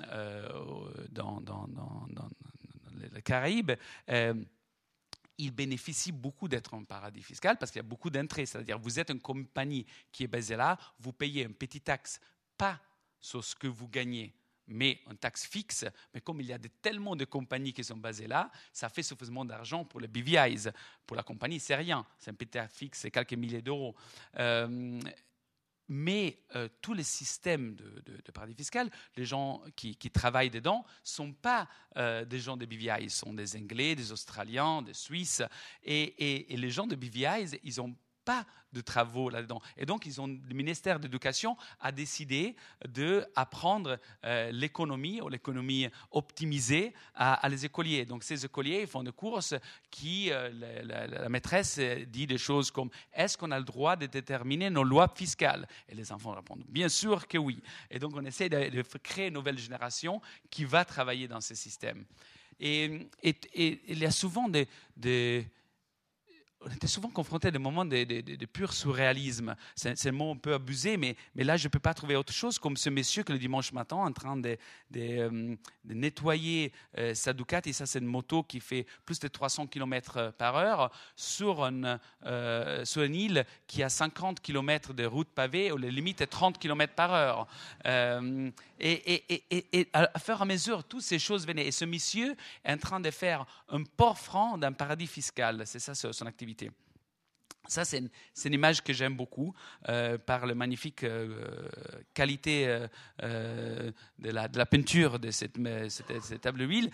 dans, 1.09 1.39
dans, 1.39 1.65
dans, 1.69 2.07
dans, 2.09 2.27
les 3.13 3.21
Caraïbes 3.21 3.71
il 5.41 5.51
bénéficie 5.51 6.11
beaucoup 6.11 6.47
d'être 6.47 6.75
un 6.75 6.83
paradis 6.83 7.23
fiscal 7.23 7.57
parce 7.57 7.71
qu'il 7.71 7.79
y 7.79 7.85
a 7.85 7.87
beaucoup 7.87 8.11
d'entrées. 8.11 8.45
C'est-à-dire, 8.45 8.77
vous 8.77 8.99
êtes 8.99 9.09
une 9.09 9.19
compagnie 9.19 9.85
qui 10.11 10.23
est 10.23 10.27
basée 10.27 10.55
là, 10.55 10.77
vous 10.99 11.13
payez 11.13 11.43
une 11.43 11.55
petite 11.55 11.85
taxe, 11.85 12.21
pas 12.57 12.79
sur 13.19 13.43
ce 13.43 13.55
que 13.55 13.67
vous 13.67 13.87
gagnez, 13.87 14.33
mais 14.67 14.99
en 15.07 15.15
taxe 15.15 15.47
fixe. 15.47 15.85
Mais 16.13 16.21
comme 16.21 16.41
il 16.41 16.47
y 16.47 16.53
a 16.53 16.59
tellement 16.81 17.15
de 17.15 17.25
compagnies 17.25 17.73
qui 17.73 17.83
sont 17.83 17.97
basées 17.97 18.27
là, 18.27 18.51
ça 18.71 18.87
fait 18.89 19.01
suffisamment 19.01 19.43
d'argent 19.43 19.83
pour 19.83 19.99
les 19.99 20.07
BVIs. 20.07 20.69
Pour 21.07 21.17
la 21.17 21.23
compagnie, 21.23 21.59
c'est 21.59 21.75
rien. 21.75 22.05
C'est 22.19 22.29
un 22.29 22.35
petit 22.35 22.51
taxe 22.51 22.75
fixe, 22.75 22.99
c'est 22.99 23.11
quelques 23.11 23.33
milliers 23.33 23.63
d'euros. 23.63 23.95
Euh, 24.37 24.99
mais 25.89 26.39
euh, 26.55 26.69
tous 26.81 26.93
les 26.93 27.03
systèmes 27.03 27.75
de, 27.75 28.31
paradis 28.31 28.53
fiscal, 28.53 28.89
les 29.17 29.25
gens 29.25 29.61
qui, 29.75 29.95
travaillent 30.11 30.49
dedans, 30.49 30.85
ne 30.87 30.99
sont 31.03 31.33
pas 31.33 31.67
euh, 31.97 32.23
des 32.25 32.39
gens 32.39 32.57
de 32.57 32.65
BVI, 32.65 33.01
ils 33.01 33.11
sont 33.11 33.33
des 33.33 33.55
Anglais, 33.55 33.95
des 33.95 34.11
Australiens, 34.11 34.81
des 34.81 34.93
Suisses. 34.93 35.43
Et, 35.83 36.53
et 36.53 36.57
les 36.57 36.71
gens 36.71 36.87
de 36.87 36.95
BVI, 36.95 37.59
ils 37.63 37.81
ont 37.81 37.95
pas 38.25 38.45
de 38.73 38.81
travaux 38.81 39.29
là-dedans. 39.29 39.61
Et 39.77 39.85
donc, 39.85 40.05
ils 40.05 40.21
ont, 40.21 40.27
le 40.27 40.55
ministère 40.55 40.99
de 40.99 41.03
l'Éducation 41.03 41.57
a 41.79 41.91
décidé 41.91 42.55
d'apprendre 42.87 43.99
euh, 44.23 44.51
l'économie 44.51 45.21
ou 45.21 45.29
l'économie 45.29 45.87
optimisée 46.11 46.93
à, 47.15 47.47
les 47.49 47.65
écoliers. 47.65 48.05
Donc, 48.05 48.23
ces 48.23 48.45
écoliers 48.45 48.87
font 48.87 49.03
des 49.03 49.11
courses 49.11 49.55
qui, 49.89 50.31
euh, 50.31 50.49
la, 50.83 51.29
maîtresse 51.29 51.79
dit 52.07 52.27
des 52.27 52.37
choses 52.37 52.71
comme 52.71 52.89
est-ce 53.13 53.37
qu'on 53.37 53.51
a 53.51 53.59
le 53.59 53.65
droit 53.65 53.95
de 53.95 54.05
déterminer 54.05 54.69
nos 54.69 54.83
lois 54.83 55.11
fiscales? 55.13 55.67
Et 55.89 55.95
les 55.95 56.11
enfants 56.11 56.31
répondent 56.31 56.63
bien 56.67 56.89
sûr 56.89 57.27
que 57.27 57.37
oui. 57.37 57.61
Et 57.89 57.99
donc, 57.99 58.13
on 58.15 58.23
essaie 58.25 58.49
de, 58.49 58.81
créer 59.03 59.27
une 59.27 59.33
nouvelle 59.33 59.57
génération 59.57 60.21
qui 60.49 60.63
va 60.63 60.85
travailler 60.85 61.27
dans 61.27 61.41
ces 61.41 61.55
systèmes. 61.55 62.05
Et, 62.59 63.09
il 63.23 63.97
y 63.97 64.05
a 64.05 64.11
souvent 64.11 64.47
des 64.47 65.47
on 66.63 66.69
était 66.69 66.87
souvent 66.87 67.09
confronté 67.09 67.47
à 67.47 67.51
des 67.51 67.59
moments 67.59 67.85
de, 67.85 68.45
pur 68.45 68.73
surréalisme. 68.73 69.55
C'est 69.75 70.07
un 70.07 70.11
mot 70.11 70.31
un 70.31 70.37
peu 70.37 70.53
abusé, 70.53 70.97
mais, 70.97 71.15
là, 71.35 71.57
je 71.57 71.65
ne 71.65 71.69
peux 71.69 71.79
pas 71.79 71.93
trouver 71.93 72.15
autre 72.15 72.33
chose 72.33 72.59
comme 72.59 72.77
ce 72.77 72.89
monsieur 72.89 73.23
que 73.23 73.33
le 73.33 73.39
dimanche 73.39 73.71
matin, 73.73 73.97
en 73.97 74.11
train 74.11 74.37
de, 74.37 74.57
euh, 74.95 75.55
nettoyer 75.85 76.71
euh, 76.97 77.13
sa 77.13 77.33
Ducati, 77.33 77.73
ça 77.73 77.85
c'est 77.85 77.99
une 77.99 78.05
moto 78.05 78.43
qui 78.43 78.59
fait 78.59 78.85
plus 79.05 79.19
de 79.19 79.27
300 79.27 79.67
km 79.67 80.33
par 80.37 80.55
heure, 80.55 80.91
sur 81.15 81.63
une, 81.65 81.99
euh, 82.25 82.85
sur 82.85 83.03
une 83.03 83.15
île 83.15 83.45
qui 83.67 83.81
a 83.83 83.89
50 83.89 84.39
km 84.39 84.93
de 84.93 85.05
route 85.05 85.29
pavée, 85.29 85.71
où 85.71 85.77
la 85.77 85.89
limite 85.89 86.21
est 86.21 86.27
30 86.27 86.59
km 86.59 86.93
par 86.93 87.13
heure. 87.13 87.47
et, 88.79 89.23
et, 89.49 89.89
à 89.93 90.19
fur 90.19 90.37
et 90.37 90.41
à 90.41 90.45
mesure, 90.45 90.83
toutes 90.83 91.01
ces 91.01 91.19
choses 91.19 91.47
venaient. 91.47 91.67
Et 91.67 91.71
ce 91.71 91.85
monsieur 91.85 92.35
est 92.63 92.73
en 92.73 92.77
train 92.77 92.99
de 92.99 93.11
faire 93.11 93.45
un 93.69 93.83
port 93.83 94.17
franc 94.17 94.57
d'un 94.57 94.73
paradis 94.73 95.07
fiscal. 95.07 95.63
C'est 95.65 95.79
ça 95.79 95.95
son 95.95 96.25
activité. 96.25 96.50
Ça, 97.67 97.85
c'est 97.85 97.99
une, 97.99 98.53
image 98.53 98.83
que 98.83 98.91
j'aime 98.91 99.15
beaucoup 99.15 99.53
euh, 99.87 100.17
par 100.17 100.45
la 100.45 100.55
magnifique 100.55 101.03
euh, 101.03 101.69
qualité 102.13 102.65
euh, 103.23 103.91
de, 104.19 104.29
la, 104.29 104.65
peinture 104.65 105.19
de 105.19 105.31
cette, 105.31 105.57
table 106.41 106.67
d'huile. 106.67 106.89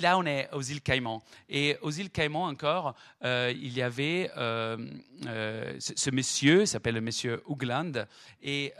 Là, 0.00 0.16
on 0.16 0.24
est 0.24 0.48
aux 0.52 0.62
îles 0.62 0.80
Caïmans. 0.80 1.22
Et 1.48 1.76
aux 1.82 1.90
îles 1.90 2.10
Caïmans, 2.10 2.46
encore, 2.46 2.94
il 3.22 3.72
y 3.74 3.82
avait 3.82 4.30
ce, 4.34 5.92
ce, 5.94 6.10
monsieur, 6.10 6.64
s'appelle 6.64 6.94
le 6.94 7.00
monsieur 7.02 7.42
Hoogland, 7.46 8.06
et 8.40 8.72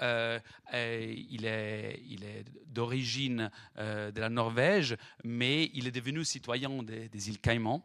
il 0.72 1.44
est, 1.44 2.44
d'origine 2.68 3.50
de 3.76 4.18
la 4.20 4.30
Norvège, 4.30 4.96
mais 5.24 5.70
il 5.74 5.88
est 5.88 5.92
devenu 5.92 6.24
citoyen 6.24 6.82
des 6.82 7.28
îles 7.28 7.40
Caïmans. 7.40 7.84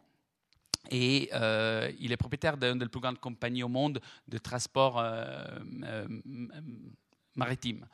Et 0.90 1.30
euh, 1.34 1.92
il 2.00 2.12
est 2.12 2.18
propriétaire 2.18 2.58
d'une 2.58 2.80
des 2.80 2.88
plus 2.88 3.00
grandes 3.00 3.20
compagnies 3.20 3.64
au 3.64 3.68
monde 3.68 4.02
de 4.28 4.38
transport 4.38 5.00
euh, 5.00 5.46
euh, 5.84 6.08
maritime. 7.36 7.86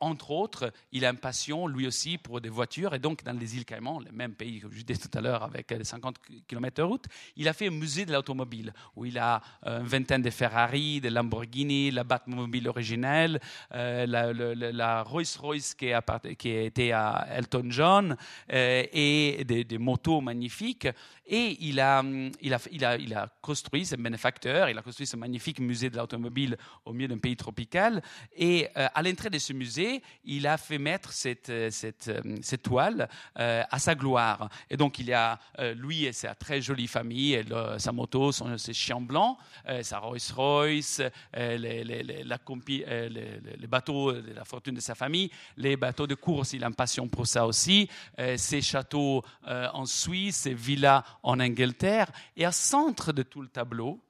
Entre 0.00 0.30
autres, 0.30 0.72
il 0.92 1.04
a 1.04 1.10
une 1.10 1.18
passion, 1.18 1.66
lui 1.66 1.86
aussi, 1.86 2.18
pour 2.18 2.40
des 2.40 2.48
voitures. 2.48 2.94
Et 2.94 2.98
donc, 2.98 3.22
dans 3.24 3.38
les 3.38 3.56
îles 3.56 3.64
Caïmans, 3.64 4.00
le 4.00 4.12
même 4.12 4.34
pays 4.34 4.60
que 4.60 4.68
je 4.70 4.82
disais 4.82 5.00
tout 5.00 5.16
à 5.16 5.20
l'heure, 5.20 5.42
avec 5.42 5.70
les 5.70 5.84
50 5.84 6.16
km 6.46 6.76
de 6.76 6.82
route, 6.82 7.04
il 7.36 7.48
a 7.48 7.52
fait 7.52 7.68
un 7.68 7.70
musée 7.70 8.04
de 8.04 8.12
l'automobile, 8.12 8.72
où 8.96 9.04
il 9.06 9.18
a 9.18 9.40
une 9.64 9.86
vingtaine 9.86 10.22
de 10.22 10.30
Ferrari, 10.30 11.00
de 11.00 11.08
Lamborghini, 11.08 11.90
la 11.90 12.04
Batmobile 12.04 12.68
originelle, 12.68 13.40
la, 13.70 15.02
Rolls-Royce 15.02 15.74
qui, 15.74 15.90
qui 16.38 16.50
était 16.50 16.92
à 16.92 17.26
Elton 17.30 17.66
John, 17.68 18.16
et 18.48 19.44
des, 19.44 19.78
motos 19.78 20.20
magnifiques. 20.20 20.88
Et 21.26 21.56
il 21.60 21.80
a, 21.80 22.00
a 22.00 23.28
construit, 23.40 23.86
ce 23.86 23.96
bénéfacteur, 23.96 24.68
il 24.68 24.78
a 24.78 24.82
construit 24.82 25.06
ce 25.06 25.16
magnifique 25.16 25.58
musée 25.60 25.90
de 25.90 25.96
l'automobile 25.96 26.56
au 26.84 26.92
milieu 26.92 27.08
d'un 27.08 27.18
pays 27.18 27.36
tropical. 27.36 28.02
Et 28.36 28.68
euh, 28.76 28.88
à 28.94 29.02
l'entrée 29.14 29.30
de 29.30 29.38
ce 29.38 29.52
musée, 29.52 30.02
il 30.24 30.44
a 30.48 30.56
fait 30.56 30.78
mettre 30.78 31.12
cette, 31.12 31.48
euh, 31.48 31.70
euh, 32.08 32.36
cette 32.42 32.62
toile 32.62 33.08
à 33.36 33.78
sa 33.78 33.94
gloire. 33.94 34.48
Et 34.68 34.76
donc, 34.76 34.98
il 34.98 35.06
y 35.06 35.12
a 35.12 35.38
lui 35.76 36.04
et 36.04 36.12
sa 36.12 36.34
très 36.34 36.60
jolie 36.60 36.88
famille, 36.88 37.44
sa 37.78 37.92
moto, 37.92 38.32
ses 38.32 38.72
chiens 38.72 39.00
blancs, 39.00 39.36
sa 39.82 39.98
Rolls-Royce, 39.98 41.02
les, 41.36 41.58
les, 41.58 41.84
les, 41.84 42.24
la 42.24 42.38
les, 42.38 43.66
bateaux 43.68 44.12
la 44.12 44.44
fortune 44.44 44.74
de 44.74 44.80
sa 44.80 44.94
famille, 44.94 45.30
les 45.56 45.76
bateaux 45.76 46.06
de 46.06 46.14
course, 46.14 46.52
il 46.54 46.64
a 46.64 46.68
une 46.68 46.74
passion 46.74 47.06
pour 47.08 47.26
ça 47.26 47.46
aussi, 47.46 47.88
ses 48.36 48.62
châteaux 48.62 49.22
en 49.46 49.86
Suisse, 49.86 50.36
ses 50.36 50.54
villas 50.54 51.04
en 51.22 51.38
Angleterre. 51.40 52.10
Et 52.36 52.46
au 52.46 52.52
centre 52.52 53.12
de 53.12 53.22
tout 53.22 53.42
le 53.42 53.48
tableau, 53.48 54.00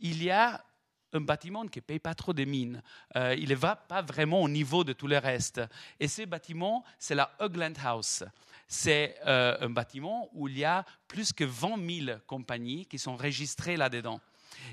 il 0.00 0.22
y 0.22 0.30
a 0.30 0.64
un 1.14 1.20
bâtiment 1.20 1.66
qui 1.66 1.78
ne 1.78 1.84
paye 1.84 1.98
pas 1.98 2.14
trop 2.14 2.32
de 2.32 2.44
mines. 2.44 2.82
Euh, 3.16 3.34
il 3.38 3.48
ne 3.48 3.54
va 3.54 3.76
pas 3.76 4.02
vraiment 4.02 4.42
au 4.42 4.48
niveau 4.48 4.84
de 4.84 4.92
tout 4.92 5.06
le 5.06 5.18
reste. 5.18 5.60
Et 6.00 6.08
ce 6.08 6.22
bâtiment, 6.22 6.84
c'est 6.98 7.14
la 7.14 7.30
Ugland 7.40 7.74
House. 7.82 8.24
C'est 8.66 9.16
euh, 9.26 9.56
un 9.60 9.70
bâtiment 9.70 10.28
où 10.34 10.48
il 10.48 10.58
y 10.58 10.64
a 10.64 10.84
plus 11.06 11.32
que 11.32 11.44
20 11.44 12.04
000 12.06 12.18
compagnies 12.26 12.86
qui 12.86 12.98
sont 12.98 13.16
registrées 13.16 13.76
là-dedans. 13.76 14.20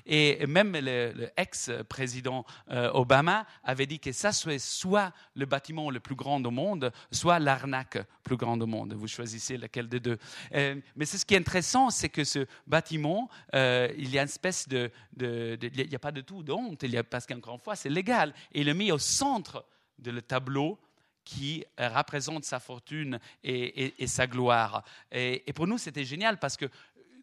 Et 0.05 0.45
même 0.47 0.73
le, 0.73 1.29
ex-président 1.37 2.45
euh, 2.69 2.91
Obama 2.93 3.45
avait 3.63 3.85
dit 3.85 3.99
que 3.99 4.11
ça 4.11 4.31
soit 4.31 4.59
soit 4.59 5.13
le 5.35 5.45
bâtiment 5.45 5.89
le 5.89 5.99
plus 5.99 6.15
grand 6.15 6.43
au 6.45 6.51
monde, 6.51 6.91
soit 7.11 7.39
l'arnaque 7.39 7.97
plus 8.23 8.37
grande 8.37 8.63
au 8.63 8.67
monde. 8.67 8.93
Vous 8.93 9.07
choisissez 9.07 9.57
lequel 9.57 9.87
des 9.87 9.99
deux. 9.99 10.17
Euh, 10.53 10.75
mais 10.95 11.05
ce 11.05 11.23
qui 11.25 11.33
est 11.33 11.37
intéressant, 11.37 11.89
c'est 11.89 12.09
que 12.09 12.23
ce 12.23 12.45
bâtiment, 12.67 13.29
euh, 13.55 13.89
il 13.97 14.09
y 14.09 14.19
a 14.19 14.21
une 14.21 14.27
espèce 14.27 14.67
de, 14.67 14.91
il 15.19 15.87
n'y 15.89 15.95
a 15.95 15.99
pas 15.99 16.11
de 16.11 16.21
tout 16.21 16.43
d'honte, 16.43 16.85
parce 17.09 17.25
qu'encore 17.25 17.55
une 17.55 17.59
fois, 17.59 17.75
c'est 17.75 17.89
légal. 17.89 18.33
Et 18.53 18.61
il 18.61 18.69
est 18.69 18.73
mis 18.73 18.91
au 18.91 18.99
centre 18.99 19.65
de 19.99 20.11
le 20.11 20.21
tableau 20.21 20.79
qui 21.23 21.63
représente 21.77 22.45
sa 22.45 22.59
fortune 22.59 23.19
et, 23.43 24.07
sa 24.07 24.27
gloire. 24.27 24.83
Et, 25.11 25.53
pour 25.53 25.67
nous, 25.67 25.77
c'était 25.77 26.03
génial 26.03 26.39
parce 26.39 26.57
que 26.57 26.65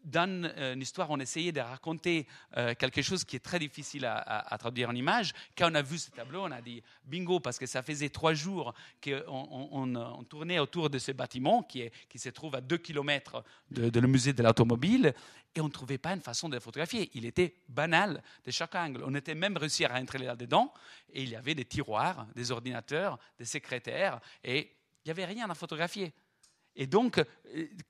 dans 0.09 0.45
euh, 0.45 0.75
une 0.75 0.81
histoire, 0.81 1.11
on 1.11 1.21
essayait 1.21 1.53
de 1.53 1.61
raconter 1.61 2.27
euh, 2.57 2.75
quelque 2.75 3.03
chose 3.03 3.25
qui 3.25 3.37
est 3.37 3.41
très 3.41 3.59
difficile 3.59 4.05
à, 4.07 4.57
traduire 4.59 4.89
en 4.89 4.95
images. 4.95 5.33
Quand 5.57 5.71
on 5.71 5.75
a 5.75 5.83
vu 5.83 5.99
ce 5.99 6.11
tableau, 6.11 6.43
on 6.43 6.51
a 6.51 6.61
dit 6.61 6.83
bingo, 7.05 7.41
parce 7.41 7.59
que 7.59 7.67
ça 7.67 7.83
faisait 7.83 8.09
trois 8.09 8.35
jours 8.35 8.75
qu'on 9.03 9.23
on, 9.29 10.25
tournait 10.25 10.59
autour 10.59 10.91
de 10.91 10.99
ce 10.99 11.13
bâtiment 11.13 11.63
qui 11.63 11.91
se 12.17 12.29
trouve 12.31 12.55
à 12.55 12.61
deux 12.61 12.79
kilomètres 12.79 13.45
de, 13.71 14.01
le 14.01 14.09
musée 14.09 14.33
de 14.33 14.43
l'automobile, 14.43 15.15
et 15.55 15.61
on 15.61 15.67
ne 15.67 15.73
trouvait 15.73 15.99
pas 15.99 16.13
une 16.13 16.21
façon 16.21 16.49
de 16.49 16.55
le 16.55 16.61
photographier. 16.61 17.11
Il 17.15 17.25
était 17.25 17.55
banal 17.69 18.23
de 18.45 18.51
chaque 18.51 18.75
angle. 18.75 19.03
On 19.05 19.15
était 19.15 19.35
même 19.35 19.57
réussi 19.57 19.85
à 19.85 19.89
rentrer 19.89 20.19
là-dedans, 20.19 20.73
et 21.13 21.23
il 21.23 21.31
y 21.31 21.37
avait 21.37 21.55
des 21.55 21.65
tiroirs, 21.65 22.27
des 22.35 22.51
ordinateurs, 22.51 23.19
des 23.39 23.45
secrétaires, 23.45 24.21
et 24.43 24.73
il 25.05 25.09
n'y 25.09 25.11
avait 25.11 25.25
rien 25.25 25.49
à 25.49 25.55
photographier. 25.55 26.13
Et 26.79 26.87
donc, 26.87 27.19
euh, 27.19 27.25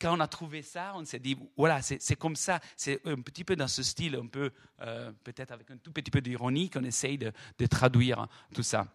quand 0.01 0.17
on 0.17 0.21
a 0.21 0.27
trouvé 0.27 0.63
ça, 0.63 0.95
on 0.97 1.05
s'est 1.05 1.19
dit, 1.19 1.37
voilà, 1.57 1.83
c'est 1.83 2.17
comme 2.17 2.35
ça, 2.35 2.59
c'est 2.75 3.07
un 3.07 3.21
petit 3.21 3.45
peu 3.45 3.55
dans 3.55 3.69
ce 3.69 3.83
style, 3.83 4.17
un 4.17 4.27
peu, 4.27 4.51
euh, 4.81 5.13
peut-être 5.23 5.53
avec 5.53 5.71
un 5.71 5.77
tout 5.77 5.93
petit 5.93 6.11
peu 6.11 6.23
d'ironie, 6.23 6.71
qu'on 6.71 6.85
essaye 6.85 7.19
de, 7.19 7.33
traduire 7.67 8.27
tout 8.55 8.63
ça. 8.63 8.87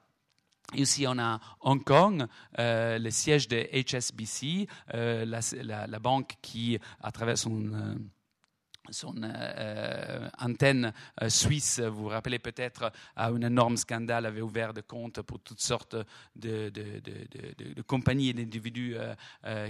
Aussi, 0.75 1.05
on 1.07 1.19
a 1.19 1.39
Hong 1.61 1.83
Kong, 1.83 2.25
euh, 2.57 2.97
le 2.97 3.11
siège 3.11 3.47
de 3.47 3.67
HSBC, 3.71 4.67
la, 4.91 5.99
banque 5.99 6.37
qui, 6.41 6.79
à 6.99 7.11
travers 7.11 7.37
son 7.37 7.99
son 8.89 9.15
euh, 9.23 9.29
euh, 9.33 10.29
antenne 10.39 10.93
euh, 11.21 11.29
suisse, 11.29 11.79
vous 11.79 12.03
vous 12.03 12.07
rappelez 12.09 12.39
peut-être, 12.39 12.91
a 13.15 13.27
un 13.27 13.41
énorme 13.41 13.77
scandale, 13.77 14.25
avait 14.25 14.41
ouvert 14.41 14.73
des 14.73 14.83
comptes 14.83 15.21
pour 15.21 15.39
toutes 15.39 15.61
sortes 15.61 15.95
de, 16.35 16.69
de, 16.69 17.81
compagnies 17.83 18.29
et 18.29 18.33
d'individus 18.33 18.95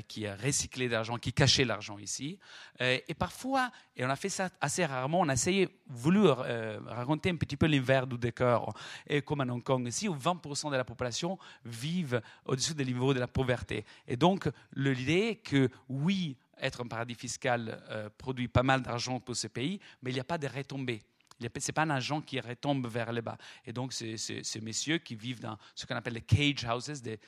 qui 0.08 0.28
recyclaient 0.28 0.88
l'argent, 0.88 1.18
qui 1.18 1.34
cachaient 1.34 1.66
l'argent 1.66 1.98
ici. 1.98 2.40
et 2.80 3.14
parfois, 3.18 3.72
et 3.96 4.06
on 4.06 4.10
a 4.10 4.16
fait 4.16 4.30
ça 4.30 4.50
assez 4.62 4.86
rarement, 4.86 5.22
on 5.22 5.30
a 5.30 5.34
essayé, 5.34 5.70
voulu 5.88 6.28
raconter 6.28 7.30
un 7.30 7.36
petit 7.36 7.58
peu 7.58 7.66
l'hiver 7.66 8.08
du 8.08 8.18
décor. 8.18 8.74
Et 9.08 9.22
comme 9.22 9.42
à 9.42 9.46
Hong 9.46 9.64
Kong 9.64 9.88
ici, 9.88 10.08
où 10.08 10.16
20% 10.16 10.72
de 10.72 10.78
la 10.78 10.84
population 10.84 11.38
vivent 11.66 12.22
au-dessus 12.46 12.74
du 12.74 12.86
niveau 12.86 13.14
de 13.14 13.20
la 13.20 13.28
pauvreté. 13.28 13.86
Et 14.08 14.16
donc, 14.16 14.50
l'idée 14.76 15.30
est 15.30 15.36
que 15.36 15.70
oui, 15.90 16.38
être 16.64 16.82
un 16.82 16.88
paradis 16.88 17.16
fiscal 17.16 17.84
euh, 17.90 18.10
produit 18.18 18.48
pas 18.48 18.64
mal 18.64 18.82
d'argent 18.82 19.20
pour 19.20 19.36
ce 19.36 19.48
pays, 19.48 19.80
mais 20.02 20.12
il 20.12 20.14
n'y 20.14 20.20
a 20.20 20.26
pas 20.26 20.38
de 20.38 20.48
retombées. 20.48 21.02
Ce 21.40 21.46
n'est 21.46 21.74
pas 21.74 21.84
un 21.84 21.90
agent 21.90 22.22
qui 22.22 22.40
retombe 22.40 22.88
vers 22.88 23.12
le 23.12 23.22
bas. 23.22 23.38
Et 23.66 23.74
donc, 23.74 23.94
ces 23.94 24.62
messieurs 24.62 24.98
qui 24.98 25.16
vivent 25.16 25.40
dans 25.40 25.58
ce 25.76 25.86
qu'on 25.86 25.96
appelle 25.96 26.14
les 26.14 26.22
cage 26.22 26.66
houses, 26.66 27.02
des, 27.02 27.20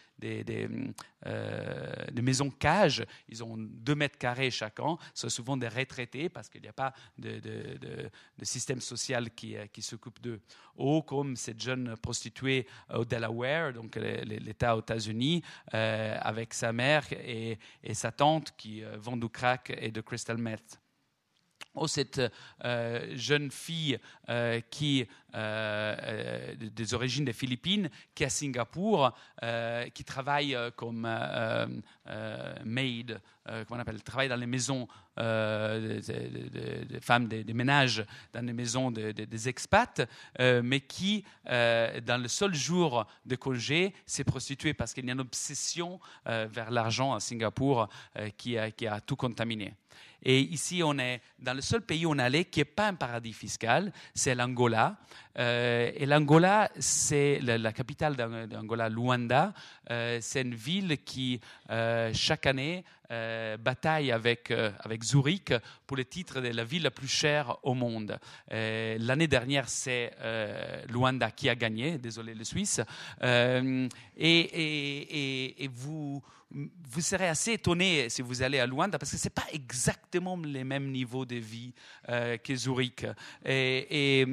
euh, 1.26 2.22
maisons 2.22 2.49
cages. 2.49 3.06
Ils 3.30 3.43
ont 3.43 3.56
deux 3.58 3.95
mètres 3.95 4.18
carrés 4.18 4.51
chacun. 4.51 4.97
Ce 5.14 5.30
sont 5.30 5.36
souvent 5.36 5.58
des 5.58 5.68
retraités 5.68 6.30
parce 6.30 6.49
qu'il 6.49 6.62
n'y 6.62 6.68
a 6.68 6.74
pas 6.74 6.93
de, 7.18 8.10
système 8.41 8.82
social 8.82 9.32
qui, 9.32 9.56
euh, 9.56 9.68
qui 9.68 9.82
s'occupe 9.82 10.22
d'eux. 10.22 10.41
Ou 10.78 11.01
comme 11.01 11.36
cette 11.36 11.62
jeune 11.62 11.95
prostituée 11.97 12.68
au 12.93 13.06
Delaware, 13.06 13.74
donc 13.74 13.95
l'État 13.95 14.76
aux 14.76 14.82
États-Unis, 14.82 15.41
euh, 15.74 16.18
avec 16.22 16.53
sa 16.53 16.74
mère 16.74 17.06
et, 17.12 17.58
et, 17.84 17.93
sa 17.93 18.12
tante 18.12 18.56
qui 18.58 18.84
vendent 18.97 19.22
du 19.22 19.30
crack 19.30 19.74
et 19.78 19.91
de 19.91 20.01
crystal 20.01 20.38
meth. 20.38 20.80
Oh, 21.76 21.88
cette 21.88 22.21
euh, 22.63 23.11
jeune 23.15 23.51
fille 23.51 23.99
euh, 24.30 24.61
qui 24.71 25.05
euh, 25.36 26.55
des 26.55 26.93
origines 26.93 27.26
des 27.26 27.34
Philippines, 27.34 27.89
qui 28.13 28.23
est 28.23 28.28
à 28.28 28.30
Singapour, 28.30 29.11
qui 29.93 30.03
travaille 30.05 30.57
comme 30.78 31.07
maid, 32.63 33.19
on 33.69 33.79
appelle, 33.79 34.01
travaille 34.03 34.29
dans 34.29 34.35
les 34.35 34.47
maisons 34.47 34.87
des 35.17 36.99
femmes 37.01 37.27
des, 37.27 37.53
ménages, 37.53 38.03
dans 38.33 38.45
les 38.45 38.53
maisons 38.53 38.91
des 38.91 39.49
expats, 39.49 40.01
mais 40.39 40.81
qui, 40.81 41.23
dans 41.45 42.21
le 42.21 42.27
seul 42.27 42.53
jour 42.53 43.05
de 43.25 43.35
congé, 43.35 43.93
s'est 44.05 44.23
prostituée 44.23 44.73
parce 44.73 44.93
qu'il 44.93 45.05
y 45.05 45.09
a 45.09 45.13
une 45.13 45.19
obsession 45.19 45.99
vers 46.25 46.71
l'argent 46.71 47.13
à 47.13 47.19
Singapour 47.19 47.87
qui 48.37 48.57
qui 48.75 48.87
a 48.87 48.99
tout 48.99 49.15
contaminé. 49.15 49.73
Et 50.23 50.39
ici, 50.39 50.81
on 50.83 50.97
est 50.97 51.21
dans 51.37 51.53
le 51.53 51.61
seul 51.61 51.81
pays 51.81 52.05
où 52.05 52.11
on 52.11 52.17
allé 52.17 52.45
qui 52.45 52.59
n'est 52.59 52.65
pas 52.65 52.87
un 52.87 52.95
paradis 52.95 53.33
fiscal, 53.33 53.93
c'est 54.13 54.33
l'Angola. 54.33 54.97
Euh, 55.38 55.91
et 55.95 56.05
l'Angola, 56.05 56.71
c'est 56.79 57.39
la, 57.41 57.71
capitale 57.73 58.15
d'Angola, 58.47 58.89
Luanda. 58.89 59.53
Euh, 59.91 60.19
c'est 60.21 60.41
une 60.41 60.55
ville 60.55 60.97
qui, 61.03 61.39
euh, 61.69 62.11
chaque 62.13 62.45
année, 62.45 62.83
bataille 63.59 64.11
avec, 64.11 64.51
avec 64.79 65.03
Zurich 65.03 65.53
pour 65.86 65.95
le 65.95 66.05
titre 66.05 66.41
de 66.41 66.47
la 66.47 66.63
ville 66.63 66.81
la 66.81 66.89
plus 66.89 67.07
chère 67.07 67.55
au 67.61 67.75
monde. 67.75 68.17
L'année 68.49 69.27
dernière, 69.27 69.69
c'est 69.69 70.11
Luanda 70.89 71.29
qui 71.29 71.47
a 71.47 71.53
gagné, 71.53 71.99
désolé 71.99 72.33
les 72.33 72.43
Suisses. 72.43 72.81
et, 73.21 73.89
et, 74.17 75.63
et 75.63 75.67
vous 75.67 76.23
vous 76.51 77.01
serez 77.01 77.27
assez 77.27 77.53
étonné 77.53 78.07
si 78.09 78.21
vous 78.21 78.41
allez 78.41 78.59
à 78.59 78.65
Luanda 78.65 78.97
parce 78.97 79.11
que 79.11 79.17
ce 79.17 79.25
n'est 79.25 79.31
pas 79.31 79.45
exactement 79.51 80.37
les 80.37 80.63
mêmes 80.63 80.91
niveaux 80.91 81.25
de 81.25 81.35
vie 81.35 81.73
euh, 82.09 82.37
que 82.37 82.55
Zurich. 82.55 83.05
Et, 83.43 84.25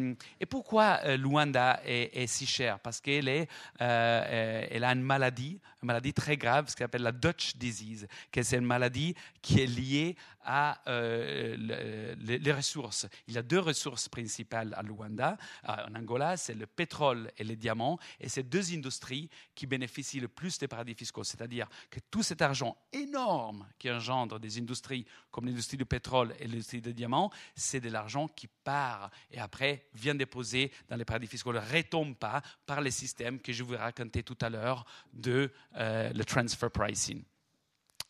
pourquoi 0.49 1.01
euh, 1.05 1.17
Luanda 1.17 1.81
est, 1.85 2.27
si 2.27 2.47
cher 2.47 2.79
Parce 2.81 3.01
qu'elle 3.01 3.29
euh, 3.29 4.67
elle 4.71 4.85
a 4.85 4.93
une 4.93 5.03
maladie, 5.03 5.59
une 5.83 5.87
maladie 5.87 6.13
très 6.13 6.37
grave, 6.37 6.69
ce 6.69 6.77
qu'on 6.77 6.85
appelle 6.85 7.03
la 7.03 7.13
Dutch 7.13 7.57
disease, 7.57 8.07
qui 8.31 8.41
est 8.41 8.53
une 8.53 8.67
maladie 8.67 9.15
qui 9.41 9.61
est 9.61 9.67
liée 9.67 10.17
à 10.45 10.81
les, 10.87 12.53
ressources. 12.53 13.07
Il 13.29 13.35
y 13.35 13.39
a 13.39 13.43
deux 13.43 13.59
ressources 13.59 14.09
principales 14.09 14.75
à 14.77 14.83
Luanda, 14.83 15.37
en 15.65 15.95
Angola, 15.95 16.37
c'est 16.37 16.55
le 16.55 16.67
pétrole 16.67 17.31
et 17.39 17.45
les 17.45 17.57
diamants, 17.57 17.99
et 18.21 18.29
c'est 18.29 18.43
deux 18.43 18.73
industries 18.73 19.31
qui 19.55 19.67
bénéficient 19.67 20.21
le 20.21 20.29
plus 20.29 20.59
des 20.59 20.69
paradis 20.69 20.95
fiscaux, 20.95 21.25
c'est-à-dire 21.25 21.69
que 21.91 22.01
tout 22.11 22.23
cet 22.23 22.43
argent 22.43 22.77
énorme 22.93 23.67
qui 23.79 23.91
engendre 23.91 24.39
des 24.39 24.59
industries 24.59 25.07
comme 25.31 25.47
l'industrie 25.47 25.77
du 25.77 25.87
pétrole 25.87 26.35
et 26.39 26.47
l'industrie 26.47 26.81
des 26.81 26.93
diamants, 26.93 27.31
c'est 27.55 27.81
de 27.81 27.89
l'argent 27.89 28.29
qui 28.29 28.49
part 28.49 29.11
et 29.31 29.39
après 29.39 29.87
vient 29.95 30.15
déposer 30.15 30.73
dans 30.89 30.97
les 30.97 31.05
paradis 31.05 31.27
fiscaux, 31.27 31.53
ne 31.53 31.59
retombe 31.59 32.17
pas 32.17 32.43
par 32.67 32.81
les 32.81 32.91
systèmes 32.91 33.41
que 33.41 33.53
je 33.53 33.63
vous 33.63 33.77
racontais 33.77 34.23
tout 34.23 34.39
à 34.41 34.51
l'heure 34.51 34.85
de 35.13 35.51
euh, 35.77 36.13
le 36.13 36.25
transfer 36.25 36.71
pricing. 36.71 37.23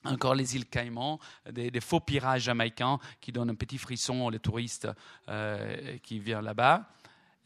Encore 0.04 0.34
les 0.34 0.56
îles 0.56 0.66
Caïmans, 0.66 1.18
des, 1.50 1.80
faux 1.80 2.00
pirates 2.00 2.40
jamaïcains 2.40 2.98
qui 3.20 3.32
donnent 3.32 3.50
un 3.50 3.54
petit 3.54 3.78
frisson 3.78 4.22
aux 4.22 4.38
touristes 4.38 4.88
euh, 5.28 5.98
qui 6.02 6.18
viennent 6.18 6.44
là-bas. 6.44 6.88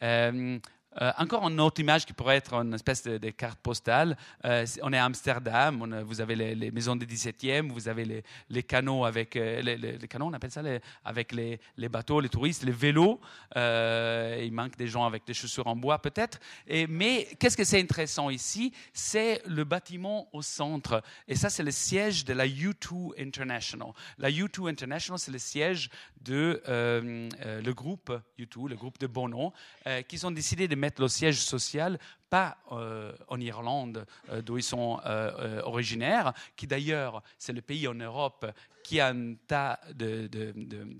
Euh, 0.02 0.58
euh, 1.02 1.12
encore 1.18 1.46
une 1.48 1.60
autre 1.60 1.80
image 1.80 2.06
qui 2.06 2.12
pourrait 2.12 2.36
être 2.36 2.54
une 2.54 2.74
espèce 2.74 3.02
de, 3.02 3.30
carte 3.30 3.58
postale. 3.58 4.16
Euh, 4.44 4.64
on 4.82 4.92
est 4.92 4.98
à 4.98 5.04
Amsterdam, 5.04 6.02
vous 6.06 6.20
avez 6.20 6.34
les, 6.36 6.70
maisons 6.70 6.96
du 6.96 7.06
17e, 7.06 7.70
vous 7.70 7.88
avez 7.88 8.22
les, 8.48 8.62
canaux 8.62 9.04
avec 9.04 9.36
euh, 9.36 9.60
les, 9.60 10.08
canaux, 10.08 10.26
on 10.26 10.32
appelle 10.32 10.50
ça 10.50 10.62
avec 11.04 11.32
les, 11.32 11.60
bateaux, 11.88 12.20
les 12.20 12.28
touristes, 12.28 12.62
les 12.62 12.72
vélos. 12.72 13.20
il 13.54 14.50
manque 14.52 14.76
des 14.76 14.86
gens 14.86 15.04
avec 15.04 15.26
des 15.26 15.34
chaussures 15.34 15.66
en 15.66 15.76
bois 15.76 16.00
peut-être. 16.00 16.38
Mais 16.88 17.28
qu'est-ce 17.38 17.56
que 17.56 17.64
c'est 17.64 17.80
intéressant 17.80 18.30
ici? 18.30 18.72
C'est 18.92 19.42
le 19.46 19.64
bâtiment 19.64 20.28
au 20.32 20.42
centre. 20.42 21.02
Et 21.28 21.34
ça, 21.34 21.50
c'est 21.50 21.62
le 21.62 21.70
siège 21.70 22.24
de 22.24 22.32
la 22.32 22.46
U2 22.46 23.20
International. 23.20 23.88
La 24.18 24.30
U2 24.30 24.70
International, 24.70 25.18
c'est 25.18 25.32
le 25.32 25.38
siège 25.38 25.90
de 26.22 26.62
le 26.66 27.72
groupe 27.72 28.12
U2, 28.38 28.68
le 28.68 28.76
groupe 28.76 28.98
de 28.98 29.06
Bono, 29.06 29.52
qui 30.08 30.24
ont 30.24 30.30
décidé 30.30 30.68
de 30.68 30.74
mettre 30.74 30.85
le 30.98 31.08
siège 31.08 31.40
social 31.40 31.98
pas 32.28 32.58
euh, 32.72 33.12
en 33.28 33.40
Irlande, 33.40 34.06
euh, 34.30 34.42
d'où 34.42 34.58
ils 34.58 34.62
sont 34.62 35.00
euh, 35.06 35.62
originaires, 35.62 36.32
qui 36.56 36.66
d'ailleurs, 36.66 37.22
c'est 37.38 37.52
le 37.52 37.62
pays 37.62 37.86
en 37.86 37.94
Europe 37.94 38.46
qui 38.82 39.00
a 39.00 39.08
un 39.08 39.34
tas 39.48 39.80
de, 39.94 40.28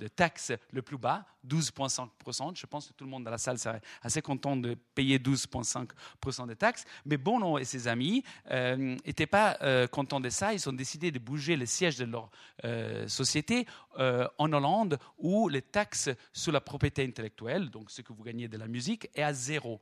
taxes 0.09 0.53
le 0.73 0.83
plus 0.83 0.99
bas, 0.99 1.25
12,5%. 1.47 2.57
Je 2.57 2.67
pense 2.67 2.89
que 2.89 2.93
tout 2.95 3.05
le 3.05 3.11
monde 3.11 3.23
dans 3.23 3.31
la 3.31 3.39
salle 3.39 3.61
serait 3.61 3.81
assez 4.03 4.21
content 4.23 4.57
de 4.57 4.75
payer 4.75 5.21
12,5% 5.21 6.49
de 6.49 6.55
taxes. 6.55 6.85
Mais 7.05 7.17
Bono 7.17 7.59
et 7.59 7.65
ses 7.65 7.87
amis 7.87 8.25
n'étaient 8.51 9.29
pas 9.29 9.87
contents 9.87 10.19
de 10.19 10.31
ça. 10.31 10.53
Ils 10.53 10.69
ont 10.69 10.73
décidé 10.73 11.13
de 11.13 11.21
bouger 11.21 11.55
le 11.55 11.65
siège 11.65 11.97
de 11.99 12.07
leur 12.07 12.29
société 13.07 13.69
en 13.97 14.53
Hollande, 14.53 14.99
où 15.19 15.49
les 15.49 15.63
taxes 15.63 16.11
sur 16.33 16.51
la 16.51 16.61
propriété 16.61 17.05
intellectuelle, 17.05 17.71
donc 17.71 17.93
ce 17.93 18.03
que 18.03 18.13
vous 18.13 18.25
gagnez 18.25 18.49
de 18.49 18.59
la 18.59 18.67
musique, 18.67 19.09
est 19.15 19.23
à 19.23 19.33
zéro. 19.33 19.81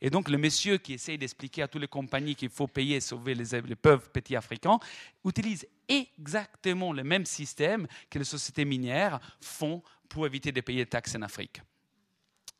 Et 0.00 0.10
donc, 0.10 0.28
le 0.28 0.38
monsieur 0.38 0.78
qui 0.78 0.94
essaye 0.94 1.18
d'expliquer 1.18 1.62
à 1.62 1.68
toutes 1.68 1.82
les 1.82 1.88
compagnies 1.88 2.34
qu'il 2.34 2.50
faut 2.50 2.66
payer 2.66 2.96
et 2.96 3.00
sauver 3.00 3.34
les, 3.34 3.60
les 3.60 3.76
petits 3.76 4.36
Africains 4.36 4.78
utilise 5.24 5.66
exactement 5.88 6.92
le 6.92 7.04
même 7.04 7.26
système 7.26 7.86
que 8.08 8.18
les 8.18 8.24
sociétés 8.24 8.64
minières 8.64 9.20
font 9.40 9.82
pour 10.08 10.26
éviter 10.26 10.52
de 10.52 10.60
payer 10.60 10.84
des 10.84 10.90
taxes 10.90 11.14
en 11.16 11.22
Afrique. 11.22 11.60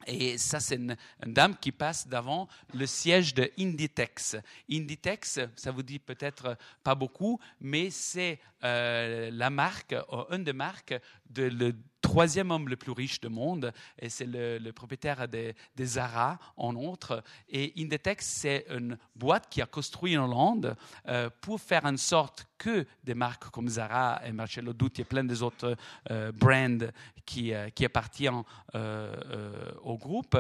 Et 0.07 0.39
ça, 0.39 0.61
c'est 0.61 0.77
une, 0.77 0.97
dame 1.27 1.57
qui 1.57 1.73
passe 1.73 2.09
devant 2.09 2.49
le 2.73 2.87
siège 2.87 3.35
de 3.35 3.51
Inditex. 3.59 4.37
Inditex, 4.71 5.41
ça 5.57 5.71
vous 5.71 5.83
dit 5.83 5.99
peut-être 5.99 6.57
pas 6.83 6.95
beaucoup, 6.95 7.39
mais 7.61 7.91
c'est 7.91 8.41
euh, 8.65 9.31
la 9.33 9.51
marque, 9.51 9.93
euh, 9.93 10.25
une 10.31 10.45
des 10.45 10.53
marques 10.53 10.95
de 11.29 11.45
le 11.45 11.73
troisième 12.01 12.51
homme 12.51 12.69
le 12.69 12.77
plus 12.77 12.93
riche 12.93 13.21
du 13.21 13.29
monde, 13.29 13.73
et 13.99 14.09
c'est 14.09 14.27
le, 14.27 14.71
propriétaire 14.73 15.29
des, 15.29 15.55
Zara, 15.83 16.39
en 16.57 16.75
outre. 16.75 17.23
Et 17.49 17.73
Inditex, 17.79 18.27
c'est 18.27 18.67
une 18.71 18.99
boîte 19.15 19.49
qui 19.51 19.61
a 19.63 19.67
construit 19.67 20.17
en 20.17 20.25
Hollande 20.25 20.77
euh, 21.09 21.29
pour 21.41 21.61
faire 21.61 21.85
en 21.85 21.97
sorte 21.97 22.47
que 22.59 22.87
des 23.05 23.15
marques 23.15 23.51
comme 23.51 23.69
Zara 23.69 24.21
et 24.25 24.33
Marcello 24.33 24.73
Dutti 24.73 25.03
et 25.03 25.05
plein 25.05 25.25
des 25.25 25.43
autres 25.43 25.77
brands 26.35 26.91
qui, 27.25 27.53
qui 27.75 27.85
appartiennent 27.85 28.43
au 28.75 29.99
groupe 29.99 30.37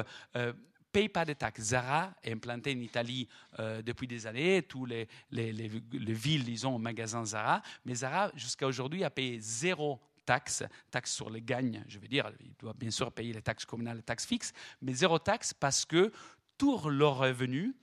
paye 0.93 1.09
pas 1.09 1.25
de 1.25 1.33
taxes. 1.33 1.63
Zara 1.63 2.13
est 2.23 2.33
implanté 2.33 2.75
en 2.75 2.81
Italie 2.81 3.29
euh, 3.59 3.83
depuis 3.83 4.07
des 4.07 4.27
années. 4.27 4.63
Tous 4.63 4.85
les, 4.85 5.09
les, 5.31 5.53
les, 5.53 6.13
villes, 6.13 6.49
ils 6.49 6.67
ont 6.67 6.77
un 6.77 6.79
magasin 6.79 7.25
Zara. 7.25 7.63
Mais 7.85 7.95
Zara, 7.95 8.31
jusqu'à 8.35 8.67
aujourd'hui, 8.67 9.05
a 9.05 9.11
payé 9.11 9.39
zéro 9.41 10.01
taxe, 10.25 10.63
taxe 10.91 11.13
sur 11.13 11.31
les 11.31 11.43
gagnes, 11.43 11.85
je 11.89 11.99
veux 11.99 12.09
dire. 12.09 12.31
Il 12.41 12.55
doit 12.59 12.75
bien 12.75 12.91
sûr 12.91 13.11
payer 13.13 13.33
les 13.33 13.43
taxes 13.43 13.65
communales, 13.65 13.99
les 13.99 14.03
taxes 14.03 14.27
fixes, 14.27 14.53
mais 14.81 14.93
zéro 14.93 15.19
taxe 15.19 15.53
parce 15.53 15.85
que 15.85 16.13
tout 16.57 16.79
leur 16.89 17.19
revenu 17.19 17.75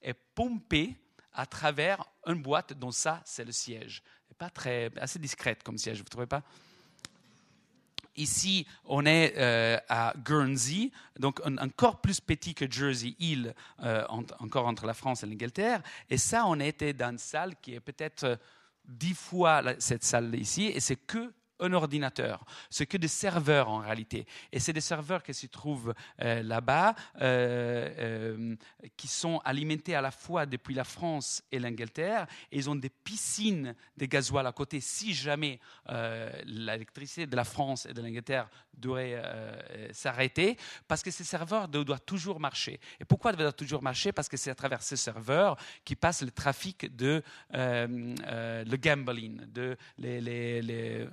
est 0.00 0.14
pompé 0.14 0.96
à 1.32 1.46
travers 1.46 2.04
une 2.26 2.42
boîte 2.42 2.72
dont 2.72 2.90
ça, 2.90 3.22
c'est 3.24 3.44
le 3.44 3.52
siège. 3.52 4.02
Pas 4.38 4.50
très, 4.50 4.90
assez 4.98 5.18
discrète 5.18 5.62
comme 5.62 5.78
siège, 5.78 5.98
vous 5.98 6.04
ne 6.04 6.08
trouvez 6.08 6.26
pas? 6.26 6.42
Ici, 8.16 8.66
on 8.84 9.06
est 9.06 9.34
euh, 9.38 9.78
à 9.88 10.12
Guernsey, 10.24 10.90
donc 11.18 11.40
encore 11.46 12.00
plus 12.00 12.20
petit 12.20 12.54
que 12.54 12.70
Jersey 12.70 13.16
Hill, 13.18 13.54
euh, 13.82 14.04
encore 14.08 14.66
entre 14.66 14.86
la 14.86 14.94
France 14.94 15.22
et 15.22 15.26
l'Angleterre. 15.26 15.82
Et 16.10 16.18
ça, 16.18 16.44
on 16.46 16.60
était 16.60 16.92
dans 16.92 17.12
une 17.12 17.18
salle 17.18 17.54
qui 17.62 17.74
est 17.74 17.80
peut-être 17.80 18.38
dix 18.84 19.14
fois 19.14 19.62
cette 19.78 20.04
salle 20.04 20.34
ici, 20.34 20.66
et 20.66 20.80
c'est 20.80 20.96
que 20.96 21.32
un 21.62 21.72
ordinateur. 21.72 22.44
Ce 22.70 22.84
que 22.84 22.96
des 22.96 23.08
serveurs 23.08 23.68
en 23.68 23.78
réalité. 23.78 24.26
Et 24.52 24.58
c'est 24.58 24.72
des 24.72 24.80
serveurs 24.80 25.22
qui 25.22 25.32
se 25.34 25.46
trouvent 25.46 25.94
euh, 26.20 26.42
là-bas, 26.42 26.94
euh, 27.20 27.88
euh, 27.98 28.56
qui 28.96 29.08
sont 29.08 29.40
alimentés 29.44 29.94
à 29.94 30.00
la 30.00 30.10
fois 30.10 30.46
depuis 30.46 30.74
la 30.74 30.84
France 30.84 31.42
et 31.52 31.58
l'Angleterre. 31.58 32.26
Et 32.50 32.58
ils 32.58 32.68
ont 32.68 32.74
des 32.74 32.90
piscines 32.90 33.74
de 33.96 34.06
gasoil 34.06 34.46
à 34.46 34.52
côté 34.52 34.80
si 34.80 35.14
jamais 35.14 35.60
l'électricité 36.44 37.26
de 37.26 37.36
la 37.36 37.44
France 37.44 37.86
et 37.86 37.92
de 37.92 38.02
l'Angleterre 38.02 38.48
devrait 38.74 39.22
s'arrêter. 39.92 40.56
Parce 40.88 41.02
que 41.02 41.10
ces 41.10 41.24
serveurs 41.24 41.68
doivent 41.68 42.00
toujours 42.04 42.40
marcher. 42.40 42.80
Et 43.00 43.04
pourquoi 43.04 43.32
doivent 43.32 43.54
toujours 43.54 43.82
marcher? 43.82 44.12
Parce 44.12 44.28
que 44.28 44.36
c'est 44.36 44.50
à 44.50 44.54
travers 44.54 44.82
ces 44.82 44.96
serveurs 44.96 45.56
qui 45.84 45.96
passe 45.96 46.22
le 46.22 46.30
trafic 46.30 46.94
de 46.94 47.22
le 47.52 48.76
gambling, 48.76 49.40
de 49.52 49.76
les 49.98 51.06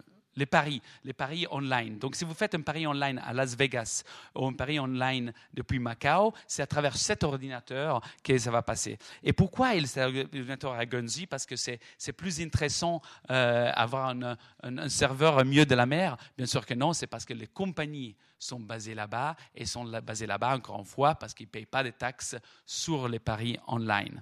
paris, 0.46 0.82
les 1.04 1.14
paris 1.14 1.46
online. 1.52 1.98
Donc, 1.98 2.16
si 2.16 2.26
vous 2.26 2.34
faites 2.34 2.56
un 2.56 2.62
pari 2.62 2.86
online 2.88 3.22
à 3.26 3.34
Las 3.34 3.56
Vegas 3.56 4.04
ou 4.36 4.46
un 4.46 4.54
pari 4.54 4.80
online 4.80 5.34
depuis 5.54 5.80
Macao, 5.80 6.34
c'est 6.48 6.62
à 6.62 6.68
travers 6.68 6.96
cet 6.96 7.24
ordinateur 7.24 8.02
que 8.24 8.38
ça 8.38 8.52
va 8.52 8.62
passer. 8.62 8.98
Et 9.24 9.34
pourquoi 9.34 9.76
il 9.76 9.88
cet 9.88 10.04
ordinateur 10.04 10.74
à 10.74 10.86
Guernsey? 10.86 11.26
Parce 11.26 11.46
que 11.46 11.56
c'est 11.56 12.14
plus 12.14 12.42
intéressant 12.42 13.02
euh, 13.30 13.72
avoir 13.74 14.10
un, 14.10 14.38
un, 14.64 14.90
serveur 14.90 15.44
mieux 15.46 15.66
de 15.66 15.76
la 15.76 15.86
mer? 15.86 16.18
Bien 16.38 16.46
sûr 16.46 16.66
que 16.66 16.74
non, 16.74 16.94
c'est 16.94 17.08
parce 17.08 17.26
que 17.26 17.34
les 17.34 17.48
compagnies 17.48 18.16
sont 18.40 18.60
basées 18.60 18.96
là-bas 18.96 19.36
et 19.54 19.66
sont 19.66 19.86
basées 20.02 20.26
là-bas 20.28 20.56
encore 20.56 20.80
une 20.80 20.86
fois 20.86 21.16
parce 21.16 21.34
qu'ils 21.34 21.48
ne 21.48 21.52
payent 21.52 21.66
pas 21.66 21.84
de 21.84 21.90
taxes 21.90 22.36
sur 22.66 23.08
les 23.08 23.20
paris 23.20 23.58
online. 23.68 24.22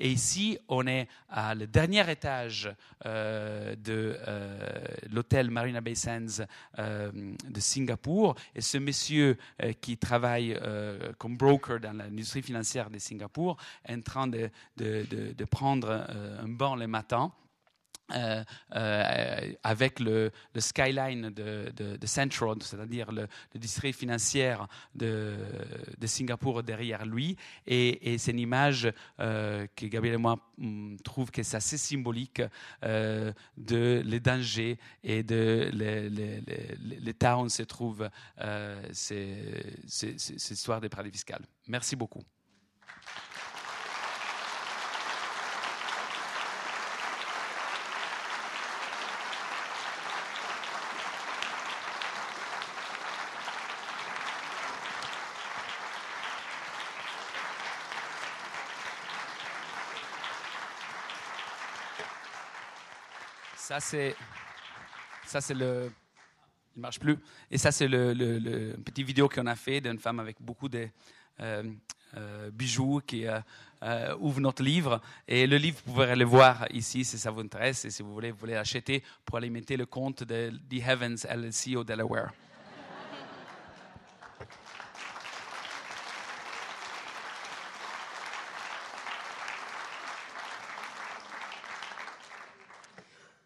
Et 0.00 0.10
ici, 0.10 0.58
on 0.68 0.86
est 0.86 1.08
à 1.28 1.54
le 1.54 1.66
dernier 1.66 2.10
étage 2.10 2.74
euh, 3.04 3.76
de 3.76 4.16
euh, 4.26 4.58
l'hôtel 5.12 5.50
Marina 5.50 5.82
Bay 5.82 5.94
Sands 5.94 6.42
euh, 6.78 7.12
de 7.12 7.60
Singapour. 7.60 8.34
Et 8.54 8.62
ce 8.62 8.78
monsieur 8.78 9.36
qui 9.82 9.98
travaille 9.98 10.58
comme 11.18 11.36
broker 11.36 11.80
dans 11.80 11.92
l'industrie 11.92 12.42
financière 12.42 12.88
de 12.88 12.98
Singapour 12.98 13.58
est 13.84 13.94
en 13.94 14.00
train 14.00 14.26
de, 14.26 14.50
de, 14.78 15.04
de 15.36 15.44
prendre 15.44 15.90
un 15.90 16.48
banc 16.48 16.76
le 16.76 16.86
matin 16.86 17.32
euh, 18.14 18.44
euh, 18.74 19.52
avec 19.62 20.00
le, 20.00 20.30
skyline 20.56 21.30
de, 21.30 21.98
Central, 22.04 22.56
c'est-à-dire 22.60 23.12
le, 23.12 23.26
district 23.54 23.98
financier 23.98 24.56
de, 24.94 25.36
Singapour 26.04 26.62
derrière 26.62 27.04
lui. 27.06 27.36
Et, 27.66 28.18
c'est 28.18 28.32
une 28.32 28.40
image 28.40 28.92
euh, 29.20 29.66
que 29.76 29.86
Gabriel 29.86 30.14
et 30.16 30.18
moi 30.18 30.36
mm, 30.58 30.96
trouvons 31.04 31.30
que 31.30 31.42
c'est 31.42 31.56
assez 31.56 31.78
symbolique 31.78 32.42
de 32.82 34.02
les 34.04 34.20
dangers 34.20 34.78
et 35.02 35.22
de 35.22 35.70
l'état 37.00 37.38
où 37.38 37.48
se 37.48 37.62
trouve 37.62 38.08
cette 38.92 40.50
histoire 40.50 40.80
des 40.80 40.88
paradis 40.88 41.10
fiscaux. 41.10 41.34
Merci 41.68 41.96
beaucoup. 41.96 42.22
Ça, 63.80 63.86
c'est, 63.86 64.14
Ça, 65.24 65.40
c'est 65.40 65.54
le. 65.54 65.90
Il 66.76 66.82
marche 66.82 67.00
plus. 67.00 67.16
Et 67.50 67.56
ça, 67.56 67.72
c'est 67.72 67.88
le, 67.88 68.12
le, 68.12 68.76
petit 68.84 69.02
vidéo 69.02 69.26
qu'on 69.26 69.46
a 69.46 69.56
fait 69.56 69.80
d'une 69.80 69.98
femme 69.98 70.20
avec 70.20 70.36
beaucoup 70.38 70.68
de 70.68 70.86
euh, 71.40 71.62
euh, 72.16 72.50
bijoux 72.50 73.00
qui 73.06 73.26
euh, 73.26 74.14
ouvre 74.18 74.40
notre 74.40 74.62
livre. 74.62 75.00
Et 75.26 75.46
le 75.46 75.56
livre, 75.56 75.78
vous 75.86 75.94
pouvez 75.94 76.14
le 76.14 76.26
voir 76.26 76.66
ici 76.74 77.06
si 77.06 77.18
ça 77.18 77.30
vous 77.30 77.40
intéresse 77.40 77.86
et 77.86 77.90
si 77.90 78.02
vous 78.02 78.12
voulez, 78.12 78.30
vous 78.32 78.38
voulez 78.38 78.54
l'acheter 78.54 79.02
pour 79.24 79.38
alimenter 79.38 79.78
le 79.78 79.86
compte 79.86 80.24
de 80.24 80.52
The 80.68 80.86
Heavens 80.86 81.24
LLC 81.24 81.74
au 81.76 81.82
Delaware. 81.82 82.32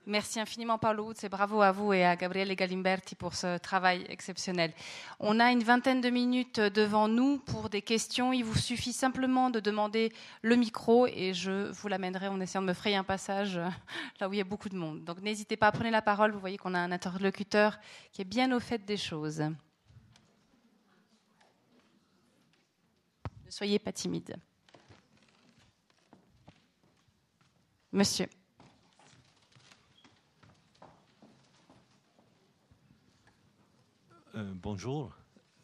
Merci 0.06 0.38
infiniment, 0.38 0.76
Paolo 0.76 1.14
et 1.22 1.28
bravo 1.30 1.62
à 1.62 1.72
vous 1.72 1.94
et 1.94 2.04
à 2.04 2.14
Gabriele 2.14 2.54
Galimberti 2.54 3.14
pour 3.14 3.34
ce 3.34 3.56
travail 3.56 4.04
exceptionnel. 4.10 4.74
On 5.18 5.40
a 5.40 5.50
une 5.50 5.64
vingtaine 5.64 6.02
de 6.02 6.10
minutes 6.10 6.60
devant 6.60 7.08
nous 7.08 7.38
pour 7.38 7.70
des 7.70 7.80
questions. 7.80 8.30
Il 8.34 8.44
vous 8.44 8.58
suffit 8.58 8.92
simplement 8.92 9.48
de 9.48 9.60
demander 9.60 10.12
le 10.42 10.56
micro 10.56 11.06
et 11.06 11.32
je 11.32 11.70
vous 11.70 11.88
l'amènerai 11.88 12.28
en 12.28 12.38
essayant 12.38 12.60
de 12.60 12.66
me 12.66 12.74
frayer 12.74 12.96
un 12.96 13.04
passage 13.04 13.58
là 14.20 14.28
où 14.28 14.34
il 14.34 14.36
y 14.36 14.42
a 14.42 14.44
beaucoup 14.44 14.68
de 14.68 14.76
monde. 14.76 15.04
Donc 15.04 15.22
n'hésitez 15.22 15.56
pas 15.56 15.68
à 15.68 15.72
prendre 15.72 15.90
la 15.90 16.02
parole. 16.02 16.32
Vous 16.32 16.40
voyez 16.40 16.58
qu'on 16.58 16.74
a 16.74 16.80
un 16.80 16.92
interlocuteur 16.92 17.78
qui 18.12 18.20
est 18.20 18.26
bien 18.26 18.54
au 18.54 18.60
fait 18.60 18.84
des 18.84 18.98
choses. 18.98 19.40
Ne 19.40 19.54
soyez 23.48 23.78
pas 23.78 23.92
timide. 23.92 24.36
Monsieur. 27.90 28.28
Euh, 34.36 34.52
bonjour. 34.52 35.12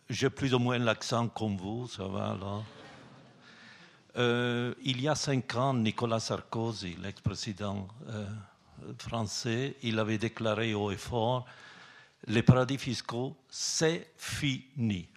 J'ai 0.08 0.30
plus 0.30 0.54
ou 0.54 0.60
moins 0.60 0.78
l'accent 0.78 1.26
comme 1.28 1.56
vous, 1.56 1.88
ça 1.88 2.06
va 2.06 2.36
là. 2.40 2.62
Euh, 4.16 4.74
il 4.84 5.00
y 5.00 5.08
a 5.08 5.16
cinq 5.16 5.56
ans, 5.56 5.74
Nicolas 5.74 6.20
Sarkozy, 6.20 6.96
l'ex-président 7.02 7.88
euh, 8.08 8.26
français, 8.98 9.76
il 9.82 9.98
avait 9.98 10.18
déclaré 10.18 10.72
haut 10.74 10.92
et 10.92 10.96
fort 10.96 11.46
les 12.28 12.44
paradis 12.44 12.78
fiscaux, 12.78 13.34
c'est 13.48 14.12
fini. 14.16 15.08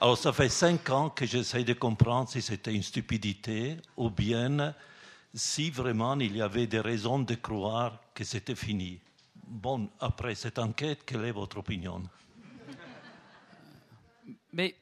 Alors, 0.00 0.18
ça 0.18 0.32
fait 0.32 0.48
cinq 0.48 0.90
ans 0.90 1.10
que 1.10 1.26
j'essaie 1.26 1.62
de 1.62 1.74
comprendre 1.74 2.28
si 2.28 2.42
c'était 2.42 2.74
une 2.74 2.82
stupidité 2.82 3.76
ou 3.96 4.10
bien 4.10 4.74
si 5.32 5.70
vraiment 5.70 6.18
il 6.18 6.36
y 6.36 6.42
avait 6.42 6.66
des 6.66 6.80
raisons 6.80 7.20
de 7.20 7.34
croire 7.36 8.00
que 8.14 8.24
c'était 8.24 8.56
fini. 8.56 8.98
Bon, 9.46 9.88
après 10.00 10.34
cette 10.34 10.58
enquête, 10.58 11.04
quelle 11.04 11.26
est 11.26 11.32
votre 11.32 11.58
opinion? 11.58 12.02
Mais 14.52 14.74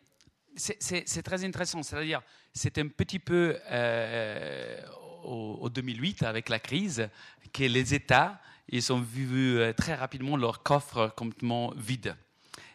c'est 0.57 1.23
très 1.23 1.45
intéressant. 1.45 1.83
C'est-à-dire, 1.83 2.23
c'est 2.53 2.79
un 2.79 2.89
petit 2.89 3.19
peu 3.19 3.59
euh, 3.71 4.81
au, 5.25 5.69
2008, 5.69 6.23
avec 6.25 6.49
la 6.49 6.59
crise, 6.59 7.09
que 7.53 7.65
les 7.65 7.95
États 7.95 8.41
ils 8.73 8.93
ont 8.93 9.01
vu 9.01 9.59
euh, 9.59 9.73
très 9.73 9.95
rapidement 9.95 10.37
leur 10.37 10.63
coffre 10.63 11.13
complètement 11.17 11.73
vide. 11.77 12.17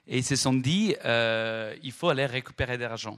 Et 0.07 0.17
ils 0.19 0.23
se 0.23 0.35
sont 0.35 0.53
dit, 0.53 0.95
euh, 1.05 1.75
il 1.81 1.91
faut 1.91 2.09
aller 2.09 2.25
récupérer 2.25 2.77
de 2.77 2.83
l'argent. 2.83 3.17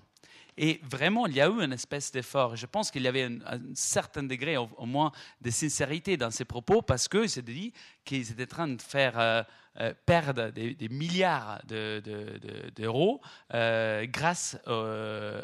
Et 0.58 0.82
vraiment, 0.84 1.28
il 1.28 1.36
y 1.36 1.41
a 1.41 1.47
eu 1.47 1.64
une 1.64 1.74
espèce 1.74 2.12
d'effort. 2.12 2.55
Je 2.55 2.66
pense 2.66 2.89
qu'il 2.89 3.03
y 3.03 3.08
avait 3.08 3.26
un, 3.26 3.60
certain 3.76 4.24
degré, 4.24 4.58
au, 4.58 4.86
moins, 4.86 5.12
de 5.41 5.49
sincérité 5.51 6.18
dans 6.18 6.32
ces 6.32 6.45
propos, 6.45 6.82
parce 6.82 7.08
qu'ils 7.08 7.30
s'étaient 7.30 7.53
dit 7.53 7.74
qu'ils 8.03 8.32
étaient 8.32 8.43
en 8.43 8.47
train 8.47 8.68
de 8.68 8.82
faire 8.82 9.45
euh, 9.80 9.93
perdre 10.08 10.49
des, 10.49 10.89
milliards 10.89 11.62
d'euros 11.68 13.22
euh, 13.53 14.08
grâce 14.08 14.58
euh, 14.68 15.39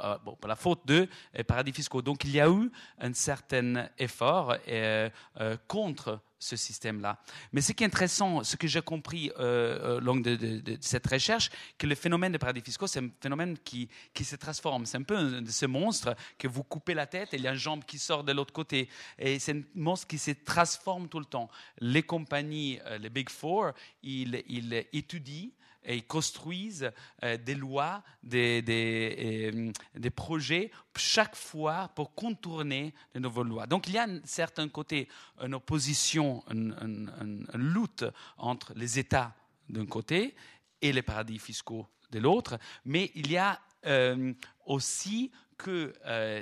à, 0.00 0.18
la 0.44 0.56
faute 0.56 0.80
de 0.86 1.08
paradis 1.46 1.72
fiscaux. 1.72 2.02
Donc 2.02 2.24
il 2.24 2.32
y 2.32 2.40
a 2.40 2.48
eu 2.48 2.68
un 2.98 3.12
certain 3.12 3.88
effort 3.96 4.56
contre 5.68 6.20
ce 6.38 6.56
système-là. 6.56 7.18
Mais 7.52 7.60
ce 7.60 7.72
qui 7.72 7.84
est 7.84 7.86
intéressant, 7.86 8.44
ce 8.44 8.56
que 8.56 8.66
j'ai 8.66 8.82
compris 8.82 9.30
euh, 9.38 9.96
au 9.96 10.00
long 10.00 10.16
de, 10.16 10.62
cette 10.80 11.06
recherche, 11.06 11.50
que 11.78 11.86
le 11.86 11.94
phénomène 11.94 12.32
des 12.32 12.38
paradis 12.38 12.60
fiscaux, 12.60 12.86
c'est 12.86 13.00
un 13.00 13.08
phénomène 13.20 13.56
qui, 13.58 13.88
qui 14.12 14.24
se 14.24 14.36
transforme. 14.36 14.86
C'est 14.86 14.98
un 14.98 15.02
peu 15.02 15.16
un, 15.16 15.42
de 15.42 15.50
ces 15.50 15.66
monstres 15.66 16.14
que 16.38 16.48
vous 16.48 16.62
coupez 16.62 16.94
la 16.94 17.06
tête 17.06 17.32
et 17.34 17.36
il 17.36 17.42
y 17.42 17.48
a 17.48 17.52
une 17.52 17.58
jambe 17.58 17.84
qui 17.84 17.98
sort 17.98 18.24
de 18.24 18.32
l'autre 18.32 18.52
côté. 18.52 18.88
Et 19.18 19.38
c'est 19.38 19.56
un 19.56 19.62
monstre 19.74 20.06
qui 20.06 20.18
se 20.18 20.32
transforme 20.32 21.08
tout 21.08 21.20
le 21.20 21.26
temps. 21.26 21.48
Les 21.78 22.02
compagnies, 22.02 22.78
les 23.00 23.10
Big 23.10 23.30
Four, 23.30 23.72
ils, 24.02 24.42
ils 24.48 24.86
étudient 24.92 25.50
et 25.86 25.96
ils 25.96 26.06
construisent 26.06 26.90
euh, 27.22 27.36
des 27.38 27.54
lois, 27.54 28.02
des, 28.22 28.60
des, 28.60 29.52
euh, 29.54 29.72
des, 29.94 30.10
projets 30.10 30.70
chaque 30.96 31.36
fois 31.36 31.88
pour 31.94 32.14
contourner 32.14 32.92
de 33.14 33.20
nouvelles 33.20 33.46
lois. 33.46 33.66
Donc 33.66 33.86
il 33.86 33.94
y 33.94 33.98
a 33.98 34.04
un 34.04 34.20
certain 34.24 34.68
côté, 34.68 35.08
une 35.40 35.54
opposition, 35.54 36.42
une, 36.50 37.46
lutte 37.54 38.04
entre 38.36 38.72
les 38.74 38.98
États 38.98 39.34
d'un 39.68 39.86
côté 39.86 40.34
et 40.82 40.92
les 40.92 41.02
paradis 41.02 41.38
fiscaux 41.38 41.86
de 42.10 42.18
l'autre, 42.18 42.58
mais 42.84 43.10
il 43.14 43.30
y 43.30 43.36
a 43.36 43.60
euh, 43.86 44.32
aussi 44.64 45.30
que 45.56 45.94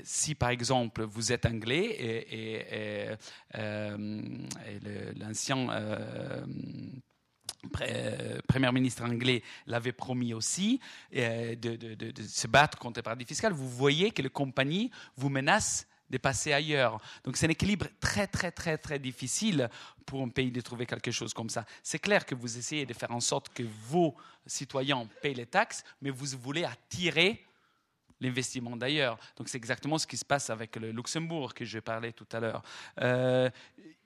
si 0.02 0.34
par 0.34 0.48
exemple 0.48 1.04
vous 1.04 1.30
êtes 1.30 1.46
anglais 1.46 2.26
et, 2.32 3.16
l'ancien 5.16 5.68
Premier 7.68 8.72
ministre 8.72 9.04
anglais 9.04 9.42
l'avait 9.66 9.92
promis 9.92 10.34
aussi, 10.34 10.80
euh, 11.14 11.54
de, 11.56 12.22
se 12.22 12.46
battre 12.46 12.78
contre 12.78 12.98
les 12.98 13.02
paradis 13.02 13.24
fiscaux, 13.24 13.48
vous 13.52 13.68
voyez 13.68 14.10
que 14.10 14.22
les 14.22 14.30
compagnies 14.30 14.90
vous 15.16 15.28
menacent 15.28 15.86
de 16.10 16.18
passer 16.18 16.52
ailleurs. 16.52 17.00
Donc 17.24 17.36
c'est 17.36 17.46
un 17.46 17.50
équilibre 17.50 17.86
très 17.98 18.26
très 18.26 18.50
très 18.50 18.76
très 18.78 18.98
difficile 18.98 19.68
pour 20.04 20.22
un 20.22 20.28
pays 20.28 20.50
de 20.50 20.60
trouver 20.60 20.86
quelque 20.86 21.10
chose 21.10 21.32
comme 21.32 21.48
ça. 21.48 21.64
C'est 21.82 21.98
clair 21.98 22.26
que 22.26 22.34
vous 22.34 22.58
essayez 22.58 22.86
de 22.86 22.92
faire 22.92 23.10
en 23.10 23.20
sorte 23.20 23.48
que 23.48 23.62
vos 23.88 24.14
citoyens 24.46 25.08
payent 25.22 25.34
les 25.34 25.46
taxes, 25.46 25.82
mais 26.02 26.10
vous 26.10 26.26
voulez 26.38 26.64
attirer 26.64 27.44
l'investissement 28.20 28.76
d'ailleurs. 28.76 29.18
Donc 29.36 29.48
c'est 29.48 29.58
exactement 29.58 29.98
ce 29.98 30.06
qui 30.06 30.16
se 30.16 30.24
passe 30.24 30.50
avec 30.50 30.76
le 30.76 30.90
Luxembourg 30.92 31.54
que 31.54 31.64
je 31.64 31.78
parlais 31.78 32.12
tout 32.12 32.28
à 32.32 32.40
l'heure. 32.40 32.62
Euh, 33.00 33.50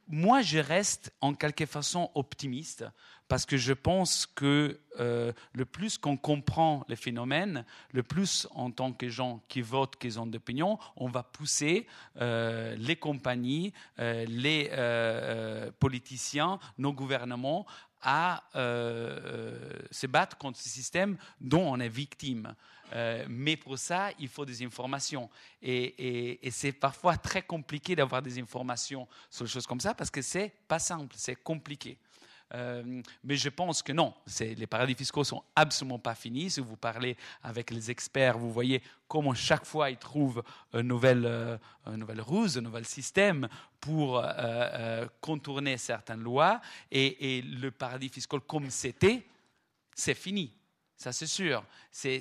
moi, 0.09 0.41
je 0.41 0.59
reste 0.59 1.13
en 1.21 1.35
quelque 1.35 1.67
façon 1.67 2.11
optimiste 2.15 2.85
parce 3.29 3.45
que 3.45 3.59
je 3.59 3.75
pense 3.75 4.25
que 4.27 4.81
euh, 4.99 5.33
le 5.53 5.65
plus 5.67 5.99
qu'on 5.99 6.17
comprend 6.17 6.85
les 6.89 6.97
phénomènes, 6.97 7.65
le 7.93 8.03
plus 8.03 8.49
en 8.53 8.71
tant 8.71 8.93
que 8.93 9.09
gens 9.11 9.43
qui 9.49 9.61
votent, 9.61 9.97
qui 9.97 10.19
ont 10.19 10.27
d'opinion, 10.27 10.79
on 10.97 11.09
va 11.09 11.23
pousser 11.23 11.87
euh, 12.21 12.75
les 12.77 12.97
compagnies, 12.97 13.75
euh, 13.99 14.25
les 14.27 14.71
politiciens, 15.79 16.59
nos 16.79 16.93
gouvernements 16.93 17.67
à 18.01 18.45
se 18.55 20.07
battre 20.07 20.39
contre 20.39 20.59
ce 20.59 20.69
système 20.69 21.19
dont 21.41 21.71
on 21.71 21.81
est 21.81 21.89
victime. 21.89 22.55
Mais 23.29 23.57
pour 23.57 23.79
ça, 23.79 24.11
il 24.19 24.29
faut 24.29 24.45
des 24.45 24.65
informations. 24.65 25.29
Et, 25.63 26.47
et 26.47 26.51
c'est 26.51 26.73
parfois 26.73 27.17
très 27.17 27.43
compliqué 27.43 27.95
d'avoir 27.97 28.23
des 28.23 28.39
informations 28.39 29.07
sur 29.31 29.45
des 29.45 29.51
choses 29.51 29.67
comme 29.67 29.81
ça 29.81 29.95
parce 29.95 30.11
que 30.11 30.23
c'est 30.23 30.53
pas 30.67 30.79
simple, 30.79 31.15
c'est 31.17 31.37
compliqué. 31.37 31.99
Euh, 32.55 33.03
mais 33.25 33.37
je 33.37 33.49
pense 33.49 33.83
que 33.83 33.93
non, 33.93 34.15
les 34.41 34.67
paradis 34.67 34.95
fiscaux 34.95 35.25
sont 35.25 35.43
absolument 35.55 35.99
pas 35.99 36.15
finis. 36.15 36.51
Si 36.51 36.61
vous 36.61 36.77
parlez 36.77 37.17
avec 37.43 37.71
les 37.71 37.91
experts, 37.91 38.39
vous 38.39 38.53
voyez 38.53 38.83
comment 39.07 39.35
chaque 39.35 39.65
fois 39.65 39.91
ils 39.91 39.99
trouvent 39.99 40.43
une 40.73 40.83
nouvelle, 40.83 41.25
euh, 41.27 41.59
une 41.87 41.97
nouvelle 41.97 42.21
ruse, 42.21 42.57
un 42.57 42.63
nouvel 42.63 42.87
système 42.87 43.49
pour 43.81 44.23
euh, 44.25 45.07
contourner 45.21 45.77
certaines 45.77 46.23
lois. 46.23 46.61
Et, 46.91 47.43
le 47.43 47.71
paradis 47.71 48.09
fiscal 48.09 48.41
comme 48.41 48.71
c'était, 48.71 49.27
c'est 49.95 50.15
fini. 50.15 50.53
Ça, 50.99 51.13
c'est 51.13 51.29
sûr. 51.29 51.65
C'est 51.93 52.21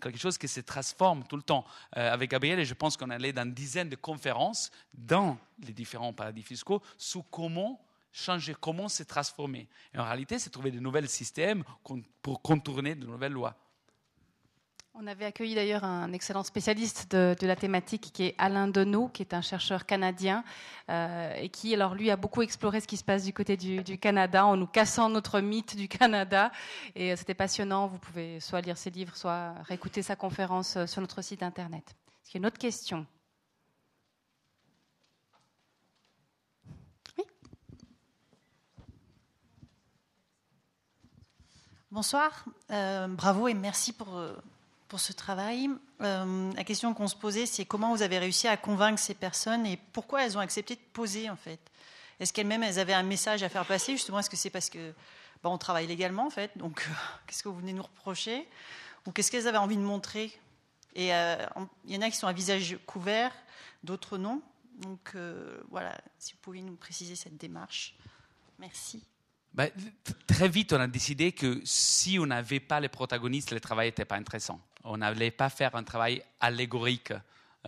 quelque 0.00 0.18
chose 0.18 0.36
qui 0.36 0.46
se 0.46 0.60
transforme 0.60 1.24
tout 1.24 1.36
le 1.36 1.42
temps. 1.42 1.64
avec 1.92 2.30
Gabriel, 2.30 2.62
je 2.62 2.74
pense 2.74 2.96
qu'on 2.98 3.08
allait 3.08 3.32
dans 3.32 3.44
une 3.44 3.54
dizaine 3.54 3.88
de 3.88 3.96
conférences 3.96 4.70
dans 4.92 5.38
les 5.66 5.72
différents 5.72 6.12
paradis 6.12 6.42
fiscaux 6.42 6.82
sur 6.98 7.24
comment 7.30 7.82
changer, 8.12 8.54
comment 8.60 8.90
se 8.90 9.02
transformer. 9.02 9.66
En 9.96 10.04
réalité, 10.04 10.38
c'est 10.38 10.50
trouver 10.50 10.70
de 10.70 10.78
nouveaux 10.78 11.06
systèmes 11.06 11.64
pour 12.20 12.42
contourner 12.42 12.94
de 12.94 13.06
nouvelles 13.06 13.32
lois. 13.32 13.56
On 14.94 15.06
avait 15.06 15.24
accueilli 15.24 15.54
d'ailleurs 15.54 15.84
un 15.84 16.12
excellent 16.12 16.42
spécialiste 16.42 17.12
de, 17.12 17.46
la 17.46 17.54
thématique 17.54 18.10
qui 18.12 18.24
est 18.24 18.34
Alain 18.38 18.66
Deneau, 18.66 19.08
qui 19.08 19.22
est 19.22 19.34
un 19.34 19.40
chercheur 19.40 19.86
canadien 19.86 20.42
euh, 20.88 21.32
et 21.36 21.48
qui, 21.48 21.72
alors 21.74 21.94
lui, 21.94 22.10
a 22.10 22.16
beaucoup 22.16 22.42
exploré 22.42 22.80
ce 22.80 22.88
qui 22.88 22.96
se 22.96 23.04
passe 23.04 23.24
du 23.24 23.32
côté 23.32 23.56
du, 23.56 23.98
Canada 23.98 24.44
en 24.44 24.56
nous 24.56 24.66
cassant 24.66 25.08
notre 25.08 25.40
mythe 25.40 25.76
du 25.76 25.86
Canada. 25.86 26.50
Et 26.96 27.12
euh, 27.12 27.16
c'était 27.16 27.34
passionnant. 27.34 27.86
Vous 27.86 27.98
pouvez 27.98 28.40
soit 28.40 28.60
lire 28.62 28.76
ses 28.76 28.90
livres, 28.90 29.16
soit 29.16 29.54
réécouter 29.62 30.02
sa 30.02 30.16
conférence 30.16 30.76
euh, 30.76 30.86
sur 30.86 31.00
notre 31.00 31.22
site 31.22 31.44
internet. 31.44 31.84
Est-ce 32.22 32.32
qu'il 32.32 32.34
y 32.34 32.38
a 32.38 32.42
une 32.42 32.46
autre 32.46 32.58
question? 32.58 33.06
Oui 37.16 37.24
Bonsoir, 41.92 42.44
bravo 42.68 43.46
et 43.46 43.54
merci 43.54 43.92
pour 43.92 44.08
pour 44.90 45.00
ce 45.00 45.12
travail. 45.12 45.70
Euh, 46.00 46.52
la 46.52 46.64
question 46.64 46.92
qu'on 46.94 47.06
se 47.06 47.14
posait, 47.14 47.46
c'est 47.46 47.64
comment 47.64 47.94
vous 47.94 48.02
avez 48.02 48.18
réussi 48.18 48.48
à 48.48 48.56
convaincre 48.56 48.98
ces 48.98 49.14
personnes 49.14 49.64
et 49.64 49.78
pourquoi 49.92 50.26
elles 50.26 50.36
ont 50.36 50.40
accepté 50.40 50.74
de 50.74 50.80
poser 50.92 51.30
en 51.30 51.36
fait? 51.36 51.60
Est-ce 52.18 52.32
qu'elles-mêmes, 52.32 52.64
elles 52.64 52.80
avaient 52.80 52.92
un 52.92 53.04
message 53.04 53.44
à 53.44 53.48
faire 53.48 53.64
passer? 53.64 53.92
Justement, 53.92 54.18
est-ce 54.18 54.28
que 54.28 54.36
c'est 54.36 54.50
parce 54.50 54.68
que 54.68 54.92
bon, 55.44 55.52
on 55.52 55.58
travaille 55.58 55.86
légalement 55.86 56.26
en 56.26 56.30
fait? 56.30 56.50
Donc, 56.58 56.86
qu'est-ce 57.26 57.44
que 57.44 57.48
vous 57.48 57.60
venez 57.60 57.72
nous 57.72 57.84
reprocher? 57.84 58.48
Ou 59.06 59.12
qu'est-ce 59.12 59.30
qu'elles 59.30 59.46
avaient 59.46 59.58
envie 59.58 59.76
de 59.76 59.82
montrer? 59.82 60.32
Et 60.96 61.10
il 61.10 61.94
y 61.94 61.96
en 61.96 62.02
a 62.02 62.10
qui 62.10 62.16
sont 62.16 62.26
à 62.26 62.32
visage 62.32 62.76
couvert, 62.84 63.32
d'autres 63.84 64.18
non. 64.18 64.42
Donc 64.80 65.14
voilà, 65.70 65.96
si 66.18 66.32
vous 66.32 66.38
pouvez 66.42 66.62
nous 66.62 66.74
préciser 66.74 67.14
cette 67.14 67.36
démarche. 67.36 67.94
Merci. 68.58 69.04
Ben, 69.54 69.70
très 70.26 70.48
vite, 70.48 70.72
on 70.72 70.80
a 70.80 70.88
décidé 70.88 71.30
que 71.30 71.60
si 71.64 72.18
on 72.18 72.26
n'avait 72.26 72.58
pas 72.58 72.80
les 72.80 72.88
protagonistes, 72.88 73.52
le 73.52 73.60
travail 73.60 73.88
n'était 73.88 74.04
pas 74.04 74.16
intéressant. 74.16 74.60
On 74.84 74.96
n'allait 74.96 75.30
pas 75.30 75.50
faire 75.50 75.74
un 75.76 75.84
travail 75.84 76.22
allégorique. 76.40 77.12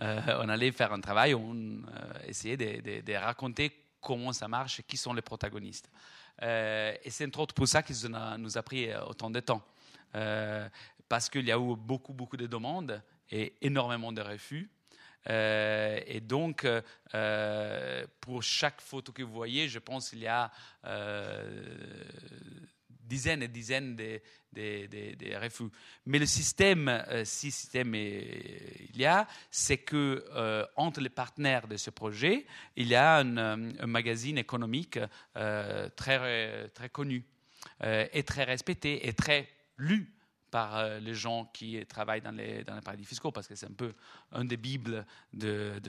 Euh, 0.01 0.21
on 0.39 0.49
allait 0.49 0.71
faire 0.71 0.91
un 0.91 1.01
travail 1.01 1.35
on 1.35 1.53
euh, 1.55 2.13
essayait 2.27 2.57
de, 2.57 3.13
raconter 3.15 3.71
comment 4.01 4.33
ça 4.33 4.47
marche 4.47 4.81
qui 4.87 4.97
sont 4.97 5.13
les 5.13 5.21
protagonistes. 5.21 5.89
Euh, 6.41 6.95
et 7.03 7.11
c'est 7.11 7.27
entre 7.27 7.39
autres 7.39 7.53
pour 7.53 7.67
ça 7.67 7.83
ça 7.87 8.37
nous 8.37 8.57
a 8.57 8.63
pris 8.63 8.89
autant 8.95 9.29
de 9.29 9.39
temps. 9.39 9.63
parce 11.07 11.29
qu'il 11.29 11.45
y 11.45 11.51
a 11.51 11.57
eu 11.57 11.75
beaucoup, 11.75 12.13
beaucoup 12.13 12.37
de 12.37 12.47
demandes 12.47 13.01
et 13.29 13.53
énormément 13.61 14.11
de 14.11 14.21
refus. 14.21 14.69
Et 15.25 16.19
donc, 16.21 16.67
pour 18.19 18.43
chaque 18.43 18.81
photo 18.81 19.11
que 19.11 19.23
vous 19.23 19.33
voyez, 19.33 19.69
je 19.69 19.79
pense 19.79 20.09
qu'il 20.09 20.19
y 20.19 20.27
a 20.27 20.51
dizaines 23.03 23.43
et 23.43 23.47
dizaines 23.47 23.95
de, 23.95 24.21
de, 24.53 25.35
refus. 25.43 25.69
Mais 26.05 26.19
le 26.19 26.25
système, 26.25 27.03
si 27.23 27.51
système 27.51 27.95
il 27.95 28.95
y 28.95 29.05
a, 29.05 29.27
c'est 29.51 29.77
que 29.77 30.25
entre 30.75 31.01
les 31.01 31.09
partenaires 31.09 31.67
de 31.67 31.77
ce 31.77 31.89
projet, 31.89 32.45
il 32.75 32.87
y 32.87 32.95
a 32.95 33.17
un, 33.17 33.37
un 33.37 33.87
magazine 33.87 34.37
économique 34.37 34.99
très, 35.95 36.69
très 36.69 36.89
connu 36.89 37.25
et 37.81 38.23
très 38.23 38.43
respecté 38.43 39.07
et 39.07 39.13
très 39.13 39.49
lu 39.77 40.13
par 40.53 40.77
euh, 40.77 40.99
les 40.99 41.15
gens 41.15 41.49
qui 41.51 41.83
travaillent 41.87 42.21
dans 42.21 42.29
les, 42.29 42.63
paradis 42.63 43.05
fiscaux, 43.05 43.31
parce 43.31 43.47
que 43.47 43.55
c'est 43.55 43.65
un 43.65 43.73
peu 43.75 43.91
un 44.31 44.45
des 44.45 44.55
bibles 44.55 45.03
de, 45.33 45.81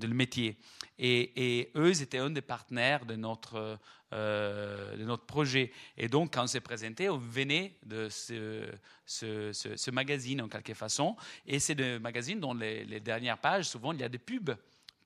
le 0.00 0.14
métier. 0.14 0.56
Et, 0.98 1.70
eux, 1.76 2.00
étaient 2.00 2.16
un 2.16 2.30
des 2.30 2.40
partenaires 2.40 3.04
de 3.04 3.14
notre, 3.14 3.78
euh, 4.14 4.96
de 4.96 5.04
notre 5.04 5.26
projet. 5.26 5.70
Et 5.98 6.08
donc, 6.08 6.32
quand 6.32 6.44
on 6.44 6.46
s'est 6.46 6.62
présenté, 6.62 7.10
on 7.10 7.18
venait 7.18 7.76
de 7.84 8.08
ce, 8.08 9.90
magazine, 9.90 10.40
en 10.40 10.48
quelque 10.48 10.72
façon. 10.72 11.14
Et 11.46 11.58
c'est 11.58 11.74
des 11.74 11.98
magazines 11.98 12.40
dont 12.40 12.54
les, 12.54 13.00
dernières 13.00 13.36
pages, 13.36 13.66
souvent, 13.66 13.92
il 13.92 14.00
y 14.00 14.04
a 14.04 14.08
des 14.08 14.16
pubs 14.16 14.56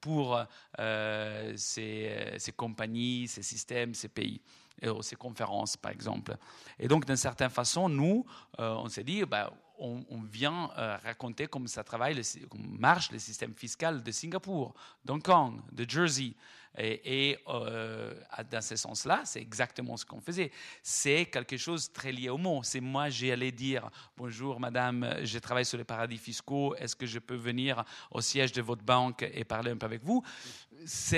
pour 0.07 0.41
euh, 0.79 1.53
ces, 1.57 2.35
ces 2.39 2.53
compagnies, 2.53 3.27
ces 3.27 3.43
systèmes, 3.43 3.93
ces 3.93 4.07
pays 4.09 4.41
et 4.81 4.89
ces 5.01 5.17
conférences, 5.17 5.77
par 5.77 5.91
exemple. 5.91 6.37
Et 6.79 6.87
donc, 6.87 7.07
d'une 7.07 7.17
certaine 7.17 7.51
façon, 7.51 7.89
nous, 7.89 8.25
euh, 8.61 8.75
on 8.75 8.89
s'est 8.89 9.03
dit, 9.03 9.25
bah, 9.25 9.53
on, 9.79 10.23
vient 10.23 10.71
euh, 10.77 10.97
raconter 11.03 11.47
comment 11.47 11.67
ça 11.67 11.85
travaille, 11.85 12.21
comment 12.49 12.65
marche 12.79 13.11
le 13.11 13.19
système 13.19 13.55
fiscal 13.55 14.03
de 14.03 14.11
Singapour, 14.11 14.75
d'Hong 15.05 15.23
Kong, 15.23 15.61
de 15.73 15.89
Jersey. 15.89 16.35
Et, 16.79 17.39
euh, 17.49 18.13
dans 18.51 18.61
ce 18.61 18.77
sens-là, 18.77 19.23
c'est 19.25 19.41
exactement 19.41 19.97
ce 19.97 20.05
qu'on 20.05 20.21
faisait. 20.21 20.51
C'est 20.83 21.27
quelque 21.27 21.57
chose 21.57 21.91
très 21.91 22.13
lié 22.13 22.29
au 22.29 22.37
mot. 22.37 22.63
C'est 22.63 22.81
moi, 22.81 23.09
j'allais 23.09 23.53
dire 23.53 23.89
bonjour, 24.17 24.61
madame, 24.61 25.17
je 25.23 25.39
travaille 25.39 25.65
sur 25.65 25.79
les 25.79 25.85
paradis 25.85 26.19
fiscaux. 26.19 26.75
Est-ce 26.77 26.95
que 26.95 27.07
je 27.07 27.19
peux 27.19 27.37
venir 27.37 27.83
au 28.11 28.21
siège 28.21 28.53
de 28.53 28.61
votre 28.61 28.83
banque 28.83 29.23
et 29.33 29.45
parler 29.45 29.71
un 29.71 29.77
peu 29.77 29.87
avec 29.87 30.05
vous? 30.05 30.23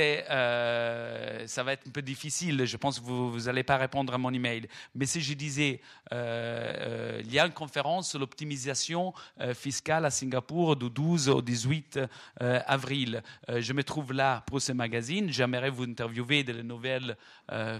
Euh, 0.05 1.47
ça 1.47 1.63
va 1.63 1.73
être 1.73 1.87
un 1.87 1.91
peu 1.91 2.03
difficile. 2.03 2.65
Je 2.65 2.77
pense 2.77 2.99
que 3.01 3.05
vous 3.05 3.41
n'allez 3.41 3.63
pas 3.63 3.77
répondre 3.77 4.13
à 4.15 4.19
mon 4.19 4.33
email. 4.33 4.69
Mais 4.95 5.07
si 5.07 5.21
je 5.21 5.35
disais, 5.35 5.81
euh, 6.13 7.19
euh, 7.19 7.23
il 7.25 7.33
y 7.33 7.39
a 7.39 7.47
une 7.47 7.53
conférence 7.53 8.11
sur 8.11 8.19
l'optimisation 8.19 9.13
fiscale 9.55 10.05
à 10.05 10.11
Singapour 10.11 10.77
du 10.77 10.91
12 10.91 11.29
au 11.29 11.43
18 11.43 12.01
avril. 12.41 13.23
je 13.49 13.73
me 13.73 13.83
trouve 13.83 14.13
là 14.13 14.43
pour 14.47 14.61
ce 14.61 14.73
magazine. 14.73 15.31
J'aimerais 15.31 15.71
vous 15.71 15.85
interviewer 15.85 16.45
de 16.45 16.53
la 16.53 16.63
nouvelle 16.63 17.17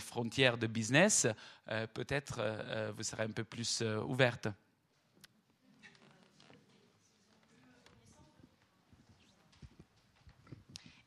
frontière 0.01 0.59
de 0.59 0.67
business. 0.67 1.27
Peut-être 1.95 2.41
vous 2.97 3.03
serez 3.03 3.25
un 3.25 3.31
peu 3.31 3.45
plus 3.45 3.83
ouverte. 4.07 4.49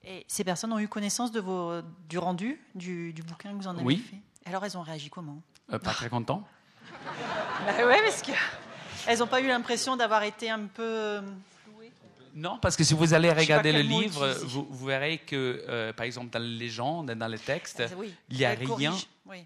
Et 0.04 0.26
ces 0.28 0.44
personnes 0.44 0.74
ont 0.74 0.80
eu 0.80 0.88
connaissance 0.88 1.32
de 1.32 1.40
vos, 1.40 1.82
du 2.10 2.18
rendu 2.18 2.60
du, 2.74 3.14
du 3.14 3.22
bouquin 3.22 3.52
que 3.52 3.56
vous 3.56 3.68
en 3.68 3.76
avez 3.76 3.84
oui. 3.84 3.98
fait 3.98 4.18
Alors 4.50 4.66
elles 4.66 4.78
ont 4.78 4.82
réagi 4.82 5.10
comment 5.10 5.42
euh, 5.72 5.80
Pas 5.80 5.94
très 5.94 6.10
content. 6.10 6.48
bah 7.66 7.74
oui, 7.86 7.96
parce 8.04 8.22
qu'elles 8.22 9.20
n'ont 9.20 9.28
pas 9.28 9.42
eu 9.42 9.48
l'impression 9.48 9.96
d'avoir 9.96 10.24
été 10.24 10.50
un 10.50 10.66
peu... 10.66 10.84
Euh, 10.84 11.22
non, 12.34 12.58
parce 12.60 12.78
que 12.78 12.84
si 12.86 12.94
vous 12.94 13.14
allez 13.14 13.32
regarder 13.32 13.74
le 13.74 13.82
livre, 13.82 14.38
vous, 14.46 14.66
vous, 14.70 14.86
verrez 14.86 15.18
que, 15.18 15.66
euh, 15.68 15.92
par 15.92 16.06
exemple, 16.06 16.30
dans 16.30 16.42
les 16.42 16.58
légendes, 16.58 17.12
dans 17.12 17.28
les 17.28 17.38
textes, 17.38 17.84
ah, 17.86 18.04
il 18.30 18.38
n'y 18.38 18.46
a 18.46 18.52
rien. 18.52 18.96
Oui. 19.26 19.46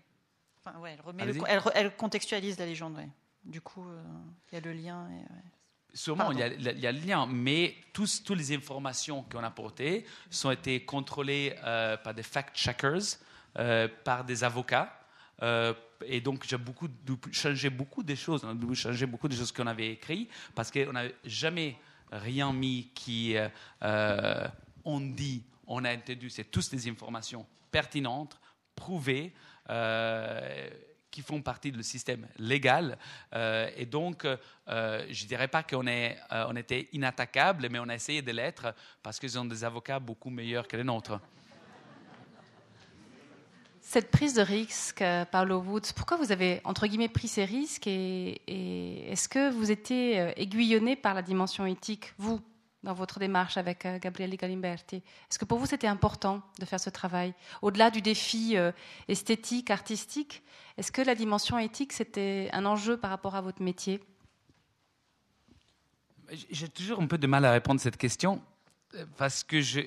Enfin, 0.64 0.78
ouais, 0.78 0.92
elle, 0.94 1.02
remet 1.02 1.24
elle, 1.48 1.62
elle, 1.74 1.96
contextualise 1.96 2.60
la 2.60 2.68
légende. 2.68 2.96
Ouais. 2.98 3.10
Du 3.44 3.60
coup, 3.60 3.84
il 4.52 4.56
y 4.56 4.58
a 4.60 4.62
le 4.62 4.72
lien. 4.72 5.08
Et, 5.10 5.55
Sûrement, 5.96 6.30
il 6.34 6.40
y, 6.40 6.44
a, 6.44 6.48
il 6.48 6.80
y, 6.80 6.88
a, 6.88 6.92
le 6.92 7.00
lien, 7.00 7.26
mais 7.26 7.74
tous, 7.94 8.22
toutes 8.22 8.38
les 8.38 8.54
informations 8.54 9.24
qu'on 9.24 9.40
a 9.40 9.48
apportées 9.48 10.06
sont 10.30 10.52
été 10.52 10.84
contrôlées 10.84 11.56
euh, 11.64 11.96
par 11.96 12.14
des 12.14 12.22
fact-checkers, 12.22 13.18
euh, 13.58 13.88
par 14.04 14.26
des 14.26 14.44
avocats. 14.44 14.94
Euh, 15.42 15.74
et 16.06 16.20
donc, 16.20 16.46
j'ai 16.46 16.58
beaucoup 16.58 16.90
changé 17.32 17.70
beaucoup 17.70 18.04
de 18.04 18.14
choses. 18.14 18.44
On 18.44 18.50
a 18.50 18.74
changé 18.74 19.06
beaucoup 19.06 19.30
de 19.30 19.36
choses 19.36 19.54
qu'on 19.54 19.68
avait 19.68 19.94
écrites 19.94 20.30
parce 20.54 20.70
qu'on 20.70 20.92
n'a 20.92 21.06
jamais 21.24 21.78
rien 22.12 22.52
mis 22.52 22.92
qui 22.94 23.38
on 23.82 25.00
dit, 25.00 25.44
on 25.66 25.86
a 25.86 25.92
introduit. 25.92 26.30
C'est 26.30 26.52
toutes 26.52 26.70
des 26.72 26.90
informations 26.90 27.46
pertinentes, 27.72 28.38
prouvées 28.76 29.32
qui 31.16 31.22
font 31.22 31.42
partie 31.42 31.72
du 31.72 31.82
système 31.82 32.28
légal. 32.38 32.98
Euh, 33.34 33.70
et 33.78 33.86
donc, 33.86 34.26
euh, 34.26 35.06
je 35.10 35.24
ne 35.24 35.28
dirais 35.30 35.48
pas 35.48 35.64
qu'on 35.64 35.88
est, 35.88 36.18
euh, 36.34 36.46
on 36.50 36.58
était 36.58 36.90
inattaquable, 36.92 37.70
mais 37.72 37.80
on 37.80 37.88
a 37.88 37.96
essayé 37.96 38.22
de 38.22 38.34
l'être 38.34 38.76
parce 39.02 39.18
qu'ils 39.18 39.40
ont 39.40 39.46
des 39.46 39.64
avocats 39.64 39.98
beaucoup 39.98 40.30
meilleurs 40.30 40.68
que 40.68 40.76
les 40.76 40.84
nôtres. 40.84 41.18
Cette 43.80 44.12
prise 44.12 44.34
de 44.34 44.42
risque, 44.42 45.02
Paolo 45.32 45.60
Woods, 45.60 45.94
pourquoi 45.96 46.18
vous 46.18 46.34
avez, 46.34 46.60
entre 46.66 46.86
guillemets, 46.86 47.08
pris 47.08 47.30
ces 47.30 47.46
risques 47.46 47.88
et, 47.88 48.42
et 48.46 49.10
est-ce 49.12 49.30
que 49.30 49.50
vous 49.52 49.72
étiez 49.72 50.34
aiguillonné 50.36 50.98
par 50.98 51.14
la 51.14 51.22
dimension 51.22 51.66
éthique, 51.66 52.14
vous, 52.18 52.42
dans 52.86 52.94
votre 52.94 53.20
démarche 53.20 53.58
avec 53.58 53.86
Gabriele 54.02 54.36
Galimberti. 54.38 54.98
Est-ce 54.98 55.38
que 55.38 55.46
pour 55.46 55.60
vous, 55.60 55.66
c'était 55.66 55.88
important 55.88 56.42
de 56.60 56.66
faire 56.66 56.80
ce 56.80 56.90
travail 56.90 57.34
Au-delà 57.62 57.90
du 57.90 58.02
défi 58.02 58.56
esthétique, 59.08 59.72
artistique, 59.72 60.44
est-ce 60.78 60.92
que 60.92 61.02
la 61.02 61.16
dimension 61.16 61.58
éthique, 61.60 61.94
c'était 61.94 62.50
un 62.54 62.66
enjeu 62.66 62.98
par 62.98 63.10
rapport 63.10 63.36
à 63.36 63.42
votre 63.42 63.62
métier? 63.62 64.02
J'ai 66.50 66.70
toujours 66.70 67.02
un 67.02 67.08
peu 67.08 67.18
de 67.18 67.28
mal 67.28 67.44
à 67.46 67.52
répondre 67.52 67.80
à 67.80 67.84
cette 67.84 67.98
question 67.98 68.42
parce 69.18 69.44
que 69.44 69.62
je, 69.62 69.82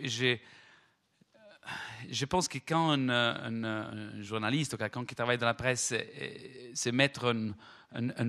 je 2.11 2.24
pense 2.24 2.49
que 2.49 2.59
quand 2.59 2.92
un, 2.92 4.22
journaliste 4.22 4.74
ou 4.74 4.76
quelqu'un 4.76 5.05
qui 5.05 5.14
travaille 5.14 5.38
dans 5.38 5.46
la 5.46 5.55
presse 5.55 5.92
euh, 5.92 6.70
se 6.74 6.90
mettre 6.90 7.26
une, 7.26 7.55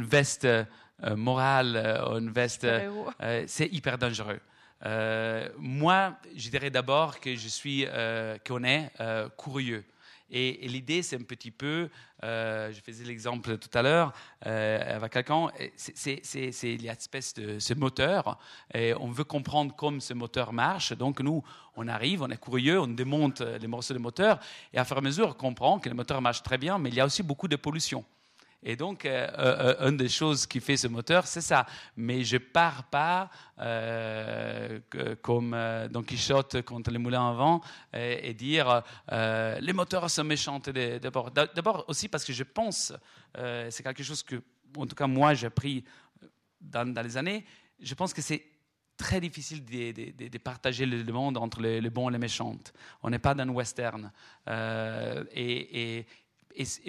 veste 0.04 0.46
euh, 0.46 0.66
morale, 1.16 1.76
euh, 1.76 2.20
une 2.20 2.32
veste, 2.32 2.68
c'est 3.48 3.68
hyper 3.68 3.98
dangereux. 3.98 4.40
Moi, 5.58 6.18
je 6.36 6.50
dirais 6.50 6.70
d'abord 6.70 7.20
que 7.20 7.36
je 7.36 7.48
suis, 7.48 7.86
qu'on 8.46 8.64
est 8.64 8.92
curieux. 9.38 9.86
Et, 10.32 10.68
l'idée, 10.68 11.02
c'est 11.02 11.16
un 11.16 11.24
petit 11.24 11.50
peu, 11.50 11.90
euh, 12.24 12.72
je 12.72 12.80
faisais 12.82 13.04
l'exemple 13.04 13.58
tout 13.58 13.76
à 13.76 13.82
l'heure 13.82 14.14
euh, 14.46 14.96
avec 14.96 15.14
quelqu'un, 15.14 15.48
c'est 15.76 16.22
il 16.64 16.84
y 16.84 16.90
a 16.90 16.92
une 16.92 16.98
espèce 16.98 17.34
de 17.34 17.58
ce 17.58 17.74
moteur, 17.74 18.38
et 18.74 18.94
on 18.94 19.10
veut 19.10 19.24
comprendre 19.24 19.76
comment 19.76 20.00
ce 20.00 20.14
moteur 20.14 20.54
marche. 20.54 20.94
Donc 20.94 21.20
nous, 21.22 21.44
on 21.76 21.88
arrive, 21.88 22.22
on 22.22 22.30
est 22.30 22.42
curieux, 22.42 22.80
on 22.80 22.88
démonte 22.88 23.42
les 23.42 23.68
morceaux 23.68 23.96
de 23.96 24.00
moteur, 24.00 24.40
et 24.72 24.78
à 24.78 24.86
fur 24.86 24.98
et 24.98 25.00
à 25.00 25.02
mesure, 25.02 25.30
on 25.30 25.34
comprend 25.34 25.80
que 25.80 25.90
le 25.90 25.96
moteur 25.96 26.22
marche 26.22 26.44
très 26.44 26.60
bien, 26.60 26.78
mais 26.78 26.90
il 26.90 26.96
y 26.96 27.02
a 27.02 27.06
aussi 27.06 27.24
beaucoup 27.24 27.48
de 27.48 27.56
pollution. 27.56 28.06
Et 28.62 28.76
donc, 28.76 29.06
euh, 29.06 29.28
euh, 29.38 29.88
une 29.90 29.96
des 29.96 30.10
choses 30.10 30.46
qui 30.46 30.60
fait 30.60 30.76
ce 30.76 30.88
moteur, 30.88 31.26
c'est 31.26 31.42
ça. 31.42 31.66
Mais 31.96 32.24
je 32.24 32.38
pars 32.38 32.84
pas 32.86 33.30
euh, 33.60 34.80
comme 35.22 35.58
Don 35.90 36.04
Quichotte 36.04 36.62
contre 36.64 36.92
les 36.92 36.98
moulins 36.98 37.30
à 37.30 37.34
vent 37.34 37.62
et, 37.94 38.34
dire 38.34 38.84
les 39.10 39.74
moteurs 39.74 40.10
sont 40.10 40.24
méchants 40.24 40.60
d'abord. 40.60 41.86
Aussi 41.88 42.10
parce 42.10 42.26
que 42.26 42.34
je 42.34 42.44
pense, 42.44 42.94
c'est 43.34 43.84
quelque 43.84 44.04
chose 44.04 44.24
que, 44.24 44.42
en 44.78 44.86
tout 44.86 44.96
cas, 44.96 45.08
moi, 45.08 45.34
j'ai 45.34 45.48
appris 45.48 45.84
dans, 46.60 47.02
les 47.02 47.18
années, 47.18 47.46
je 47.80 47.94
pense 47.94 48.14
que 48.14 48.22
c'est 48.22 48.44
très 48.98 49.22
difficile 49.22 49.64
de, 49.64 50.38
partager 50.38 50.86
le, 50.86 51.04
monde 51.14 51.38
entre 51.38 51.62
les, 51.62 51.90
bons 51.90 52.10
et 52.10 52.14
les 52.14 52.20
méchants. 52.20 52.58
On 53.02 53.10
n'est 53.10 53.20
pas 53.20 53.34
dans 53.34 53.44
un 53.44 53.50
western. 53.50 54.12
et, 54.48 56.06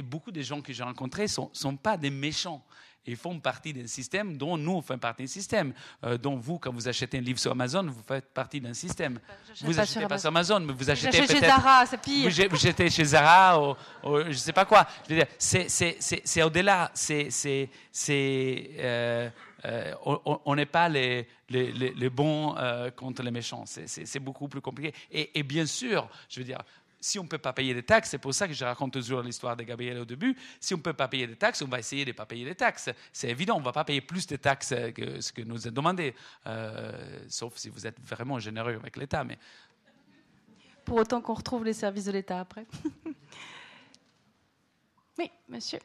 beaucoup 0.03 0.31
de 0.31 0.43
gens 0.43 0.61
que 0.61 0.73
j'ai 0.73 0.82
rencontrés 0.82 1.23
ne 1.23 1.28
sont, 1.28 1.51
sont, 1.53 1.77
pas 1.77 1.97
des 1.97 2.11
méchants. 2.11 2.65
Ils 3.07 3.16
font 3.16 3.41
partie 3.41 3.73
d'un 3.73 3.87
système 3.87 4.37
dont 4.37 4.59
nous, 4.59 4.73
on 4.73 4.82
fait 4.82 4.99
partie 4.99 5.23
d'un 5.23 5.28
système. 5.28 5.73
Euh, 6.05 6.19
dont 6.19 6.37
vous, 6.37 6.59
quand 6.59 6.73
vous 6.73 6.87
achetez 6.87 7.19
un 7.19 7.23
livre 7.23 7.39
sur 7.39 7.51
Amazon, 7.53 7.85
vous 7.85 8.03
faites 8.07 8.32
partie 8.32 8.61
d'un 8.61 8.74
système. 8.74 9.19
Vous 9.62 9.73
n'achetez 9.73 10.07
pas 10.07 10.19
sur 10.19 10.28
Amazon, 10.28 10.61
mais 10.61 10.74
vous 10.74 10.91
achetez 10.91 11.11
peut-être... 11.11 11.32
chez 11.32 11.41
Zara, 11.41 11.87
c'est 11.87 12.01
pire. 12.01 12.31
Vous, 12.31 12.57
vous 12.57 12.66
achetez 12.66 12.91
chez 12.91 13.05
Zara 13.05 13.61
ou, 13.61 13.74
je 14.05 14.28
ne 14.28 14.32
sais 14.32 14.53
pas 14.53 14.66
quoi. 14.66 14.87
Je 15.09 15.15
veux 15.15 15.20
dire, 15.20 15.28
c'est 15.39 16.43
au-delà. 16.43 16.91
C'est... 16.95 17.70
Euh, 18.78 19.31
euh, 19.65 19.95
on 20.05 20.55
n'est 20.55 20.66
pas 20.66 20.89
les, 20.89 21.27
les, 21.49 21.73
les, 21.73 22.11
bons 22.11 22.57
euh, 22.57 22.91
contre 22.91 23.23
les 23.23 23.31
méchants. 23.31 23.65
C'est 23.66 24.20
beaucoup 24.20 24.49
plus 24.49 24.61
compliqué. 24.61 24.95
Et, 25.11 25.39
et, 25.39 25.43
bien 25.43 25.66
sûr, 25.66 26.09
je 26.28 26.41
veux 26.41 26.45
dire, 26.45 26.62
si 27.01 27.18
on 27.18 27.24
ne 27.24 27.28
peut 27.28 27.39
pas 27.39 27.52
payer 27.52 27.72
des 27.72 27.82
taxes, 27.82 28.10
c'est 28.10 28.18
pour 28.18 28.35
ça 28.35 28.47
que 28.47 28.52
je 28.52 28.64
raconte 28.64 28.93
toujours 28.93 29.22
l'histoire 29.22 29.56
de 29.56 29.62
Gabriel 29.62 29.98
au 29.98 30.05
début, 30.05 30.36
si 30.60 30.74
on 30.74 30.77
ne 30.77 30.82
peut 30.82 30.93
pas 30.93 31.09
payer 31.09 31.27
des 31.27 31.36
taxes, 31.36 31.62
on 31.62 31.68
va 31.68 31.78
essayer 31.78 32.05
de 32.05 32.10
ne 32.10 32.16
pas 32.16 32.27
payer 32.27 32.44
des 32.44 32.55
taxes. 32.55 32.90
C'est 33.12 33.31
évident, 33.31 33.56
on 33.56 33.60
ne 33.60 33.64
va 33.64 33.72
pas 33.72 33.85
payer 33.85 34.02
plus 34.02 34.27
de 34.27 34.36
taxes 34.36 34.74
que 34.94 35.20
ce 35.20 35.32
que 35.32 35.43
nous 35.43 35.66
est 35.66 35.70
demandé, 35.70 36.14
euh, 36.47 37.24
sauf 37.28 37.56
si 37.56 37.70
vous 37.70 37.86
êtes 37.86 37.98
vraiment 38.01 38.39
généreux 38.39 38.74
avec 38.74 38.97
l'État. 38.97 39.24
Mais... 39.24 39.39
Pour 40.85 40.98
autant 40.98 41.22
qu'on 41.22 41.35
retrouve 41.35 41.64
les 41.64 41.72
services 41.72 42.05
de 42.05 42.12
l'État 42.12 42.40
après. 42.40 42.66
oui, 45.18 45.31
monsieur. 45.48 45.78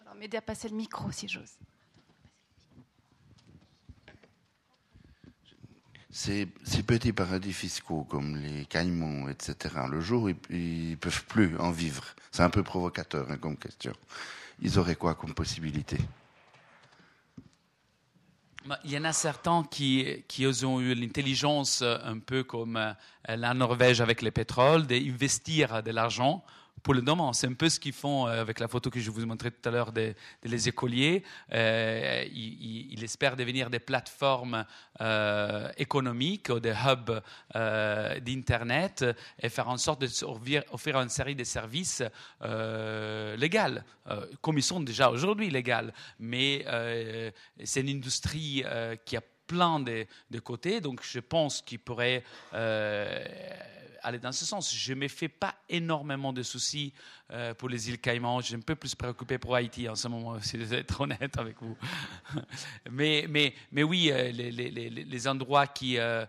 Il 0.00 0.04
va 0.04 0.14
m'aider 0.14 0.36
à 0.36 0.42
passer 0.42 0.68
le 0.68 0.76
micro 0.76 1.10
si 1.10 1.26
j'ose. 1.26 1.56
Ces, 6.14 6.44
petits 6.86 7.14
paradis 7.14 7.54
fiscaux 7.54 8.04
comme 8.04 8.36
les 8.36 8.66
Caïmans, 8.66 9.30
etc., 9.30 9.76
le 9.90 10.02
jour 10.02 10.28
ils, 10.28 10.90
ne 10.90 10.94
peuvent 10.96 11.24
plus 11.24 11.56
en 11.58 11.70
vivre. 11.70 12.04
C'est 12.30 12.42
un 12.42 12.50
peu 12.50 12.62
provocateur 12.62 13.30
hein, 13.30 13.38
comme 13.38 13.56
question. 13.56 13.94
Ils 14.60 14.78
auraient 14.78 14.94
quoi 14.94 15.14
comme 15.14 15.32
possibilité? 15.32 15.96
Bah, 18.66 18.78
il 18.84 18.92
y 18.92 18.98
en 18.98 19.04
a 19.04 19.14
certains 19.14 19.64
qui, 19.70 20.22
qui 20.28 20.46
ont 20.64 20.80
eu 20.80 20.94
l'intelligence, 20.94 21.80
euh, 21.80 21.96
un 22.04 22.18
peu 22.18 22.44
comme 22.44 22.76
euh, 22.76 22.92
la 23.26 23.54
Norvège 23.54 24.02
avec 24.02 24.20
le 24.20 24.30
pétrole, 24.30 24.86
d'investir 24.86 25.82
de 25.82 25.90
l'argent 25.90 26.44
pour 26.82 26.94
le 26.94 27.02
moment. 27.02 27.32
C'est 27.32 27.46
un 27.46 27.54
peu 27.54 27.68
ce 27.68 27.78
qu'ils 27.78 27.92
font 27.92 28.26
euh, 28.26 28.40
avec 28.40 28.58
la 28.58 28.68
photo 28.68 28.90
que 28.90 29.00
je 29.00 29.10
vous 29.10 29.22
ai 29.22 29.26
montrée 29.26 29.50
tout 29.50 29.68
à 29.68 29.72
l'heure 29.72 29.92
des, 29.92 30.14
les 30.42 30.68
écoliers. 30.68 31.22
Euh, 31.52 32.24
ils, 32.32 33.02
espèrent 33.02 33.36
devenir 33.36 33.68
des 33.68 33.80
plateformes 33.80 34.64
euh, 35.00 35.68
économiques 35.76 36.50
ou 36.50 36.60
des 36.60 36.74
hubs 36.86 37.20
d'Internet 38.24 39.04
et 39.40 39.48
faire 39.48 39.68
en 39.68 39.76
sorte 39.76 40.02
d'offrir 40.02 40.62
offrir 40.70 41.00
une 41.00 41.08
série 41.08 41.34
de 41.34 41.44
services 41.44 42.02
légaux, 42.40 43.80
comme 44.40 44.58
ils 44.58 44.62
sont 44.62 44.80
déjà 44.80 45.10
aujourd'hui 45.10 45.50
légaux. 45.50 45.90
Mais 46.20 46.64
c'est 47.64 47.80
une 47.80 47.96
industrie 47.96 48.64
qui 49.04 49.16
a 49.16 49.22
plein 49.46 49.80
de, 49.80 50.06
de 50.30 50.38
côtés, 50.38 50.80
donc 50.80 51.02
je 51.02 51.18
pense 51.18 51.60
qu'ils 51.60 51.80
pourraient 51.80 52.22
aller 54.02 54.18
dans 54.18 54.32
ce 54.32 54.44
sens. 54.44 54.74
Je 54.74 54.92
ne 54.92 55.00
me 55.00 55.08
fais 55.08 55.28
pas 55.28 55.54
énormément 55.68 56.32
de 56.32 56.42
soucis 56.42 56.92
euh, 57.30 57.54
pour 57.54 57.68
les 57.68 57.88
îles 57.88 58.00
Caïmans. 58.00 58.40
Je 58.40 58.46
suis 58.46 58.54
un 58.56 58.60
peu 58.60 58.74
plus 58.74 58.94
préoccupé 58.94 59.38
pour 59.38 59.54
Haïti 59.54 59.88
en 59.88 59.94
ce 59.94 60.08
moment, 60.08 60.38
si 60.42 60.58
je 60.58 60.64
vais 60.64 60.78
être 60.78 61.00
honnête 61.00 61.38
avec 61.38 61.56
vous. 61.60 61.76
mais, 62.90 63.26
mais, 63.28 63.54
mais 63.70 63.82
oui, 63.82 64.10
euh, 64.10 64.30
les, 64.32 65.28
endroits 65.28 65.66
qui, 65.66 65.96
euh, 65.98 66.26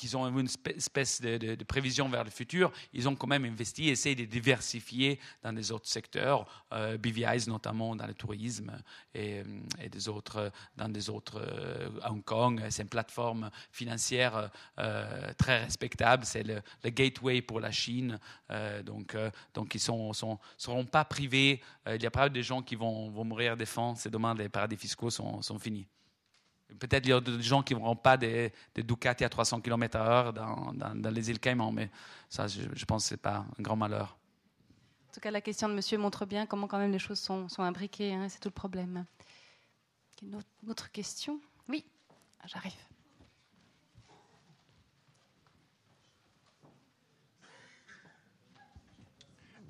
qu'ils 0.00 0.16
ont 0.16 0.26
une 0.26 0.48
espèce 0.76 1.20
de, 1.20 1.62
prévision 1.64 2.08
vers 2.08 2.24
le 2.24 2.30
futur, 2.30 2.72
ils 2.94 3.06
ont 3.06 3.14
quand 3.14 3.26
même 3.26 3.44
investi, 3.44 3.90
essayé 3.90 4.14
de 4.14 4.24
diversifier 4.24 5.20
dans 5.42 5.52
des 5.52 5.72
autres 5.72 5.88
secteurs, 5.88 6.46
euh, 6.72 6.96
BVI's 6.96 7.46
notamment 7.46 7.94
dans 7.94 8.06
le 8.06 8.14
tourisme 8.14 8.72
et, 9.14 9.42
des 9.92 10.08
autres, 10.08 10.50
dans 10.74 10.88
des 10.88 11.10
autres, 11.10 11.38
euh, 11.38 11.90
Hong 12.08 12.24
Kong, 12.24 12.64
c'est 12.70 12.82
une 12.82 12.88
plateforme 12.88 13.50
financière 13.70 14.50
euh, 14.78 15.34
très 15.36 15.64
respectable, 15.64 16.24
c'est 16.24 16.44
le, 16.44 16.62
gateway 16.86 17.42
pour 17.42 17.60
la 17.60 17.70
Chine, 17.70 18.18
donc, 18.84 19.16
donc 19.52 19.74
ils 19.74 19.92
ne 19.92 20.12
seront 20.56 20.86
pas 20.86 21.04
privés, 21.04 21.60
il 21.86 22.02
y 22.02 22.06
a 22.06 22.10
pas 22.10 22.30
de 22.30 22.40
gens 22.40 22.62
qui 22.62 22.74
vont, 22.74 23.10
mourir 23.24 23.54
de 23.54 23.66
faim, 23.66 23.94
ces 23.96 24.08
demandes, 24.08 24.38
les 24.38 24.48
paradis 24.48 24.76
fiscaux 24.76 25.10
sont, 25.10 25.42
sont 25.42 25.58
finis. 25.58 25.86
Peut-être 26.78 27.06
il 27.06 27.10
y 27.10 27.12
a 27.12 27.20
des 27.20 27.42
gens 27.42 27.62
qui 27.62 27.74
ne 27.74 27.80
n'auront 27.80 27.96
pas 27.96 28.16
des, 28.16 28.52
des, 28.74 28.82
Ducati 28.82 29.24
à 29.24 29.28
300 29.28 29.60
km/h 29.60 30.32
dans, 30.32 30.72
dans, 30.72 31.10
les 31.10 31.30
îles 31.30 31.40
Caïmans, 31.40 31.72
mais 31.72 31.90
ça, 32.28 32.46
je, 32.46 32.84
pense 32.84 33.04
que 33.04 33.08
ce 33.08 33.14
n'est 33.14 33.18
pas 33.18 33.44
un 33.58 33.62
grand 33.62 33.76
malheur. 33.76 34.16
En 35.08 35.12
tout 35.12 35.20
cas, 35.20 35.30
la 35.30 35.40
question 35.40 35.68
de 35.68 35.74
monsieur 35.74 35.98
montre 35.98 36.24
bien 36.24 36.46
comment 36.46 36.68
quand 36.68 36.78
même 36.78 36.92
les 36.92 36.98
choses 36.98 37.18
sont, 37.18 37.48
sont 37.48 37.62
imbriquées, 37.62 38.14
hein, 38.14 38.28
c'est 38.28 38.38
tout 38.38 38.48
le 38.48 38.54
problème. 38.54 39.04
Une 40.22 40.38
autre, 40.68 40.92
question? 40.92 41.40
Oui, 41.68 41.84
ah, 42.40 42.46
j'arrive. 42.46 42.72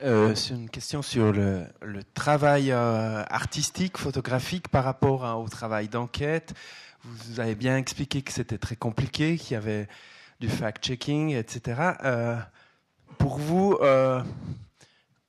Euh, 0.02 0.34
c'est 0.34 0.54
une 0.54 0.70
question 0.70 1.02
sur 1.02 1.30
le, 1.30 1.66
le 1.82 2.02
travail 2.02 2.72
euh, 2.72 3.22
artistique, 3.28 3.98
photographique 3.98 4.68
par 4.68 4.82
rapport 4.84 5.24
hein, 5.24 5.34
au 5.34 5.48
travail 5.48 5.88
d'enquête. 5.88 6.54
Vous 7.02 7.40
avez 7.40 7.54
bien 7.54 7.78
expliqué 7.78 8.20
que 8.20 8.32
c'était 8.32 8.58
très 8.58 8.76
compliqué, 8.76 9.38
qu'il 9.38 9.54
y 9.54 9.56
avait 9.56 9.88
du 10.38 10.48
fact-checking, 10.48 11.30
etc. 11.34 11.94
Euh, 12.04 12.36
pour 13.18 13.38
vous, 13.38 13.78
euh, 13.80 14.22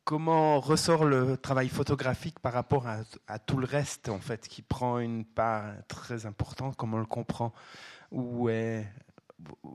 comment 0.04 0.60
ressort 0.60 1.06
le 1.06 1.38
travail 1.38 1.70
photographique 1.70 2.40
par 2.40 2.52
rapport 2.54 2.88
à, 2.88 3.40
tout 3.40 3.58
le 3.58 3.66
reste, 3.66 4.10
en 4.10 4.20
fait, 4.20 4.48
qui 4.50 4.62
prend 4.62 5.00
une 5.00 5.24
part 5.24 5.74
très 5.88 6.26
importante, 6.26 6.76
comme 6.76 6.94
on 6.94 7.00
le 7.00 7.06
comprend? 7.06 7.54
Où 8.12 8.50
est 8.50 8.86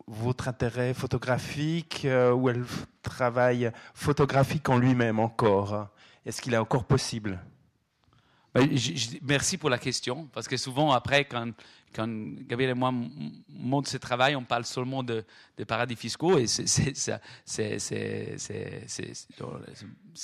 votre 0.07 0.49
intérêt 0.49 0.93
photographique 0.93 2.03
euh, 2.05 2.33
Où 2.33 2.51
est 2.51 2.55
le 2.55 2.67
travail 3.03 3.73
photographique 3.95 4.69
en 4.69 4.77
lui-même 4.77 5.19
encore? 5.19 5.89
Est-ce 6.27 6.43
qu'il 6.43 6.53
est 6.53 6.59
encore 6.59 6.85
possible? 6.85 7.41
Bah, 8.55 8.63
merci 9.23 9.59
pour 9.59 9.71
la 9.71 9.79
question, 9.79 10.29
parce 10.33 10.49
que 10.49 10.57
souvent, 10.57 10.93
après, 10.93 11.25
quand, 11.25 11.53
quand 11.95 12.09
Gabriel 12.47 12.71
et 12.73 12.75
moi 12.75 12.93
montent 13.49 13.89
ce 13.89 13.97
travail, 13.97 14.37
on 14.37 14.45
parle 14.45 14.65
seulement 14.65 15.03
de, 15.03 15.25
paradis 15.67 15.97
fiscaux, 15.97 16.39
et 16.39 16.47
c'est 16.47 17.21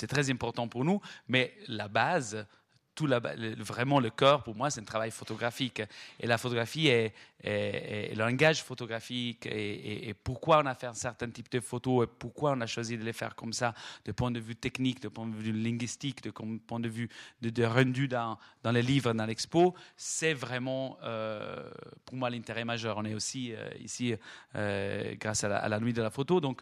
très 0.07 0.31
important 0.31 0.69
pour 0.69 0.85
nous, 0.85 1.01
mais 1.29 1.55
la 1.69 1.89
base, 1.89 2.47
tout 2.95 3.09
vraiment 3.59 4.01
le 4.01 4.11
cœur, 4.11 4.43
pour 4.43 4.55
moi, 4.55 4.71
c'est 4.71 4.81
un 4.81 4.85
travail 4.85 5.11
photographique. 5.11 5.83
Et 6.21 6.27
la 6.27 6.39
photographie 6.39 6.89
est, 6.89 7.15
le 7.45 8.15
langage 8.19 8.63
photographique 8.63 9.47
et, 9.47 10.15
pourquoi 10.23 10.63
on 10.63 10.67
a 10.67 10.75
fait 10.75 10.87
un 10.87 10.95
certain 10.95 11.29
type 11.29 11.51
de 11.51 11.61
photos 11.61 12.05
et 12.05 12.11
pourquoi 12.19 12.53
on 12.53 12.61
a 12.61 12.67
choisi 12.67 12.97
de 12.97 13.03
les 13.03 13.13
faire 13.13 13.35
comme 13.35 13.53
ça, 13.53 13.75
de 14.05 14.13
point 14.13 14.31
de 14.31 14.39
vue 14.39 14.55
technique, 14.55 15.01
de 15.01 15.09
point 15.09 15.27
de 15.27 15.35
vue 15.35 15.53
linguistique, 15.53 16.23
de 16.23 16.31
point 16.31 16.81
de 16.81 16.89
vue 16.89 17.09
de, 17.41 17.65
rendu 17.65 18.09
dans, 18.09 18.39
les 18.73 18.83
livres, 18.83 19.13
dans 19.13 19.27
l'expo, 19.27 19.75
c'est 19.97 20.35
vraiment 20.35 20.99
euh, 21.03 21.71
pour 22.05 22.17
moi 22.17 22.31
l'intérêt 22.31 22.65
majeur. 22.65 22.97
On 22.99 23.05
est 23.05 23.15
aussi 23.15 23.55
euh, 23.55 23.69
ici 23.81 24.15
euh, 24.55 25.15
grâce 25.19 25.45
à 25.45 25.69
la, 25.69 25.81
nuit 25.81 25.93
de 25.93 26.03
la 26.03 26.11
photo. 26.11 26.41
Donc, 26.41 26.61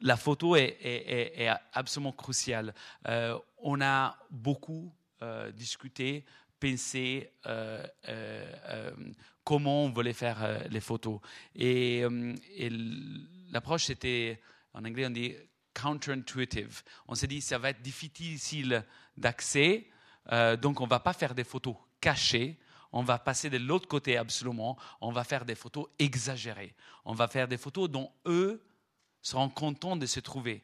la 0.00 0.16
photo 0.16 0.56
est, 0.56 1.48
absolument 1.72 2.12
cruciale. 2.12 2.74
on 3.62 3.80
a 3.80 4.16
beaucoup 4.30 4.92
discuter, 5.54 6.24
penser 6.60 7.32
euh, 7.46 7.84
euh, 8.08 8.90
comment 9.44 9.84
on 9.84 9.90
voulait 9.90 10.12
faire 10.12 10.68
les 10.70 10.80
photos. 10.80 11.20
Et, 11.54 12.04
l'approche, 13.50 13.86
c'était, 13.86 14.40
en 14.72 14.84
anglais, 14.84 15.06
on 15.06 15.10
dit 15.10 15.34
counterintuitive. 15.74 16.82
On 17.08 17.14
s'est 17.14 17.26
dit, 17.26 17.40
ça 17.40 17.58
va 17.58 17.70
être 17.70 17.82
difficile 17.82 18.84
d'accès, 19.16 19.88
donc 20.60 20.80
on 20.80 20.84
ne 20.84 20.90
va 20.90 21.00
pas 21.00 21.12
faire 21.12 21.34
des 21.34 21.44
photos 21.44 21.76
cachées, 22.00 22.58
on 22.92 23.02
va 23.02 23.18
passer 23.18 23.48
de 23.48 23.56
l'autre 23.56 23.88
côté 23.88 24.16
absolument, 24.16 24.78
on 25.00 25.12
va 25.12 25.24
faire 25.24 25.44
des 25.44 25.54
photos 25.54 25.86
exagérées. 25.98 26.74
On 27.04 27.14
va 27.14 27.26
faire 27.26 27.48
des 27.48 27.56
photos 27.56 27.90
dont 27.90 28.12
eux 28.26 28.62
seront 29.22 29.48
contents 29.48 29.96
de 29.96 30.06
se 30.06 30.20
trouver 30.20 30.62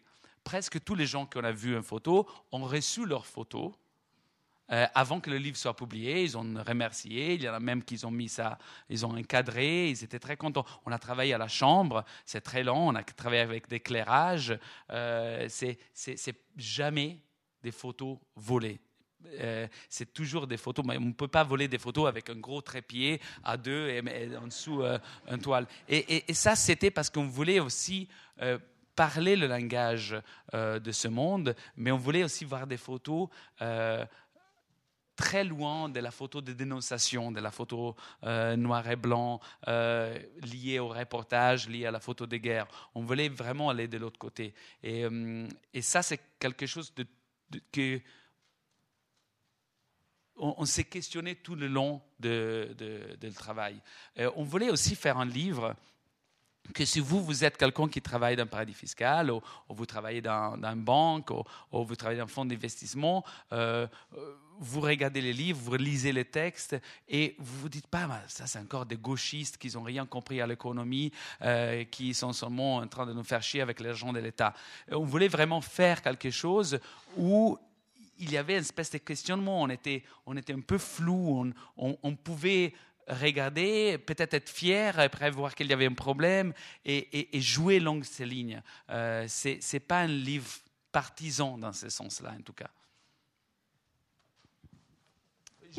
presque 0.48 0.82
tous 0.82 0.94
les 0.94 1.04
gens 1.04 1.26
qu'on 1.26 1.44
a 1.44 1.52
vus 1.52 1.76
en 1.76 1.82
photo 1.82 2.26
ont 2.52 2.64
reçu 2.64 3.04
leurs 3.04 3.26
photos 3.26 3.74
euh, 4.70 4.86
avant 4.94 5.20
que 5.20 5.30
le 5.30 5.38
livre 5.38 5.56
soit 5.56 5.74
publié, 5.74 6.22
ils 6.22 6.36
ont 6.36 6.54
remercié. 6.66 7.34
Il 7.34 7.42
y 7.42 7.48
en 7.48 7.54
a 7.54 7.60
même 7.60 7.82
qui 7.82 8.04
ont 8.04 8.10
mis 8.10 8.28
ça, 8.28 8.58
ils 8.88 9.04
ont 9.06 9.16
encadré. 9.16 9.90
Ils 9.90 10.04
étaient 10.04 10.18
très 10.18 10.36
contents. 10.36 10.64
On 10.86 10.92
a 10.92 10.98
travaillé 10.98 11.34
à 11.34 11.38
la 11.38 11.48
chambre, 11.48 12.04
c'est 12.24 12.40
très 12.40 12.62
long. 12.62 12.88
On 12.88 12.94
a 12.94 13.02
travaillé 13.02 13.42
avec 13.42 13.68
d'éclairage. 13.68 14.58
Euh, 14.90 15.46
c'est 15.48 15.78
jamais 16.56 17.18
des 17.62 17.72
photos 17.72 18.18
volées. 18.36 18.80
Euh, 19.40 19.66
c'est 19.88 20.12
toujours 20.12 20.46
des 20.46 20.56
photos, 20.56 20.84
mais 20.86 20.96
on 20.96 21.00
ne 21.00 21.12
peut 21.12 21.28
pas 21.28 21.42
voler 21.42 21.66
des 21.66 21.78
photos 21.78 22.06
avec 22.06 22.30
un 22.30 22.36
gros 22.36 22.62
trépied 22.62 23.20
à 23.42 23.56
deux 23.56 23.88
et, 23.88 24.36
en 24.36 24.46
dessous 24.46 24.82
euh, 24.82 24.98
un 25.26 25.38
toile. 25.38 25.66
Et, 25.88 26.22
ça, 26.32 26.54
c'était 26.54 26.90
parce 26.90 27.10
qu'on 27.10 27.26
voulait 27.26 27.60
aussi 27.60 28.08
parler 28.94 29.36
le 29.36 29.46
langage 29.46 30.16
de 30.52 30.92
ce 30.92 31.08
monde, 31.08 31.54
mais 31.76 31.90
on 31.90 31.96
voulait 31.96 32.24
aussi 32.24 32.44
voir 32.44 32.66
des 32.66 32.76
photos 32.76 33.28
très 35.18 35.42
loin 35.42 35.88
de 35.88 35.98
la 35.98 36.12
photo 36.12 36.40
de 36.40 36.52
dénonciation, 36.52 37.32
de 37.32 37.40
la 37.40 37.50
photo 37.50 37.96
euh, 38.22 38.54
noir 38.54 38.88
et 38.88 38.94
blanc 38.94 39.40
euh, 39.66 40.16
liée 40.42 40.78
au 40.78 40.88
reportage, 40.88 41.68
liée 41.68 41.86
à 41.86 41.90
la 41.90 41.98
photo 41.98 42.24
de 42.24 42.36
guerre. 42.36 42.68
On 42.94 43.02
voulait 43.02 43.28
vraiment 43.28 43.68
aller 43.68 43.88
de 43.88 43.98
l'autre 43.98 44.18
côté. 44.18 44.54
Et, 44.84 45.04
euh, 45.04 45.48
ça, 45.80 46.02
c'est 46.02 46.20
quelque 46.38 46.66
chose 46.66 46.94
de, 46.94 47.04
que 47.72 48.00
on, 50.36 50.64
s'est 50.64 50.84
questionné 50.84 51.34
tout 51.34 51.56
le 51.56 51.66
long 51.66 52.00
de, 52.20 52.76
de, 52.78 53.30
travail. 53.30 53.80
on 54.36 54.44
voulait 54.44 54.70
aussi 54.70 54.94
faire 54.94 55.18
un 55.18 55.26
livre 55.26 55.74
que 56.74 56.84
si 56.84 57.00
vous, 57.00 57.22
vous 57.22 57.44
êtes 57.44 57.56
quelqu'un 57.56 57.88
qui 57.88 58.00
travaille 58.00 58.36
dans 58.36 58.44
un 58.44 58.46
paradis 58.46 58.74
fiscal, 58.74 59.30
ou, 59.30 59.40
vous 59.68 59.86
travaillez 59.86 60.20
dans, 60.20 60.54
une 60.62 60.82
banque, 60.82 61.30
ou, 61.30 61.44
vous 61.84 61.96
travaillez 61.96 62.18
dans 62.18 62.24
un 62.24 62.28
fonds 62.28 62.44
d'investissement, 62.44 63.24
vous 64.58 64.80
regardez 64.80 65.20
les 65.20 65.32
livres, 65.32 65.60
vous 65.62 65.76
lisez 65.76 66.12
les 66.12 66.24
textes 66.24 66.76
et 67.08 67.36
vous 67.38 67.60
vous 67.60 67.68
dites 67.68 67.86
pas, 67.86 68.08
ça 68.26 68.46
c'est 68.46 68.58
encore 68.58 68.86
des 68.86 68.96
gauchistes 68.96 69.56
qui 69.56 69.70
n'ont 69.74 69.82
rien 69.82 70.04
compris 70.06 70.40
à 70.40 70.46
l'économie, 70.46 71.12
euh, 71.42 71.84
qui 71.84 72.12
sont 72.14 72.32
seulement 72.32 72.76
en 72.76 72.88
train 72.88 73.06
de 73.06 73.12
nous 73.12 73.24
faire 73.24 73.42
chier 73.42 73.60
avec 73.60 73.80
l'argent 73.80 74.12
de 74.12 74.18
l'État. 74.18 74.54
On 74.90 75.04
voulait 75.04 75.28
vraiment 75.28 75.60
faire 75.60 76.02
quelque 76.02 76.30
chose 76.30 76.78
où 77.16 77.58
il 78.18 78.32
y 78.32 78.36
avait 78.36 78.54
une 78.54 78.60
espèce 78.60 78.90
de 78.90 78.98
questionnement, 78.98 79.62
on 79.62 79.68
était, 79.68 80.02
on 80.26 80.36
était 80.36 80.52
un 80.52 80.60
peu 80.60 80.78
flou, 80.78 81.52
on, 81.76 82.16
pouvait 82.16 82.74
regarder, 83.08 83.98
peut-être 83.98 84.34
être 84.34 84.48
fier 84.48 84.98
après 84.98 85.30
voir 85.30 85.54
qu'il 85.54 85.66
y 85.66 85.72
avait 85.72 85.86
un 85.86 85.94
problème 85.94 86.52
et, 86.84 87.28
jouer 87.40 87.80
longue 87.80 88.04
ces 88.04 88.26
lignes. 88.26 88.62
Euh, 88.90 89.26
ce 89.28 89.58
n'est 89.72 89.80
pas 89.80 90.00
un 90.00 90.06
livre 90.06 90.50
partisan 90.92 91.58
dans 91.58 91.72
ce 91.72 91.88
sens-là, 91.88 92.34
en 92.38 92.42
tout 92.42 92.52
cas. 92.52 92.70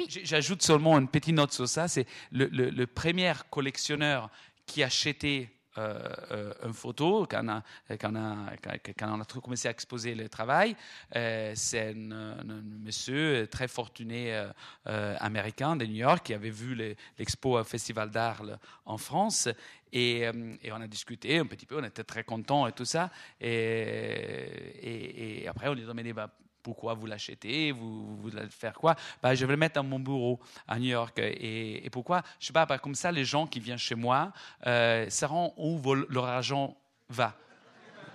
J'ajoute 0.08 0.62
seulement 0.62 0.98
une 0.98 1.08
petite 1.08 1.34
note 1.34 1.52
sur 1.52 1.68
ça. 1.68 1.88
C'est 1.88 2.06
le, 2.32 2.86
premier 2.86 3.34
collectionneur 3.50 4.30
qui 4.66 4.84
a 4.84 4.88
acheté 4.88 5.50
euh, 5.78 6.10
euh, 6.32 6.54
une 6.66 6.74
photo 6.74 7.28
quand 7.30 7.44
on, 7.44 7.48
a, 7.48 7.64
a, 7.90 9.42
commencé 9.42 9.68
à 9.68 9.72
exposer 9.72 10.16
le 10.16 10.28
travail. 10.28 10.76
Euh, 11.16 11.54
c'est 11.56 11.92
un, 11.92 12.44
monsieur 12.84 13.48
très 13.52 13.68
fortuné 13.68 14.48
américain 14.86 15.76
de 15.76 15.86
New 15.86 15.98
York 15.98 16.26
qui 16.26 16.34
avait 16.34 16.50
vu 16.50 16.96
l'expo 17.18 17.60
au 17.60 17.64
Festival 17.64 18.10
d'art 18.10 18.42
en 18.86 18.98
France. 18.98 19.48
Et, 19.92 20.28
on 20.72 20.82
a 20.82 20.88
discuté 20.88 21.38
un 21.38 21.46
petit 21.46 21.66
peu, 21.66 21.80
on 21.80 21.84
était 21.84 22.04
très 22.04 22.24
contents 22.24 22.68
et 22.68 22.72
tout 22.72 22.86
ça. 22.86 23.12
Et, 23.40 25.46
après, 25.48 25.68
on 25.68 25.74
lui 25.74 25.84
a 25.84 25.86
demandé 25.86 26.14
bah, 26.14 26.30
pourquoi 26.62 26.94
vous 26.94 27.06
l'achetez, 27.06 27.72
vous, 27.72 28.18
vous 28.18 28.38
allez 28.38 28.50
faire 28.50 28.74
quoi? 28.74 28.96
Bah, 29.22 29.36
Je 29.36 29.46
vais 29.46 29.54
le 29.54 29.58
mettre 29.58 29.76
dans 29.76 29.84
mon 29.84 30.00
bureau 30.00 30.40
à 30.68 30.80
New 30.80 30.90
York. 30.90 31.18
Et, 31.20 31.90
pourquoi? 31.92 32.22
Je 32.40 32.48
sais 32.48 32.54
pas, 32.54 32.66
bah, 32.66 32.78
comme 32.78 32.96
ça, 32.96 33.12
les 33.12 33.26
gens 33.26 33.48
qui 33.48 33.60
viennent 33.60 33.78
chez 33.78 33.96
moi 33.96 34.32
euh, 34.68 35.10
sauront 35.10 35.54
où 35.58 35.82
leur 36.10 36.26
argent 36.26 36.76
va. 37.10 37.36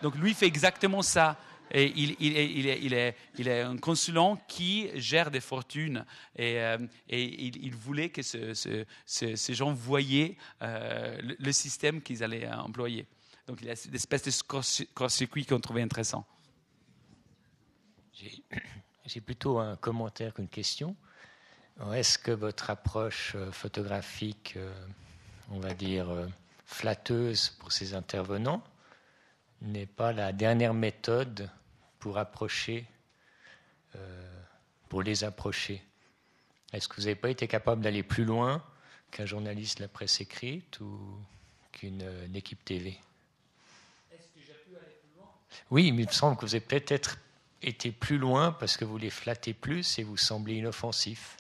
Donc 0.02 0.16
lui 0.16 0.34
fait 0.34 0.46
exactement 0.46 1.02
ça. 1.02 1.36
Et 1.70 1.92
il, 1.96 2.10
est, 2.10 2.16
il, 2.20 2.36
est, 2.36 2.50
il, 2.52 2.94
est, 2.94 3.16
il, 3.38 3.48
est, 3.48 3.62
un 3.62 3.76
consulant 3.78 4.38
qui 4.46 4.90
gère 4.94 5.30
des 5.30 5.40
fortunes. 5.40 6.04
Et, 6.36 6.60
euh, 6.60 6.78
et 7.08 7.24
il, 7.24 7.74
voulait 7.74 8.10
que 8.10 8.22
ce, 8.22 8.84
ces 9.06 9.54
gens 9.54 9.72
voyaient 9.72 10.36
euh, 10.62 11.18
le, 11.38 11.52
système 11.52 12.02
qu'ils 12.02 12.22
allaient 12.22 12.48
employer. 12.48 13.06
Donc 13.48 13.58
il 13.60 13.66
y 13.66 13.70
a 13.70 13.74
une 13.86 13.94
espèce 13.94 14.22
de 14.22 14.86
cross-circuit 14.94 15.46
qu'on 15.46 15.60
trouvait 15.60 15.82
intéressant. 15.82 16.26
J'ai 19.06 19.20
plutôt 19.20 19.58
un 19.58 19.76
commentaire 19.76 20.34
qu'une 20.34 20.48
question. 20.48 20.96
Est-ce 21.92 22.18
que 22.18 22.30
votre 22.30 22.70
approche 22.70 23.32
euh, 23.34 23.50
photographique, 23.50 24.54
euh, 24.56 24.72
on 25.50 25.58
va 25.58 25.74
dire, 25.74 26.08
euh, 26.08 26.26
flatteuse 26.64 27.50
pour 27.58 27.72
ces 27.72 27.94
intervenants, 27.94 28.62
n'est 29.60 29.86
pas 29.86 30.12
la 30.12 30.32
dernière 30.32 30.74
méthode 30.74 31.50
pour 31.98 32.18
approcher, 32.18 32.86
pour 34.88 35.02
les 35.02 35.24
approcher? 35.24 35.82
Est-ce 36.72 36.88
que 36.88 36.96
vous 36.96 37.02
n'avez 37.02 37.14
pas 37.14 37.30
été 37.30 37.46
capable 37.46 37.80
d'aller 37.82 38.02
plus 38.02 38.24
loin 38.24 38.62
qu'un 39.10 39.24
journaliste 39.24 39.78
de 39.78 39.84
la 39.84 39.88
presse 39.88 40.20
écrite 40.20 40.80
ou 40.80 40.98
qu'une 41.72 42.04
équipe 42.34 42.62
TV 42.64 42.98
Est-ce 44.12 44.28
que 44.28 44.40
j'ai 44.40 44.52
pu 44.52 44.76
aller 44.76 44.96
plus 45.00 45.16
loin? 45.16 45.30
Oui, 45.70 45.92
mais 45.92 46.02
il 46.02 46.08
me 46.08 46.12
semble 46.12 46.36
que 46.36 46.44
vous 46.44 46.54
avez 46.54 46.64
peut-être 46.64 47.16
été 47.62 47.92
plus 47.92 48.18
loin 48.18 48.52
parce 48.52 48.76
que 48.76 48.84
vous 48.84 48.98
les 48.98 49.10
flattez 49.10 49.54
plus 49.54 49.98
et 49.98 50.02
vous 50.02 50.16
semblez 50.16 50.56
inoffensif 50.56 51.36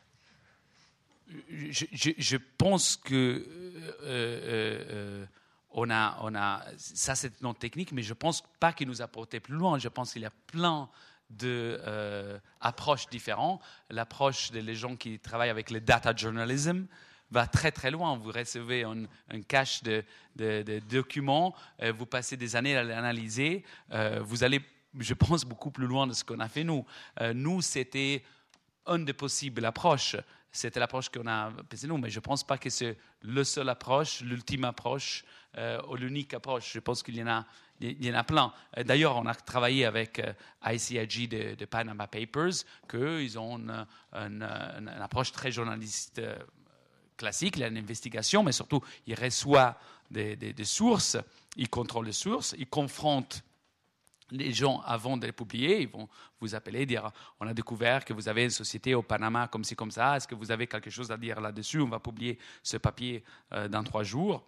je, 1.60 2.36
pense 2.58 2.96
que 2.96 3.14
euh, 3.14 3.92
euh, 4.02 4.84
euh, 4.90 5.26
on 5.70 5.90
a, 5.90 6.18
on 6.22 6.34
a, 6.34 6.62
ça 6.76 7.14
c'est 7.14 7.40
non 7.42 7.54
technique, 7.54 7.92
mais 7.92 8.02
je 8.02 8.14
pense 8.14 8.42
pas 8.60 8.72
qu'il 8.72 8.88
nous 8.88 9.02
a 9.02 9.08
porté 9.08 9.40
plus 9.40 9.54
loin. 9.54 9.78
Je 9.78 9.88
pense 9.88 10.12
qu'il 10.12 10.22
y 10.22 10.26
a 10.26 10.32
plein 10.46 10.88
d'approches 11.30 13.08
différentes. 13.08 13.60
L'approche 13.90 14.50
des 14.50 14.74
gens 14.74 14.96
qui 14.96 15.18
travaillent 15.18 15.50
avec 15.50 15.70
le 15.70 15.80
data 15.80 16.14
journalism 16.14 16.86
va 17.30 17.46
très 17.46 17.72
très 17.72 17.90
loin. 17.90 18.16
Vous 18.16 18.30
recevez 18.30 18.84
un, 18.84 19.06
cache 19.48 19.82
de, 19.82 20.04
documents, 20.88 21.54
vous 21.82 22.06
passez 22.06 22.36
des 22.36 22.54
années 22.54 22.76
à 22.76 22.84
l'analyser, 22.84 23.64
vous 24.20 24.44
allez 24.44 24.60
je 24.98 25.14
pense, 25.14 25.44
beaucoup 25.44 25.70
plus 25.70 25.86
loin 25.86 26.06
de 26.06 26.12
ce 26.12 26.24
qu'on 26.24 26.40
a 26.40 26.48
fait 26.48 26.64
nous. 26.64 26.84
Euh, 27.20 27.32
nous, 27.34 27.62
c'était 27.62 28.22
une 28.86 29.04
des 29.04 29.12
possibles 29.12 29.64
approches. 29.64 30.16
C'était 30.52 30.78
l'approche 30.78 31.08
qu'on 31.08 31.26
a 31.26 31.50
pensé 31.68 31.86
nous, 31.88 31.98
mais 31.98 32.10
je 32.10 32.18
ne 32.18 32.22
pense 32.22 32.44
pas 32.44 32.58
que 32.58 32.70
c'est 32.70 32.96
le 33.22 33.42
seul 33.42 33.68
approche, 33.68 34.20
l'ultime 34.20 34.64
approche 34.64 35.24
euh, 35.58 35.80
ou 35.88 35.96
l'unique 35.96 36.32
approche. 36.32 36.72
Je 36.72 36.78
pense 36.78 37.02
qu'il 37.02 37.16
y 37.16 37.22
en 37.22 37.26
a, 37.26 37.46
il 37.80 38.04
y 38.04 38.10
en 38.10 38.14
a 38.14 38.22
plein. 38.22 38.52
Euh, 38.78 38.84
d'ailleurs, 38.84 39.16
on 39.16 39.26
a 39.26 39.34
travaillé 39.34 39.84
avec 39.84 40.22
ICIG 40.64 41.28
de, 41.56 41.64
Panama 41.64 42.06
Papers, 42.06 42.52
qu'ils 42.88 43.38
ont 43.38 43.58
une, 44.12 44.42
approche 45.00 45.32
très 45.32 45.50
journaliste 45.50 46.22
classique, 47.16 47.56
il 47.56 47.60
y 47.60 47.64
a 47.64 47.68
une 47.68 47.78
investigation, 47.78 48.42
mais 48.44 48.52
surtout, 48.52 48.80
ils 49.06 49.14
reçoivent 49.18 49.74
des 50.10 50.64
sources, 50.64 51.16
ils 51.56 51.68
contrôlent 51.68 52.06
les 52.06 52.12
sources, 52.12 52.54
ils 52.58 52.68
confrontent 52.68 53.42
les 54.30 54.52
gens, 54.52 54.80
avant 54.80 55.16
de 55.16 55.26
les 55.26 55.32
publier, 55.32 55.82
ils 55.82 55.88
vont 55.88 56.08
vous 56.40 56.54
appeler, 56.54 56.86
dire 56.86 57.10
on 57.40 57.46
a 57.46 57.54
découvert 57.54 58.04
que 58.04 58.12
vous 58.12 58.28
avez 58.28 58.44
une 58.44 58.50
société 58.50 58.94
au 58.94 59.02
Panama 59.02 59.48
comme 59.48 59.64
ci, 59.64 59.76
comme 59.76 59.90
ça, 59.90 60.16
est-ce 60.16 60.28
que 60.28 60.34
vous 60.34 60.50
avez 60.50 60.66
quelque 60.66 60.90
chose 60.90 61.10
à 61.10 61.16
dire 61.16 61.40
là-dessus? 61.40 61.80
On 61.80 61.88
va 61.88 62.00
publier 62.00 62.38
ce 62.62 62.76
papier 62.76 63.22
euh, 63.52 63.68
dans 63.68 63.82
trois 63.84 64.02
jours. 64.02 64.46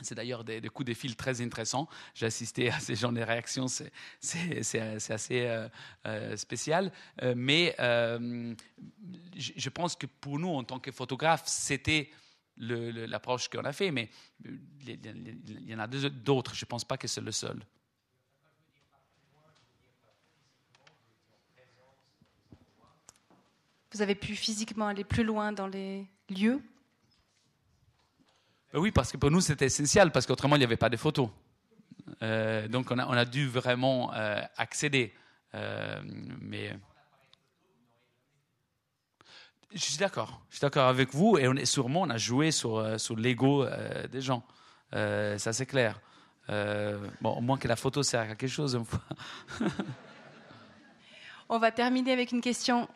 C'est 0.00 0.16
d'ailleurs 0.16 0.42
des, 0.42 0.60
coups 0.70 0.88
de 0.88 0.94
fil 0.94 1.14
très 1.14 1.40
intéressants. 1.40 1.88
J'ai 2.14 2.26
assisté 2.26 2.68
à 2.68 2.80
ces 2.80 2.96
genres 2.96 3.12
de 3.12 3.20
réactions, 3.20 3.68
c'est 3.68 3.92
assez 4.20 5.46
euh, 5.46 5.68
euh, 6.06 6.36
spécial. 6.36 6.90
mais 7.36 7.76
je 7.78 9.68
pense 9.68 9.94
que 9.94 10.06
pour 10.06 10.40
nous, 10.40 10.48
en 10.48 10.64
tant 10.64 10.80
que 10.80 10.90
photographe, 10.90 11.44
c'était 11.46 12.10
l'approche 12.56 13.48
qu'on 13.48 13.64
a 13.64 13.72
fait. 13.72 13.92
Mais 13.92 14.10
il 14.84 15.70
y 15.70 15.74
en 15.76 15.78
a 15.78 15.86
d'autres. 15.86 16.56
Je 16.56 16.64
ne 16.64 16.68
pense 16.68 16.84
pas 16.84 16.98
que 16.98 17.06
c'est 17.06 17.20
le 17.20 17.30
seul. 17.30 17.64
Vous 23.94 24.02
avez 24.02 24.16
pu 24.16 24.34
physiquement 24.34 24.88
aller 24.88 25.04
plus 25.04 25.22
loin 25.22 25.52
dans 25.52 25.68
les 25.68 26.08
lieux? 26.28 26.60
Ben 28.72 28.80
Oui, 28.80 28.90
parce 28.90 29.12
que 29.12 29.16
pour 29.16 29.30
nous, 29.30 29.40
c'était 29.40 29.66
essentiel, 29.66 30.10
parce 30.10 30.26
qu'autrement, 30.26 30.56
il 30.56 30.58
n'y 30.58 30.64
avait 30.64 30.76
pas 30.76 30.88
de 30.88 30.96
photos. 30.96 31.28
Euh, 32.20 32.66
donc, 32.66 32.90
on 32.90 32.98
a, 32.98 33.06
on 33.06 33.12
a, 33.12 33.24
dû 33.24 33.46
vraiment 33.46 34.12
euh, 34.12 34.42
accéder. 34.56 35.14
Euh, 35.54 36.02
mais. 36.40 36.76
Je 39.72 39.78
suis 39.78 39.96
d'accord. 39.96 40.42
Je 40.50 40.56
suis 40.56 40.60
d'accord 40.60 40.88
avec 40.88 41.14
vous. 41.14 41.38
Et 41.38 41.46
on 41.46 41.54
est, 41.54 41.64
sûrement, 41.64 42.00
on 42.02 42.10
a 42.10 42.18
joué 42.18 42.50
sur, 42.50 42.98
sur 42.98 43.14
l'ego 43.14 43.64
des 44.10 44.20
gens. 44.20 44.44
ça, 44.90 45.52
c'est 45.52 45.66
clair. 45.66 46.00
bon, 46.48 47.30
au 47.30 47.40
moins 47.40 47.58
que 47.58 47.68
la 47.68 47.76
photo 47.76 48.02
sert 48.02 48.22
à 48.22 48.26
quelque 48.34 48.48
chose 48.48 48.74
une 48.74 48.84
fois. 48.84 49.04
On 51.48 51.58
va 51.58 51.70
terminer 51.70 52.12
avec 52.12 52.32
une 52.32 52.40
question. 52.40 52.88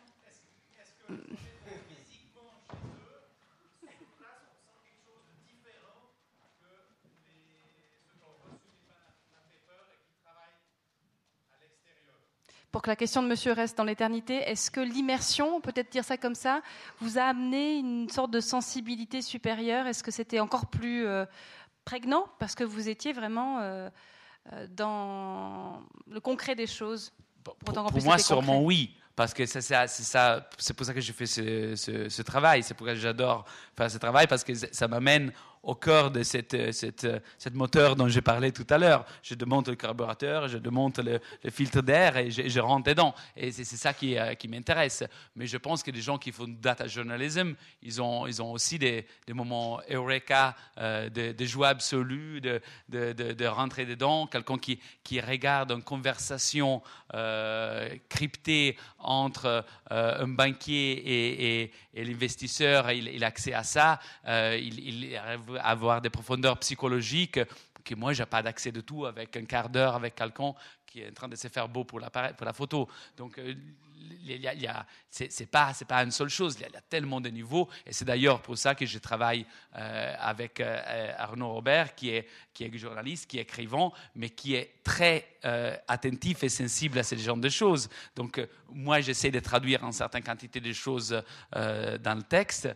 Pour 12.71 12.83
que 12.83 12.89
la 12.89 12.95
question 12.95 13.23
de 13.23 13.27
monsieur 13.27 13.51
reste 13.51 13.77
dans 13.77 13.83
l'éternité, 13.83 14.35
est-ce 14.35 14.69
que 14.69 14.79
l'immersion, 14.79 15.59
peut-être 15.59 15.91
dire 15.91 16.05
ça 16.05 16.17
comme 16.17 16.35
ça, 16.35 16.61
vous 16.99 17.17
a 17.17 17.23
amené 17.23 17.77
une 17.77 18.09
sorte 18.09 18.31
de 18.31 18.39
sensibilité 18.39 19.21
supérieure? 19.21 19.87
Est-ce 19.87 20.03
que 20.03 20.11
c'était 20.11 20.39
encore 20.39 20.67
plus 20.67 21.05
euh, 21.05 21.25
prégnant? 21.83 22.27
Parce 22.37 22.55
que 22.55 22.63
vous 22.63 22.87
étiez 22.87 23.11
vraiment 23.11 23.59
euh, 23.59 23.89
euh, 24.53 24.67
dans 24.69 25.81
le 26.07 26.19
concret 26.19 26.55
des 26.55 26.67
choses 26.67 27.11
Pour, 27.43 28.03
moi, 28.03 28.17
sûrement 28.17 28.61
oui 28.61 28.95
parce 29.19 29.33
que 29.33 29.45
c'est 29.45 29.59
ça, 29.59 29.85
pour 30.77 30.85
ça 30.85 30.93
que 30.93 31.01
je 31.01 31.11
fais 31.11 31.25
ce, 31.25 31.75
ce 32.07 32.21
travail, 32.21 32.63
c'est 32.63 32.73
pour 32.73 32.87
ça 32.87 32.93
que 32.93 32.99
j'adore 32.99 33.43
faire 33.75 33.91
ce 33.91 33.97
travail, 33.97 34.27
parce 34.27 34.45
que 34.45 34.53
ça 34.55 34.87
m'amène 34.87 35.33
au 35.63 35.75
cœur 35.75 36.11
de 36.11 36.23
cette, 36.23 36.53
euh, 36.53 36.71
euh, 37.03 37.19
cette 37.37 37.53
moteur 37.53 37.95
dont 37.95 38.07
j'ai 38.07 38.21
parlé 38.21 38.51
tout 38.51 38.65
à 38.69 38.77
l'heure. 38.77 39.05
Je 39.21 39.35
démonte 39.35 39.67
le 39.67 39.75
carburateur, 39.75 40.47
je 40.47 40.57
démonte 40.57 40.99
le, 40.99 41.19
filtre 41.49 41.81
d'air 41.81 42.17
et 42.17 42.31
je, 42.31 42.59
rentre 42.59 42.89
dedans. 42.89 43.13
Et 43.35 43.51
c'est 43.51 43.65
ça 43.65 43.93
qui, 43.93 44.17
euh, 44.17 44.35
qui 44.35 44.47
m'intéresse. 44.47 45.03
Mais 45.35 45.47
je 45.47 45.57
pense 45.57 45.83
que 45.83 45.91
les 45.91 46.01
gens 46.01 46.17
qui 46.17 46.31
font 46.31 46.47
data 46.47 46.87
journalism, 46.87 47.55
ils 47.81 48.01
ont, 48.01 48.25
ils 48.27 48.41
ont 48.41 48.51
aussi 48.51 48.79
des, 48.79 49.05
moments 49.29 49.79
eureka, 49.89 50.55
de, 50.77 51.45
joie 51.45 51.69
absolue, 51.69 52.41
de, 52.41 52.61
de, 52.89 53.45
rentrer 53.45 53.85
dedans. 53.85 54.27
Quelqu'un 54.27 54.57
qui, 54.57 54.79
qui 55.03 55.21
regarde 55.21 55.71
une 55.71 55.83
conversation 55.83 56.81
cryptée 58.09 58.77
entre 58.97 59.65
un 59.89 60.27
banquier 60.27 61.63
et, 61.93 62.03
l'investisseur, 62.03 62.91
il, 62.91 63.07
il, 63.09 63.23
a 63.23 63.27
accès 63.27 63.53
à 63.53 63.63
ça. 63.63 63.99
il, 64.25 64.79
il 64.79 65.19
avoir 65.61 66.01
des 66.01 66.09
profondeurs 66.09 66.57
psychologiques 66.59 67.39
que 67.83 67.95
moi, 67.95 68.13
je 68.13 68.21
n'ai 68.21 68.25
pas 68.25 68.43
d'accès 68.43 68.71
de 68.71 68.81
tout 68.81 69.05
avec 69.05 69.35
un 69.35 69.45
quart 69.45 69.69
d'heure 69.69 69.95
avec 69.95 70.15
quelqu'un 70.15 70.53
qui 70.89 71.01
est 71.01 71.09
en 71.09 71.13
train 71.13 71.27
de 71.27 71.35
se 71.35 71.47
faire 71.47 71.67
beau 71.69 71.83
pour 71.83 71.99
la, 71.99 72.09
pour 72.09 72.45
la 72.45 72.53
photo. 72.53 72.87
Donc, 73.15 73.37
euh, 73.37 73.53
c'est 75.09 75.49
pas 75.49 75.73
pas 75.87 76.03
une 76.03 76.11
seule 76.11 76.29
chose. 76.29 76.57
Il 76.59 76.61
y, 76.61 76.77
a, 76.77 76.81
tellement 76.81 77.21
de 77.21 77.29
niveaux 77.29 77.67
et 77.85 77.93
c'est 77.93 78.05
d'ailleurs 78.05 78.41
pour 78.41 78.57
ça 78.57 78.75
que 78.75 78.85
je 78.85 78.97
travaille 78.97 79.45
euh, 79.75 80.15
avec 80.19 80.59
euh, 80.59 81.11
Arnaud 81.17 81.53
Robert, 81.53 81.95
qui 81.95 82.09
est 82.09 82.27
qui 82.53 82.63
est 82.63 82.77
journaliste, 82.77 83.29
qui 83.29 83.37
est 83.37 83.41
écrivain, 83.41 83.91
mais 84.15 84.29
qui 84.29 84.55
est 84.55 84.83
très 84.83 85.25
attentif 85.87 86.43
et 86.43 86.49
sensible 86.49 86.99
à 86.99 87.03
ce 87.03 87.15
genre 87.15 87.37
de 87.37 87.47
choses. 87.47 87.87
Donc 88.13 88.45
moi, 88.69 88.99
j'essaie 88.99 89.31
de 89.31 89.39
traduire 89.39 89.81
une 89.85 89.93
certaine 89.93 90.21
quantité 90.21 90.59
de 90.59 90.73
choses 90.73 91.23
dans 91.53 92.17
le 92.17 92.23
texte. 92.23 92.67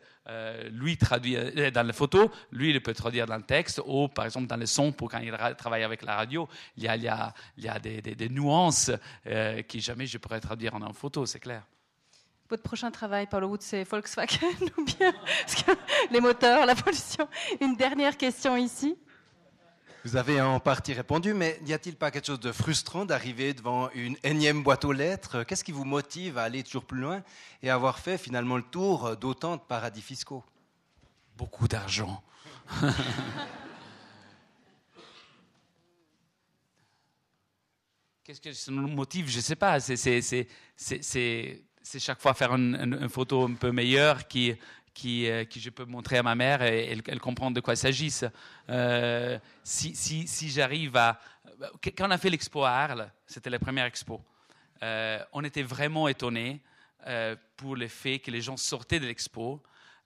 lui 0.72 0.96
traduit 0.96 1.36
dans 1.74 1.86
les 1.86 1.92
photos, 1.92 2.30
lui 2.54 2.70
il 2.70 2.82
peut 2.82 2.94
traduire 2.94 3.26
dans 3.26 3.36
le 3.36 3.44
texte 3.44 3.82
ou 3.86 4.08
par 4.08 4.24
exemple 4.24 4.48
dans 4.48 4.56
le 4.56 4.66
son 4.66 4.94
pour 4.94 5.12
quand 5.12 5.20
il 5.20 5.36
travaille 5.58 5.84
avec 5.84 6.04
la 6.04 6.16
radio. 6.16 6.48
Il 6.78 6.84
y 6.84 6.88
a 6.88 6.96
il 6.96 7.04
y 7.04 7.10
a, 7.10 7.34
il 7.58 7.64
y 7.66 7.68
a 7.68 7.80
des, 7.80 8.02
des, 8.04 8.16
des 8.16 8.30
nuances 8.30 8.92
qui 9.68 9.82
jamais 9.82 10.06
je 10.06 10.18
pourrais 10.18 10.40
traduire 10.40 10.76
en 10.76 10.94
photo 10.94 11.26
c'est 11.26 11.40
clair. 11.40 11.64
Votre 12.50 12.64
prochain 12.64 12.92
travail, 12.92 13.26
Paul 13.26 13.46
Wood, 13.46 13.62
c'est 13.62 13.84
Volkswagen 13.84 14.38
ou 14.78 14.84
bien 14.84 15.14
les 16.12 16.20
moteurs, 16.20 16.66
la 16.66 16.76
pollution 16.76 17.28
Une 17.62 17.76
dernière 17.76 18.18
question 18.18 18.58
ici. 18.58 18.96
Vous 20.06 20.18
avez 20.18 20.42
en 20.42 20.60
partie 20.60 20.94
répondu, 20.94 21.34
mais 21.34 21.58
n'y 21.64 21.72
a-t-il 21.72 21.96
pas 21.96 22.12
quelque 22.12 22.28
chose 22.28 22.40
de 22.42 22.52
frustrant 22.52 23.06
d'arriver 23.06 23.54
devant 23.54 23.90
une 23.92 24.18
énième 24.24 24.62
boîte 24.62 24.84
aux 24.84 24.92
lettres? 24.92 25.44
Qu'est-ce 25.44 25.64
qui 25.64 25.72
vous 25.72 25.86
motive 25.86 26.38
à 26.38 26.44
aller 26.44 26.62
toujours 26.62 26.84
plus 26.84 27.00
loin 27.00 27.24
et 27.62 27.70
avoir 27.70 28.00
fait 28.00 28.18
finalement 28.18 28.58
le 28.58 28.64
tour 28.64 29.16
d'autant 29.16 29.56
de 29.56 29.62
paradis 29.62 30.02
fiscaux? 30.02 30.44
Beaucoup 31.38 31.70
d'argent. 31.70 32.22
Qu'est-ce 38.24 38.40
que 38.40 38.72
nous 38.72 38.88
motive 38.88 39.28
Je 39.30 39.36
ne 39.36 39.42
sais 39.42 39.58
pas. 39.58 39.82
C'est 39.82 40.48
chaque 42.00 42.22
fois 42.22 42.34
faire 42.34 42.56
une, 42.56 43.10
photo 43.10 43.44
un 43.46 43.56
peu 43.56 43.74
meilleure 43.74 44.20
euh, 44.20 45.44
qui, 45.44 45.60
je 45.60 45.70
peux 45.70 45.84
montrer 45.84 46.20
à 46.20 46.24
ma 46.24 46.34
mère 46.34 46.62
et 46.62 46.98
elle, 47.06 47.20
comprend 47.20 47.52
de 47.52 47.60
quoi 47.60 47.74
il 47.74 47.78
s'agit. 47.78 48.18
Euh, 48.70 49.38
si 49.66 50.50
j'arrive 50.50 50.96
à... 50.96 51.20
Quand 51.98 52.08
on 52.08 52.12
a 52.12 52.18
fait 52.18 52.30
l'expo 52.30 52.64
à 52.64 52.72
Arles, 52.72 53.12
c'était 53.28 53.50
la 53.50 53.60
première 53.60 53.86
expo, 53.86 54.22
euh, 54.84 55.20
on 55.34 55.44
était 55.44 55.64
vraiment 55.64 56.08
étonnés 56.08 56.62
pour 57.58 57.76
le 57.76 57.90
fait 57.90 58.20
que 58.20 58.32
les 58.32 58.40
gens 58.40 58.56
sortaient 58.56 59.02
de 59.02 59.06
l'expo 59.06 59.62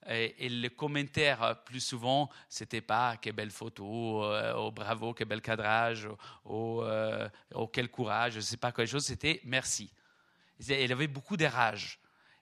et, 0.10 0.50
le 0.50 0.70
commentaire 0.70 1.44
euh, 1.44 1.54
plus 1.54 1.82
souvent, 1.82 2.30
c'était 2.48 2.82
pas 2.82 3.18
quelle 3.18 3.34
belle 3.34 3.52
photo, 3.52 4.24
euh, 4.24 4.54
oh, 4.56 4.72
bravo, 4.72 5.14
quel 5.14 5.28
bel 5.28 5.42
cadrage, 5.42 6.08
oh, 6.46 6.82
euh, 6.84 7.28
oh, 7.54 7.68
quel 7.68 7.90
courage, 7.90 8.34
je 8.34 8.40
sais 8.40 8.58
pas 8.58 8.72
quelque 8.72 8.90
chose, 8.90 9.06
c'était 9.06 9.42
merci. 9.44 9.92
Il 10.60 10.92
avait 10.92 11.08
beaucoup 11.08 11.38
de 11.38 11.46
rage. 11.46 12.00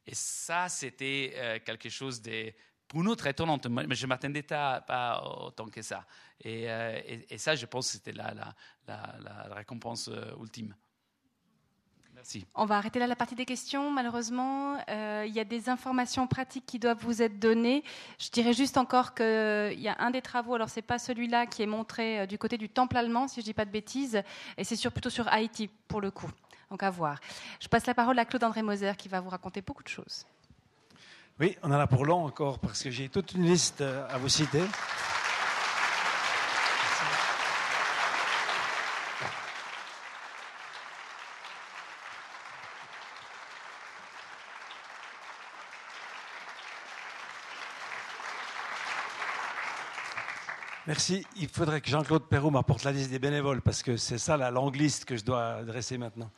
Et 0.08 0.14
ça, 0.14 0.70
c'était 0.70 1.62
quelque 1.66 1.90
chose 1.90 2.22
de, 2.22 2.54
pour 2.88 3.04
nous, 3.04 3.16
très 3.16 3.32
étonnant. 3.32 3.60
Mais 3.70 3.96
je 3.96 4.06
ne 4.06 4.08
m'attendais 4.08 4.44
pas, 4.44 5.22
autant 5.42 5.68
que 5.68 5.82
ça. 5.82 6.06
Et, 6.42 6.68
ça, 7.38 7.56
je 7.56 7.66
pense 7.66 7.88
que 7.88 7.92
c'était 7.94 8.14
la, 8.14 8.56
récompense 9.52 10.10
ultime. 10.40 10.74
On 12.56 12.66
va 12.66 12.78
arrêter 12.78 13.00
là 13.00 13.08
la 13.08 13.16
partie 13.16 13.36
des 13.36 13.46
questions. 13.46 13.92
Malheureusement, 13.92 14.78
euh, 14.90 15.26
il 15.28 15.34
y 15.34 15.40
a 15.40 15.44
des 15.44 15.70
informations 15.70 16.28
pratiques 16.28 16.66
qui 16.66 16.80
doivent 16.80 17.00
vous 17.00 17.22
être 17.22 17.40
données. 17.40 17.84
Je 18.20 18.30
dirais 18.30 18.54
juste 18.54 18.78
encore 18.78 19.14
qu'il 19.14 19.80
y 19.80 19.88
a 19.88 19.96
un 20.00 20.12
des 20.12 20.22
travaux, 20.22 20.56
alors 20.56 20.70
c'est 20.70 20.82
pas 20.82 21.00
celui-là 21.00 21.46
qui 21.46 21.64
est 21.64 21.68
montré 21.68 22.22
euh, 22.22 22.26
du 22.26 22.38
côté 22.38 22.58
du 22.58 22.70
temple 22.70 22.98
allemand, 22.98 23.28
si 23.28 23.42
je 23.42 23.46
dis 23.46 23.54
pas 23.54 23.66
de 23.66 23.72
bêtises, 23.72 24.22
et 24.58 24.64
c'est 24.64 24.76
sur, 24.76 24.92
plutôt 24.92 25.10
sur 25.10 25.28
Haïti 25.28 25.70
pour 25.88 26.02
le 26.02 26.12
coup. 26.12 26.30
Donc 26.72 26.84
à 26.84 26.90
voir. 26.90 27.20
Je 27.60 27.68
passe 27.68 27.86
la 27.86 27.94
parole 27.94 28.18
à 28.18 28.26
Claude-André 28.26 28.62
Moser 28.62 28.94
qui 28.98 29.08
va 29.08 29.20
vous 29.20 29.30
raconter 29.30 29.62
beaucoup 29.62 29.84
de 29.84 29.88
choses. 29.88 30.26
Oui, 31.40 31.58
on 31.64 31.72
en 31.72 31.80
a 31.80 31.88
pour 31.88 32.06
long 32.06 32.24
encore 32.26 32.60
parce 32.60 32.82
que 32.82 32.90
j'ai 32.90 33.10
toute 33.10 33.34
une 33.34 33.44
liste 33.44 33.82
euh, 33.82 34.08
à 34.10 34.18
vous 34.18 34.30
citer. 34.30 34.64
Merci. 50.88 51.26
Il 51.38 51.48
faudrait 51.48 51.82
que 51.82 51.90
Jean-Claude 51.90 52.28
Perrault 52.30 52.52
m'apporte 52.52 52.84
la 52.84 52.92
liste 52.92 53.10
des 53.10 53.18
bénévoles, 53.18 53.64
parce 53.64 53.82
que 53.82 53.98
c'est 53.98 54.20
ça 54.20 54.38
la 54.38 54.52
longue 54.52 54.76
liste 54.76 55.06
que 55.06 55.18
je 55.18 55.26
dois 55.26 55.56
adresser 55.56 55.98
maintenant. 55.98 56.30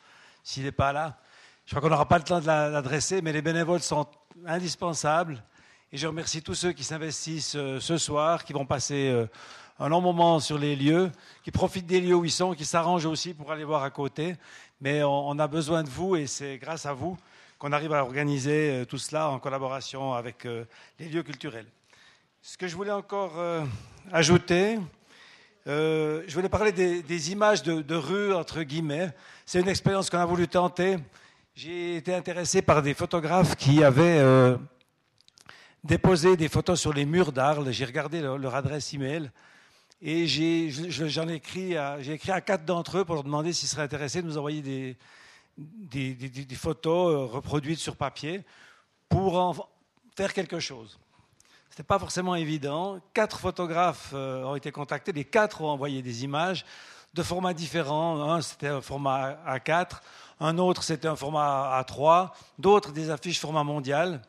S'il 0.42 0.62
n'est 0.64 0.72
pas 0.72 0.90
là, 0.94 1.18
je 1.66 1.72
crois 1.72 1.82
qu'on 1.82 1.90
n'aura 1.90 2.08
pas 2.08 2.16
le 2.16 2.24
temps 2.24 2.40
de 2.40 2.46
l'adresser, 2.46 3.20
mais 3.20 3.34
les 3.34 3.42
bénévoles 3.42 3.82
sont 3.82 4.06
indispensables. 4.46 5.44
Et 5.92 5.98
je 5.98 6.06
remercie 6.06 6.40
tous 6.40 6.54
ceux 6.54 6.72
qui 6.72 6.82
s'investissent 6.82 7.56
euh, 7.56 7.78
ce 7.78 7.98
soir, 7.98 8.42
qui 8.42 8.54
vont 8.54 8.64
passer 8.64 9.10
euh, 9.10 9.26
un 9.78 9.90
long 9.90 10.00
moment 10.00 10.40
sur 10.40 10.56
les 10.56 10.76
lieux, 10.76 11.12
qui 11.44 11.50
profitent 11.50 11.86
des 11.86 12.00
lieux 12.00 12.14
où 12.14 12.24
ils 12.24 12.30
sont, 12.30 12.54
qui 12.54 12.64
s'arrangent 12.64 13.04
aussi 13.04 13.34
pour 13.34 13.52
aller 13.52 13.64
voir 13.64 13.82
à 13.82 13.90
côté. 13.90 14.34
Mais 14.80 15.02
on, 15.02 15.38
a 15.38 15.46
besoin 15.46 15.82
de 15.82 15.90
vous 15.90 16.16
et 16.16 16.26
c'est 16.26 16.56
grâce 16.56 16.86
à 16.86 16.94
vous 16.94 17.18
qu'on 17.58 17.72
arrive 17.72 17.92
à 17.92 18.02
organiser 18.02 18.70
euh, 18.70 18.84
tout 18.86 18.98
cela 18.98 19.28
en 19.28 19.38
collaboration 19.38 20.14
avec 20.14 20.44
les 20.98 21.08
lieux 21.10 21.22
culturels. 21.22 21.66
Ce 22.50 22.56
que 22.56 22.66
je 22.66 22.74
voulais 22.74 22.90
encore 22.90 23.34
euh, 23.36 23.62
ajouter, 24.10 24.78
euh, 25.66 26.22
je 26.26 26.34
voulais 26.34 26.48
parler 26.48 26.72
des, 26.72 27.30
images 27.30 27.62
de, 27.62 27.94
rue, 27.94 28.32
entre 28.32 28.62
guillemets. 28.62 29.10
C'est 29.44 29.60
une 29.60 29.68
expérience 29.68 30.08
qu'on 30.08 30.16
a 30.16 30.24
voulu 30.24 30.48
tenter. 30.48 30.96
J'ai 31.54 31.96
été 31.96 32.14
intéressé 32.14 32.62
par 32.62 32.80
des 32.80 32.94
photographes 32.94 33.54
qui 33.54 33.84
avaient 33.84 34.20
euh, 34.20 34.56
déposé 35.84 36.38
des 36.38 36.48
photos 36.48 36.80
sur 36.80 36.94
les 36.94 37.04
murs 37.04 37.32
d'Arles. 37.32 37.70
J'ai 37.70 37.84
regardé 37.84 38.22
leur, 38.22 38.54
adresse 38.54 38.94
email 38.94 39.30
et 40.00 40.26
j'en 40.26 41.28
ai, 41.28 41.34
écrit 41.34 41.76
à, 41.76 42.00
j'ai 42.00 42.14
écrit 42.14 42.32
à 42.32 42.40
quatre 42.40 42.64
d'entre 42.64 42.96
eux 42.96 43.04
pour 43.04 43.16
leur 43.16 43.24
demander 43.24 43.52
s'ils 43.52 43.68
seraient 43.68 43.82
intéressés 43.82 44.22
de 44.22 44.26
nous 44.26 44.38
envoyer 44.38 44.96
des 45.58 46.56
photos 46.56 47.30
reproduites 47.30 47.78
sur 47.78 47.94
papier 47.94 48.42
pour 49.10 49.38
en 49.38 49.54
faire 50.16 50.32
quelque 50.32 50.60
chose. 50.60 50.98
Ce 51.78 51.82
pas 51.84 52.00
forcément 52.00 52.34
évident. 52.34 52.98
Quatre 53.14 53.38
photographes 53.38 54.10
euh, 54.12 54.42
ont 54.42 54.56
été 54.56 54.72
contactés, 54.72 55.12
les 55.12 55.24
quatre 55.24 55.62
ont 55.62 55.68
envoyé 55.68 56.02
des 56.02 56.24
images 56.24 56.64
de 57.14 57.22
formats 57.22 57.54
différents. 57.54 58.20
Un, 58.32 58.40
c'était 58.40 58.66
un 58.66 58.80
format 58.80 59.38
A4, 59.46 60.00
un 60.40 60.58
autre, 60.58 60.82
c'était 60.82 61.06
un 61.06 61.14
format 61.14 61.80
A3, 61.80 62.30
d'autres, 62.58 62.90
des 62.90 63.10
affiches 63.10 63.38
format 63.38 63.62
mondial. 63.62 64.22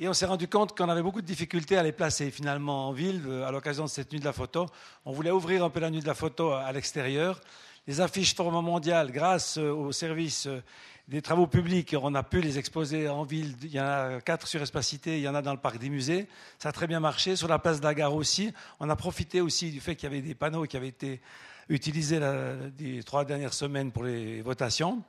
Et 0.00 0.08
on 0.08 0.12
s'est 0.12 0.26
rendu 0.26 0.48
compte 0.48 0.76
qu'on 0.76 0.88
avait 0.88 1.02
beaucoup 1.02 1.20
de 1.20 1.26
difficultés 1.26 1.78
à 1.78 1.84
les 1.84 1.92
placer 1.92 2.32
finalement 2.32 2.88
en 2.88 2.92
ville 2.92 3.44
à 3.46 3.52
l'occasion 3.52 3.84
de 3.84 3.88
cette 3.88 4.10
nuit 4.10 4.18
de 4.18 4.24
la 4.24 4.32
photo. 4.32 4.66
On 5.04 5.12
voulait 5.12 5.30
ouvrir 5.30 5.62
un 5.62 5.70
peu 5.70 5.78
la 5.78 5.88
nuit 5.88 6.00
de 6.00 6.08
la 6.08 6.14
photo 6.14 6.50
à 6.50 6.72
l'extérieur. 6.72 7.40
Les 7.86 8.00
affiches 8.00 8.34
format 8.34 8.60
mondial, 8.60 9.12
grâce 9.12 9.56
au 9.56 9.92
service 9.92 10.48
des 11.12 11.20
travaux 11.20 11.46
publics, 11.46 11.94
on 12.00 12.14
a 12.14 12.22
pu 12.22 12.40
les 12.40 12.58
exposer 12.58 13.06
en 13.06 13.22
ville. 13.22 13.54
Il 13.62 13.70
y 13.70 13.78
en 13.78 13.84
a 13.84 14.20
quatre 14.22 14.48
sur 14.48 14.62
Espacité, 14.62 15.18
il 15.18 15.22
y 15.22 15.28
en 15.28 15.34
a 15.34 15.42
dans 15.42 15.52
le 15.52 15.58
parc 15.58 15.76
des 15.76 15.90
musées. 15.90 16.26
Ça 16.58 16.70
a 16.70 16.72
très 16.72 16.86
bien 16.86 17.00
marché. 17.00 17.36
Sur 17.36 17.48
la 17.48 17.58
place 17.58 17.80
de 17.80 17.84
la 17.84 17.92
gare 17.92 18.14
aussi. 18.14 18.50
On 18.80 18.88
a 18.88 18.96
profité 18.96 19.42
aussi 19.42 19.70
du 19.70 19.80
fait 19.80 19.94
qu'il 19.94 20.04
y 20.08 20.12
avait 20.12 20.22
des 20.22 20.34
panneaux 20.34 20.64
qui 20.64 20.78
avaient 20.78 20.88
été 20.88 21.20
utilisés 21.68 22.18
les 22.78 23.02
trois 23.02 23.26
dernières 23.26 23.52
semaines 23.52 23.92
pour 23.92 24.04
les 24.04 24.40
votations. 24.40 25.02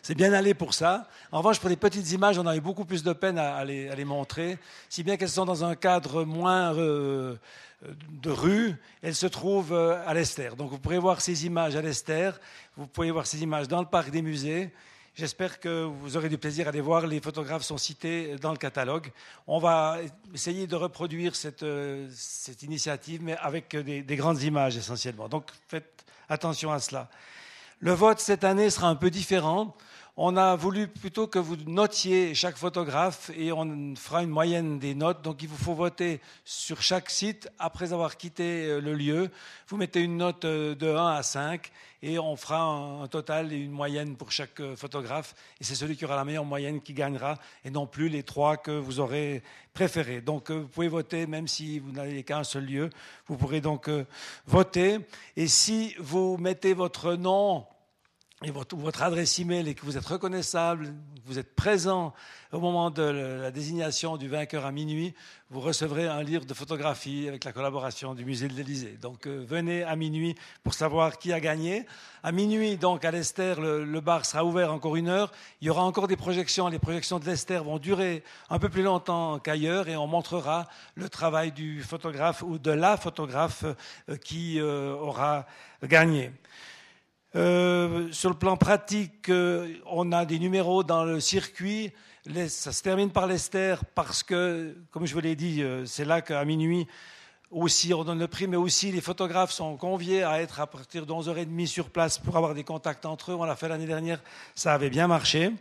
C'est 0.00 0.14
bien 0.14 0.32
allé 0.32 0.54
pour 0.54 0.72
ça. 0.72 1.06
En 1.32 1.38
revanche, 1.38 1.60
pour 1.60 1.68
les 1.68 1.76
petites 1.76 2.10
images, 2.12 2.38
on 2.38 2.46
a 2.46 2.56
eu 2.56 2.62
beaucoup 2.62 2.86
plus 2.86 3.02
de 3.02 3.12
peine 3.12 3.36
à, 3.36 3.62
les, 3.62 4.04
montrer, 4.06 4.56
si 4.88 5.02
bien 5.02 5.18
qu'elles 5.18 5.28
sont 5.28 5.44
dans 5.44 5.64
un 5.64 5.74
cadre 5.74 6.24
moins 6.24 6.74
euh, 6.76 7.36
de 8.08 8.30
rue. 8.30 8.74
Elles 9.02 9.14
se 9.14 9.26
trouvent 9.26 9.74
euh, 9.74 10.02
à 10.06 10.14
l'Esther. 10.14 10.56
Donc 10.56 10.70
vous 10.70 10.78
pourrez 10.78 10.98
voir 10.98 11.20
ces 11.20 11.44
images 11.44 11.76
à 11.76 11.82
l'Esther. 11.82 12.40
Vous 12.78 12.86
pouvez 12.86 13.10
voir 13.10 13.26
ces 13.26 13.42
images 13.42 13.68
dans 13.68 13.80
le 13.80 13.86
parc 13.86 14.10
des 14.10 14.22
musées. 14.22 14.70
J'espère 15.14 15.58
que 15.58 15.84
vous 15.84 16.16
aurez 16.16 16.28
du 16.28 16.38
plaisir 16.38 16.68
à 16.68 16.70
les 16.70 16.80
voir. 16.80 17.06
Les 17.06 17.20
photographes 17.20 17.64
sont 17.64 17.78
cités 17.78 18.36
dans 18.36 18.52
le 18.52 18.56
catalogue. 18.56 19.10
On 19.46 19.58
va 19.58 19.98
essayer 20.32 20.68
de 20.68 20.76
reproduire 20.76 21.34
cette, 21.34 21.64
euh, 21.64 22.08
initiative, 22.62 23.20
mais 23.22 23.36
avec 23.38 23.76
des, 23.76 24.02
des, 24.02 24.16
grandes 24.16 24.40
images 24.42 24.76
essentiellement. 24.76 25.28
Donc 25.28 25.50
faites 25.66 26.04
attention 26.28 26.70
à 26.70 26.78
cela. 26.78 27.08
Le 27.80 27.92
vote 27.92 28.20
cette 28.20 28.44
année 28.44 28.70
sera 28.70 28.88
un 28.88 28.94
peu 28.94 29.10
différent. 29.10 29.76
On 30.16 30.36
a 30.36 30.56
voulu 30.56 30.88
plutôt 30.88 31.28
que 31.28 31.38
vous 31.38 31.56
notiez 31.66 32.34
chaque 32.34 32.56
photographe 32.56 33.30
et 33.36 33.52
on 33.52 33.94
fera 33.94 34.24
une 34.24 34.30
moyenne 34.30 34.80
des 34.80 34.94
notes. 34.94 35.22
Donc 35.22 35.40
il 35.42 35.48
vous 35.48 35.56
faut 35.56 35.74
voter 35.74 36.20
sur 36.44 36.82
chaque 36.82 37.10
site 37.10 37.48
après 37.60 37.92
avoir 37.92 38.16
quitté 38.16 38.64
euh, 38.64 38.80
le 38.80 38.94
lieu. 38.94 39.30
Vous 39.68 39.76
mettez 39.76 40.00
une 40.00 40.16
note 40.16 40.44
euh, 40.44 40.74
de 40.74 40.88
1 40.88 41.06
à 41.06 41.22
5 41.22 41.70
et 42.02 42.18
on 42.18 42.34
fera 42.34 42.60
un, 42.60 43.06
total 43.06 43.52
et 43.52 43.56
une 43.56 43.70
moyenne 43.70 44.16
pour 44.16 44.32
chaque 44.32 44.58
euh, 44.58 44.74
photographe. 44.74 45.36
Et 45.60 45.64
c'est 45.64 45.76
celui 45.76 45.96
qui 45.96 46.04
aura 46.04 46.16
la 46.16 46.24
meilleure 46.24 46.44
moyenne 46.44 46.80
qui 46.80 46.92
gagnera 46.92 47.38
et 47.64 47.70
non 47.70 47.86
plus 47.86 48.08
les 48.08 48.24
trois 48.24 48.56
que 48.56 48.72
vous 48.72 48.98
aurez 48.98 49.44
préférés. 49.74 50.20
Donc 50.20 50.50
vous 50.50 50.66
pouvez 50.66 50.88
voter 50.88 51.28
même 51.28 51.46
si 51.46 51.78
vous 51.78 51.92
n'avez 51.92 52.24
qu'un 52.24 52.42
seul 52.42 52.64
lieu. 52.64 52.90
Vous 53.28 53.36
pourrez 53.36 53.60
donc 53.60 53.88
voter. 54.44 54.98
Et 55.36 55.46
si 55.46 55.94
vous 56.00 56.36
mettez 56.36 56.74
votre 56.74 57.14
nom 57.14 57.64
et 58.42 58.50
votre, 58.50 58.74
votre, 58.74 59.02
adresse 59.02 59.38
email 59.38 59.68
et 59.68 59.74
que 59.74 59.84
vous 59.84 59.98
êtes 59.98 60.06
reconnaissable, 60.06 60.94
vous 61.26 61.38
êtes 61.38 61.54
présent 61.54 62.14
au 62.52 62.58
moment 62.58 62.90
de 62.90 63.02
la 63.02 63.50
désignation 63.50 64.16
du 64.16 64.28
vainqueur 64.28 64.64
à 64.64 64.72
minuit, 64.72 65.14
vous 65.50 65.60
recevrez 65.60 66.06
un 66.06 66.22
livre 66.22 66.46
de 66.46 66.54
photographie 66.54 67.26
avec 67.28 67.44
la 67.44 67.52
collaboration 67.52 68.14
du 68.14 68.24
musée 68.24 68.48
de 68.48 68.54
l'Élysée. 68.54 68.96
Donc 68.98 69.26
euh, 69.26 69.44
venez 69.46 69.82
à 69.82 69.94
minuit 69.94 70.36
pour 70.62 70.72
savoir 70.72 71.18
qui 71.18 71.34
a 71.34 71.40
gagné. 71.40 71.84
À 72.22 72.32
minuit, 72.32 72.78
donc 72.78 73.04
à 73.04 73.10
l'Esther, 73.10 73.60
le, 73.60 74.00
bar 74.00 74.24
sera 74.24 74.42
ouvert 74.42 74.72
encore 74.72 74.96
une 74.96 75.08
heure. 75.08 75.32
Il 75.60 75.66
y 75.66 75.70
aura 75.70 75.82
encore 75.82 76.08
des 76.08 76.16
projections. 76.16 76.68
Les 76.68 76.78
projections 76.78 77.18
de 77.18 77.26
l'Esther 77.26 77.62
vont 77.62 77.78
durer 77.78 78.24
un 78.48 78.58
peu 78.58 78.70
plus 78.70 78.82
longtemps 78.82 79.38
qu'ailleurs 79.38 79.86
et 79.88 79.96
on 79.96 80.06
montrera 80.06 80.66
le 80.94 81.10
travail 81.10 81.52
du 81.52 81.82
photographe 81.82 82.42
ou 82.42 82.58
de 82.58 82.70
la 82.70 82.96
photographe 82.96 83.64
euh, 84.08 84.16
qui 84.16 84.58
euh, 84.58 84.94
aura 84.94 85.46
gagné. 85.82 86.32
Euh, 87.36 88.08
sur 88.10 88.28
le 88.28 88.34
plan 88.34 88.56
pratique, 88.56 89.28
euh, 89.28 89.76
on 89.86 90.10
a 90.10 90.24
des 90.24 90.40
numéros 90.40 90.82
dans 90.82 91.04
le 91.04 91.20
circuit. 91.20 91.92
ça 92.48 92.72
se 92.72 92.82
termine 92.82 93.10
par 93.10 93.28
l'Esther 93.28 93.84
parce 93.94 94.24
que, 94.24 94.76
comme 94.90 95.06
je 95.06 95.14
vous 95.14 95.20
l'ai 95.20 95.36
dit, 95.36 95.62
euh, 95.62 95.86
c'est 95.86 96.04
là 96.04 96.22
qu'à 96.22 96.44
minuit 96.44 96.88
aussi 97.52 97.94
on 97.94 98.02
donne 98.04 98.18
le 98.18 98.26
prix, 98.26 98.48
mais 98.48 98.56
aussi 98.56 98.90
les 98.90 99.00
photographes 99.00 99.52
sont 99.52 99.76
conviés 99.76 100.24
à 100.24 100.40
être 100.40 100.60
à 100.60 100.66
partir 100.66 101.06
de 101.06 101.12
11h30 101.12 101.66
sur 101.66 101.90
place 101.90 102.18
pour 102.18 102.36
avoir 102.36 102.54
des 102.54 102.64
contacts 102.64 103.06
entre 103.06 103.30
eux. 103.30 103.34
On 103.36 103.44
l'a 103.44 103.56
fait 103.56 103.68
l'année 103.68 103.86
dernière, 103.86 104.20
ça 104.56 104.74
avait 104.74 104.90
bien 104.90 105.06
marché. 105.06 105.52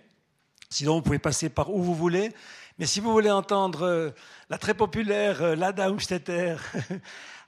Sinon, 0.71 0.95
vous 0.95 1.01
pouvez 1.01 1.19
passer 1.19 1.49
par 1.49 1.71
où 1.71 1.81
vous 1.83 1.95
voulez. 1.95 2.31
Mais 2.79 2.85
si 2.85 2.99
vous 2.99 3.11
voulez 3.11 3.31
entendre 3.31 4.13
la 4.49 4.57
très 4.57 4.73
populaire 4.73 5.55
Lada 5.55 5.87
Umstetter 5.87 6.55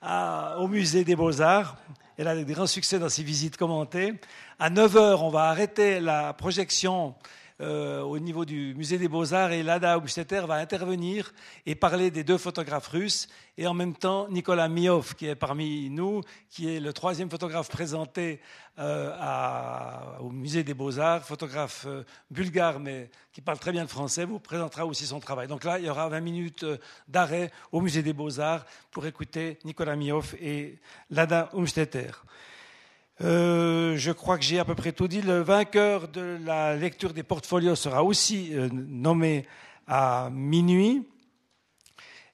au 0.57 0.67
musée 0.67 1.03
des 1.03 1.15
Beaux-Arts, 1.15 1.77
elle 2.21 2.27
a 2.27 2.35
des 2.35 2.53
grands 2.53 2.67
succès 2.67 2.99
dans 2.99 3.09
ses 3.09 3.23
visites 3.23 3.57
commentées. 3.57 4.13
À 4.59 4.69
9h, 4.69 5.23
on 5.23 5.29
va 5.29 5.45
arrêter 5.45 5.99
la 5.99 6.33
projection 6.33 7.15
euh, 7.61 8.01
au 8.01 8.17
niveau 8.17 8.43
du 8.43 8.73
musée 8.75 8.97
des 8.97 9.07
beaux-arts 9.07 9.51
et 9.51 9.61
Lada 9.61 9.95
Obsteter 9.95 10.41
va 10.47 10.55
intervenir 10.55 11.31
et 11.67 11.75
parler 11.75 12.09
des 12.09 12.23
deux 12.23 12.39
photographes 12.39 12.87
russes 12.87 13.27
et 13.57 13.67
en 13.67 13.75
même 13.75 13.95
temps 13.95 14.27
Nicolas 14.29 14.67
Miov 14.67 15.13
qui 15.13 15.27
est 15.27 15.35
parmi 15.35 15.89
nous, 15.91 16.21
qui 16.49 16.75
est 16.75 16.79
le 16.79 16.91
troisième 16.91 17.29
photographe 17.29 17.69
présenté 17.69 18.41
euh, 18.79 19.15
au 20.19 20.31
musée 20.31 20.63
des 20.63 20.73
beaux-arts, 20.73 21.23
photographe 21.23 21.85
euh, 21.87 22.03
bulgare 22.31 22.79
mais 22.79 23.11
qui 23.31 23.41
parle 23.41 23.59
très 23.59 23.71
bien 23.71 23.83
le 23.83 23.87
français, 23.87 24.25
vous 24.25 24.39
présentera 24.39 24.85
aussi 24.87 25.05
son 25.05 25.19
travail. 25.19 25.47
Donc 25.47 25.63
là, 25.63 25.77
il 25.77 25.85
y 25.85 25.89
aura 25.89 26.09
20 26.09 26.19
minutes 26.19 26.65
d'arrêt 27.07 27.51
au 27.71 27.81
musée 27.81 28.01
des 28.01 28.13
beaux-arts 28.13 28.65
pour 28.89 29.05
écouter 29.05 29.59
Nicolas 29.65 29.95
Miov 29.95 30.35
et 30.41 30.79
Lada 31.11 31.49
Umstetter. 31.53 32.09
Euh, 33.23 33.97
je 33.97 34.11
crois 34.11 34.37
que 34.37 34.43
j'ai 34.43 34.59
à 34.59 34.65
peu 34.65 34.73
près 34.73 34.91
tout 34.91 35.07
dit. 35.07 35.21
Le 35.21 35.41
vainqueur 35.41 36.07
de 36.07 36.39
la 36.43 36.75
lecture 36.75 37.13
des 37.13 37.23
portfolios 37.23 37.75
sera 37.75 38.03
aussi 38.03 38.49
euh, 38.53 38.69
nommé 38.71 39.45
à 39.87 40.29
minuit. 40.31 41.05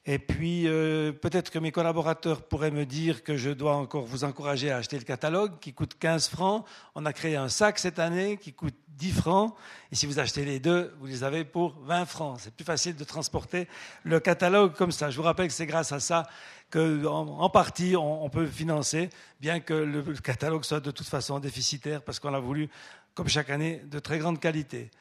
Et 0.10 0.20
puis, 0.20 0.68
euh, 0.68 1.12
peut-être 1.12 1.52
que 1.52 1.60
mes 1.60 1.74
collaborateurs 1.74 2.42
pourraient 2.42 2.72
me 2.72 2.86
dire 2.86 3.24
que 3.24 3.36
je 3.36 3.50
dois 3.50 3.76
encore 3.76 4.06
vous 4.06 4.24
encourager 4.24 4.72
à 4.72 4.78
acheter 4.78 4.98
le 4.98 5.04
catalogue 5.04 5.60
qui 5.60 5.74
coûte 5.74 5.98
15 6.00 6.30
francs. 6.30 6.66
On 6.96 7.06
a 7.06 7.12
créé 7.12 7.36
un 7.36 7.50
sac 7.50 7.78
cette 7.78 8.00
année 8.00 8.38
qui 8.38 8.54
coûte 8.54 8.76
10 8.88 9.12
francs. 9.12 9.54
Et 9.92 9.96
si 9.96 10.06
vous 10.06 10.20
achetez 10.20 10.46
les 10.46 10.62
deux, 10.62 10.96
vous 11.02 11.08
les 11.08 11.26
avez 11.26 11.44
pour 11.44 11.76
20 11.82 12.06
francs. 12.06 12.40
C'est 12.40 12.54
plus 12.54 12.64
facile 12.64 12.96
de 12.96 13.04
transporter 13.04 13.68
le 14.04 14.22
catalogue 14.22 14.74
comme 14.76 14.94
ça. 14.94 15.10
Je 15.10 15.18
vous 15.18 15.24
rappelle 15.24 15.48
que 15.48 15.54
c'est 15.54 15.66
grâce 15.66 15.92
à 15.92 16.00
ça 16.00 16.24
qu'en 16.72 17.28
en 17.40 17.50
partie, 17.50 17.96
on, 17.96 18.30
peut 18.30 18.48
financer, 18.48 19.10
bien 19.40 19.60
que 19.60 19.74
le, 19.74 20.02
catalogue 20.16 20.64
soit 20.64 20.80
de 20.80 20.92
toute 20.92 21.08
façon 21.08 21.40
déficitaire, 21.40 22.02
parce 22.02 22.20
qu'on 22.20 22.34
a 22.34 22.40
voulu, 22.40 22.70
comme 23.14 23.28
chaque 23.28 23.50
année, 23.50 23.82
de 23.86 24.00
très 24.00 24.20
grande 24.20 24.40
qualité. 24.40 24.92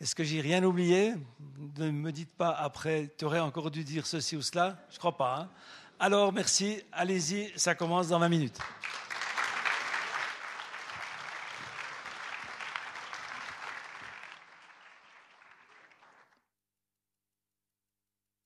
Est-ce 0.00 0.14
que 0.14 0.24
j'ai 0.24 0.40
rien 0.40 0.62
oublié? 0.64 1.14
Ne 1.78 1.90
me 1.90 2.10
dites 2.12 2.34
pas 2.34 2.50
après, 2.50 3.14
tu 3.16 3.24
aurais 3.24 3.40
encore 3.40 3.70
dû 3.70 3.84
dire 3.84 4.06
ceci 4.06 4.36
ou 4.36 4.42
cela? 4.42 4.76
Je 4.90 4.96
ne 4.96 4.98
crois 4.98 5.16
pas. 5.16 5.36
Hein. 5.38 5.50
Alors, 6.00 6.32
merci, 6.32 6.82
allez-y, 6.92 7.52
ça 7.56 7.74
commence 7.74 8.08
dans 8.08 8.18
20 8.18 8.28
minutes. 8.28 8.58